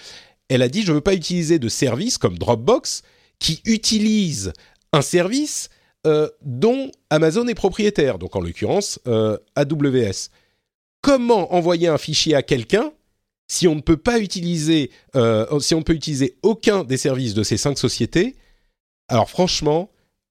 Elle 0.48 0.62
a 0.62 0.68
dit 0.68 0.82
je 0.82 0.92
veux 0.92 1.00
pas 1.00 1.14
utiliser 1.14 1.58
de 1.58 1.68
services 1.68 2.18
comme 2.18 2.38
Dropbox 2.38 3.02
qui 3.38 3.60
utilisent 3.64 4.52
un 4.92 5.02
service 5.02 5.68
euh, 6.06 6.28
dont 6.42 6.90
Amazon 7.10 7.46
est 7.46 7.54
propriétaire. 7.54 8.18
Donc 8.18 8.34
en 8.34 8.40
l'occurrence 8.40 8.98
AWS. 9.54 10.30
Comment 11.02 11.54
envoyer 11.54 11.86
un 11.86 11.98
fichier 11.98 12.34
à 12.34 12.42
quelqu'un 12.42 12.90
si 13.48 13.68
on 13.68 13.74
ne 13.74 13.80
peut 13.80 13.96
pas 13.96 14.18
utiliser, 14.18 14.90
euh, 15.14 15.46
utiliser 15.92 16.36
aucun 16.42 16.84
des 16.84 16.96
services 16.96 17.34
de 17.34 17.42
ces 17.42 17.56
cinq 17.56 17.78
sociétés, 17.78 18.36
alors 19.08 19.30
franchement, 19.30 19.90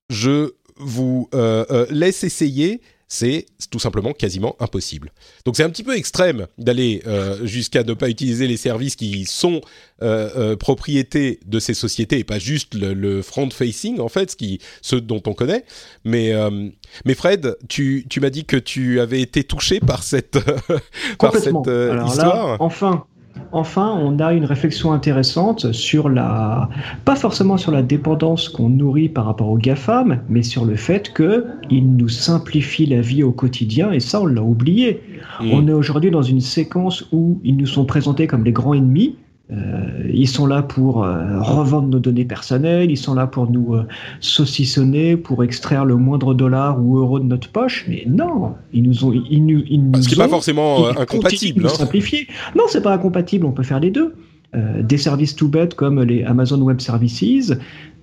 je 0.09 0.53
vous 0.77 1.29
euh, 1.33 1.65
euh, 1.71 1.85
laisse 1.89 2.23
essayer 2.23 2.81
c'est 3.07 3.45
tout 3.69 3.79
simplement 3.79 4.13
quasiment 4.13 4.55
impossible. 4.59 5.11
Donc 5.45 5.55
c'est 5.55 5.63
un 5.63 5.69
petit 5.69 5.83
peu 5.83 5.95
extrême 5.95 6.47
d'aller 6.57 7.03
euh, 7.05 7.45
jusqu'à 7.45 7.83
ne 7.83 7.93
pas 7.93 8.09
utiliser 8.09 8.47
les 8.47 8.57
services 8.57 8.95
qui 8.95 9.25
sont 9.25 9.61
euh, 10.01 10.29
euh, 10.35 10.55
propriété 10.55 11.39
de 11.45 11.59
ces 11.59 11.73
sociétés 11.73 12.19
et 12.19 12.23
pas 12.23 12.39
juste 12.39 12.73
le, 12.73 13.21
front-facing 13.21 13.99
en 13.99 14.09
fait, 14.09 14.31
ce 14.31 14.35
qui, 14.35 14.59
ceux 14.81 15.01
dont 15.01 15.21
on 15.27 15.33
connaît. 15.33 15.65
Mais, 16.03 16.33
mais 17.05 17.13
Fred, 17.13 17.57
tu, 17.69 18.05
tu 18.09 18.19
m'as 18.19 18.29
dit 18.29 18.45
que 18.45 18.57
tu 18.57 18.99
avais 18.99 19.21
été 19.21 19.43
touché 19.43 19.79
par 19.79 20.03
cette, 20.03 20.37
par 21.19 21.33
cette 21.33 21.55
histoire. 22.07 22.57
enfin, 22.59 23.05
enfin, 23.51 23.97
on 23.99 24.19
a 24.19 24.33
une 24.33 24.45
réflexion 24.45 24.91
intéressante 24.91 25.71
sur 25.71 26.09
la, 26.09 26.69
pas 27.05 27.15
forcément 27.15 27.57
sur 27.57 27.71
la 27.71 27.81
dépendance 27.81 28.49
qu'on 28.49 28.69
nourrit 28.69 29.09
par 29.09 29.25
rapport 29.25 29.49
aux 29.49 29.57
GAFAM, 29.57 30.21
mais 30.29 30.43
sur 30.43 30.65
le 30.65 30.75
fait 30.75 31.13
qu'ils 31.13 31.95
nous 31.95 32.09
simplifient 32.09 32.85
la 32.85 33.01
vie 33.01 33.23
au 33.23 33.31
quotidien, 33.31 33.91
et 33.91 33.99
ça, 33.99 34.21
on 34.21 34.25
l'a 34.25 34.43
oublié. 34.43 35.01
Mmh. 35.41 35.51
On 35.51 35.67
est 35.67 35.73
aujourd'hui 35.73 36.11
dans 36.11 36.21
une 36.21 36.41
séquence 36.41 37.07
où 37.11 37.39
ils 37.43 37.57
nous 37.57 37.65
sont 37.65 37.85
présentés 37.85 38.27
comme 38.27 38.43
les 38.43 38.51
grands 38.51 38.73
ennemis, 38.73 39.15
euh, 39.51 40.09
ils 40.11 40.27
sont 40.27 40.47
là 40.47 40.63
pour 40.63 41.03
euh, 41.03 41.39
revendre 41.39 41.87
nos 41.87 41.99
données 41.99 42.25
personnelles, 42.25 42.89
ils 42.89 42.97
sont 42.97 43.13
là 43.13 43.27
pour 43.27 43.49
nous 43.49 43.75
euh, 43.75 43.85
saucissonner, 44.19 45.17
pour 45.17 45.43
extraire 45.43 45.85
le 45.85 45.95
moindre 45.97 46.33
dollar 46.33 46.81
ou 46.83 46.97
euro 46.97 47.19
de 47.19 47.25
notre 47.25 47.49
poche. 47.49 47.85
Mais 47.87 48.05
non, 48.07 48.55
ils 48.73 48.81
nous 48.81 49.05
ont, 49.05 49.13
ils 49.13 49.45
nous, 49.45 49.61
ils 49.67 49.81
Ce 50.01 50.09
qui 50.09 50.15
n'est 50.15 50.23
pas 50.23 50.29
forcément 50.29 50.87
incompatible. 50.87 51.65
Hein. 51.65 51.69
Simplifier. 51.69 52.27
Non, 52.55 52.63
c'est 52.67 52.81
pas 52.81 52.93
incompatible. 52.93 53.45
On 53.45 53.51
peut 53.51 53.63
faire 53.63 53.79
les 53.79 53.91
deux. 53.91 54.15
Euh, 54.55 54.81
des 54.81 54.97
services 54.97 55.35
tout 55.35 55.49
bêtes 55.49 55.73
comme 55.73 56.01
les 56.01 56.23
Amazon 56.23 56.61
Web 56.61 56.79
Services 56.79 57.53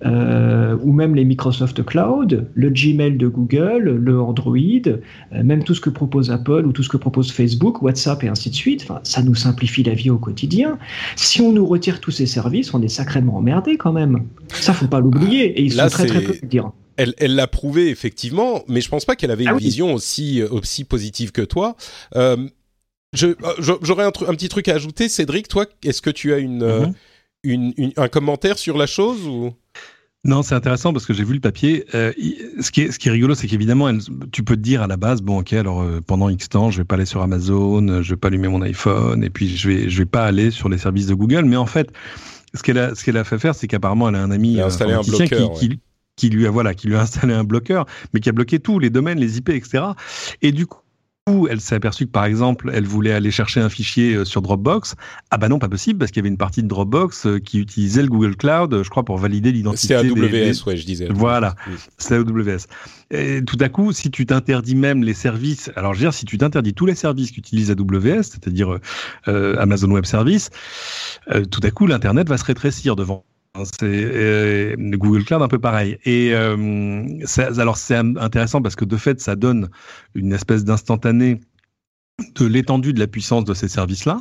euh, 0.05 0.77
ou 0.83 0.91
même 0.91 1.15
les 1.15 1.25
Microsoft 1.25 1.83
Cloud, 1.83 2.47
le 2.53 2.69
Gmail 2.69 3.17
de 3.17 3.27
Google, 3.27 3.97
le 3.99 4.21
Android, 4.21 4.57
euh, 4.57 4.97
même 5.43 5.63
tout 5.63 5.73
ce 5.73 5.81
que 5.81 5.89
propose 5.89 6.29
Apple 6.29 6.65
ou 6.65 6.71
tout 6.71 6.83
ce 6.83 6.89
que 6.89 6.97
propose 6.97 7.31
Facebook, 7.31 7.81
WhatsApp 7.81 8.23
et 8.23 8.27
ainsi 8.27 8.49
de 8.49 8.55
suite. 8.55 8.83
Enfin, 8.83 8.99
ça 9.03 9.23
nous 9.23 9.33
simplifie 9.33 9.81
la 9.81 9.93
vie 9.93 10.09
au 10.09 10.17
quotidien. 10.17 10.77
Si 11.15 11.41
on 11.41 11.53
nous 11.53 11.65
retire 11.65 12.01
tous 12.01 12.11
ces 12.11 12.27
services, 12.27 12.73
on 12.73 12.81
est 12.83 12.89
sacrément 12.89 13.37
emmerdé 13.37 13.77
quand 13.77 13.93
même. 13.93 14.23
Ça, 14.49 14.73
faut 14.73 14.87
pas 14.87 14.99
l'oublier. 14.99 15.59
Et 15.59 15.63
ils 15.63 15.73
sont 15.73 15.87
très 15.87 16.05
très 16.05 16.21
peu 16.21 16.35
dire. 16.45 16.71
Elle, 16.97 17.15
l'a 17.35 17.47
prouvé 17.47 17.89
effectivement, 17.89 18.61
mais 18.67 18.81
je 18.81 18.89
pense 18.89 19.05
pas 19.05 19.15
qu'elle 19.15 19.31
avait 19.31 19.45
ah 19.47 19.53
une 19.53 19.57
vision 19.57 19.95
aussi 19.95 20.43
aussi 20.43 20.83
positive 20.83 21.31
que 21.31 21.41
toi. 21.41 21.75
Euh, 22.15 22.37
j'aurais 23.13 24.03
un, 24.03 24.07
un, 24.07 24.33
petit 24.33 24.49
truc 24.49 24.67
à 24.67 24.75
ajouter, 24.75 25.09
Cédric. 25.09 25.47
Toi, 25.47 25.65
est-ce 25.83 26.01
que 26.01 26.09
tu 26.09 26.33
as 26.33 26.37
euh, 26.37 26.87
mhm. 26.87 26.93
une, 27.43 27.73
une, 27.77 27.93
un 27.97 28.07
commentaire 28.07 28.57
sur 28.57 28.77
la 28.77 28.87
chose 28.87 29.25
ou? 29.27 29.53
Non, 30.25 30.41
c'est 30.41 30.55
intéressant 30.55 30.93
parce 30.93 31.05
que 31.05 31.13
j'ai 31.13 31.25
vu 31.25 31.33
le 31.33 31.41
papier. 31.41 31.85
Euh, 31.93 32.13
ce, 32.61 32.71
qui 32.71 32.81
est, 32.81 32.91
ce 32.91 32.99
qui 32.99 33.09
est 33.09 33.11
rigolo, 33.11 33.35
c'est 33.35 33.47
qu'évidemment, 33.47 33.91
tu 34.31 34.43
peux 34.43 34.55
te 34.55 34.61
dire 34.61 34.81
à 34.81 34.87
la 34.87 34.95
base, 34.95 35.21
bon, 35.21 35.39
ok, 35.39 35.51
alors 35.51 35.85
pendant 36.07 36.29
X 36.29 36.47
temps, 36.47 36.71
je 36.71 36.77
vais 36.77 36.85
pas 36.85 36.95
aller 36.95 37.05
sur 37.05 37.21
Amazon, 37.21 38.01
je 38.01 38.09
vais 38.09 38.15
pas 38.15 38.29
allumer 38.29 38.47
mon 38.47 38.61
iPhone, 38.61 39.21
et 39.21 39.29
puis 39.29 39.49
je 39.49 39.67
vais, 39.67 39.89
je 39.89 39.97
vais 39.97 40.05
pas 40.05 40.23
aller 40.23 40.49
sur 40.49 40.69
les 40.69 40.77
services 40.77 41.07
de 41.07 41.13
Google. 41.13 41.43
Mais 41.43 41.57
en 41.57 41.65
fait, 41.65 41.91
ce 42.53 42.63
qu'elle 42.63 42.77
a, 42.77 42.95
ce 42.95 43.03
qu'elle 43.03 43.17
a 43.17 43.23
fait 43.23 43.39
faire, 43.39 43.55
c'est 43.55 43.67
qu'apparemment, 43.67 44.09
elle 44.09 44.15
a 44.15 44.23
un 44.23 44.31
ami 44.31 44.59
a 44.61 44.67
installé 44.67 44.93
un 44.93 45.01
bloqueur, 45.01 45.53
qui, 45.53 45.79
qui, 46.15 46.29
lui 46.29 46.45
a, 46.45 46.51
voilà, 46.51 46.73
qui 46.73 46.87
lui 46.87 46.95
a 46.95 47.01
installé 47.01 47.33
un 47.33 47.43
bloqueur, 47.43 47.85
mais 48.13 48.19
qui 48.19 48.29
a 48.29 48.31
bloqué 48.31 48.59
tous 48.59 48.79
les 48.79 48.89
domaines, 48.89 49.19
les 49.19 49.37
IP, 49.37 49.49
etc. 49.49 49.83
Et 50.41 50.51
du 50.51 50.67
coup, 50.67 50.82
elle 51.49 51.61
s'est 51.61 51.75
aperçue 51.75 52.05
que 52.05 52.11
par 52.11 52.25
exemple, 52.25 52.69
elle 52.73 52.85
voulait 52.85 53.13
aller 53.13 53.31
chercher 53.31 53.61
un 53.61 53.69
fichier 53.69 54.13
euh, 54.13 54.25
sur 54.25 54.41
Dropbox. 54.41 54.95
Ah 55.31 55.37
bah 55.37 55.47
non, 55.47 55.57
pas 55.57 55.69
possible 55.69 55.99
parce 55.99 56.11
qu'il 56.11 56.19
y 56.19 56.23
avait 56.23 56.29
une 56.29 56.37
partie 56.37 56.63
de 56.63 56.67
Dropbox 56.67 57.25
euh, 57.25 57.39
qui 57.39 57.59
utilisait 57.59 58.01
le 58.01 58.09
Google 58.09 58.35
Cloud, 58.35 58.83
je 58.83 58.89
crois, 58.89 59.03
pour 59.03 59.17
valider 59.17 59.51
l'identité. 59.53 59.87
C'est 59.87 59.95
AWS, 59.95 60.67
ouais, 60.67 60.75
je 60.75 60.85
disais. 60.85 61.07
Voilà, 61.09 61.55
c'est 61.97 62.15
AWS. 62.15 62.67
Et 63.11 63.43
tout 63.45 63.57
à 63.61 63.69
coup, 63.69 63.93
si 63.93 64.11
tu 64.11 64.25
t'interdis 64.25 64.75
même 64.75 65.03
les 65.03 65.13
services, 65.13 65.71
alors 65.75 65.93
je 65.93 65.99
veux 65.99 66.05
dire, 66.05 66.13
si 66.13 66.25
tu 66.25 66.37
t'interdis 66.37 66.73
tous 66.73 66.85
les 66.85 66.95
services 66.95 67.31
qu'utilise 67.31 67.71
AWS, 67.71 68.23
c'est-à-dire 68.23 68.79
euh, 69.27 69.55
Amazon 69.59 69.91
Web 69.91 70.05
Service, 70.05 70.49
tout 71.51 71.61
à 71.63 71.71
coup, 71.71 71.87
l'internet 71.87 72.27
va 72.27 72.37
se 72.37 72.43
rétrécir 72.43 72.95
devant 72.95 73.23
c'est 73.63 73.83
euh, 73.83 74.75
Google 74.77 75.23
Cloud 75.25 75.41
un 75.41 75.47
peu 75.47 75.59
pareil. 75.59 75.97
Et 76.05 76.31
euh, 76.33 77.05
alors 77.57 77.77
c'est 77.77 77.95
intéressant 77.95 78.61
parce 78.61 78.75
que 78.75 78.85
de 78.85 78.97
fait 78.97 79.19
ça 79.21 79.35
donne 79.35 79.69
une 80.15 80.33
espèce 80.33 80.63
d'instantané 80.63 81.39
de 82.35 82.45
l'étendue 82.45 82.93
de 82.93 82.99
la 82.99 83.07
puissance 83.07 83.43
de 83.43 83.53
ces 83.53 83.67
services-là. 83.67 84.19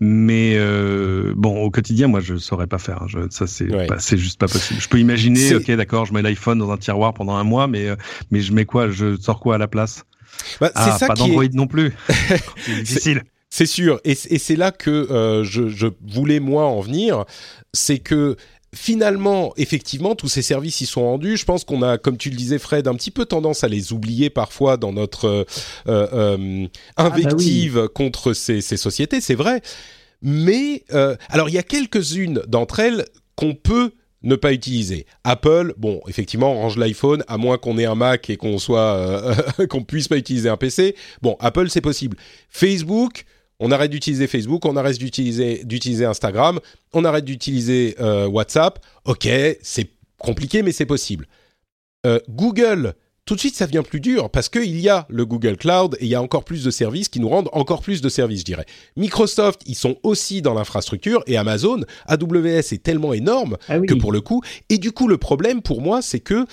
Mais 0.00 0.54
euh, 0.56 1.34
bon, 1.36 1.62
au 1.62 1.70
quotidien, 1.70 2.08
moi, 2.08 2.20
je 2.20 2.36
saurais 2.36 2.66
pas 2.66 2.78
faire. 2.78 3.06
Je, 3.06 3.18
ça, 3.30 3.46
c'est 3.46 3.72
Ouais. 3.74 3.86
pas- 3.86 3.98
c'est 3.98 4.18
juste 4.18 4.38
pas 4.40 4.48
possible. 4.48 4.80
Je 4.80 4.88
peux 4.88 4.98
imaginer, 4.98 5.54
ok, 5.54 5.70
d'accord, 5.72 6.06
je 6.06 6.14
mets 6.14 6.22
l'iPhone 6.22 6.58
dans 6.58 6.70
un 6.70 6.76
tiroir 6.76 7.12
pendant 7.14 7.36
un 7.36 7.44
mois, 7.44 7.66
mais 7.66 7.86
euh, 7.86 7.96
mais 8.30 8.40
je 8.40 8.52
mets 8.52 8.64
quoi? 8.64 8.88
Je 8.90 9.16
sors 9.20 9.38
quoi 9.40 9.56
à 9.56 9.58
la 9.58 9.68
place? 9.68 10.04
Bah, 10.60 10.70
Ah, 10.74 10.96
ça 10.98 11.06
pas 11.06 11.14
est, 11.14 11.16
d'Android 11.18 11.44
non 11.52 11.66
plus. 11.66 11.92
c'est 12.66 12.82
difficile. 12.82 13.22
C'est 13.52 13.66
sûr, 13.66 14.00
et 14.04 14.14
c'est 14.14 14.54
là 14.54 14.70
que 14.70 14.90
euh, 14.90 15.42
je, 15.42 15.68
je 15.68 15.88
voulais 16.08 16.38
moi 16.38 16.66
en 16.66 16.80
venir, 16.80 17.24
c'est 17.72 17.98
que 17.98 18.36
finalement, 18.74 19.52
effectivement, 19.56 20.14
tous 20.14 20.28
ces 20.28 20.42
services 20.42 20.80
ils 20.80 20.86
sont 20.86 21.02
rendus. 21.02 21.36
Je 21.36 21.44
pense 21.44 21.64
qu'on 21.64 21.82
a, 21.82 21.98
comme 21.98 22.16
tu 22.16 22.30
le 22.30 22.36
disais, 22.36 22.58
Fred, 22.58 22.86
un 22.88 22.94
petit 22.94 23.10
peu 23.10 23.24
tendance 23.24 23.64
à 23.64 23.68
les 23.68 23.92
oublier 23.92 24.30
parfois 24.30 24.76
dans 24.76 24.92
notre 24.92 25.26
euh, 25.26 25.44
euh, 25.86 26.66
invective 26.96 27.88
contre 27.94 28.32
ces, 28.32 28.60
ces 28.60 28.76
sociétés. 28.76 29.20
C'est 29.20 29.34
vrai, 29.34 29.62
mais 30.22 30.84
euh, 30.92 31.16
alors 31.28 31.48
il 31.48 31.54
y 31.54 31.58
a 31.58 31.62
quelques-unes 31.62 32.42
d'entre 32.46 32.80
elles 32.80 33.06
qu'on 33.36 33.54
peut 33.54 33.92
ne 34.22 34.36
pas 34.36 34.52
utiliser. 34.52 35.06
Apple, 35.24 35.74
bon, 35.78 36.00
effectivement, 36.06 36.52
range 36.54 36.76
l'iPhone, 36.76 37.24
à 37.26 37.38
moins 37.38 37.58
qu'on 37.58 37.78
ait 37.78 37.86
un 37.86 37.94
Mac 37.94 38.28
et 38.28 38.36
qu'on 38.36 38.58
soit, 38.58 38.94
euh, 38.96 39.66
qu'on 39.68 39.82
puisse 39.82 40.08
pas 40.08 40.16
utiliser 40.16 40.48
un 40.48 40.56
PC. 40.56 40.94
Bon, 41.22 41.36
Apple, 41.40 41.70
c'est 41.70 41.80
possible. 41.80 42.16
Facebook, 42.50 43.24
on 43.60 43.70
arrête 43.70 43.90
d'utiliser 43.90 44.26
Facebook, 44.26 44.64
on 44.64 44.76
arrête 44.76 44.98
d'utiliser 44.98 45.62
d'utiliser 45.64 46.04
Instagram, 46.04 46.58
on 46.92 47.04
arrête 47.04 47.24
d'utiliser 47.24 47.94
euh, 48.00 48.26
WhatsApp. 48.26 48.84
Ok, 49.04 49.28
c'est 49.62 49.90
compliqué, 50.18 50.62
mais 50.62 50.72
c'est 50.72 50.86
possible. 50.86 51.26
Euh, 52.06 52.18
Google, 52.28 52.94
tout 53.26 53.34
de 53.34 53.40
suite, 53.40 53.54
ça 53.54 53.66
devient 53.66 53.82
plus 53.86 54.00
dur 54.00 54.30
parce 54.30 54.48
qu'il 54.48 54.80
y 54.80 54.88
a 54.88 55.06
le 55.08 55.24
Google 55.26 55.56
Cloud 55.56 55.96
et 56.00 56.06
il 56.06 56.08
y 56.08 56.14
a 56.14 56.22
encore 56.22 56.44
plus 56.44 56.64
de 56.64 56.70
services 56.70 57.08
qui 57.08 57.20
nous 57.20 57.28
rendent 57.28 57.50
encore 57.52 57.82
plus 57.82 58.00
de 58.00 58.08
services, 58.08 58.40
je 58.40 58.44
dirais. 58.46 58.66
Microsoft, 58.96 59.60
ils 59.66 59.74
sont 59.76 59.96
aussi 60.02 60.42
dans 60.42 60.54
l'infrastructure 60.54 61.22
et 61.26 61.36
Amazon, 61.36 61.82
AWS 62.06 62.72
est 62.72 62.82
tellement 62.82 63.12
énorme 63.12 63.56
Ah 63.68 63.78
oui. 63.78 63.86
que 63.86 63.94
pour 63.94 64.10
le 64.12 64.20
coup. 64.20 64.42
Et 64.70 64.78
du 64.78 64.92
coup, 64.92 65.06
le 65.06 65.18
problème 65.18 65.60
pour 65.62 65.80
moi, 65.82 66.02
c'est 66.02 66.20
que 66.20 66.46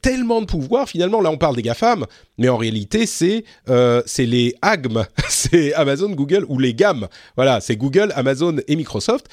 tellement 0.00 0.40
de 0.40 0.46
pouvoir, 0.46 0.88
finalement, 0.88 1.20
là 1.20 1.30
on 1.30 1.38
parle 1.38 1.56
des 1.56 1.62
GAFAM, 1.62 2.06
mais 2.36 2.48
en 2.48 2.56
réalité 2.56 3.06
c'est 3.06 3.44
euh, 3.68 4.02
les 4.18 4.54
AGM, 4.62 5.04
c'est 5.28 5.72
Amazon, 5.74 6.10
Google 6.10 6.44
ou 6.48 6.58
les 6.58 6.74
GAM. 6.74 7.08
Voilà, 7.36 7.60
c'est 7.60 7.76
Google, 7.76 8.12
Amazon 8.14 8.56
et 8.66 8.76
Microsoft 8.76 9.26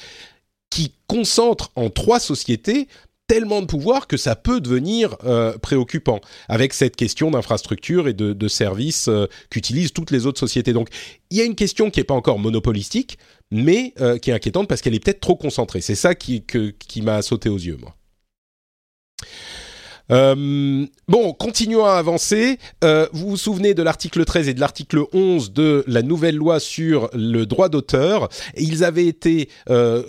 qui 0.70 0.92
concentrent 1.06 1.70
en 1.76 1.90
trois 1.90 2.20
sociétés 2.20 2.88
tellement 3.28 3.60
de 3.60 3.66
pouvoir 3.66 4.06
que 4.06 4.16
ça 4.16 4.36
peut 4.36 4.60
devenir 4.60 5.16
euh, 5.24 5.58
préoccupant 5.58 6.20
avec 6.48 6.72
cette 6.72 6.94
question 6.94 7.30
d'infrastructure 7.30 8.06
et 8.06 8.12
de, 8.12 8.48
services 8.48 9.08
euh, 9.08 9.26
qu'utilisent 9.50 9.92
toutes 9.92 10.12
les 10.12 10.26
autres 10.26 10.38
sociétés. 10.38 10.72
Donc 10.72 10.88
il 11.30 11.38
y 11.38 11.40
a 11.40 11.44
une 11.44 11.56
question 11.56 11.90
qui 11.90 12.00
n'est 12.00 12.04
pas 12.04 12.14
encore 12.14 12.38
monopolistique, 12.38 13.18
mais 13.50 13.94
qui 14.22 14.30
est 14.30 14.34
inquiétante 14.34 14.68
parce 14.68 14.80
qu'elle 14.80 14.94
est 14.94 15.04
peut-être 15.04 15.20
trop 15.20 15.36
concentrée. 15.36 15.80
C'est 15.80 15.94
ça 15.94 16.14
qui, 16.14 16.44
qui 16.44 17.02
m'a 17.02 17.22
sauté 17.22 17.48
aux 17.48 17.58
yeux, 17.58 17.78
moi. 17.80 17.94
Euh, 20.10 20.86
bon, 21.08 21.32
continuons 21.32 21.84
à 21.84 21.94
avancer. 21.94 22.58
Euh, 22.84 23.08
vous 23.12 23.30
vous 23.30 23.36
souvenez 23.36 23.74
de 23.74 23.82
l'article 23.82 24.24
13 24.24 24.48
et 24.48 24.54
de 24.54 24.60
l'article 24.60 25.04
11 25.12 25.52
de 25.52 25.84
la 25.86 26.02
nouvelle 26.02 26.36
loi 26.36 26.60
sur 26.60 27.10
le 27.12 27.44
droit 27.44 27.68
d'auteur. 27.68 28.28
Ils 28.56 28.84
avaient 28.84 29.06
été 29.06 29.48
euh, 29.68 30.02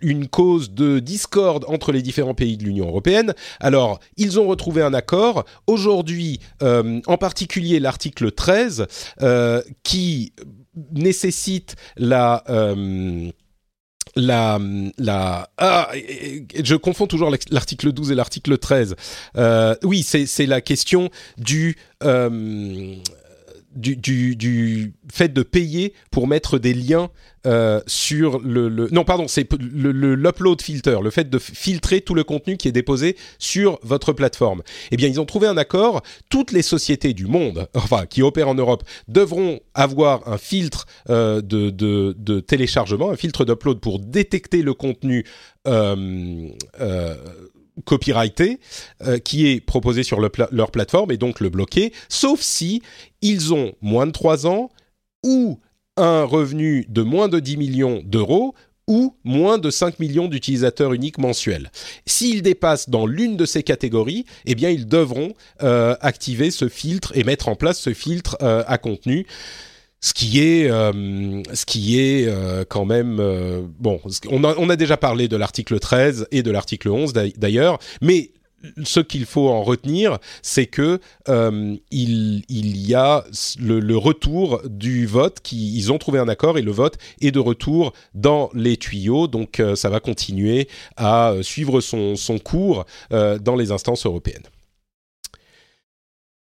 une 0.00 0.28
cause 0.28 0.72
de 0.72 0.98
discorde 0.98 1.64
entre 1.68 1.92
les 1.92 2.02
différents 2.02 2.34
pays 2.34 2.56
de 2.56 2.64
l'Union 2.64 2.88
européenne. 2.88 3.34
Alors, 3.60 4.00
ils 4.16 4.40
ont 4.40 4.46
retrouvé 4.46 4.82
un 4.82 4.94
accord. 4.94 5.44
Aujourd'hui, 5.66 6.40
euh, 6.62 7.00
en 7.06 7.16
particulier 7.16 7.80
l'article 7.80 8.32
13, 8.32 8.86
euh, 9.22 9.62
qui 9.82 10.32
nécessite 10.92 11.76
la... 11.96 12.44
la, 14.16 14.58
la 14.98 15.50
ah, 15.58 15.90
je 16.62 16.74
confonds 16.74 17.06
toujours 17.06 17.30
l'article 17.50 17.92
12 17.92 18.12
et 18.12 18.14
l'article 18.14 18.58
13. 18.58 18.96
Euh, 19.36 19.74
oui, 19.82 20.02
c'est 20.02 20.26
c'est 20.26 20.46
la 20.46 20.60
question 20.60 21.10
du, 21.38 21.76
euh, 22.02 22.96
du, 23.74 24.92
fait 25.12 25.32
de 25.32 25.42
payer 25.42 25.92
pour 26.10 26.26
mettre 26.26 26.58
des 26.58 26.74
liens 26.74 27.10
euh, 27.46 27.80
sur 27.86 28.38
le, 28.40 28.68
le 28.68 28.88
non 28.92 29.04
pardon 29.04 29.26
c'est 29.26 29.50
le 29.52 29.92
le- 29.92 30.14
l'upload 30.14 30.60
filter 30.60 30.98
le 31.02 31.10
fait 31.10 31.30
de 31.30 31.38
filtrer 31.38 32.02
tout 32.02 32.14
le 32.14 32.22
contenu 32.22 32.56
qui 32.58 32.68
est 32.68 32.72
déposé 32.72 33.16
sur 33.38 33.78
votre 33.82 34.12
plateforme. 34.12 34.62
Eh 34.90 34.96
bien 34.96 35.08
ils 35.08 35.20
ont 35.20 35.24
trouvé 35.24 35.46
un 35.46 35.56
accord. 35.56 36.02
Toutes 36.28 36.52
les 36.52 36.62
sociétés 36.62 37.14
du 37.14 37.26
monde 37.26 37.68
enfin 37.74 38.06
qui 38.06 38.22
opèrent 38.22 38.48
en 38.48 38.54
Europe 38.54 38.82
devront 39.08 39.60
avoir 39.74 40.28
un 40.28 40.38
filtre 40.38 40.86
euh, 41.08 41.40
de, 41.40 42.40
téléchargement 42.40 43.10
un 43.10 43.16
filtre 43.16 43.44
d'upload 43.44 43.80
pour 43.80 44.00
détecter 44.00 44.62
le 44.62 44.74
contenu 44.74 45.24
euh, 45.66 46.48
copyrighté 47.84 48.60
euh, 49.02 49.18
qui 49.18 49.46
est 49.46 49.60
proposé 49.60 50.02
sur 50.02 50.20
leur 50.20 50.70
plateforme 50.70 51.12
et 51.12 51.16
donc 51.16 51.40
le 51.40 51.48
bloquer, 51.48 51.92
sauf 52.08 52.40
si 52.40 52.82
ils 53.22 53.52
ont 53.54 53.72
moins 53.80 54.06
de 54.06 54.12
3 54.12 54.46
ans 54.46 54.70
ou 55.24 55.58
un 55.96 56.24
revenu 56.24 56.86
de 56.88 57.02
moins 57.02 57.28
de 57.28 57.40
10 57.40 57.56
millions 57.56 58.02
d'euros 58.04 58.54
ou 58.90 59.14
moins 59.22 59.58
de 59.58 59.70
5 59.70 60.00
millions 60.00 60.26
d'utilisateurs 60.26 60.92
uniques 60.92 61.18
mensuels. 61.18 61.70
S'ils 62.06 62.42
dépassent 62.42 62.88
dans 62.88 63.06
l'une 63.06 63.36
de 63.36 63.44
ces 63.44 63.62
catégories, 63.62 64.26
eh 64.46 64.56
bien 64.56 64.70
ils 64.70 64.88
devront 64.88 65.34
euh, 65.62 65.94
activer 66.00 66.50
ce 66.50 66.68
filtre 66.68 67.12
et 67.14 67.22
mettre 67.22 67.48
en 67.48 67.54
place 67.54 67.78
ce 67.78 67.94
filtre 67.94 68.36
euh, 68.42 68.64
à 68.66 68.78
contenu. 68.78 69.26
Ce 70.02 70.14
qui 70.14 70.40
est, 70.40 70.70
euh, 70.70 71.42
ce 71.52 71.66
qui 71.66 72.00
est 72.00 72.26
euh, 72.26 72.64
quand 72.66 72.86
même 72.86 73.18
euh, 73.20 73.62
bon. 73.78 74.00
On 74.30 74.44
a, 74.44 74.72
a 74.72 74.76
déjà 74.76 74.96
parlé 74.96 75.28
de 75.28 75.36
l'article 75.36 75.78
13 75.78 76.26
et 76.30 76.42
de 76.42 76.50
l'article 76.50 76.88
11 76.88 77.12
d'ail- 77.12 77.34
d'ailleurs, 77.36 77.78
mais 78.00 78.30
ce 78.82 79.00
qu'il 79.00 79.24
faut 79.26 79.48
en 79.48 79.62
retenir, 79.62 80.18
c'est 80.42 80.66
que 80.66 81.00
il, 81.28 82.42
y 82.50 82.94
a 82.94 83.24
le, 83.58 83.96
retour 83.96 84.60
du 84.66 85.06
vote. 85.06 85.40
Qui, 85.42 85.76
ils 85.76 85.90
ont 85.92 85.98
trouvé 85.98 86.18
un 86.18 86.28
accord 86.28 86.58
et 86.58 86.62
le 86.62 86.70
vote 86.70 86.98
est 87.22 87.30
de 87.30 87.38
retour 87.38 87.94
dans 88.14 88.50
les 88.54 88.76
tuyaux. 88.76 89.28
Donc 89.28 89.62
ça 89.74 89.88
va 89.88 90.00
continuer 90.00 90.68
à 90.98 91.36
suivre 91.40 91.80
son, 91.80 92.38
cours 92.44 92.84
dans 93.10 93.56
les 93.56 93.72
instances 93.72 94.04
européennes. 94.04 94.44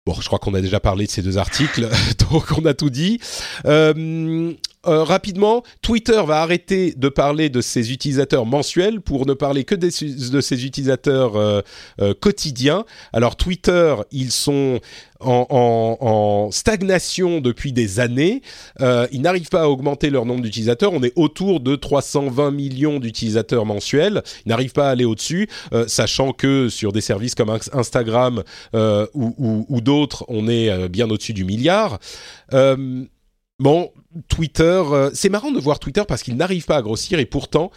Bon, 0.05 0.14
je 0.14 0.26
crois 0.26 0.40
qu'on 0.40 0.55
a 0.55 0.61
déjà 0.61 0.80
parlé 0.80 1.07
de 1.07 1.11
ces 1.11 1.22
deux 1.22 1.38
articles, 1.38 1.88
donc 2.30 2.50
on 2.59 2.64
a 2.64 2.74
tout 2.74 2.90
dit. 2.90 3.20
Euh, 3.66 4.53
euh, 4.87 5.05
rapidement, 5.05 5.62
Twitter 5.80 6.20
va 6.26 6.43
arrêter 6.43 6.93
de 6.97 7.09
parler 7.09 7.49
de 7.51 7.61
ses 7.61 7.93
utilisateurs 7.93 8.47
mensuels 8.47 9.01
pour 9.01 9.26
ne 9.26 9.35
parler 9.35 9.62
que 9.62 9.76
des, 9.76 9.91
de 9.91 10.41
ses 10.41 10.64
utilisateurs 10.66 11.37
euh, 11.37 11.61
euh, 12.01 12.14
quotidiens. 12.14 12.85
Alors 13.12 13.37
Twitter, 13.37 13.95
ils 14.11 14.33
sont 14.33 14.80
en, 15.20 16.49
stagnation 16.51 17.41
depuis 17.41 17.72
des 17.72 18.01
années. 18.01 18.43
Ils 18.80 19.20
n'arrivent 19.22 19.51
pas 19.51 19.62
à 19.62 19.66
augmenter 19.68 20.11
leur 20.11 20.26
nombre 20.26 20.43
d'utilisateurs. 20.43 20.93
On 20.93 21.03
est 21.05 21.12
autour 21.14 21.61
de 21.61 21.76
320 21.76 22.51
millions 22.51 22.99
d'utilisateurs 22.99 23.64
mensuels. 23.64 24.22
Ils 24.45 24.49
n'arrivent 24.49 24.72
pas 24.72 24.89
à 24.89 24.91
aller 24.91 25.05
au-dessus, 25.05 25.49
sachant 25.87 26.33
que 26.33 26.68
sur 26.68 26.91
des 26.91 27.01
services 27.01 27.37
comme 27.37 27.51
Ins- 27.51 27.70
Instagram 27.72 28.43
ou, 28.74 29.64
ou- 29.68 29.80
d'autres, 29.80 30.24
on 30.26 30.49
est 30.49 30.89
bien 30.89 31.09
au-dessus 31.09 31.35
du 31.35 31.45
milliard. 31.45 32.01
Bon, 33.62 33.93
Twitter, 34.28 34.82
euh, 34.92 35.10
c'est 35.14 35.28
marrant 35.28 35.50
de 35.52 35.58
voir 35.60 35.78
Twitter 35.78 36.02
parce 36.06 36.22
qu'il 36.22 36.36
n'arrive 36.36 36.64
pas 36.66 36.76
à 36.76 36.82
grossir 36.82 37.18
et 37.18 37.26
pourtant, 37.26 37.70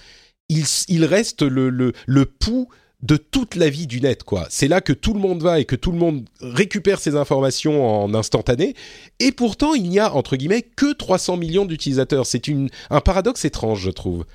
il, 0.49 1.05
reste 1.05 1.41
le, 1.41 1.69
le, 1.69 1.93
le 2.05 2.25
pouls 2.25 2.67
de 3.01 3.17
toute 3.17 3.55
la 3.55 3.69
vie 3.69 3.87
du 3.87 4.01
net, 4.01 4.23
quoi. 4.23 4.47
C'est 4.49 4.67
là 4.67 4.81
que 4.81 4.93
tout 4.93 5.13
le 5.13 5.19
monde 5.19 5.41
va 5.41 5.59
et 5.59 5.65
que 5.65 5.75
tout 5.75 5.91
le 5.91 5.97
monde 5.97 6.25
récupère 6.41 6.99
ses 6.99 7.15
informations 7.15 8.03
en 8.03 8.13
instantané. 8.13 8.73
Et 9.19 9.31
pourtant, 9.31 9.73
il 9.73 9.83
n'y 9.89 9.99
a, 9.99 10.13
entre 10.13 10.35
guillemets, 10.37 10.63
que 10.63 10.93
300 10.93 11.37
millions 11.37 11.65
d'utilisateurs. 11.65 12.25
C'est 12.25 12.43
un 12.89 13.01
paradoxe 13.01 13.45
étrange, 13.45 13.81
je 13.81 13.91
trouve. 13.91 14.25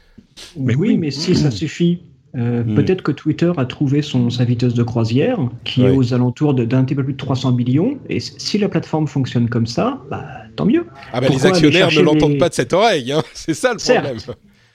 Mais 0.56 0.74
oui, 0.74 0.90
oui. 0.90 0.96
mais 0.98 1.10
si 1.10 1.34
ça 1.34 1.50
suffit. 1.50 2.00
Euh, 2.36 2.62
Hmm. 2.62 2.76
Peut-être 2.76 3.02
que 3.02 3.10
Twitter 3.10 3.50
a 3.56 3.64
trouvé 3.64 4.02
son, 4.02 4.30
sa 4.30 4.44
vitesse 4.44 4.74
de 4.74 4.84
croisière, 4.84 5.40
qui 5.64 5.82
Ouais. 5.82 5.92
est 5.92 5.96
aux 5.96 6.14
alentours 6.14 6.54
d'un 6.54 6.84
petit 6.84 6.94
peu 6.94 7.02
plus 7.02 7.14
de 7.14 7.18
300 7.18 7.50
millions. 7.50 7.98
Et 8.08 8.20
si 8.20 8.56
la 8.56 8.68
plateforme 8.68 9.08
fonctionne 9.08 9.48
comme 9.48 9.66
ça, 9.66 10.00
bah, 10.12 10.24
tant 10.60 10.66
mieux. 10.66 10.86
Ah 11.12 11.20
bah, 11.20 11.28
les 11.28 11.46
actionnaires 11.46 11.90
ne 11.92 12.00
l'entendent 12.00 12.32
les- 12.32 12.38
pas 12.38 12.48
de 12.48 12.54
cette 12.54 12.72
oreille, 12.72 13.12
hein. 13.12 13.22
c'est 13.34 13.54
ça 13.54 13.72
le 13.72 13.78
problème. 13.78 14.18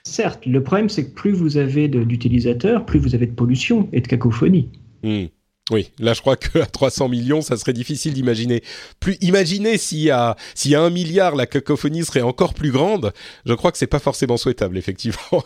Certes, 0.04 0.46
le 0.46 0.62
problème, 0.62 0.88
c'est 0.88 1.04
que 1.06 1.14
plus 1.14 1.32
vous 1.32 1.56
avez 1.56 1.88
d'utilisateurs, 1.88 2.84
plus 2.86 2.98
vous 2.98 3.14
avez 3.14 3.26
de 3.26 3.32
pollution 3.34 3.88
et 3.92 4.00
de 4.00 4.06
cacophonie. 4.06 4.68
Hmm. 5.02 5.24
Oui, 5.72 5.90
là 5.98 6.12
je 6.14 6.20
crois 6.20 6.36
qu'à 6.36 6.64
300 6.64 7.08
millions, 7.08 7.40
ça 7.40 7.56
serait 7.56 7.72
difficile 7.72 8.14
d'imaginer. 8.14 8.62
Plus, 9.00 9.16
imaginez 9.20 9.78
s'il 9.78 9.98
y 9.98 10.10
a, 10.12 10.36
s'il 10.54 10.70
y 10.70 10.76
a 10.76 10.80
un 10.80 10.90
milliard, 10.90 11.34
la 11.34 11.46
cacophonie 11.46 12.04
serait 12.04 12.20
encore 12.22 12.54
plus 12.54 12.70
grande. 12.70 13.12
Je 13.46 13.52
crois 13.52 13.72
que 13.72 13.78
c'est 13.78 13.88
pas 13.88 13.98
forcément 13.98 14.36
souhaitable, 14.36 14.78
effectivement. 14.78 15.42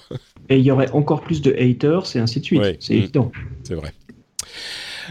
Et 0.50 0.58
il 0.58 0.62
y 0.64 0.70
aurait 0.70 0.90
encore 0.90 1.22
plus 1.22 1.40
de 1.40 1.54
haters 1.58 2.14
et 2.16 2.18
ainsi 2.18 2.40
de 2.40 2.44
suite. 2.44 2.60
Ouais. 2.60 2.76
C'est 2.80 2.94
Mm. 2.94 2.98
évident. 2.98 3.32
c'est 3.64 3.74
vrai. 3.74 3.94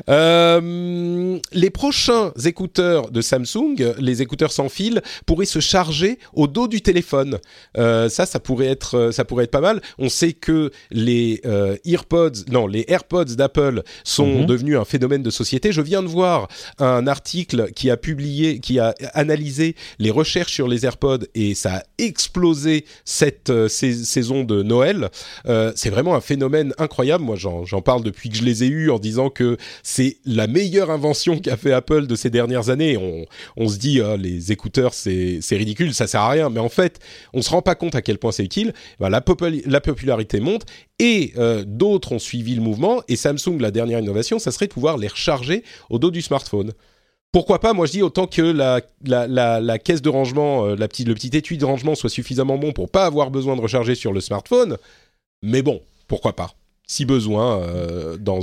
Euh, 0.09 1.37
les 1.51 1.69
prochains 1.69 2.31
écouteurs 2.45 3.11
de 3.11 3.21
Samsung, 3.21 3.75
les 3.99 4.21
écouteurs 4.21 4.51
sans 4.51 4.69
fil, 4.69 5.01
pourraient 5.25 5.45
se 5.45 5.59
charger 5.59 6.19
au 6.33 6.47
dos 6.47 6.67
du 6.67 6.81
téléphone. 6.81 7.39
Euh, 7.77 8.09
ça, 8.09 8.25
ça 8.25 8.39
pourrait 8.39 8.67
être, 8.67 9.11
ça 9.11 9.25
pourrait 9.25 9.45
être 9.45 9.51
pas 9.51 9.61
mal. 9.61 9.81
On 9.97 10.09
sait 10.09 10.33
que 10.33 10.71
les 10.91 11.41
euh, 11.45 11.75
AirPods, 11.85 12.45
non, 12.51 12.67
les 12.67 12.85
AirPods 12.87 13.25
d'Apple 13.35 13.83
sont 14.03 14.39
Mhm. 14.39 14.45
devenus 14.45 14.77
un 14.77 14.85
phénomène 14.85 15.23
de 15.23 15.29
société. 15.29 15.71
Je 15.71 15.81
viens 15.81 16.01
de 16.03 16.07
voir 16.07 16.47
un 16.77 17.07
article 17.07 17.71
qui 17.73 17.89
a 17.89 17.97
publié, 17.97 18.59
qui 18.59 18.79
a 18.79 18.93
analysé 19.13 19.75
les 19.99 20.11
recherches 20.11 20.53
sur 20.53 20.67
les 20.67 20.85
AirPods 20.85 21.25
et 21.35 21.55
ça 21.55 21.77
a 21.77 21.83
explosé 21.97 22.85
cette 23.05 23.49
euh, 23.49 23.67
sais- 23.67 23.93
saison 23.93 24.43
de 24.43 24.61
Noël. 24.63 25.09
Euh, 25.47 25.71
c'est 25.75 25.89
vraiment 25.89 26.15
un 26.15 26.21
phénomène 26.21 26.73
incroyable. 26.77 27.23
Moi, 27.23 27.35
j'en 27.37 27.81
parle 27.81 28.03
depuis 28.03 28.29
que 28.29 28.35
je 28.37 28.43
les 28.43 28.63
ai 28.63 28.67
eus 28.67 28.91
en 28.91 28.99
disant 28.99 29.29
que 29.29 29.57
c'est 29.89 30.17
la 30.23 30.45
meilleure 30.45 30.91
invention 30.91 31.39
qu'a 31.39 31.57
fait 31.57 31.73
Apple 31.73 32.05
de 32.05 32.13
ces 32.13 32.29
dernières 32.29 32.69
années. 32.69 32.95
On, 33.57 33.67
se 33.67 33.79
dit, 33.79 33.99
ah, 34.01 34.17
les 34.17 34.51
écouteurs, 34.51 34.93
c'est 34.93 35.41
ridicule, 35.49 35.95
ça 35.95 36.05
sert 36.05 36.21
à 36.21 36.29
rien. 36.29 36.51
Mais 36.51 36.59
en 36.59 36.69
fait, 36.69 36.99
on 37.33 37.41
se 37.41 37.49
rend 37.49 37.63
pas 37.63 37.73
compte 37.73 37.95
à 37.95 38.03
quel 38.03 38.19
point 38.19 38.31
c'est 38.31 38.43
utile. 38.43 38.71
Ben, 38.99 39.09
la, 39.09 39.19
popul- 39.19 39.63
la 39.65 39.81
popularité 39.81 40.41
monte 40.41 40.67
et 40.99 41.33
euh, 41.37 41.63
d'autres 41.65 42.11
ont 42.11 42.19
suivi 42.19 42.53
le 42.53 42.61
mouvement. 42.61 43.01
Et 43.07 43.15
Samsung, 43.15 43.59
la 43.59 43.71
dernière 43.71 43.97
innovation, 43.97 44.37
ça 44.37 44.51
serait 44.51 44.67
de 44.67 44.73
pouvoir 44.73 44.99
les 44.99 45.07
recharger 45.07 45.63
au 45.89 45.97
dos 45.97 46.11
du 46.11 46.21
smartphone. 46.21 46.71
Pourquoi 47.31 47.59
pas? 47.59 47.73
Moi, 47.73 47.87
je 47.87 47.93
dis 47.93 48.03
autant 48.03 48.27
que 48.27 48.43
la 48.43 49.77
caisse 49.79 50.03
de 50.03 50.09
rangement, 50.09 50.67
euh, 50.67 50.75
la 50.75 50.87
petite, 50.87 51.07
le 51.07 51.15
petit 51.15 51.35
étui 51.35 51.57
de 51.57 51.65
rangement 51.65 51.95
soit 51.95 52.11
suffisamment 52.11 52.59
bon 52.59 52.73
pour 52.73 52.91
pas 52.91 53.07
avoir 53.07 53.31
besoin 53.31 53.55
de 53.55 53.61
recharger 53.61 53.95
sur 53.95 54.13
le 54.13 54.21
smartphone. 54.21 54.77
Mais 55.41 55.63
bon, 55.63 55.81
pourquoi 56.07 56.35
pas? 56.35 56.58
Si 56.89 57.05
besoin, 57.05 57.59
euh, 57.61 58.17
dans 58.17 58.39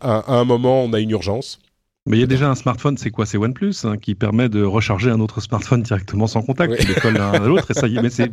à, 0.00 0.18
à 0.18 0.38
un 0.38 0.44
moment, 0.44 0.84
on 0.84 0.92
a 0.92 1.00
une 1.00 1.10
urgence. 1.10 1.58
Mais 2.06 2.18
il 2.18 2.20
y 2.20 2.22
a 2.22 2.26
déjà 2.26 2.50
un 2.50 2.54
smartphone, 2.54 2.96
c'est 2.98 3.10
quoi? 3.10 3.24
C'est 3.26 3.38
OnePlus 3.38 3.74
hein, 3.84 3.96
qui 3.96 4.14
permet 4.14 4.48
de 4.48 4.62
recharger 4.62 5.10
un 5.10 5.20
autre 5.20 5.40
smartphone 5.40 5.82
directement 5.82 6.26
sans 6.26 6.42
contact. 6.42 6.72
Oui. 6.72 6.78
Tu 6.80 6.86
le 6.86 6.94
colles 7.00 7.16
l'un 7.16 7.32
à 7.32 7.46
l'autre 7.46 7.70
et 7.70 7.74
ça 7.74 7.86
y 7.88 7.96
est. 7.96 8.02
Mais 8.02 8.10
c'est 8.10 8.30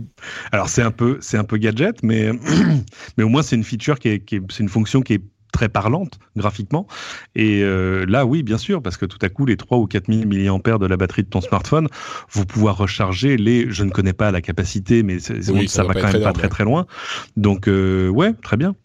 alors 0.52 0.68
c'est 0.68 0.82
un 0.82 0.92
peu 0.92 1.18
c'est 1.22 1.38
un 1.38 1.46
peu 1.46 1.58
gadget, 1.58 2.04
mais 2.04 2.32
mais 3.18 3.24
au 3.24 3.30
moins 3.30 3.44
c'est 3.44 3.56
une 3.56 3.64
feature 3.64 3.98
qui 4.00 4.10
est, 4.10 4.20
qui 4.20 4.36
est- 4.36 4.42
c'est 4.52 4.64
une 4.64 4.70
fonction 4.70 5.02
qui 5.02 5.14
est 5.14 5.24
très 5.52 5.70
parlante 5.70 6.20
graphiquement. 6.36 6.86
Et 7.34 7.64
euh, 7.64 8.06
là, 8.08 8.26
oui, 8.26 8.44
bien 8.44 8.58
sûr, 8.58 8.82
parce 8.82 8.98
que 8.98 9.06
tout 9.06 9.20
à 9.22 9.30
coup, 9.30 9.46
les 9.46 9.56
3 9.56 9.78
ou 9.78 9.88
4000 9.88 10.28
mAh 10.28 10.78
de 10.78 10.86
la 10.86 10.98
batterie 10.98 11.24
de 11.24 11.30
ton 11.30 11.40
smartphone 11.40 11.88
vont 12.32 12.44
pouvoir 12.44 12.78
recharger 12.78 13.38
les. 13.38 13.70
Je 13.72 13.84
ne 13.86 13.90
connais 13.92 14.14
pas 14.14 14.32
la 14.32 14.42
capacité, 14.42 15.02
mais 15.04 15.16
Oui, 15.16 15.68
ça, 15.68 15.78
ça 15.78 15.84
va 15.84 15.94
quand 15.94 16.12
même 16.12 16.22
pas 16.22 16.34
très 16.34 16.50
très 16.50 16.64
loin. 16.66 16.88
Donc, 17.38 17.68
euh, 17.70 18.10
ouais, 18.10 18.34
très 18.34 18.58
bien. 18.58 18.76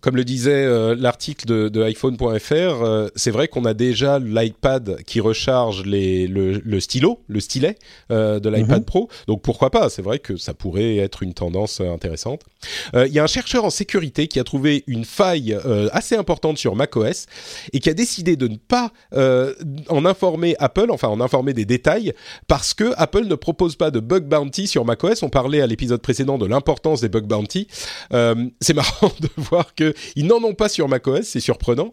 Comme 0.00 0.16
le 0.16 0.24
disait 0.24 0.64
euh, 0.64 0.94
l'article 0.98 1.46
de, 1.46 1.68
de 1.68 1.82
iPhone.fr, 1.82 2.52
euh, 2.52 3.08
c'est 3.16 3.30
vrai 3.30 3.48
qu'on 3.48 3.64
a 3.64 3.74
déjà 3.74 4.18
l'iPad 4.18 5.02
qui 5.06 5.20
recharge 5.20 5.84
les, 5.84 6.26
le, 6.26 6.60
le 6.64 6.80
stylo, 6.80 7.20
le 7.28 7.40
stylet 7.40 7.76
euh, 8.10 8.40
de 8.40 8.48
l'iPad 8.48 8.80
Mhm. 8.80 8.84
Pro. 8.84 9.08
Donc 9.26 9.42
pourquoi 9.42 9.70
pas 9.70 9.88
C'est 9.90 10.02
vrai 10.02 10.18
que 10.18 10.36
ça 10.36 10.54
pourrait 10.54 10.96
être 10.96 11.22
une 11.22 11.34
tendance 11.34 11.80
intéressante. 11.80 12.42
Il 12.94 13.12
y 13.12 13.18
a 13.18 13.24
un 13.24 13.28
chercheur 13.28 13.64
en 13.64 13.70
sécurité 13.70 14.28
qui 14.28 14.38
a 14.40 14.44
trouvé 14.44 14.84
une 14.86 15.04
faille 15.04 15.56
assez 15.92 16.16
importante 16.16 16.58
sur 16.58 16.74
macOS 16.74 17.26
et 17.72 17.80
qui 17.80 17.88
a 17.88 17.94
décidé 17.94 18.36
de 18.36 18.48
ne 18.48 18.56
pas 18.56 18.92
en 19.88 20.04
informer 20.04 20.56
Apple, 20.58 20.86
enfin 20.90 21.08
en 21.08 21.20
informer 21.20 21.52
des 21.52 21.64
détails, 21.64 22.12
parce 22.48 22.74
que 22.74 22.92
Apple 22.96 23.24
ne 23.26 23.34
propose 23.34 23.76
pas 23.76 23.90
de 23.90 24.00
bug 24.00 24.24
bounty 24.24 24.66
sur 24.66 24.84
macOS. 24.84 25.22
On 25.22 25.28
parlait 25.28 25.60
à 25.60 25.66
l'épisode 25.66 26.00
précédent 26.00 26.38
de 26.38 26.46
l'importance 26.46 27.00
des 27.00 27.08
bug 27.08 27.24
bounty. 27.26 27.66
Euh, 28.12 28.34
c'est 28.60 28.74
marrant 28.74 29.12
de 29.20 29.28
voir 29.36 29.74
que 29.74 29.85
ils 30.16 30.26
n'en 30.26 30.42
ont 30.42 30.54
pas 30.54 30.68
sur 30.68 30.88
macOS, 30.88 31.22
c'est 31.26 31.40
surprenant. 31.40 31.92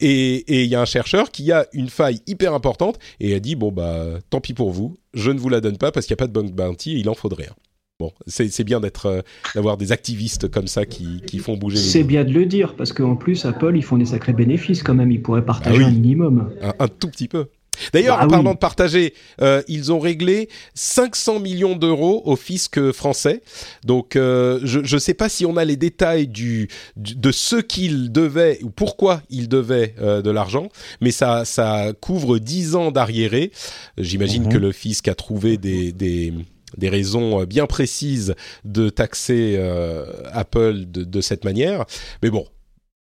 Et 0.00 0.62
il 0.64 0.68
y 0.68 0.74
a 0.74 0.80
un 0.80 0.84
chercheur 0.86 1.30
qui 1.30 1.52
a 1.52 1.66
une 1.72 1.88
faille 1.88 2.20
hyper 2.26 2.54
importante 2.54 2.98
et 3.20 3.34
a 3.34 3.40
dit 3.40 3.54
bon 3.54 3.70
bah 3.72 4.06
tant 4.30 4.40
pis 4.40 4.54
pour 4.54 4.70
vous, 4.72 4.96
je 5.14 5.30
ne 5.30 5.38
vous 5.38 5.48
la 5.48 5.60
donne 5.60 5.78
pas 5.78 5.92
parce 5.92 6.06
qu'il 6.06 6.14
n'y 6.14 6.18
a 6.18 6.22
pas 6.24 6.26
de 6.26 6.32
bug 6.32 6.50
bounty, 6.52 6.92
et 6.96 6.98
il 6.98 7.08
en 7.08 7.14
faudrait 7.14 7.46
un. 7.48 7.54
Bon, 8.00 8.10
c'est 8.26 8.64
bien 8.64 8.80
d'être 8.80 9.06
euh, 9.06 9.20
d'avoir 9.54 9.76
des 9.76 9.92
activistes 9.92 10.48
comme 10.50 10.66
ça 10.66 10.84
qui, 10.86 11.20
qui 11.24 11.38
font 11.38 11.56
bouger 11.56 11.76
C'est 11.76 12.02
bien 12.02 12.24
de 12.24 12.32
le 12.32 12.46
dire, 12.46 12.74
parce 12.74 12.92
qu'en 12.92 13.14
plus, 13.14 13.44
Apple, 13.44 13.74
ils 13.76 13.84
font 13.84 13.96
des 13.96 14.06
sacrés 14.06 14.32
bénéfices 14.32 14.82
quand 14.82 14.94
même. 14.94 15.12
Ils 15.12 15.22
pourraient 15.22 15.44
partager 15.44 15.76
Ah 15.76 15.78
oui. 15.78 15.84
un 15.84 15.90
minimum. 15.92 16.50
un, 16.62 16.72
un 16.80 16.88
tout 16.88 17.08
petit 17.08 17.28
peu. 17.28 17.46
D'ailleurs, 17.92 18.18
Bah 18.18 18.24
en 18.26 18.28
parlant 18.28 18.50
oui. 18.50 18.54
de 18.56 18.60
partager, 18.60 19.14
euh, 19.40 19.62
ils 19.68 19.92
ont 19.92 19.98
réglé 19.98 20.48
500 20.74 21.40
millions 21.40 21.76
d'euros 21.76 22.22
au 22.24 22.36
fisc 22.36 22.92
français. 22.92 23.42
Donc, 23.84 24.16
euh, 24.16 24.60
je 24.64 24.80
ne 24.80 24.98
sais 25.00 25.14
pas 25.14 25.28
si 25.28 25.46
on 25.46 25.56
a 25.56 25.64
les 25.64 25.76
détails 25.76 26.26
du, 26.28 26.68
du- 26.96 27.14
de 27.14 27.32
ce 27.32 27.56
qu'ils 27.56 28.12
devaient 28.12 28.58
ou 28.62 28.70
pourquoi 28.70 29.22
ils 29.30 29.48
devaient 29.48 29.94
euh, 30.00 30.22
de 30.22 30.30
l'argent, 30.30 30.68
mais 31.00 31.10
ça, 31.10 31.44
ça 31.44 31.92
couvre 32.00 32.38
10 32.38 32.74
ans 32.76 32.90
d'arriérés. 32.90 33.52
J'imagine 33.98 34.44
Mhm. 34.44 34.52
que 34.52 34.58
le 34.58 34.72
fisc 34.72 35.08
a 35.08 35.14
trouvé 35.14 35.56
des, 35.56 35.92
des, 35.92 36.32
des 36.78 36.88
raisons 36.88 37.44
bien 37.44 37.66
précises 37.66 38.34
de 38.64 38.88
taxer 38.88 39.54
euh, 39.58 40.06
Apple 40.32 40.84
de, 40.86 41.04
de 41.04 41.20
cette 41.20 41.44
manière. 41.44 41.84
Mais 42.22 42.30
bon. 42.30 42.46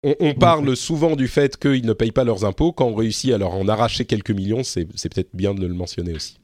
On, 0.03 0.15
on 0.19 0.33
parle 0.33 0.75
souvent 0.75 1.15
du 1.15 1.27
fait 1.27 1.57
qu'ils 1.57 1.85
ne 1.85 1.93
payent 1.93 2.11
pas 2.11 2.23
leurs 2.23 2.43
impôts. 2.45 2.71
Quand 2.71 2.85
on 2.85 2.95
réussit 2.95 3.31
à 3.33 3.37
leur 3.37 3.53
en 3.53 3.67
arracher 3.67 4.05
quelques 4.05 4.31
millions, 4.31 4.63
c'est 4.63 4.85
peut-être 4.85 5.29
bien 5.35 5.53
de 5.53 5.65
le 5.65 5.73
mentionner 5.73 6.13
aussi. 6.13 6.37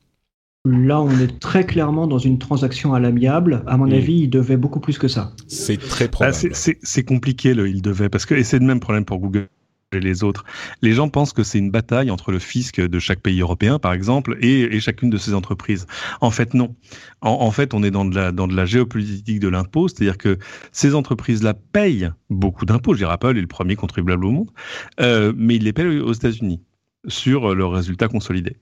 Là, 0.66 1.02
on 1.02 1.10
est 1.20 1.40
très 1.40 1.66
clairement 1.66 2.08
dans 2.08 2.18
une 2.20 2.40
transaction 2.40 2.94
à 2.94 3.00
l'amiable. 3.00 3.64
À 3.68 3.78
mon 3.78 3.88
Mm. 3.88 3.94
avis, 3.94 4.14
ils 4.24 4.30
devaient 4.30 4.58
beaucoup 4.58 4.80
plus 4.82 4.98
que 5.00 5.08
ça. 5.08 5.32
C'est 5.48 5.78
très 5.78 6.06
Ah, 6.06 6.10
probable. 6.10 6.36
c'est- 6.54 7.04
compliqué, 7.04 7.54
le 7.54 7.70
il 7.70 7.82
devait, 7.82 8.10
parce 8.10 8.26
que, 8.26 8.36
et 8.36 8.44
c'est 8.44 8.60
le 8.60 8.66
même 8.66 8.80
problème 8.82 9.06
pour 9.06 9.20
Google 9.20 9.48
et 9.94 10.00
les 10.00 10.24
autres. 10.24 10.44
Les 10.82 10.94
gens 10.94 11.08
pensent 11.08 11.32
que 11.32 11.44
c'est 11.44 11.60
une 11.60 11.72
bataille 11.72 12.12
entre 12.12 12.32
le 12.32 12.40
fisc 12.40 12.82
de 12.82 13.00
chaque 13.00 13.22
pays 13.22 13.40
européen, 13.40 13.80
par 13.80 13.94
exemple, 13.94 14.38
et, 14.42 14.80
chacune 14.82 15.10
de 15.10 15.18
ces 15.18 15.34
entreprises. 15.34 15.88
En 16.20 16.30
fait, 16.30 16.54
non. 16.54 16.76
En, 17.22 17.52
fait, 17.52 17.74
on 17.74 17.84
est 17.84 17.92
dans 17.92 18.06
de 18.06 18.16
la, 18.16 18.32
dans 18.32 18.48
de 18.48 18.56
la 18.56 18.66
géopolitique 18.66 19.40
de 19.40 19.48
l'impôt, 19.48 19.88
c'est-à-dire 19.88 20.18
que 20.18 20.38
ces 20.72 20.94
entreprises-là 20.94 21.54
payent 21.54 22.12
beaucoup 22.30 22.66
d'impôts. 22.66 22.94
Je 22.94 23.00
dirais 23.00 23.14
Apple 23.14 23.38
est 23.38 23.42
le 23.42 23.48
premier 23.48 23.76
contribuable 23.76 24.26
au 24.26 24.32
monde, 24.32 24.52
euh, 25.00 25.34
mais 25.36 25.56
ils 25.56 25.64
les 25.64 25.74
payent 25.74 26.00
aux 26.00 26.14
États-Unis 26.14 26.62
sur 27.08 27.56
leurs 27.56 27.72
résultats 27.72 28.10
consolidés. 28.10 28.58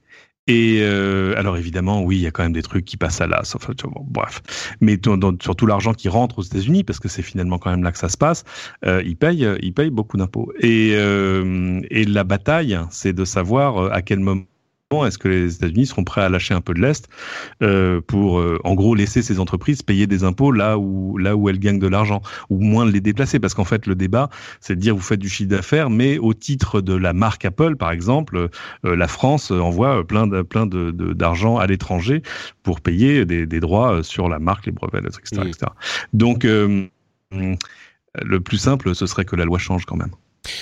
Et 0.48 0.80
euh, 0.82 1.34
alors 1.38 1.58
évidemment, 1.58 2.04
oui, 2.04 2.18
il 2.18 2.22
y 2.22 2.28
a 2.28 2.32
quand 2.32 2.44
même 2.44 2.54
des 2.54 2.62
trucs 2.62 2.86
qui 2.86 2.98
passent 2.98 3.20
à 3.20 3.26
l'as. 3.26 3.56
Enfin, 3.56 3.74
bon, 3.90 4.06
bref, 4.08 4.44
mais 4.80 4.96
dans, 4.96 5.18
dans- 5.18 5.34
sur 5.42 5.56
tout 5.56 5.66
l'argent 5.66 5.94
qui 5.94 6.08
rentre 6.08 6.38
aux 6.40 6.44
États-Unis, 6.44 6.84
parce 6.84 7.00
que 7.00 7.08
c'est 7.08 7.24
finalement 7.24 7.58
quand 7.58 7.72
même 7.72 7.82
là 7.84 7.92
que 7.92 7.98
ça 7.98 8.10
se 8.10 8.18
passe, 8.18 8.44
euh, 8.86 9.02
ils 9.04 9.18
payent, 9.18 9.48
ils 9.64 9.74
beaucoup 9.90 10.18
d'impôts. 10.18 10.52
Et, 10.60 10.92
euh, 10.96 11.82
et 11.90 12.06
la 12.06 12.24
bataille, 12.24 12.80
c'est 12.92 13.14
de 13.14 13.26
savoir 13.26 13.78
euh, 13.86 13.90
à 13.92 14.04
quel 14.04 14.20
moment 14.20 14.44
est-ce 14.92 15.18
que 15.18 15.28
les 15.28 15.56
États-Unis 15.56 15.88
seront 15.88 16.04
prêts 16.04 16.22
à 16.22 16.30
lâcher 16.30 16.54
un 16.54 16.62
peu 16.62 16.76
de 16.76 16.80
lest 16.80 17.10
euh, 17.64 18.02
pour, 18.02 18.40
euh, 18.40 18.60
en 18.64 18.76
gros, 18.76 18.94
laisser 18.94 19.24
ces 19.24 19.40
entreprises 19.40 19.82
payer 19.82 20.06
des 20.06 20.24
impôts 20.24 20.52
là 20.52 20.78
où 20.78 21.18
là 21.18 21.36
où 21.36 21.50
elles 21.50 21.58
gagnent 21.58 21.80
de 21.80 21.88
l'argent, 21.88 22.22
ou 22.52 22.62
moins 22.62 22.86
les 22.86 23.02
déplacer, 23.02 23.40
parce 23.40 23.56
qu'en 23.56 23.64
fait, 23.64 23.88
le 23.88 23.96
débat, 23.96 24.30
c'est 24.60 24.76
de 24.76 24.80
dire 24.80 24.96
vous 24.96 25.02
faites 25.02 25.20
du 25.20 25.28
chiffre 25.28 25.50
d'affaires, 25.50 25.90
mais 25.90 26.20
au 26.20 26.36
titre 26.36 26.82
de 26.82 26.94
la 26.94 27.14
marque 27.14 27.46
Apple, 27.46 27.76
par 27.78 27.90
exemple, 27.90 28.50
euh, 28.86 28.96
la 28.96 29.08
France 29.08 29.50
envoie 29.50 30.06
plein 30.06 30.28
de, 30.28 30.44
plein 30.44 30.68
de, 30.68 30.92
d'argent 30.92 31.58
à 31.58 31.66
l'étranger 31.66 32.22
pour 32.62 32.80
payer 32.80 33.26
des, 33.26 33.48
des 33.48 33.60
droits 33.60 34.04
sur 34.04 34.30
la 34.30 34.38
marque, 34.38 34.68
les 34.68 34.72
brevets, 34.72 35.04
etc. 35.04 35.42
Etc. 35.48 35.66
Donc, 36.14 36.46
euh, 36.46 36.88
le 37.32 38.40
plus 38.40 38.58
simple, 38.58 38.94
ce 38.94 39.08
serait 39.08 39.26
que 39.26 39.36
la 39.36 39.46
loi 39.46 39.58
change 39.58 39.86
quand 39.86 39.98
même. 39.98 40.12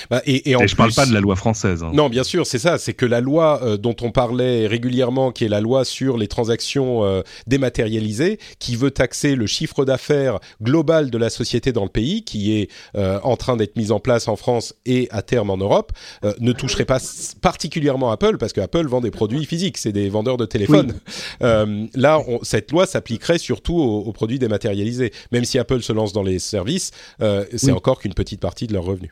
Bah, 0.09 0.21
et, 0.25 0.49
et 0.51 0.55
en 0.55 0.61
Et 0.61 0.67
je 0.67 0.75
parle 0.75 0.89
plus- 0.89 0.95
pas 0.95 1.05
de 1.05 1.13
la 1.13 1.19
loi 1.19 1.35
française. 1.35 1.83
hein. 1.83 1.91
Non, 1.93 2.09
bien 2.09 2.23
sûr, 2.23 2.45
c'est 2.45 2.59
ça. 2.59 2.77
C'est 2.77 2.93
que 2.93 3.05
la 3.05 3.21
loi 3.21 3.61
euh, 3.63 3.77
dont 3.77 3.95
on 4.01 4.11
parlait 4.11 4.67
régulièrement, 4.67 5.31
qui 5.31 5.45
est 5.45 5.49
la 5.49 5.61
loi 5.61 5.85
sur 5.85 6.17
les 6.17 6.27
transactions 6.27 7.03
euh, 7.03 7.21
dématérialisées, 7.47 8.39
qui 8.59 8.75
veut 8.75 8.91
taxer 8.91 9.35
le 9.35 9.47
chiffre 9.47 9.85
d'affaires 9.85 10.39
global 10.61 11.09
de 11.09 11.17
la 11.17 11.29
société 11.29 11.71
dans 11.71 11.83
le 11.83 11.89
pays, 11.89 12.23
qui 12.23 12.53
est 12.57 12.69
euh, 12.95 13.19
en 13.23 13.37
train 13.37 13.55
d'être 13.57 13.75
mise 13.77 13.91
en 13.91 13.99
place 13.99 14.27
en 14.27 14.35
France 14.35 14.73
et 14.85 15.07
à 15.11 15.21
terme 15.21 15.49
en 15.49 15.57
Europe, 15.57 15.91
euh, 16.25 16.33
ne 16.39 16.51
toucherait 16.51 16.85
pas 16.85 16.99
particulièrement 17.41 18.11
Apple, 18.11 18.37
parce 18.37 18.53
que 18.53 18.61
Apple 18.61 18.87
vend 18.87 19.01
des 19.01 19.11
produits 19.11 19.45
physiques, 19.45 19.77
c'est 19.77 19.91
des 19.91 20.09
vendeurs 20.09 20.37
de 20.37 20.45
téléphones. 20.45 20.93
Euh, 21.41 21.87
là, 21.95 22.19
on- 22.27 22.39
cette 22.43 22.71
loi 22.71 22.85
s'appliquerait 22.85 23.37
surtout 23.37 23.75
aux, 23.75 23.99
aux 24.01 24.11
produits 24.13 24.39
dématérialisés. 24.39 25.11
Même 25.31 25.45
si 25.45 25.57
Apple 25.59 25.81
se 25.81 25.91
lance 25.91 26.13
dans 26.13 26.23
les 26.23 26.39
services, 26.39 26.91
euh, 27.21 27.45
c'est 27.55 27.67
Oui. 27.67 27.71
encore 27.73 27.99
qu'une 27.99 28.13
petite 28.13 28.39
partie 28.39 28.67
de 28.67 28.73
leurs 28.73 28.83
revenus. 28.83 29.11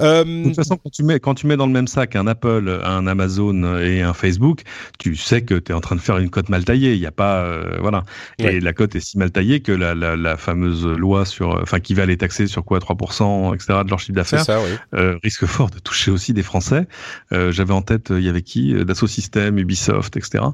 Euh, 0.00 0.24
De 0.24 0.44
toute 0.44 0.56
façon, 0.56 0.76
quand 0.76 0.90
tu, 0.90 1.02
mets, 1.02 1.20
quand 1.20 1.34
tu 1.34 1.46
mets 1.46 1.56
dans 1.56 1.66
le 1.66 1.72
même 1.72 1.86
sac 1.86 2.16
un 2.16 2.26
Apple, 2.26 2.80
un 2.84 3.06
Amazon 3.06 3.78
et 3.78 4.02
un 4.02 4.12
Facebook, 4.12 4.62
tu 4.98 5.16
sais 5.16 5.42
que 5.42 5.54
tu 5.54 5.72
es 5.72 5.74
en 5.74 5.80
train 5.80 5.96
de 5.96 6.00
faire 6.00 6.18
une 6.18 6.30
cote 6.30 6.48
mal 6.48 6.64
taillée. 6.64 6.94
Il 6.94 7.00
n'y 7.00 7.06
a 7.06 7.12
pas, 7.12 7.42
euh, 7.44 7.78
voilà. 7.80 8.02
Ouais. 8.38 8.56
Et 8.56 8.60
la 8.60 8.72
cote 8.72 8.94
est 8.94 9.00
si 9.00 9.18
mal 9.18 9.30
taillée 9.30 9.60
que 9.60 9.72
la, 9.72 9.94
la, 9.94 10.16
la 10.16 10.36
fameuse 10.36 10.86
loi 10.86 11.24
sur, 11.24 11.60
enfin, 11.62 11.80
qui 11.80 11.94
va 11.94 12.06
les 12.06 12.16
taxer 12.16 12.46
sur 12.46 12.64
quoi, 12.64 12.78
3%, 12.78 13.54
etc. 13.54 13.80
de 13.84 13.90
leur 13.90 13.98
chiffre 14.00 14.12
d'affaires, 14.14 14.44
oui. 14.48 14.76
euh, 14.94 15.18
risque 15.22 15.46
fort 15.46 15.70
de 15.70 15.78
toucher 15.78 16.10
aussi 16.10 16.32
des 16.32 16.42
Français. 16.42 16.86
Euh, 17.32 17.52
J'avais 17.52 17.72
en 17.74 17.82
tête, 17.82 18.10
euh, 18.10 18.20
il 18.20 18.26
y 18.26 18.28
avait 18.28 18.42
qui, 18.42 18.74
euh, 18.74 18.84
Dassault 18.84 19.06
Systèmes, 19.06 19.58
Ubisoft, 19.58 20.16
etc. 20.16 20.44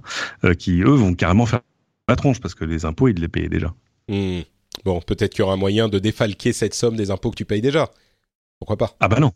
euh, 0.45 0.55
qui 0.55 0.83
eux 0.83 0.91
vont 0.95 1.15
carrément 1.15 1.47
faire 1.47 1.61
la 2.09 2.17
tronche 2.17 2.41
parce 2.41 2.55
que 2.55 2.65
les 2.65 2.85
impôts 2.85 3.09
ils 3.09 3.19
les 3.19 3.29
payaient 3.29 3.49
déjà. 3.49 3.75
Hmm. 4.09 4.41
Bon, 4.85 5.01
peut-être 5.01 5.33
qu'il 5.33 5.41
y 5.41 5.43
aura 5.43 5.55
un 5.55 5.59
moyen 5.59 5.89
de 5.89 5.99
défalquer 5.99 6.53
cette 6.53 6.75
somme 6.75 6.97
des 6.97 7.11
impôts 7.11 7.31
que 7.31 7.37
tu 7.37 7.45
payes 7.45 7.61
déjà. 7.61 7.91
Pourquoi 8.63 8.77
pas? 8.77 8.95
Ah 9.01 9.09
bah 9.09 9.19
non. 9.19 9.33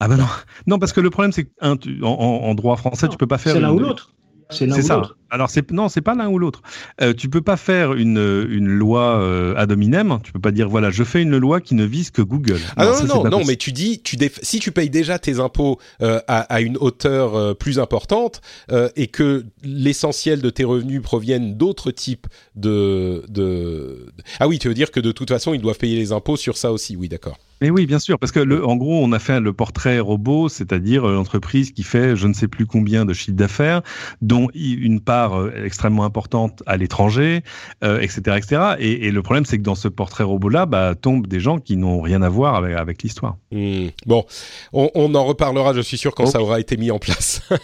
Ah 0.00 0.06
ben 0.06 0.18
non, 0.18 0.26
non 0.66 0.78
parce 0.78 0.92
que 0.92 1.00
le 1.00 1.08
problème 1.08 1.32
c'est 1.32 1.44
qu'en 1.44 1.78
en, 2.02 2.54
droit 2.54 2.76
français 2.76 3.08
tu 3.08 3.16
peux 3.16 3.26
pas 3.26 3.38
faire. 3.38 3.54
C'est 3.54 3.60
l'un 3.60 3.72
ou 3.72 3.78
l'autre. 3.78 4.12
C'est 4.50 4.82
ça. 4.82 5.00
Alors 5.30 5.48
c'est 5.48 5.72
non, 5.72 5.88
c'est 5.88 6.02
pas 6.02 6.14
l'un 6.14 6.28
ou 6.28 6.38
l'autre. 6.38 6.60
Euh, 7.00 7.14
tu 7.14 7.30
peux 7.30 7.40
pas 7.40 7.56
faire 7.56 7.94
une, 7.94 8.46
une 8.50 8.68
loi 8.68 9.18
euh, 9.18 9.54
ad 9.56 9.72
hominem. 9.72 10.18
Tu 10.22 10.32
peux 10.32 10.38
pas 10.38 10.52
dire 10.52 10.68
voilà, 10.68 10.90
je 10.90 11.02
fais 11.02 11.22
une 11.22 11.38
loi 11.38 11.62
qui 11.62 11.74
ne 11.74 11.84
vise 11.84 12.10
que 12.10 12.20
Google. 12.20 12.60
Ah 12.76 12.84
non 12.84 13.22
non 13.22 13.30
non, 13.30 13.44
mais 13.46 13.56
tu 13.56 13.72
dis 13.72 14.02
tu 14.02 14.18
si 14.42 14.60
tu 14.60 14.70
payes 14.70 14.90
déjà 14.90 15.18
tes 15.18 15.40
impôts 15.40 15.80
euh, 16.02 16.20
à, 16.28 16.40
à, 16.40 16.60
une 16.60 16.76
hauteur 16.76 17.34
euh, 17.34 17.54
plus 17.54 17.78
importante 17.78 18.42
euh, 18.70 18.90
et 18.94 19.06
que 19.06 19.46
l'essentiel 19.64 20.42
de 20.42 20.50
tes 20.50 20.64
revenus 20.64 21.00
proviennent 21.00 21.56
d'autres 21.56 21.90
types 21.90 22.26
de, 22.54 23.24
de 23.28 24.12
ah 24.38 24.46
oui, 24.46 24.58
tu 24.58 24.68
veux 24.68 24.74
dire 24.74 24.90
que 24.90 25.00
de 25.00 25.10
toute 25.10 25.30
façon 25.30 25.54
ils 25.54 25.62
doivent 25.62 25.78
payer 25.78 25.96
les 25.96 26.12
impôts 26.12 26.36
sur 26.36 26.58
ça 26.58 26.70
aussi. 26.70 26.96
Oui, 26.96 27.08
d'accord. 27.08 27.38
Mais 27.62 27.70
oui, 27.70 27.86
bien 27.86 27.98
sûr, 27.98 28.18
parce 28.18 28.32
que 28.32 28.40
le, 28.40 28.66
en 28.66 28.76
gros, 28.76 29.02
on 29.02 29.12
a 29.12 29.18
fait 29.18 29.40
le 29.40 29.52
portrait 29.52 29.98
robot, 29.98 30.50
c'est-à-dire 30.50 31.06
l'entreprise 31.06 31.72
qui 31.72 31.84
fait 31.84 32.14
je 32.14 32.26
ne 32.26 32.34
sais 32.34 32.48
plus 32.48 32.66
combien 32.66 33.06
de 33.06 33.14
chiffres 33.14 33.36
d'affaires, 33.36 33.80
dont 34.20 34.48
une 34.54 35.00
part 35.00 35.40
euh, 35.40 35.64
extrêmement 35.64 36.04
importante 36.04 36.62
à 36.66 36.76
l'étranger, 36.76 37.42
etc., 37.82 38.22
euh, 38.28 38.36
etc. 38.36 38.62
Et, 38.78 39.10
le 39.10 39.22
problème, 39.22 39.46
c'est 39.46 39.56
que 39.56 39.62
dans 39.62 39.74
ce 39.74 39.88
portrait 39.88 40.24
robot-là, 40.24 40.66
bah, 40.66 40.94
tombent 40.94 41.26
des 41.26 41.40
gens 41.40 41.58
qui 41.58 41.76
n'ont 41.76 42.00
rien 42.00 42.20
à 42.20 42.28
voir 42.28 42.56
avec, 42.56 43.02
l'histoire. 43.02 43.36
Hmm. 43.52 43.88
Bon, 44.04 44.24
on, 44.72 45.14
en 45.14 45.24
reparlera, 45.24 45.72
je 45.72 45.80
suis 45.80 45.98
sûr, 45.98 46.14
quand 46.14 46.26
ça 46.26 46.40
aura 46.40 46.60
été 46.60 46.76
mis 46.76 46.90
en 46.90 46.98
place. 46.98 47.40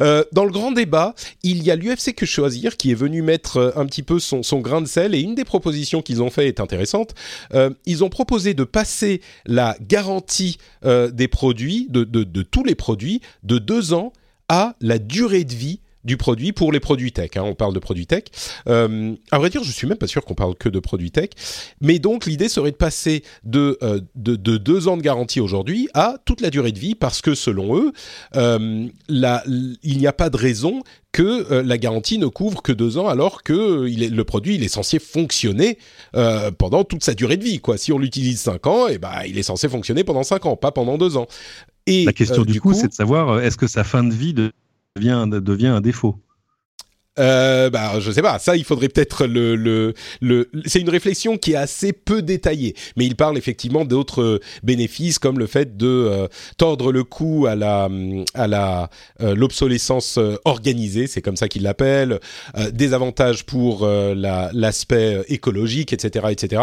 Euh, 0.00 0.22
dans 0.32 0.44
le 0.44 0.52
grand 0.52 0.70
débat, 0.70 1.14
il 1.42 1.62
y 1.62 1.70
a 1.70 1.76
l'UFC 1.76 2.14
Que 2.14 2.26
Choisir 2.26 2.76
qui 2.76 2.92
est 2.92 2.94
venu 2.94 3.22
mettre 3.22 3.72
un 3.74 3.84
petit 3.86 4.02
peu 4.02 4.18
son, 4.20 4.42
grain 4.60 4.80
de 4.80 4.86
sel, 4.86 5.14
et 5.14 5.20
une 5.20 5.34
des 5.34 5.44
propositions 5.44 6.02
qu'ils 6.02 6.22
ont 6.22 6.30
fait 6.30 6.46
est 6.46 6.60
intéressante. 6.60 7.14
ils 7.86 8.04
ont 8.04 8.08
proposé 8.08 8.54
de 8.54 8.64
passer 8.64 9.20
la 9.46 9.76
garantie 9.80 10.58
des 10.82 11.28
produits, 11.28 11.86
de, 11.90 12.04
de 12.04 12.42
tous 12.42 12.64
les 12.64 12.74
produits, 12.74 13.20
de 13.42 13.58
deux 13.58 13.92
ans 13.92 14.12
à 14.48 14.74
la 14.80 14.98
durée 14.98 15.44
de 15.44 15.54
vie 15.54 15.80
du 16.04 16.16
produit 16.16 16.52
pour 16.52 16.72
les 16.72 16.80
produits 16.80 17.12
tech. 17.12 17.30
Hein, 17.36 17.42
on 17.42 17.54
parle 17.54 17.74
de 17.74 17.78
produits 17.78 18.06
tech. 18.06 18.24
Euh, 18.68 19.14
à 19.30 19.38
vrai 19.38 19.50
dire, 19.50 19.64
je 19.64 19.72
suis 19.72 19.86
même 19.86 19.98
pas 19.98 20.06
sûr 20.06 20.24
qu'on 20.24 20.34
parle 20.34 20.54
que 20.54 20.68
de 20.68 20.78
produits 20.78 21.10
tech. 21.10 21.30
Mais 21.80 21.98
donc, 21.98 22.26
l'idée 22.26 22.48
serait 22.48 22.70
de 22.70 22.76
passer 22.76 23.22
de, 23.44 23.78
euh, 23.82 24.00
de, 24.14 24.36
deux 24.56 24.88
ans 24.88 24.96
de 24.96 25.02
garantie 25.02 25.40
aujourd'hui 25.40 25.88
à 25.94 26.16
toute 26.24 26.40
la 26.40 26.50
durée 26.50 26.72
de 26.72 26.78
vie 26.78 26.94
parce 26.94 27.20
que 27.20 27.34
selon 27.34 27.76
eux, 27.76 27.92
euh, 28.36 28.86
il 29.08 29.98
n'y 29.98 30.06
a 30.06 30.12
pas 30.12 30.30
de 30.30 30.36
raison 30.36 30.82
que 31.10 31.62
la 31.62 31.78
garantie 31.78 32.18
ne 32.18 32.26
couvre 32.26 32.62
que 32.62 32.70
deux 32.70 32.98
ans 32.98 33.08
alors 33.08 33.42
que 33.42 33.88
il 33.88 34.02
est, 34.02 34.08
le 34.08 34.24
produit 34.24 34.56
il 34.56 34.62
est 34.62 34.68
censé 34.68 34.98
fonctionner 34.98 35.78
pendant 36.58 36.84
toute 36.84 37.02
sa 37.02 37.14
durée 37.14 37.36
de 37.36 37.44
vie. 37.44 37.60
Quoi. 37.60 37.78
Si 37.78 37.92
on 37.92 37.98
l'utilise 37.98 38.40
cinq 38.40 38.66
ans, 38.66 38.88
et 38.88 38.98
ben, 38.98 39.22
il 39.26 39.38
est 39.38 39.42
censé 39.42 39.68
fonctionner 39.68 40.04
pendant 40.04 40.22
cinq 40.22 40.46
ans, 40.46 40.56
pas 40.56 40.70
pendant 40.70 40.98
deux 40.98 41.16
ans. 41.16 41.26
Et, 41.86 42.04
la 42.04 42.12
question 42.12 42.42
du, 42.42 42.60
coup, 42.60 42.72
coup 42.72 42.74
c'est 42.78 42.88
de 42.88 42.92
savoir 42.92 43.40
est-ce 43.40 43.56
que 43.56 43.66
sa 43.66 43.84
fin 43.84 44.04
de 44.04 44.12
vie 44.12 44.34
de 44.34 44.52
devient, 44.98 45.68
un 45.68 45.80
défaut 45.80 46.16
euh, 47.18 47.70
bah, 47.70 48.00
je 48.00 48.10
sais 48.10 48.22
pas. 48.22 48.38
Ça, 48.38 48.56
il 48.56 48.64
faudrait 48.64 48.88
peut-être 48.88 49.26
le, 49.26 49.56
le, 49.56 49.94
le... 50.20 50.50
C'est 50.66 50.80
une 50.80 50.90
réflexion 50.90 51.36
qui 51.36 51.52
est 51.52 51.56
assez 51.56 51.92
peu 51.92 52.22
détaillée, 52.22 52.74
mais 52.96 53.06
il 53.06 53.16
parle 53.16 53.36
effectivement 53.36 53.84
d'autres 53.84 54.40
bénéfices 54.62 55.18
comme 55.18 55.38
le 55.38 55.46
fait 55.46 55.76
de 55.76 55.86
euh, 55.86 56.28
tordre 56.56 56.92
le 56.92 57.04
cou 57.04 57.46
à 57.46 57.54
la 57.54 57.88
à 58.34 58.46
la 58.46 58.90
euh, 59.20 59.34
l'obsolescence 59.34 60.18
euh, 60.18 60.36
organisée, 60.44 61.06
c'est 61.06 61.22
comme 61.22 61.36
ça 61.36 61.48
qu'il 61.48 61.62
l'appelle, 61.62 62.20
des 62.72 62.92
avantages 62.92 63.44
pour 63.44 63.86
l'aspect 63.86 65.22
écologique, 65.28 65.92
etc., 65.92 66.26
etc. 66.30 66.62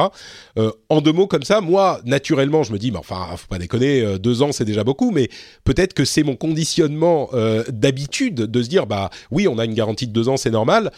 en 0.89 1.01
deux 1.01 1.11
mots 1.11 1.27
comme 1.27 1.43
ça, 1.43 1.61
moi, 1.61 2.01
naturellement, 2.05 2.63
je 2.63 2.71
me 2.71 2.77
dis, 2.77 2.91
mais 2.91 2.97
enfin, 2.97 3.27
faut 3.37 3.47
pas 3.47 3.57
déconner, 3.57 4.17
deux 4.19 4.41
ans, 4.41 4.51
c'est 4.51 4.65
déjà 4.65 4.83
beaucoup, 4.83 5.11
mais 5.11 5.29
peut-être 5.63 5.93
que 5.93 6.05
c'est 6.05 6.23
mon 6.23 6.35
conditionnement 6.35 7.29
d'habitude 7.69 8.35
de 8.35 8.63
se 8.63 8.69
dire, 8.69 8.87
bah 8.87 9.09
oui, 9.31 9.47
on 9.47 9.57
a 9.57 9.65
une 9.65 9.73
garantie 9.73 10.07
de 10.07 10.13
deux 10.13 10.29
ans 10.29 10.37
c'est 10.45 10.51
normal. 10.51 10.91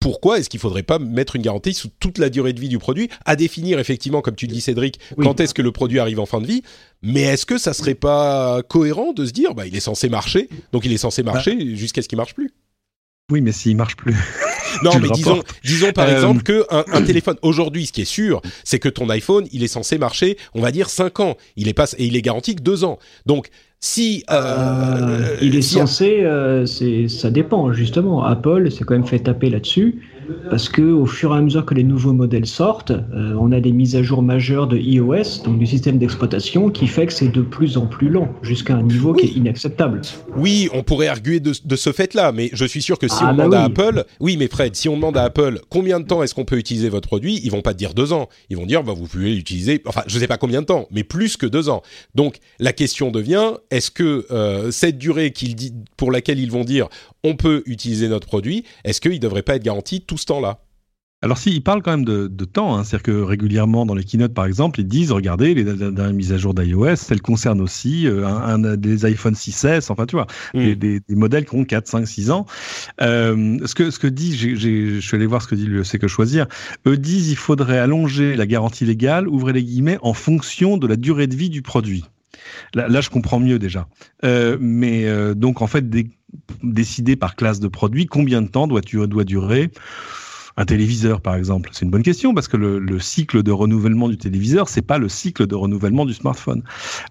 Pourquoi 0.00 0.38
est-ce 0.38 0.48
qu'il 0.48 0.58
ne 0.58 0.62
faudrait 0.62 0.82
pas 0.82 0.98
mettre 0.98 1.36
une 1.36 1.42
garantie 1.42 1.74
sous 1.74 1.90
toute 2.00 2.18
la 2.18 2.28
durée 2.28 2.52
de 2.52 2.60
vie 2.60 2.68
du 2.68 2.78
produit, 2.78 3.08
à 3.24 3.36
définir 3.36 3.78
effectivement, 3.78 4.20
comme 4.20 4.34
tu 4.34 4.48
dis 4.48 4.60
Cédric, 4.60 4.98
quand 5.22 5.38
est-ce 5.38 5.54
que 5.54 5.62
le 5.62 5.70
produit 5.70 6.00
arrive 6.00 6.18
en 6.18 6.26
fin 6.26 6.40
de 6.40 6.46
vie? 6.46 6.62
Mais 7.02 7.22
est-ce 7.22 7.46
que 7.46 7.56
ça 7.56 7.72
serait 7.72 7.94
pas 7.94 8.62
cohérent 8.62 9.12
de 9.12 9.26
se 9.26 9.30
dire, 9.30 9.54
bah, 9.54 9.66
il 9.66 9.76
est 9.76 9.80
censé 9.80 10.08
marcher, 10.08 10.48
donc 10.72 10.86
il 10.86 10.92
est 10.92 10.98
censé 10.98 11.22
marcher 11.22 11.54
bah. 11.54 11.64
jusqu'à 11.74 12.02
ce 12.02 12.08
qu'il 12.08 12.16
marche 12.16 12.34
plus? 12.34 12.50
Oui, 13.30 13.42
mais 13.42 13.52
s'il 13.52 13.76
marche 13.76 13.94
plus. 13.94 14.16
non, 14.82 14.98
mais 14.98 15.08
disons, 15.10 15.42
disons 15.62 15.92
par 15.92 16.08
euh, 16.08 16.14
exemple 16.14 16.42
que 16.42 16.66
un, 16.70 17.02
téléphone 17.04 17.36
aujourd'hui, 17.42 17.86
ce 17.86 17.92
qui 17.92 18.00
est 18.00 18.06
sûr, 18.06 18.40
c'est 18.64 18.80
que 18.80 18.88
ton 18.88 19.08
iPhone, 19.08 19.46
il 19.52 19.62
est 19.62 19.68
censé 19.68 19.98
marcher, 19.98 20.36
on 20.54 20.62
va 20.62 20.72
dire 20.72 20.90
5 20.90 21.20
ans. 21.20 21.36
Il 21.54 21.68
est 21.68 21.74
pas 21.74 21.86
et 21.96 22.06
il 22.06 22.16
est 22.16 22.22
garanti 22.22 22.56
que 22.56 22.62
2 22.62 22.82
ans. 22.82 22.98
Donc 23.26 23.50
si 23.80 24.24
euh, 24.30 24.34
euh, 24.34 25.36
il 25.40 25.56
est 25.56 25.62
censé, 25.62 26.22
euh, 26.22 26.66
c'est 26.66 27.08
ça 27.08 27.30
dépend 27.30 27.72
justement. 27.72 28.24
Apple 28.24 28.70
s'est 28.70 28.84
quand 28.84 28.94
même 28.94 29.06
fait 29.06 29.20
taper 29.20 29.48
là-dessus 29.50 30.02
parce 30.48 30.68
que 30.68 30.82
au 30.82 31.06
fur 31.06 31.34
et 31.34 31.38
à 31.38 31.40
mesure 31.40 31.64
que 31.64 31.74
les 31.74 31.84
nouveaux 31.84 32.12
modèles 32.12 32.46
sortent, 32.46 32.90
euh, 32.90 33.34
on 33.38 33.52
a 33.52 33.60
des 33.60 33.72
mises 33.72 33.96
à 33.96 34.02
jour 34.02 34.22
majeures 34.22 34.66
de 34.66 34.76
iOS, 34.76 35.44
donc 35.44 35.58
du 35.58 35.66
système 35.66 35.98
d'exploitation, 35.98 36.70
qui 36.70 36.86
fait 36.86 37.06
que 37.06 37.12
c'est 37.12 37.28
de 37.28 37.42
plus 37.42 37.76
en 37.76 37.86
plus 37.86 38.08
lent, 38.08 38.28
jusqu'à 38.42 38.74
un 38.74 38.82
niveau 38.82 39.12
qui 39.12 39.26
est 39.26 39.32
inacceptable. 39.36 40.00
Oui, 40.36 40.68
on 40.72 40.82
pourrait 40.82 41.08
arguer 41.08 41.40
de, 41.40 41.52
ce 41.52 41.92
fait-là, 41.92 42.32
mais 42.32 42.50
je 42.52 42.64
suis 42.64 42.82
sûr 42.82 42.98
que 42.98 43.08
si 43.08 43.16
ah 43.20 43.30
on 43.32 43.36
bah 43.36 43.44
demande 43.44 43.54
à 43.54 43.64
Apple, 43.64 44.04
oui, 44.20 44.36
mais 44.36 44.48
Fred, 44.48 44.74
si 44.74 44.88
on 44.88 44.96
demande 44.96 45.16
à 45.16 45.24
Apple 45.24 45.60
combien 45.68 46.00
de 46.00 46.06
temps 46.06 46.22
est-ce 46.22 46.34
qu'on 46.34 46.44
peut 46.44 46.58
utiliser 46.58 46.88
votre 46.88 47.08
produit, 47.08 47.40
ils 47.42 47.50
vont 47.50 47.62
pas 47.62 47.72
te 47.72 47.78
dire 47.78 47.94
deux 47.94 48.12
ans, 48.12 48.28
ils 48.48 48.56
vont 48.56 48.66
dire 48.66 48.82
bah 48.82 48.92
vous 48.96 49.06
pouvez 49.06 49.34
l'utiliser, 49.34 49.82
enfin 49.86 50.02
je 50.06 50.18
sais 50.18 50.26
pas 50.26 50.38
combien 50.38 50.60
de 50.60 50.66
temps, 50.66 50.86
mais 50.90 51.04
plus 51.04 51.36
que 51.36 51.46
deux 51.46 51.68
ans. 51.68 51.82
Donc 52.14 52.38
la 52.58 52.72
question 52.72 53.10
devient 53.10 53.52
est-ce 53.70 53.90
que 53.90 54.26
euh, 54.30 54.70
cette 54.70 54.98
durée 54.98 55.32
pour 55.96 56.10
laquelle 56.12 56.38
ils 56.38 56.50
vont 56.50 56.64
dire 56.64 56.88
on 57.24 57.36
peut 57.36 57.62
utiliser 57.66 58.08
notre 58.08 58.26
produit, 58.26 58.64
est-ce 58.84 59.00
qu'il 59.00 59.12
ne 59.12 59.18
devrait 59.18 59.42
pas 59.42 59.56
être 59.56 59.62
garanti 59.62 60.00
tout 60.00 60.16
ce 60.20 60.26
temps-là 60.26 60.60
alors 61.22 61.36
si, 61.36 61.50
ils 61.50 61.62
parlent 61.62 61.82
quand 61.82 61.90
même 61.90 62.04
de, 62.06 62.44
temps, 62.46 62.76
hein. 62.76 62.84
c'est-à-dire 62.84 63.02
que 63.02 63.20
régulièrement 63.20 63.84
dans 63.84 63.94
les 63.94 64.04
keynotes 64.04 64.32
par 64.32 64.46
exemple, 64.46 64.80
ils 64.80 64.86
disent, 64.86 65.12
regardez, 65.12 65.52
les 65.52 65.64
dernières 65.64 66.14
mises 66.14 66.32
à 66.32 66.38
jour 66.38 66.54
d'iOS, 66.54 66.94
elles 67.10 67.20
concernent 67.20 67.60
aussi 67.60 68.06
euh, 68.06 68.26
un, 68.26 68.58
des 68.76 69.04
iPhone 69.04 69.34
6S, 69.34 69.92
enfin 69.92 70.06
tu 70.06 70.16
vois, 70.16 70.26
mm. 70.54 70.74
des, 70.74 71.02
modèles 71.10 71.44
qui 71.44 71.56
ont 71.56 71.64
4, 71.64 71.86
5, 71.86 72.06
6 72.06 72.30
ans. 72.30 72.46
Euh, 73.02 73.58
ce, 73.66 73.74
que, 73.74 73.90
ce 73.90 73.98
que 73.98 74.06
dit, 74.06 74.34
je 74.34 74.98
suis 75.00 75.14
allé 75.14 75.26
voir 75.26 75.42
ce 75.42 75.48
que 75.48 75.54
dit 75.54 75.66
le 75.66 75.84
C'est 75.84 75.98
que 75.98 76.08
choisir, 76.08 76.46
eux 76.86 76.96
disent 76.96 77.30
il 77.30 77.36
faudrait 77.36 77.78
allonger 77.78 78.34
la 78.34 78.46
garantie 78.46 78.86
légale, 78.86 79.28
ouvrez 79.28 79.52
les 79.52 79.62
guillemets, 79.62 79.98
en 80.00 80.14
fonction 80.14 80.78
de 80.78 80.86
la 80.86 80.96
durée 80.96 81.26
de 81.26 81.36
vie 81.36 81.50
du 81.50 81.60
produit. 81.60 82.06
Là, 82.74 83.00
je 83.00 83.10
comprends 83.10 83.40
mieux 83.40 83.58
déjà. 83.58 83.88
Euh, 84.24 84.56
mais 84.58 85.06
donc, 85.34 85.60
en 85.60 85.66
fait, 85.66 85.84
décider 86.62 87.16
par 87.16 87.36
classe 87.36 87.60
de 87.60 87.68
produit 87.68 88.06
combien 88.06 88.42
de 88.42 88.48
temps 88.48 88.66
doit, 88.66 88.80
doit 88.80 89.24
durer 89.24 89.70
un 90.56 90.64
téléviseur, 90.64 91.20
par 91.20 91.36
exemple? 91.36 91.70
C'est 91.72 91.84
une 91.84 91.90
bonne 91.90 92.02
question 92.02 92.34
parce 92.34 92.48
que 92.48 92.56
le, 92.56 93.00
cycle 93.00 93.42
de 93.42 93.50
renouvellement 93.50 94.08
du 94.08 94.18
téléviseur, 94.18 94.68
c'est 94.68 94.82
pas 94.82 94.98
le 94.98 95.08
cycle 95.08 95.46
de 95.46 95.54
renouvellement 95.54 96.04
du 96.04 96.12
smartphone. 96.12 96.62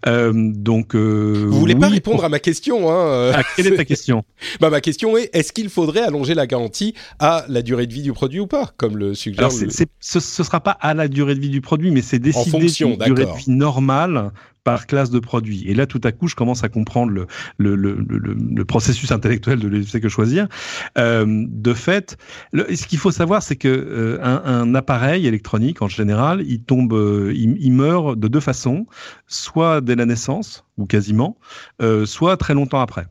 Euh, 0.07 0.31
donc, 0.35 0.95
euh, 0.95 1.45
vous 1.47 1.59
voulez 1.59 1.75
pas 1.75 1.87
répondre 1.87 2.23
à 2.23 2.29
ma 2.29 2.39
question 2.39 2.91
hein 2.91 3.31
ah, 3.33 3.41
Quelle 3.55 3.67
est 3.67 3.77
ta 3.77 3.85
question? 3.85 4.23
Bah 4.59 4.69
ma 4.69 4.81
question 4.81 5.17
est 5.17 5.29
est-ce 5.33 5.51
qu'il 5.51 5.69
faudrait 5.69 6.01
allonger 6.01 6.33
la 6.33 6.47
garantie 6.47 6.93
à 7.19 7.45
la 7.47 7.61
durée 7.61 7.87
de 7.87 7.93
vie 7.93 8.01
du 8.01 8.13
produit 8.13 8.39
ou 8.39 8.47
pas, 8.47 8.71
comme 8.77 8.97
le 8.97 9.13
suggère 9.13 9.45
Alors, 9.45 9.51
ce, 9.51 10.19
ce 10.19 10.43
sera 10.43 10.59
pas 10.59 10.71
à 10.71 10.93
la 10.93 11.07
durée 11.07 11.35
de 11.35 11.39
vie 11.39 11.49
du 11.49 11.61
produit, 11.61 11.91
mais 11.91 12.01
c'est 12.01 12.25
en 12.35 12.43
fonction, 12.45 12.97
durée 12.97 13.25
de 13.25 13.37
vie 13.37 13.51
normale 13.51 14.31
par 14.69 14.85
classe 14.85 15.09
de 15.09 15.17
produit. 15.17 15.63
Et 15.67 15.73
là, 15.73 15.87
tout 15.87 16.01
à 16.03 16.11
coup, 16.11 16.27
je 16.27 16.35
commence 16.35 16.63
à 16.63 16.69
comprendre 16.69 17.11
le, 17.11 17.25
le, 17.57 17.75
le, 17.75 17.95
le, 17.95 18.65
processus 18.65 19.11
intellectuel 19.11 19.57
de 19.57 19.67
l'UFC 19.67 19.99
que 19.99 20.09
choisir. 20.09 20.47
Euh, 20.99 21.25
de 21.49 21.73
fait, 21.73 22.17
ce 22.53 22.85
qu'il 22.85 22.99
faut 22.99 23.09
savoir, 23.09 23.41
c'est 23.41 23.55
que 23.55 23.67
euh, 23.67 24.19
un, 24.21 24.43
un, 24.45 24.75
appareil 24.75 25.25
électronique, 25.25 25.81
en 25.81 25.87
général, 25.87 26.43
il 26.45 26.61
tombe, 26.61 26.93
euh, 26.93 27.33
il, 27.35 27.71
meurt 27.71 28.19
de 28.19 28.27
deux 28.27 28.39
façons, 28.39 28.85
soit 29.25 29.81
dès 29.81 29.95
la 29.95 30.05
naissance, 30.05 30.65
ou 30.77 30.85
quasiment, 30.85 31.39
euh, 31.81 32.05
soit 32.05 32.37
très 32.37 32.53
longtemps 32.53 32.81
après. 32.81 33.07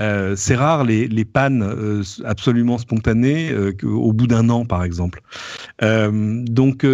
Euh, 0.00 0.34
c'est 0.34 0.54
rare 0.54 0.84
les, 0.84 1.08
les 1.08 1.24
pannes 1.24 1.62
euh, 1.62 2.02
absolument 2.24 2.78
spontanées 2.78 3.50
euh, 3.52 3.72
au 3.84 4.12
bout 4.12 4.26
d'un 4.26 4.48
an, 4.48 4.64
par 4.64 4.82
exemple. 4.84 5.20
donc, 5.80 6.86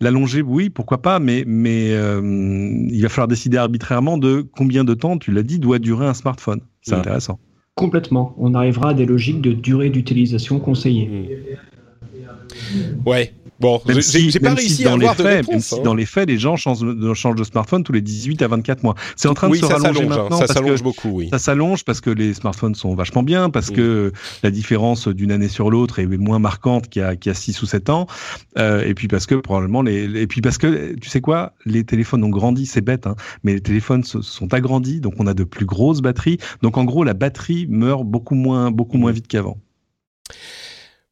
l'allonger, 0.00 0.42
oui, 0.42 0.70
pourquoi 0.70 1.02
pas, 1.02 1.18
mais, 1.18 1.44
mais 1.46 1.90
il 1.90 3.02
va 3.02 3.08
falloir 3.08 3.28
décider 3.28 3.56
arbitrairement 3.56 4.18
de 4.18 4.46
combien 4.56 4.84
de 4.84 4.94
temps, 4.94 5.18
tu 5.18 5.32
l'as 5.32 5.42
dit, 5.42 5.58
doit 5.58 5.78
durer 5.78 6.06
un 6.06 6.14
smartphone. 6.14 6.60
C'est 6.82 6.94
intéressant. 6.94 7.38
Complètement. 7.74 8.34
On 8.38 8.54
arrivera 8.54 8.90
à 8.90 8.94
des 8.94 9.06
logiques 9.06 9.40
de 9.40 9.52
durée 9.52 9.90
d'utilisation 9.90 10.60
conseillée. 10.60 11.58
Ouais, 13.04 13.32
Bon, 13.60 13.80
j'ai 13.86 14.02
si, 14.02 14.38
pas 14.40 14.50
si 14.50 14.56
réussi 14.56 14.84
à 14.84 14.90
dans 14.90 14.96
les 14.96 15.06
de 15.06 15.12
faits, 15.12 15.48
même 15.48 15.60
si 15.60 15.74
hein. 15.76 15.82
dans 15.84 15.94
les 15.94 16.06
faits, 16.06 16.28
les 16.28 16.38
gens 16.38 16.56
changent, 16.56 16.80
de- 16.80 17.14
changent 17.14 17.36
de 17.36 17.44
smartphone 17.44 17.84
tous 17.84 17.92
les 17.92 18.00
18 18.00 18.42
à 18.42 18.48
24 18.48 18.82
mois. 18.82 18.94
C'est 19.16 19.28
en 19.28 19.34
train 19.34 19.48
oui, 19.48 19.60
de 19.60 19.64
se 19.64 19.70
ça 19.70 19.78
rallonger 19.78 20.02
hein, 20.04 20.08
maintenant 20.08 20.38
ça 20.38 20.46
s'allonge 20.48 20.82
beaucoup, 20.82 21.10
oui. 21.10 21.28
ça 21.30 21.38
s'allonge 21.38 21.84
parce 21.84 22.00
que 22.00 22.10
les 22.10 22.34
smartphones 22.34 22.74
sont 22.74 22.94
vachement 22.94 23.22
bien, 23.22 23.50
parce 23.50 23.70
que 23.70 24.12
la 24.42 24.50
différence 24.50 25.06
d'une 25.08 25.30
année 25.30 25.48
sur 25.48 25.70
l'autre 25.70 26.00
est 26.00 26.06
moins 26.06 26.38
marquante 26.38 26.88
qu'il 26.88 27.02
y 27.02 27.04
a, 27.04 27.14
qu'il 27.16 27.30
y 27.30 27.32
a 27.32 27.34
6 27.34 27.62
ou 27.62 27.66
7 27.66 27.90
ans, 27.90 28.06
euh, 28.58 28.84
et 28.84 28.94
puis 28.94 29.06
parce 29.06 29.26
que 29.26 29.36
probablement 29.36 29.82
les, 29.82 30.04
et 30.20 30.26
puis 30.26 30.40
parce 30.40 30.58
que 30.58 30.94
tu 30.94 31.08
sais 31.08 31.20
quoi, 31.20 31.52
les 31.64 31.84
téléphones 31.84 32.24
ont 32.24 32.30
grandi, 32.30 32.66
c'est 32.66 32.80
bête, 32.80 33.06
hein, 33.06 33.14
mais 33.44 33.54
les 33.54 33.60
téléphones 33.60 34.02
se 34.02 34.20
sont 34.20 34.52
agrandis, 34.52 35.00
donc 35.00 35.14
on 35.18 35.26
a 35.26 35.34
de 35.34 35.44
plus 35.44 35.66
grosses 35.66 36.00
batteries, 36.00 36.38
donc 36.62 36.76
en 36.76 36.84
gros 36.84 37.04
la 37.04 37.14
batterie 37.14 37.66
meurt 37.68 38.04
beaucoup 38.04 38.34
moins, 38.34 38.70
beaucoup 38.70 38.98
moins 38.98 39.12
vite 39.12 39.28
qu'avant. 39.28 39.58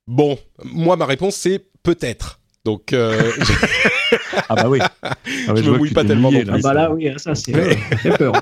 Bon, 0.09 0.36
moi, 0.64 0.97
ma 0.97 1.06
réponse, 1.06 1.36
c'est 1.36 1.64
peut-être. 1.83 2.41
Donc, 2.65 2.93
euh, 2.93 3.33
Ah 4.49 4.55
bah 4.55 4.69
oui. 4.69 4.79
Ah 5.03 5.15
ouais, 5.53 5.63
Je 5.63 5.71
me 5.71 5.79
mouille 5.79 5.91
pas 5.91 6.05
tellement 6.05 6.31
non 6.31 6.43
là. 6.45 6.55
Ah 6.57 6.59
bah 6.63 6.75
là, 6.75 6.93
oui, 6.93 7.09
ça, 7.17 7.35
c'est 7.35 7.53
peur. 8.19 8.35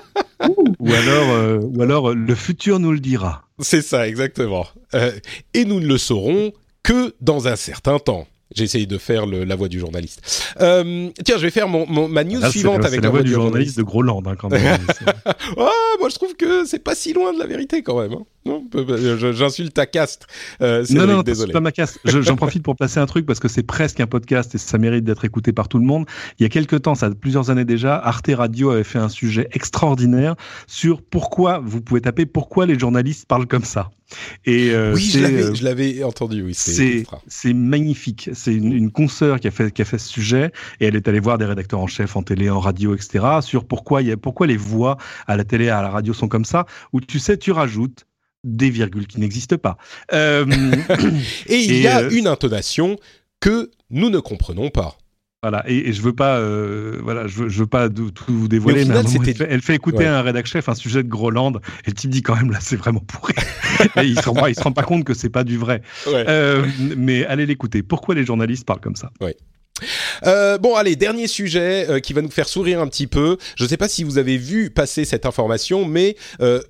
Ou 0.79 0.93
alors, 0.93 1.31
euh, 1.33 1.59
ou 1.63 1.83
alors 1.83 2.15
le 2.15 2.35
futur 2.35 2.79
nous 2.81 2.93
le 2.93 3.01
dira. 3.01 3.45
c'est 3.61 3.83
ça, 3.83 4.09
exactement. 4.09 4.67
Euh, 4.95 5.13
et 5.55 5.65
nous 5.65 5.81
ne 5.81 5.87
le 5.87 5.99
saurons 5.99 6.53
que 6.83 7.15
dans 7.21 7.49
un 7.49 7.57
certain 7.57 7.99
temps. 7.99 8.27
J'ai 8.55 8.65
essayé 8.65 8.87
de 8.87 8.99
faire 8.99 9.27
le- 9.27 9.45
la 9.45 9.55
voix 9.57 9.69
du 9.69 9.79
journaliste. 9.79 10.53
Euh, 10.61 11.09
tiens, 11.25 11.37
je 11.37 11.43
vais 11.43 11.51
faire 11.51 11.69
mon, 11.69 11.87
mon- 11.87 12.09
ma 12.09 12.25
news 12.25 12.41
Là, 12.41 12.47
c'est 12.51 12.59
suivante 12.59 12.81
la- 12.83 12.89
avec 12.89 13.03
la 13.03 13.09
voix 13.11 13.23
du 13.23 13.31
journaliste 13.33 13.77
de 13.79 13.83
Groland 13.83 14.23
hein, 14.27 14.35
quand 14.39 14.49
même. 14.51 14.79
Ah, 15.57 15.69
moi 15.99 16.09
je 16.09 16.15
trouve 16.15 16.35
que 16.37 16.65
c'est 16.65 16.79
pas 16.79 16.95
si 16.95 17.13
loin 17.13 17.33
de 17.35 17.39
la 17.39 17.47
vérité 17.47 17.83
quand 17.83 18.01
même. 18.01 18.13
hein. 18.13 18.23
Non, 18.47 18.65
j'insulte 19.33 19.75
ta 19.75 19.85
caste. 19.87 20.27
Euh, 20.63 20.81
non, 20.81 20.85
Cédric, 20.87 21.09
non, 21.09 21.23
désolé. 21.23 21.49
c'est 21.49 21.53
pas 21.53 21.61
ma 21.61 21.73
casse. 21.73 21.99
Je- 22.05 22.23
J'en 22.23 22.37
profite 22.37 22.63
pour 22.63 22.75
placer 22.77 22.99
un 22.99 23.07
truc 23.07 23.27
parce 23.27 23.39
que 23.41 23.49
c'est 23.49 23.63
presque 23.63 24.01
un 24.01 24.07
podcast 24.07 24.55
et 24.55 24.59
ça 24.59 24.79
mérite 24.79 25.05
d'être 25.05 25.25
écouté 25.25 25.53
par 25.53 25.69
tout 25.69 25.79
le 25.79 25.85
monde. 25.85 26.07
Il 26.39 26.43
y 26.43 26.47
a 26.47 26.49
quelques 26.49 26.83
temps, 26.83 26.95
ça 26.95 27.07
a 27.07 27.11
plusieurs 27.11 27.51
années 27.51 27.65
déjà, 27.67 27.97
Arte 27.97 28.31
Radio 28.35 28.71
avait 28.71 28.85
fait 28.85 28.99
un 28.99 29.09
sujet 29.11 29.49
extraordinaire 29.53 30.35
sur 30.67 31.03
pourquoi, 31.03 31.61
vous 31.65 31.81
pouvez 31.83 32.01
taper 32.01 32.25
pourquoi 32.27 32.67
les 32.67 32.79
journalistes 32.79 33.27
parlent 33.29 33.47
comme 33.47 33.65
ça. 33.65 33.91
Et 34.45 34.71
euh, 34.71 34.95
oui, 34.95 35.03
je 35.03 35.13
c'est, 35.13 35.21
l'avais, 35.21 35.43
euh, 35.43 35.55
je 35.55 35.65
l'avais 35.65 36.03
entendu. 36.03 36.43
Oui, 36.43 36.55
c'est 36.55 37.53
magnifique. 37.53 38.31
C'est 38.33 38.55
une, 38.55 38.73
une 38.73 38.91
consoeur 38.91 39.41
qui 39.41 39.49
a 39.49 39.51
fait 39.51 39.73
qui 39.73 39.83
a 39.83 39.85
fait 39.85 39.99
ce 39.99 40.09
sujet 40.09 40.53
et 40.81 40.87
elle 40.87 40.97
est 40.97 41.09
allée 41.09 41.21
voir 41.21 41.39
des 41.39 41.45
rédacteurs 41.45 41.81
en 41.81 41.87
chef 41.87 42.17
en 42.17 42.23
télé, 42.23 42.51
en 42.51 42.61
radio, 42.61 42.95
etc. 42.95 43.25
sur 43.41 43.65
pourquoi 43.65 44.03
il 44.03 44.09
y 44.09 44.13
a 44.13 44.17
pourquoi 44.17 44.47
les 44.47 44.57
voix 44.57 44.97
à 45.27 45.37
la 45.37 45.45
télé, 45.45 45.69
à 45.69 45.83
la 45.83 45.91
radio 45.91 46.13
sont 46.13 46.29
comme 46.29 46.45
ça. 46.45 46.67
Où 46.93 47.01
tu 47.01 47.19
sais, 47.19 47.37
tu 47.37 47.53
rajoutes 47.53 48.07
des 48.45 48.71
virgules 48.71 49.07
qui 49.07 49.21
n'existent 49.21 49.59
pas. 49.59 49.77
Euh, 50.13 50.47
Et 51.47 51.59
il 51.59 51.73
Et, 51.73 51.81
y 51.83 51.87
a 51.87 52.01
euh, 52.01 52.11
une 52.11 52.27
intonation 52.27 52.97
que 53.41 53.71
nous 53.91 54.11
ne 54.11 54.19
comprenons 54.19 54.71
pas. 54.71 54.97
Voilà, 55.43 55.65
et, 55.67 55.89
et 55.89 55.93
je 55.95 56.03
veux 56.03 56.13
pas, 56.13 56.37
euh, 56.37 56.99
voilà, 57.03 57.27
je 57.27 57.39
veux, 57.43 57.49
je 57.49 57.61
veux 57.61 57.67
pas 57.67 57.89
tout 57.89 58.13
vous 58.29 58.47
dévoiler, 58.47 58.81
Mais 58.81 58.85
final, 58.85 59.07
elle, 59.27 59.35
fait, 59.35 59.47
elle 59.49 59.63
fait 59.63 59.75
écouter 59.75 59.99
Ouais. 60.01 60.07
à 60.07 60.19
un 60.19 60.23
rédac 60.23 60.45
chef 60.45 60.69
un 60.69 60.75
sujet 60.75 61.03
de 61.03 61.09
Groland, 61.09 61.53
et 61.87 61.89
le 61.89 61.95
type 61.95 62.11
dit 62.11 62.21
quand 62.21 62.37
même 62.37 62.51
là, 62.51 62.59
c'est 62.61 62.77
vraiment 62.77 63.01
pourri. 63.01 63.33
et 63.97 64.05
il 64.05 64.21
se 64.21 64.29
rend, 64.29 64.47
il 64.49 64.55
se 64.55 64.63
rend 64.63 64.73
pas 64.73 64.83
compte 64.83 65.05
que 65.05 65.15
c'est 65.15 65.31
pas 65.31 65.43
du 65.43 65.57
vrai. 65.57 65.81
Ouais. 66.07 66.25
Euh, 66.29 66.67
mais 66.95 67.25
allez 67.25 67.47
l'écouter. 67.47 67.83
Pourquoi 67.83 68.15
les 68.15 68.27
journalistes 68.27 68.67
parlent 68.67 68.81
comme 68.81 68.97
ça? 68.97 69.11
Euh, 70.27 70.59
bon, 70.59 70.75
allez, 70.75 70.95
dernier 70.95 71.27
sujet 71.27 71.87
euh, 71.89 72.01
qui 72.01 72.13
va 72.13 72.21
nous 72.21 72.31
faire 72.31 72.47
sourire 72.49 72.81
un 72.83 72.87
petit 72.87 73.07
peu. 73.07 73.39
Je 73.57 73.65
ne 73.65 73.69
sais 73.69 73.79
pas 73.79 73.89
si 73.89 74.05
vous 74.05 74.19
avez 74.19 74.37
vu 74.37 74.69
passer 74.69 75.07
cette 75.07 75.25
information, 75.25 75.87
mais 75.87 76.17
euh, 76.43 76.61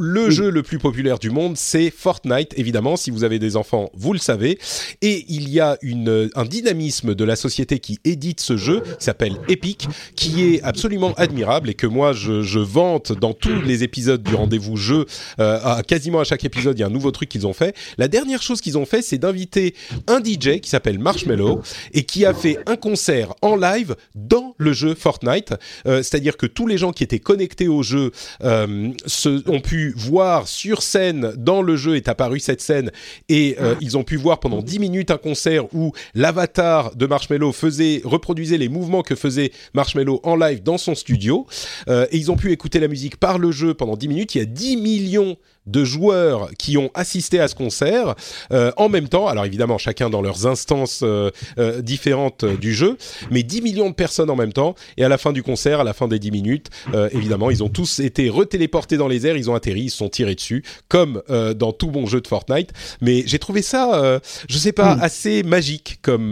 le 0.00 0.30
jeu 0.30 0.50
le 0.50 0.62
plus 0.62 0.78
populaire 0.78 1.18
du 1.18 1.30
monde, 1.30 1.56
c'est 1.56 1.90
Fortnite, 1.90 2.54
évidemment. 2.56 2.96
Si 2.96 3.10
vous 3.10 3.22
avez 3.22 3.38
des 3.38 3.56
enfants, 3.56 3.90
vous 3.94 4.14
le 4.14 4.18
savez. 4.18 4.58
Et 5.02 5.26
il 5.28 5.50
y 5.50 5.60
a 5.60 5.76
une, 5.82 6.30
un 6.34 6.44
dynamisme 6.44 7.14
de 7.14 7.24
la 7.24 7.36
société 7.36 7.78
qui 7.80 7.98
édite 8.04 8.40
ce 8.40 8.56
jeu, 8.56 8.80
qui 8.80 9.04
s'appelle 9.04 9.36
Epic, 9.48 9.88
qui 10.16 10.44
est 10.44 10.62
absolument 10.62 11.12
admirable 11.14 11.68
et 11.68 11.74
que 11.74 11.86
moi, 11.86 12.12
je, 12.12 12.42
je 12.42 12.58
vante 12.58 13.12
dans 13.12 13.34
tous 13.34 13.60
les 13.60 13.84
épisodes 13.84 14.22
du 14.22 14.34
rendez-vous 14.34 14.76
jeu. 14.76 15.04
Euh, 15.38 15.60
à, 15.62 15.82
quasiment 15.82 16.20
à 16.20 16.24
chaque 16.24 16.44
épisode, 16.44 16.78
il 16.78 16.80
y 16.80 16.84
a 16.84 16.86
un 16.86 16.90
nouveau 16.90 17.10
truc 17.10 17.28
qu'ils 17.28 17.46
ont 17.46 17.52
fait. 17.52 17.76
La 17.98 18.08
dernière 18.08 18.42
chose 18.42 18.60
qu'ils 18.62 18.78
ont 18.78 18.86
fait, 18.86 19.02
c'est 19.02 19.18
d'inviter 19.18 19.74
un 20.06 20.20
DJ 20.20 20.60
qui 20.60 20.70
s'appelle 20.70 20.98
Marshmello 20.98 21.60
et 21.92 22.04
qui 22.04 22.24
a 22.24 22.32
fait 22.32 22.58
un 22.66 22.76
concert 22.76 23.34
en 23.42 23.54
live 23.54 23.96
dans 24.14 24.54
le 24.56 24.72
jeu 24.72 24.94
Fortnite. 24.94 25.54
Euh, 25.86 25.98
C'est-à-dire 25.98 26.38
que 26.38 26.46
tous 26.46 26.66
les 26.66 26.78
gens 26.78 26.92
qui 26.92 27.04
étaient 27.04 27.18
connectés 27.18 27.68
au 27.68 27.82
jeu 27.82 28.12
euh, 28.42 28.90
se, 29.06 29.46
ont 29.48 29.60
pu 29.60 29.89
voir 29.96 30.48
sur 30.48 30.82
scène, 30.82 31.32
dans 31.36 31.62
le 31.62 31.76
jeu 31.76 31.96
est 31.96 32.08
apparue 32.08 32.40
cette 32.40 32.60
scène, 32.60 32.90
et 33.28 33.56
euh, 33.60 33.74
ils 33.80 33.96
ont 33.96 34.04
pu 34.04 34.16
voir 34.16 34.40
pendant 34.40 34.62
10 34.62 34.78
minutes 34.78 35.10
un 35.10 35.16
concert 35.16 35.72
où 35.74 35.92
l'avatar 36.14 36.94
de 36.96 37.06
Marshmello 37.06 37.52
faisait, 37.52 38.00
reproduisait 38.04 38.58
les 38.58 38.68
mouvements 38.68 39.02
que 39.02 39.14
faisait 39.14 39.52
Marshmello 39.74 40.20
en 40.24 40.36
live 40.36 40.62
dans 40.62 40.78
son 40.78 40.94
studio. 40.94 41.46
Euh, 41.88 42.06
et 42.10 42.16
ils 42.16 42.30
ont 42.30 42.36
pu 42.36 42.52
écouter 42.52 42.80
la 42.80 42.88
musique 42.88 43.16
par 43.16 43.38
le 43.38 43.50
jeu 43.52 43.74
pendant 43.74 43.96
10 43.96 44.08
minutes. 44.08 44.34
Il 44.34 44.38
y 44.38 44.42
a 44.42 44.46
10 44.46 44.76
millions 44.76 45.36
de 45.66 45.84
joueurs 45.84 46.50
qui 46.58 46.78
ont 46.78 46.90
assisté 46.94 47.40
à 47.40 47.48
ce 47.48 47.54
concert 47.54 48.14
euh, 48.52 48.72
en 48.76 48.88
même 48.88 49.08
temps. 49.08 49.28
Alors 49.28 49.44
évidemment, 49.44 49.78
chacun 49.78 50.10
dans 50.10 50.22
leurs 50.22 50.46
instances 50.46 51.00
euh, 51.02 51.30
euh, 51.58 51.82
différentes 51.82 52.44
du 52.44 52.74
jeu, 52.74 52.96
mais 53.30 53.42
10 53.42 53.62
millions 53.62 53.90
de 53.90 53.94
personnes 53.94 54.30
en 54.30 54.36
même 54.36 54.52
temps. 54.52 54.74
Et 54.96 55.04
à 55.04 55.08
la 55.08 55.18
fin 55.18 55.32
du 55.32 55.42
concert, 55.42 55.80
à 55.80 55.84
la 55.84 55.92
fin 55.92 56.08
des 56.08 56.18
10 56.18 56.30
minutes, 56.30 56.70
évidemment, 57.12 57.50
ils 57.50 57.62
ont 57.62 57.68
tous 57.68 58.00
été 58.00 58.28
retéléportés 58.28 58.96
dans 58.96 59.08
les 59.08 59.26
airs, 59.26 59.36
ils 59.36 59.50
ont 59.50 59.54
atterri, 59.54 59.82
ils 59.82 59.90
se 59.90 59.98
sont 59.98 60.08
tirés 60.08 60.34
dessus, 60.34 60.64
comme 60.88 61.22
dans 61.28 61.72
tout 61.72 61.90
bon 61.90 62.06
jeu 62.06 62.20
de 62.20 62.26
Fortnite. 62.26 62.72
Mais 63.00 63.22
j'ai 63.26 63.38
trouvé 63.38 63.62
ça, 63.62 64.20
je 64.48 64.58
sais 64.58 64.72
pas, 64.72 64.96
Mm. 64.96 65.02
assez 65.02 65.42
magique 65.42 65.98
comme, 66.02 66.30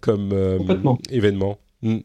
comme 0.00 0.58
événement. 1.10 1.58
Mm. 1.82 1.98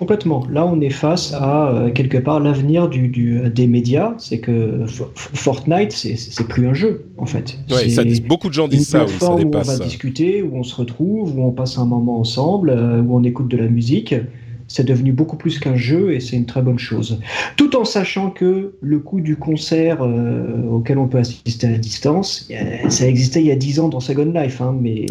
Complètement. 0.00 0.42
Là, 0.50 0.66
on 0.66 0.80
est 0.80 0.88
face 0.90 1.34
à 1.34 1.68
euh, 1.68 1.90
quelque 1.90 2.16
part 2.16 2.40
l'avenir 2.40 2.88
du, 2.88 3.08
du- 3.08 3.50
des 3.50 3.66
médias. 3.66 4.14
C'est 4.16 4.40
que 4.40 4.86
Fortnite, 5.14 5.92
c'est- 5.92 6.42
plus 6.48 6.66
un 6.66 6.72
jeu, 6.74 7.04
en 7.18 7.26
fait. 7.26 7.58
Ouais, 7.70 7.80
C'est 7.84 7.90
ça, 7.90 8.02
beaucoup 8.26 8.48
de 8.48 8.54
gens 8.54 8.66
disent 8.66 8.88
ça, 8.88 9.04
oui, 9.04 9.10
ça 9.10 9.18
plateforme 9.18 9.34
où 9.34 9.42
on 9.42 9.50
dépasse. 9.50 9.78
va 9.78 9.84
discuter, 9.84 10.42
où 10.42 10.56
on 10.56 10.62
se 10.62 10.74
retrouve, 10.74 11.38
où 11.38 11.42
on 11.44 11.50
passe 11.52 11.76
un 11.76 11.84
moment 11.84 12.18
ensemble, 12.18 12.70
euh, 12.70 13.02
où 13.02 13.14
on 13.14 13.22
écoute 13.24 13.48
de 13.48 13.58
la 13.58 13.68
musique. 13.68 14.14
C'est 14.72 14.84
devenu 14.84 15.10
beaucoup 15.12 15.36
plus 15.36 15.58
qu'un 15.58 15.74
jeu 15.74 16.12
et 16.14 16.20
c'est 16.20 16.36
une 16.36 16.46
très 16.46 16.62
bonne 16.62 16.78
chose. 16.78 17.18
Tout 17.56 17.74
en 17.76 17.84
sachant 17.84 18.30
que 18.30 18.74
le 18.80 18.98
coût 19.00 19.20
du 19.20 19.34
concert 19.34 19.98
euh, 20.00 20.62
auquel 20.70 20.96
on 20.98 21.08
peut 21.08 21.18
assister 21.18 21.66
à 21.66 21.76
distance, 21.76 22.48
ça 22.88 23.08
existait 23.08 23.40
il 23.40 23.46
y 23.46 23.50
a 23.50 23.56
10 23.56 23.80
ans 23.80 23.88
dans 23.88 23.98
Second 23.98 24.32
Life, 24.32 24.60
hein, 24.60 24.76
mais 24.80 25.06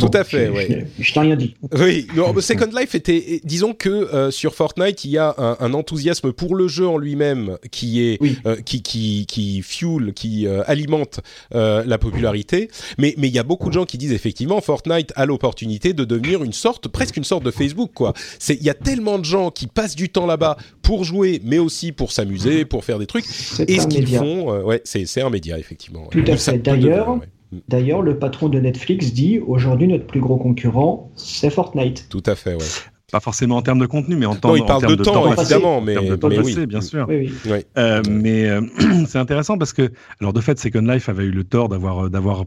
Tout 0.00 0.10
à 0.12 0.24
fait, 0.24 0.46
je, 0.46 0.50
ouais. 0.52 0.86
je- 0.98 1.12
t'ai 1.14 1.20
rien 1.20 1.36
dit. 1.36 1.54
Oui, 1.78 2.08
non, 2.16 2.34
Second 2.40 2.68
Life 2.76 2.96
était, 2.96 3.40
disons 3.44 3.72
que 3.72 3.88
euh, 3.88 4.32
sur 4.32 4.52
Fortnite, 4.56 5.04
il 5.04 5.12
y 5.12 5.18
a 5.18 5.32
un, 5.38 5.56
un 5.60 5.74
enthousiasme 5.74 6.32
pour 6.32 6.56
le 6.56 6.66
jeu 6.66 6.88
en 6.88 6.98
lui-même 6.98 7.56
qui 7.70 8.02
est, 8.02 8.18
Oui. 8.20 8.38
euh, 8.46 8.56
qui, 8.64 8.82
qui, 8.82 9.26
qui 9.26 9.62
fuel, 9.62 10.12
qui 10.12 10.48
alimente 10.66 11.20
la 11.52 11.98
popularité. 11.98 12.68
Mais, 12.98 13.14
mais 13.16 13.28
il 13.28 13.34
y 13.34 13.38
a 13.38 13.44
beaucoup 13.44 13.68
de 13.68 13.74
gens 13.74 13.84
qui 13.84 13.96
disent 13.96 14.12
effectivement, 14.12 14.60
Fortnite 14.60 15.12
a 15.14 15.24
l'opportunité 15.24 15.92
de 15.92 16.04
devenir 16.04 16.42
une 16.42 16.52
sorte, 16.52 16.88
presque 16.88 17.16
une 17.16 17.22
sorte 17.24 17.44
de 17.44 17.52
Facebook, 17.52 17.90
quoi. 17.94 18.12
Il 18.48 18.62
y 18.62 18.70
a 18.70 18.74
tellement 18.74 19.03
de 19.18 19.24
gens 19.24 19.50
qui 19.50 19.66
passent 19.66 19.94
du 19.96 20.08
temps 20.08 20.26
là-bas 20.26 20.56
pour 20.82 21.04
jouer, 21.04 21.40
mais 21.44 21.58
aussi 21.58 21.92
pour 21.92 22.10
s'amuser, 22.12 22.64
pour 22.64 22.84
faire 22.84 22.98
des 22.98 23.06
trucs. 23.06 23.24
C'est 23.24 23.68
Et 23.70 23.78
un 23.78 23.82
ce 23.82 23.86
qu'ils 23.86 24.00
média. 24.04 24.18
font, 24.20 24.52
euh, 24.52 24.62
ouais, 24.62 24.80
c'est, 24.84 25.06
c'est 25.06 25.22
un 25.22 25.30
média 25.30 25.58
effectivement. 25.58 26.06
Tout 26.10 26.24
à 26.26 26.36
fait. 26.36 26.58
D'ailleurs, 26.58 27.10
ouais. 27.18 27.26
D'ailleurs, 27.68 28.02
le 28.02 28.18
patron 28.18 28.48
de 28.48 28.58
Netflix 28.58 29.12
dit 29.12 29.38
aujourd'hui 29.38 29.86
notre 29.86 30.06
plus 30.06 30.20
gros 30.20 30.36
concurrent, 30.38 31.10
c'est 31.14 31.50
Fortnite. 31.50 32.06
Tout 32.08 32.22
à 32.26 32.34
fait, 32.34 32.54
ouais. 32.54 32.64
Pas 33.12 33.20
forcément 33.20 33.56
en 33.58 33.62
termes 33.62 33.78
de 33.78 33.86
contenu, 33.86 34.16
mais 34.16 34.26
en, 34.26 34.34
temps, 34.34 34.48
Non, 34.48 34.56
il 34.56 34.62
en 34.62 34.66
parle 34.66 34.80
termes 34.80 34.96
de 34.96 35.04
temps, 35.04 35.32
évidemment, 35.32 35.76
En 35.76 35.80
mais, 35.80 35.92
termes 35.92 36.08
de 36.08 36.16
temps 36.16 36.28
mais 36.30 36.36
passé, 36.36 36.54
oui. 36.56 36.66
bien 36.66 36.80
sûr. 36.80 37.06
Oui, 37.08 37.30
oui. 37.44 37.50
Ouais. 37.52 37.64
Euh, 37.78 38.02
mais 38.10 38.46
euh, 38.48 38.60
c'est 39.06 39.18
intéressant 39.18 39.56
parce 39.56 39.72
que, 39.72 39.92
alors 40.20 40.32
de 40.32 40.40
fait, 40.40 40.58
Second 40.58 40.80
Life 40.80 41.08
avait 41.08 41.22
eu 41.24 41.30
le 41.30 41.44
tort 41.44 41.68
d'avoir 41.68 42.10
d'avoir 42.10 42.44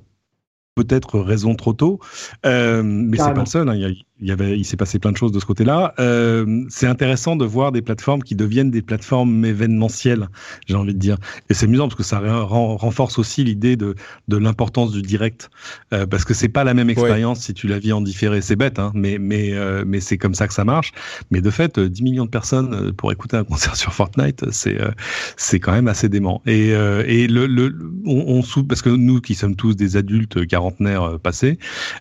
peut-être 0.76 1.20
raison 1.20 1.56
trop 1.56 1.74
tôt, 1.74 2.00
euh, 2.46 2.84
mais 2.84 3.18
c'est 3.18 3.34
pas 3.34 3.40
le 3.40 3.46
seul. 3.46 3.70
hein. 3.70 3.76
Il, 3.76 3.82
y 3.82 3.86
a- 3.86 3.90
il 4.20 4.28
y 4.28 4.32
avait, 4.32 4.58
il 4.58 4.64
s'est 4.66 4.78
passé 4.78 5.00
plein 5.00 5.12
de 5.12 5.18
choses 5.18 5.32
de 5.32 5.40
ce 5.40 5.46
côté-là. 5.46 5.94
Euh, 6.00 6.64
c'est 6.70 6.88
intéressant 6.88 7.36
de 7.36 7.46
voir 7.46 7.72
des 7.72 7.82
plateformes 7.82 8.24
qui 8.24 8.36
deviennent 8.36 8.72
des 8.72 8.82
plateformes 8.82 9.46
événementielles, 9.46 10.28
j'ai 10.68 10.76
envie 10.76 10.94
de 10.94 11.00
dire. 11.00 11.18
Et 11.50 11.54
c'est 11.54 11.66
amusant 11.66 11.88
parce 11.88 11.96
que 11.98 12.04
ça 12.04 12.20
ren- 12.20 12.76
renforce 12.78 13.20
aussi 13.20 13.44
l'idée 13.44 13.76
de, 13.76 13.96
de 14.28 14.38
l'importance 14.38 14.92
du 14.92 15.02
direct, 15.02 15.50
euh, 15.94 16.06
parce 16.08 16.26
que 16.26 16.34
c'est 16.34 16.50
pas 16.50 16.64
la 16.64 16.74
même 16.74 16.90
expérience 16.90 17.42
si 17.42 17.54
tu 17.54 17.68
la 17.68 17.80
vis 17.80 17.94
en 17.94 18.02
différé. 18.02 18.42
C'est 18.42 18.56
bête, 18.56 18.80
hein, 18.80 18.92
mais 18.96 19.18
mais 19.20 19.54
euh, 19.54 19.84
mais 19.86 20.00
c'est 20.00 20.18
comme 20.18 20.34
ça 20.34 20.48
que 20.48 20.54
ça 20.54 20.64
marche. 20.66 20.92
Mais 21.32 21.42
de 21.42 21.50
fait, 21.50 21.78
euh, 21.78 21.90
10 21.90 22.04
millions 22.04 22.26
de 22.26 22.30
personnes 22.30 22.74
euh, 22.74 22.92
pour 22.94 23.12
écouter 23.12 23.38
un 23.38 23.44
concert 23.44 23.76
sur 23.76 23.94
Fortnite, 23.94 24.46
c'est 24.52 24.82
euh, 24.82 24.92
c'est 25.38 25.60
quand 25.60 25.74
même 25.74 25.88
assez 25.88 26.10
dément. 26.10 26.42
Et, 26.46 26.74
euh, 26.74 27.04
et 27.08 27.28
le, 27.28 27.46
le, 27.48 27.76
on, 28.06 28.42
on 28.58 28.64
parce 28.64 28.82
que 28.82 28.90
nous 28.90 29.22
qui 29.22 29.36
sommes 29.36 29.56
tous 29.56 29.76
des 29.76 29.98
adultes 29.98 30.46
quarantenaires 30.48 31.04
euh, 31.04 31.18
passés, 31.18 31.60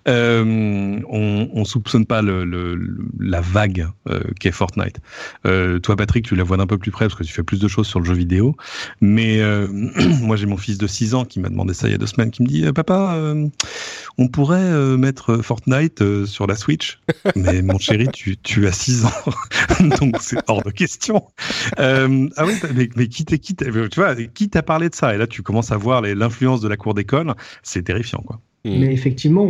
euh, 0.09 1.01
on, 1.09 1.49
on 1.53 1.65
soupçonne 1.65 2.06
pas 2.07 2.23
le, 2.23 2.45
le, 2.45 2.79
la 3.21 3.41
vague 3.41 3.89
euh, 4.09 4.21
qu'est 4.41 4.53
Fortnite. 4.53 5.01
Euh, 5.45 5.79
toi, 5.79 5.97
Patrick, 5.97 6.25
tu 6.25 6.37
la 6.37 6.45
vois 6.45 6.57
d'un 6.57 6.67
peu 6.67 6.79
plus 6.79 6.91
près 6.91 7.07
parce 7.07 7.19
que 7.19 7.25
tu 7.25 7.33
fais 7.33 7.43
plus 7.43 7.61
de 7.61 7.69
choses 7.69 7.87
sur 7.87 8.01
le 8.01 8.07
jeu 8.07 8.15
vidéo. 8.15 8.57
Mais 9.01 9.41
euh, 9.41 9.69
moi, 10.23 10.37
j'ai 10.37 10.47
mon 10.47 10.57
fils 10.57 10.79
de 10.79 10.87
6 10.87 11.15
ans 11.15 11.25
qui 11.25 11.41
m'a 11.41 11.49
demandé 11.49 11.75
ça 11.75 11.89
il 11.89 11.93
y 11.93 11.95
a 11.95 11.99
deux 11.99 12.07
semaines, 12.07 12.31
qui 12.31 12.43
me 12.43 12.49
dit 12.49 12.65
Papa, 12.73 13.19
on 14.19 14.29
pourrait 14.29 14.97
mettre 14.97 15.39
Fortnite 15.39 16.25
sur 16.25 16.47
la 16.47 16.55
Switch 16.55 16.99
Mais 17.37 17.63
mon 17.63 17.79
chéri, 17.79 18.09
tu, 18.13 18.37
tu 18.37 18.67
as 18.67 18.73
6 18.73 19.05
ans, 19.05 19.11
donc 20.01 20.17
c'est 20.21 20.39
hors 20.47 20.63
de 20.63 20.71
question. 20.71 21.27
ah 21.77 22.07
oui, 22.09 22.55
mais, 22.75 22.89
mais 22.97 23.09
qui 23.09 23.25
t'a 23.25 23.39
qui 23.39 23.55
tu 23.55 23.71
vois, 23.97 24.15
qui 24.15 24.49
t'a 24.49 24.63
parlé 24.63 24.89
de 24.89 24.95
ça? 24.95 25.15
Et 25.15 25.19
là, 25.19 25.27
tu 25.27 25.43
commences 25.43 25.73
à 25.73 25.77
voir 25.77 26.03
l'influence 26.03 26.61
de 26.61 26.69
la 26.69 26.77
cour 26.77 26.95
d'école. 26.95 27.35
C'est 27.63 27.83
terrifiant, 27.83 28.23
quoi. 28.27 28.41
Mais 28.67 28.93
effectivement, 28.93 29.49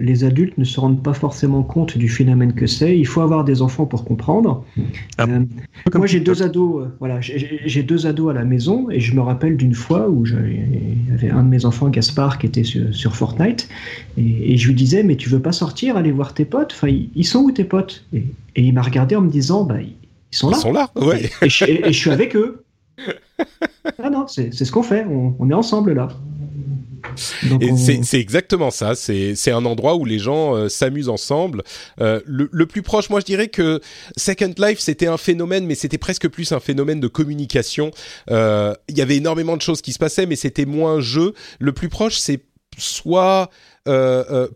les 0.00 0.24
adultes 0.24 0.58
ne 0.58 0.64
se 0.64 0.80
rendent 0.80 1.02
pas 1.02 1.12
forcément 1.12 1.62
compte 1.62 1.96
du 1.96 2.08
phénomène 2.08 2.54
que 2.54 2.66
c'est. 2.66 2.98
Il 2.98 3.06
faut 3.06 3.20
avoir 3.20 3.44
des 3.44 3.62
enfants 3.62 3.86
pour 3.86 4.04
comprendre. 4.04 4.64
Ah 5.16 5.26
euh, 5.28 5.44
moi, 5.94 6.06
j'ai 6.06 6.20
deux 6.20 6.42
ados. 6.42 6.82
Euh, 6.82 6.88
voilà, 6.98 7.20
j'ai 7.20 7.82
deux 7.82 8.06
ados 8.06 8.30
à 8.30 8.34
la 8.34 8.44
maison 8.44 8.90
et 8.90 9.00
je 9.00 9.14
me 9.14 9.20
rappelle 9.20 9.56
d'une 9.56 9.74
fois 9.74 10.08
où 10.08 10.24
j'avais 10.24 11.30
un 11.30 11.42
de 11.44 11.48
mes 11.48 11.64
enfants, 11.64 11.88
Gaspard, 11.88 12.38
qui 12.38 12.46
était 12.46 12.64
sur, 12.64 13.14
Fortnite 13.14 13.68
et, 14.16 14.56
je 14.56 14.68
lui 14.68 14.74
disais 14.74 15.02
"Mais 15.02 15.16
tu 15.16 15.28
veux 15.28 15.40
pas 15.40 15.52
sortir, 15.52 15.96
aller 15.96 16.12
voir 16.12 16.34
tes 16.34 16.44
potes? 16.44 16.72
Enfin, 16.72 16.88
ils 16.88 17.26
sont 17.26 17.40
où 17.40 17.52
tes 17.52 17.64
potes? 17.64 18.04
Et, 18.12 18.24
il 18.56 18.74
m'a 18.74 18.82
regardé 18.82 19.14
en 19.14 19.20
me 19.20 19.30
disant 19.30 19.64
"Bah, 19.64 19.76
ils 19.80 20.36
sont 20.36 20.50
là. 20.50 20.56
Ils 20.56 20.60
sont 20.60 20.72
là, 20.72 20.90
ouais. 21.00 21.30
Et, 21.42 21.48
je, 21.48 21.90
suis 21.92 22.10
avec 22.10 22.34
eux. 22.36 22.64
ah 24.02 24.10
non, 24.10 24.26
c'est 24.26 24.52
ce 24.52 24.72
qu'on 24.72 24.82
fait. 24.82 25.06
on 25.06 25.50
est 25.50 25.54
ensemble 25.54 25.92
là 25.92 26.08
c'est 27.16 28.20
exactement 28.20 28.70
ça. 28.70 28.94
C'est 28.94 29.50
un 29.50 29.64
endroit 29.64 29.96
où 29.96 30.04
les 30.04 30.18
gens 30.18 30.54
euh, 30.54 30.68
s'amusent 30.68 31.08
ensemble. 31.08 31.62
Euh, 32.00 32.20
le, 32.24 32.48
le, 32.52 32.66
plus 32.66 32.82
proche, 32.82 33.10
moi, 33.10 33.20
je 33.20 33.24
dirais 33.24 33.48
que 33.48 33.80
Second 34.16 34.54
Life, 34.58 34.80
c'était 34.80 35.06
un 35.06 35.16
phénomène, 35.16 35.66
mais 35.66 35.74
c'était 35.74 35.98
presque 35.98 36.28
plus 36.28 36.52
un 36.52 36.60
phénomène 36.60 37.00
de 37.00 37.08
communication. 37.08 37.90
Euh, 38.30 38.74
il 38.88 38.98
y 38.98 39.02
avait 39.02 39.16
énormément 39.16 39.56
de 39.56 39.62
choses 39.62 39.82
qui 39.82 39.92
se 39.92 39.98
passaient, 39.98 40.26
mais 40.26 40.36
c'était 40.36 40.66
moins 40.66 41.00
jeu. 41.00 41.34
Le 41.58 41.72
plus 41.72 41.88
proche, 41.88 42.18
c'est 42.18 42.42
soit 42.76 43.50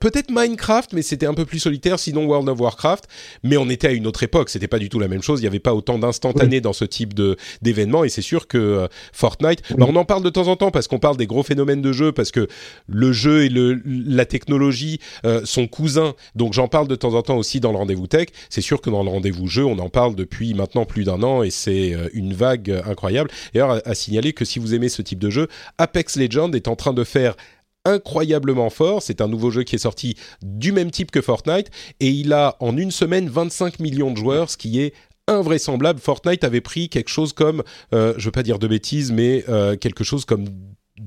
peut-être 0.01 0.31
Minecraft, 0.31 0.93
mais 0.93 1.03
c'était 1.03 1.27
un 1.27 1.35
peu 1.35 1.45
plus 1.45 1.59
solitaire, 1.59 1.99
sinon 1.99 2.27
World 2.27 2.49
of 2.49 2.61
Warcraft. 2.61 3.09
Mais 3.43 3.57
on 3.57 3.69
était 3.69 3.89
à 3.89 3.93
une 3.93 4.07
autre 4.07 4.23
époque, 4.23 4.51
c'était 4.51 4.69
pas 4.69 4.79
du 4.79 4.89
tout 4.89 4.99
la 4.99 5.09
même 5.09 5.23
chose. 5.23 5.41
Il 5.41 5.45
n'y 5.45 5.49
avait 5.49 5.59
pas 5.59 5.75
autant 5.75 5.99
d'instantanés 5.99 6.61
dans 6.61 6.73
ce 6.73 6.85
type 6.85 7.15
de 7.15 7.37
d'événements, 7.63 8.05
et 8.05 8.09
c'est 8.09 8.23
sûr 8.23 8.47
que 8.47 8.59
euh, 8.59 8.87
Fortnite. 9.13 9.63
Bah, 9.77 9.87
on 9.89 9.97
en 9.97 10.05
parle 10.05 10.23
de 10.23 10.31
temps 10.31 10.49
en 10.49 10.57
temps 10.57 10.71
parce 10.71 10.89
qu'on 10.89 10.99
parle 10.99 11.17
des 11.17 11.27
gros 11.27 11.43
phénomènes 11.43 11.83
de 11.83 11.93
jeu, 11.93 12.13
parce 12.13 12.31
que 12.31 12.49
le 12.87 13.13
jeu 13.13 13.45
et 13.45 13.49
le, 13.49 13.81
la 13.85 14.27
technologie 14.27 15.01
sont 15.45 15.67
cousins. 15.67 16.15
Donc 16.35 16.53
j'en 16.53 16.69
parle 16.69 16.89
de 16.89 16.95
temps 16.95 17.15
en 17.15 17.23
temps 17.23 17.37
aussi 17.37 17.61
dans 17.61 17.73
le 17.73 17.79
rendez-vous 17.79 18.07
tech. 18.07 18.29
C'est 18.51 18.61
sûr 18.61 18.81
que 18.81 18.91
dans 18.91 19.03
le 19.03 19.11
rendez-vous 19.11 19.47
jeu, 19.49 19.65
on 19.65 19.79
en 19.79 19.89
parle 19.89 20.15
depuis 20.15 20.55
maintenant 20.55 20.85
plus 20.85 21.05
d'un 21.05 21.23
an, 21.23 21.43
et 21.43 21.51
c'est 21.51 21.95
une 22.13 22.35
vague 22.35 22.83
incroyable. 22.87 23.31
D'ailleurs, 23.55 23.81
à 23.85 23.95
signaler 23.95 24.33
que 24.33 24.45
si 24.45 24.59
vous 24.59 24.75
aimez 24.75 24.89
ce 24.89 25.03
type 25.03 25.19
de 25.19 25.31
jeu, 25.31 25.49
Apex 25.79 26.17
Legends 26.17 26.53
est 26.53 26.69
en 26.69 26.77
train 26.77 26.93
de 26.93 27.05
faire 27.05 27.37
incroyablement 27.85 28.71
fort. 28.71 29.03
C'est 29.03 29.21
un 29.21 29.29
nouveau 29.29 29.51
jeu 29.51 29.63
qui 29.63 29.77
est 29.77 29.81
sorti 29.81 30.17
du 30.43 30.73
même 30.73 30.91
type 30.91 31.11
que 31.11 31.21
Fortnite 31.21 31.71
et 32.01 32.09
il 32.09 32.33
a 32.33 32.57
en 32.61 32.77
une 32.77 32.91
semaine 32.91 33.29
25 33.29 33.81
millions 33.81 34.11
de 34.11 34.17
joueurs, 34.17 34.51
ce 34.51 34.57
qui 34.57 34.81
est 34.81 34.95
invraisemblable. 35.29 36.01
Fortnite 36.01 36.45
avait 36.45 36.61
pris 36.61 36.89
quelque 36.89 37.09
chose 37.09 37.33
comme, 37.33 37.63
euh, 37.95 38.15
je 38.17 38.25
veux 38.27 38.33
pas 38.33 38.43
dire 38.43 38.59
de 38.59 38.67
bêtises, 38.67 39.13
mais 39.13 39.45
euh, 39.49 39.77
quelque 39.77 40.05
chose 40.05 40.25
comme 40.25 40.47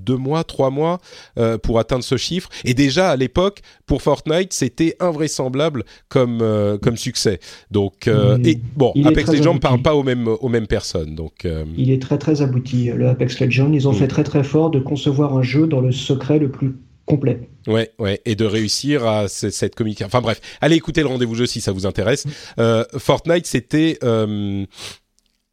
deux 0.06 0.18
mois, 0.18 0.44
trois 0.44 0.70
mois 0.70 1.00
euh, 1.38 1.58
pour 1.58 1.80
atteindre 1.80 2.04
ce 2.04 2.18
chiffre. 2.18 2.50
Et 2.64 2.74
déjà 2.74 3.10
à 3.10 3.16
l'époque, 3.16 3.62
pour 3.86 4.02
Fortnite, 4.02 4.54
c'était 4.54 4.96
invraisemblable 5.00 5.84
comme 6.08 6.40
euh, 6.42 6.78
comme 6.78 6.98
succès. 6.98 7.40
Donc 7.72 8.08
euh, 8.08 8.38
et 8.44 8.60
bon, 8.76 8.94
Apex 9.04 9.32
Legends 9.32 9.56
ne 9.56 9.60
parle 9.60 9.82
pas 9.82 9.96
aux 9.96 10.04
mêmes 10.04 10.28
aux 10.28 10.50
mêmes 10.50 10.68
personnes. 10.68 11.16
Donc 11.16 11.48
il 11.78 11.92
est 11.92 12.02
très 12.02 12.18
très 12.18 12.42
abouti. 12.42 12.86
Le 12.86 13.10
Apex 13.10 13.40
Legends, 13.40 13.74
ils 13.74 13.88
ont 13.88 13.94
mm. 13.94 13.96
fait 13.96 14.08
très 14.08 14.24
très 14.24 14.44
fort 14.44 14.70
de 14.70 14.80
concevoir 14.80 15.36
un 15.36 15.44
jeu 15.44 15.68
dans 15.68 15.82
le 15.82 15.92
secret 15.92 16.40
le 16.40 16.50
plus 16.50 16.76
complet. 17.06 17.50
Ouais, 17.68 17.92
ouais, 18.00 18.20
et 18.26 18.36
de 18.36 18.46
réussir 18.46 19.06
à 19.08 19.28
cette 19.28 19.76
communication. 19.76 20.08
Enfin 20.08 20.22
bref, 20.22 20.40
allez 20.62 20.76
écouter 20.76 21.02
le 21.02 21.08
rendez-vous 21.08 21.36
jeu 21.36 21.46
si 21.46 21.62
ça 21.62 21.72
vous 21.72 21.86
intéresse. 21.86 22.26
Mm. 22.58 22.84
Fortnite, 22.98 23.46
c'était 23.46 24.00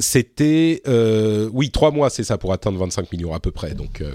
c'était 0.00 0.82
euh, 0.86 1.48
oui 1.52 1.70
trois 1.70 1.90
mois, 1.90 2.10
c'est 2.10 2.24
ça 2.24 2.38
pour 2.38 2.52
atteindre 2.52 2.78
25 2.78 3.12
millions 3.12 3.34
à 3.34 3.40
peu 3.40 3.50
près. 3.50 3.74
Donc 3.74 4.00
euh, 4.00 4.12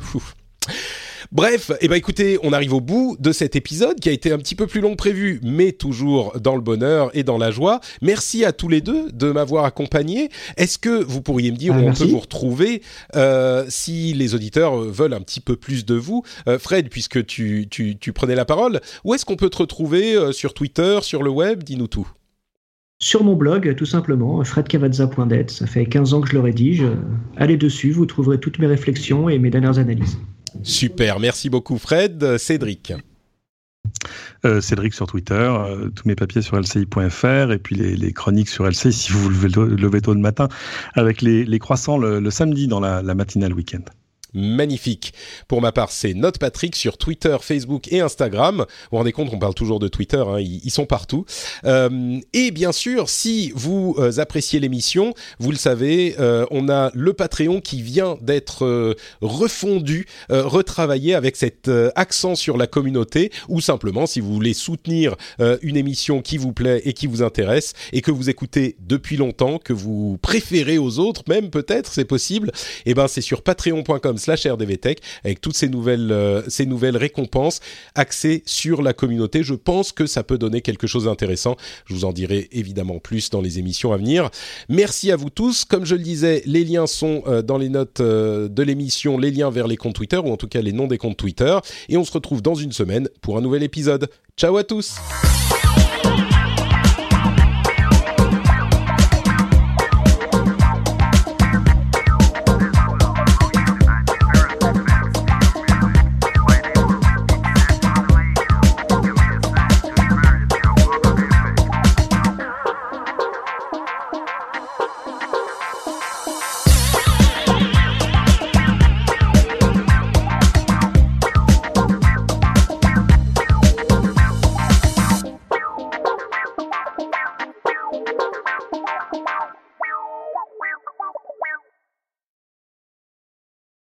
Bref, 1.32 1.72
eh 1.82 1.88
ben 1.88 1.96
écoutez, 1.96 2.40
on 2.44 2.54
arrive 2.54 2.74
au 2.74 2.80
bout 2.80 3.18
de 3.20 3.32
cet 3.32 3.56
épisode 3.56 4.00
qui 4.00 4.08
a 4.08 4.12
été 4.12 4.32
un 4.32 4.38
petit 4.38 4.56
peu 4.56 4.66
plus 4.66 4.80
long 4.80 4.92
que 4.92 4.96
prévu, 4.96 5.42
mais 5.44 5.74
toujours 5.74 6.40
dans 6.40 6.56
le 6.56 6.62
bonheur 6.62 7.10
et 7.14 7.24
dans 7.24 7.38
la 7.38 7.52
joie. 7.52 7.82
Merci 8.02 8.46
à 8.46 8.54
tous 8.54 8.70
les 8.70 8.82
deux 8.82 9.12
de 9.12 9.32
m'avoir 9.32 9.66
accompagné. 9.66 10.30
Est-ce 10.56 10.78
que 10.78 11.04
vous 11.04 11.22
pourriez 11.22 11.52
me 11.52 11.58
dire 11.58 11.74
ah, 11.76 11.80
où 11.80 11.88
on 11.88 11.94
peut 11.94 12.06
vous 12.06 12.20
retrouver 12.20 12.82
euh, 13.16 13.66
si 13.68 14.14
les 14.14 14.36
auditeurs 14.36 14.78
veulent 14.78 15.14
un 15.14 15.22
petit 15.22 15.42
peu 15.42 15.58
plus 15.58 15.86
de 15.86 15.96
vous 15.96 16.24
euh, 16.48 16.60
Fred, 16.60 16.90
puisque 16.90 17.26
tu, 17.26 17.68
tu, 17.70 17.98
tu, 17.98 18.14
prenais 18.14 18.36
la 18.36 18.46
parole, 18.46 18.80
où 19.04 19.14
est-ce 19.14 19.26
qu'on 19.26 19.36
peut 19.36 19.50
te 19.50 19.58
retrouver 19.58 20.16
euh, 20.16 20.32
sur 20.32 20.54
Twitter, 20.54 21.00
sur 21.02 21.24
le 21.24 21.30
web? 21.30 21.64
Dis-nous 21.64 21.88
tout. 21.88 22.08
Sur 23.00 23.24
mon 23.24 23.36
blog, 23.36 23.76
tout 23.76 23.86
simplement, 23.86 24.44
fredcavazza.net. 24.44 25.52
Ça 25.52 25.68
fait 25.68 25.86
15 25.86 26.14
ans 26.14 26.22
que 26.22 26.30
je 26.30 26.34
le 26.34 26.40
rédige. 26.40 26.84
Allez 27.36 27.58
dessus, 27.58 27.92
vous 27.92 28.08
trouverez 28.08 28.40
toutes 28.40 28.58
mes 28.58 28.68
réflexions 28.68 29.30
et 29.30 29.38
mes 29.38 29.52
dernières 29.52 29.78
analyses. 29.78 30.18
Super, 30.64 31.20
merci 31.20 31.50
beaucoup 31.50 31.78
Fred. 31.78 32.38
Cédric. 32.38 32.94
Euh, 34.46 34.62
Cédric 34.62 34.94
sur 34.94 35.08
Twitter, 35.08 35.34
euh, 35.34 35.90
tous 35.90 36.08
mes 36.08 36.16
papiers 36.16 36.42
sur 36.42 36.60
lci.fr 36.60 37.52
et 37.52 37.58
puis 37.58 37.76
les, 37.76 38.14
chroniques 38.14 38.50
sur 38.50 38.68
LCI 38.68 38.94
si 38.94 39.12
vous 39.12 39.24
vous 39.24 39.30
levez 39.30 40.02
tôt 40.02 40.14
le 40.14 40.20
matin 40.20 40.48
avec 40.94 41.22
les, 41.22 41.60
croissants 41.60 41.98
le, 41.98 42.30
samedi 42.30 42.68
dans 42.68 42.80
la, 42.80 43.02
la 43.02 43.16
matinale 43.16 43.54
week-end 43.54 43.84
magnifique. 44.38 45.14
Pour 45.48 45.62
ma 45.62 45.72
part, 45.72 45.92
c'est 45.92 46.14
Note 46.14 46.38
Patrick 46.38 46.76
sur 46.76 46.98
Twitter, 46.98 47.36
Facebook 47.42 47.92
et 47.92 48.00
Instagram. 48.00 48.58
Vous 48.58 48.64
vous 48.92 48.98
rendez 48.98 49.12
compte, 49.12 49.30
on 49.34 49.40
parle 49.40 49.54
toujours 49.54 49.80
de 49.80 49.88
Twitter, 49.88 50.24
hein, 50.26 50.40
ils, 50.40 50.72
sont 50.72 50.86
partout. 50.86 51.26
Euh, 51.66 52.20
et 52.34 52.52
bien 52.52 52.72
sûr, 52.72 53.10
si 53.10 53.52
vous 53.56 53.96
euh, 53.98 54.20
appréciez 54.20 54.60
l'émission, 54.60 55.14
vous 55.40 55.52
le 55.52 55.58
savez, 55.58 56.16
euh, 56.20 56.46
on 56.52 56.70
a 56.70 56.92
le 56.94 57.14
Patreon 57.14 57.62
qui 57.62 57.82
vient 57.82 58.18
d'être 58.22 58.96
refondu, 59.22 60.06
retravaillé 60.30 61.16
avec 61.16 61.36
cet 61.36 61.70
accent 61.96 62.36
sur 62.36 62.58
la 62.58 62.68
communauté, 62.68 63.32
ou 63.50 63.62
simplement 63.62 64.06
si 64.06 64.20
vous 64.20 64.34
voulez 64.34 64.54
soutenir 64.54 65.16
une 65.62 65.78
émission 65.78 66.22
qui 66.22 66.38
vous 66.38 66.54
plaît 66.54 66.82
et 66.86 66.94
qui 66.94 67.08
vous 67.08 67.24
intéresse, 67.24 67.74
et 67.94 68.02
que 68.02 68.12
vous 68.12 68.30
écoutez 68.30 68.76
depuis 68.80 69.18
longtemps, 69.18 69.58
que 69.58 69.74
vous 69.74 70.18
préférez 70.22 70.78
aux 70.78 71.00
autres, 71.00 71.24
même 71.28 71.50
peut-être, 71.50 71.92
c'est 71.92 72.06
possible, 72.06 72.52
et 72.86 72.92
eh 72.92 72.94
ben 72.94 73.08
c'est 73.08 73.22
sur 73.22 73.42
patreon.com 73.42 74.18
slash 74.28 74.46
rdvtech 74.46 75.00
avec 75.24 75.40
toutes 75.40 75.56
ces 75.56 75.70
nouvelles, 75.70 76.12
euh, 76.12 76.42
ces 76.48 76.66
nouvelles 76.66 76.98
récompenses 76.98 77.62
axées 77.96 78.44
sur 78.46 78.82
la 78.82 78.94
communauté. 78.94 79.44
Je 79.44 79.54
pense 79.54 79.92
que 79.92 80.06
ça 80.06 80.24
peut 80.24 80.38
donner 80.38 80.62
quelque 80.62 80.88
chose 80.88 81.06
d'intéressant. 81.06 81.56
Je 81.86 81.94
vous 81.94 82.06
en 82.06 82.12
dirai 82.12 82.50
évidemment 82.52 83.00
plus 83.00 83.30
dans 83.30 83.42
les 83.42 83.60
émissions 83.60 83.94
à 83.94 83.98
venir. 83.98 84.30
Merci 84.68 85.12
à 85.12 85.16
vous 85.16 85.30
tous. 85.30 85.64
Comme 85.64 85.86
je 85.86 85.96
le 85.96 86.02
disais, 86.02 86.44
les 86.46 86.66
liens 86.66 86.88
sont 86.88 87.24
euh, 87.28 87.42
dans 87.42 87.58
les 87.58 87.70
notes 87.70 88.02
euh, 88.02 88.50
de 88.50 88.64
l'émission, 88.64 89.18
les 89.18 89.32
liens 89.32 89.50
vers 89.50 89.68
les 89.68 89.78
comptes 89.78 89.96
Twitter 89.96 90.18
ou 90.18 90.32
en 90.32 90.38
tout 90.38 90.48
cas 90.48 90.62
les 90.62 90.74
noms 90.74 90.88
des 90.88 90.98
comptes 90.98 91.18
Twitter. 91.18 91.58
Et 91.88 91.98
on 91.98 92.04
se 92.04 92.12
retrouve 92.12 92.42
dans 92.42 92.56
une 92.56 92.74
semaine 92.74 93.10
pour 93.22 93.38
un 93.38 93.42
nouvel 93.42 93.64
épisode. 93.64 94.10
Ciao 94.36 94.58
à 94.58 94.64
tous 94.64 94.98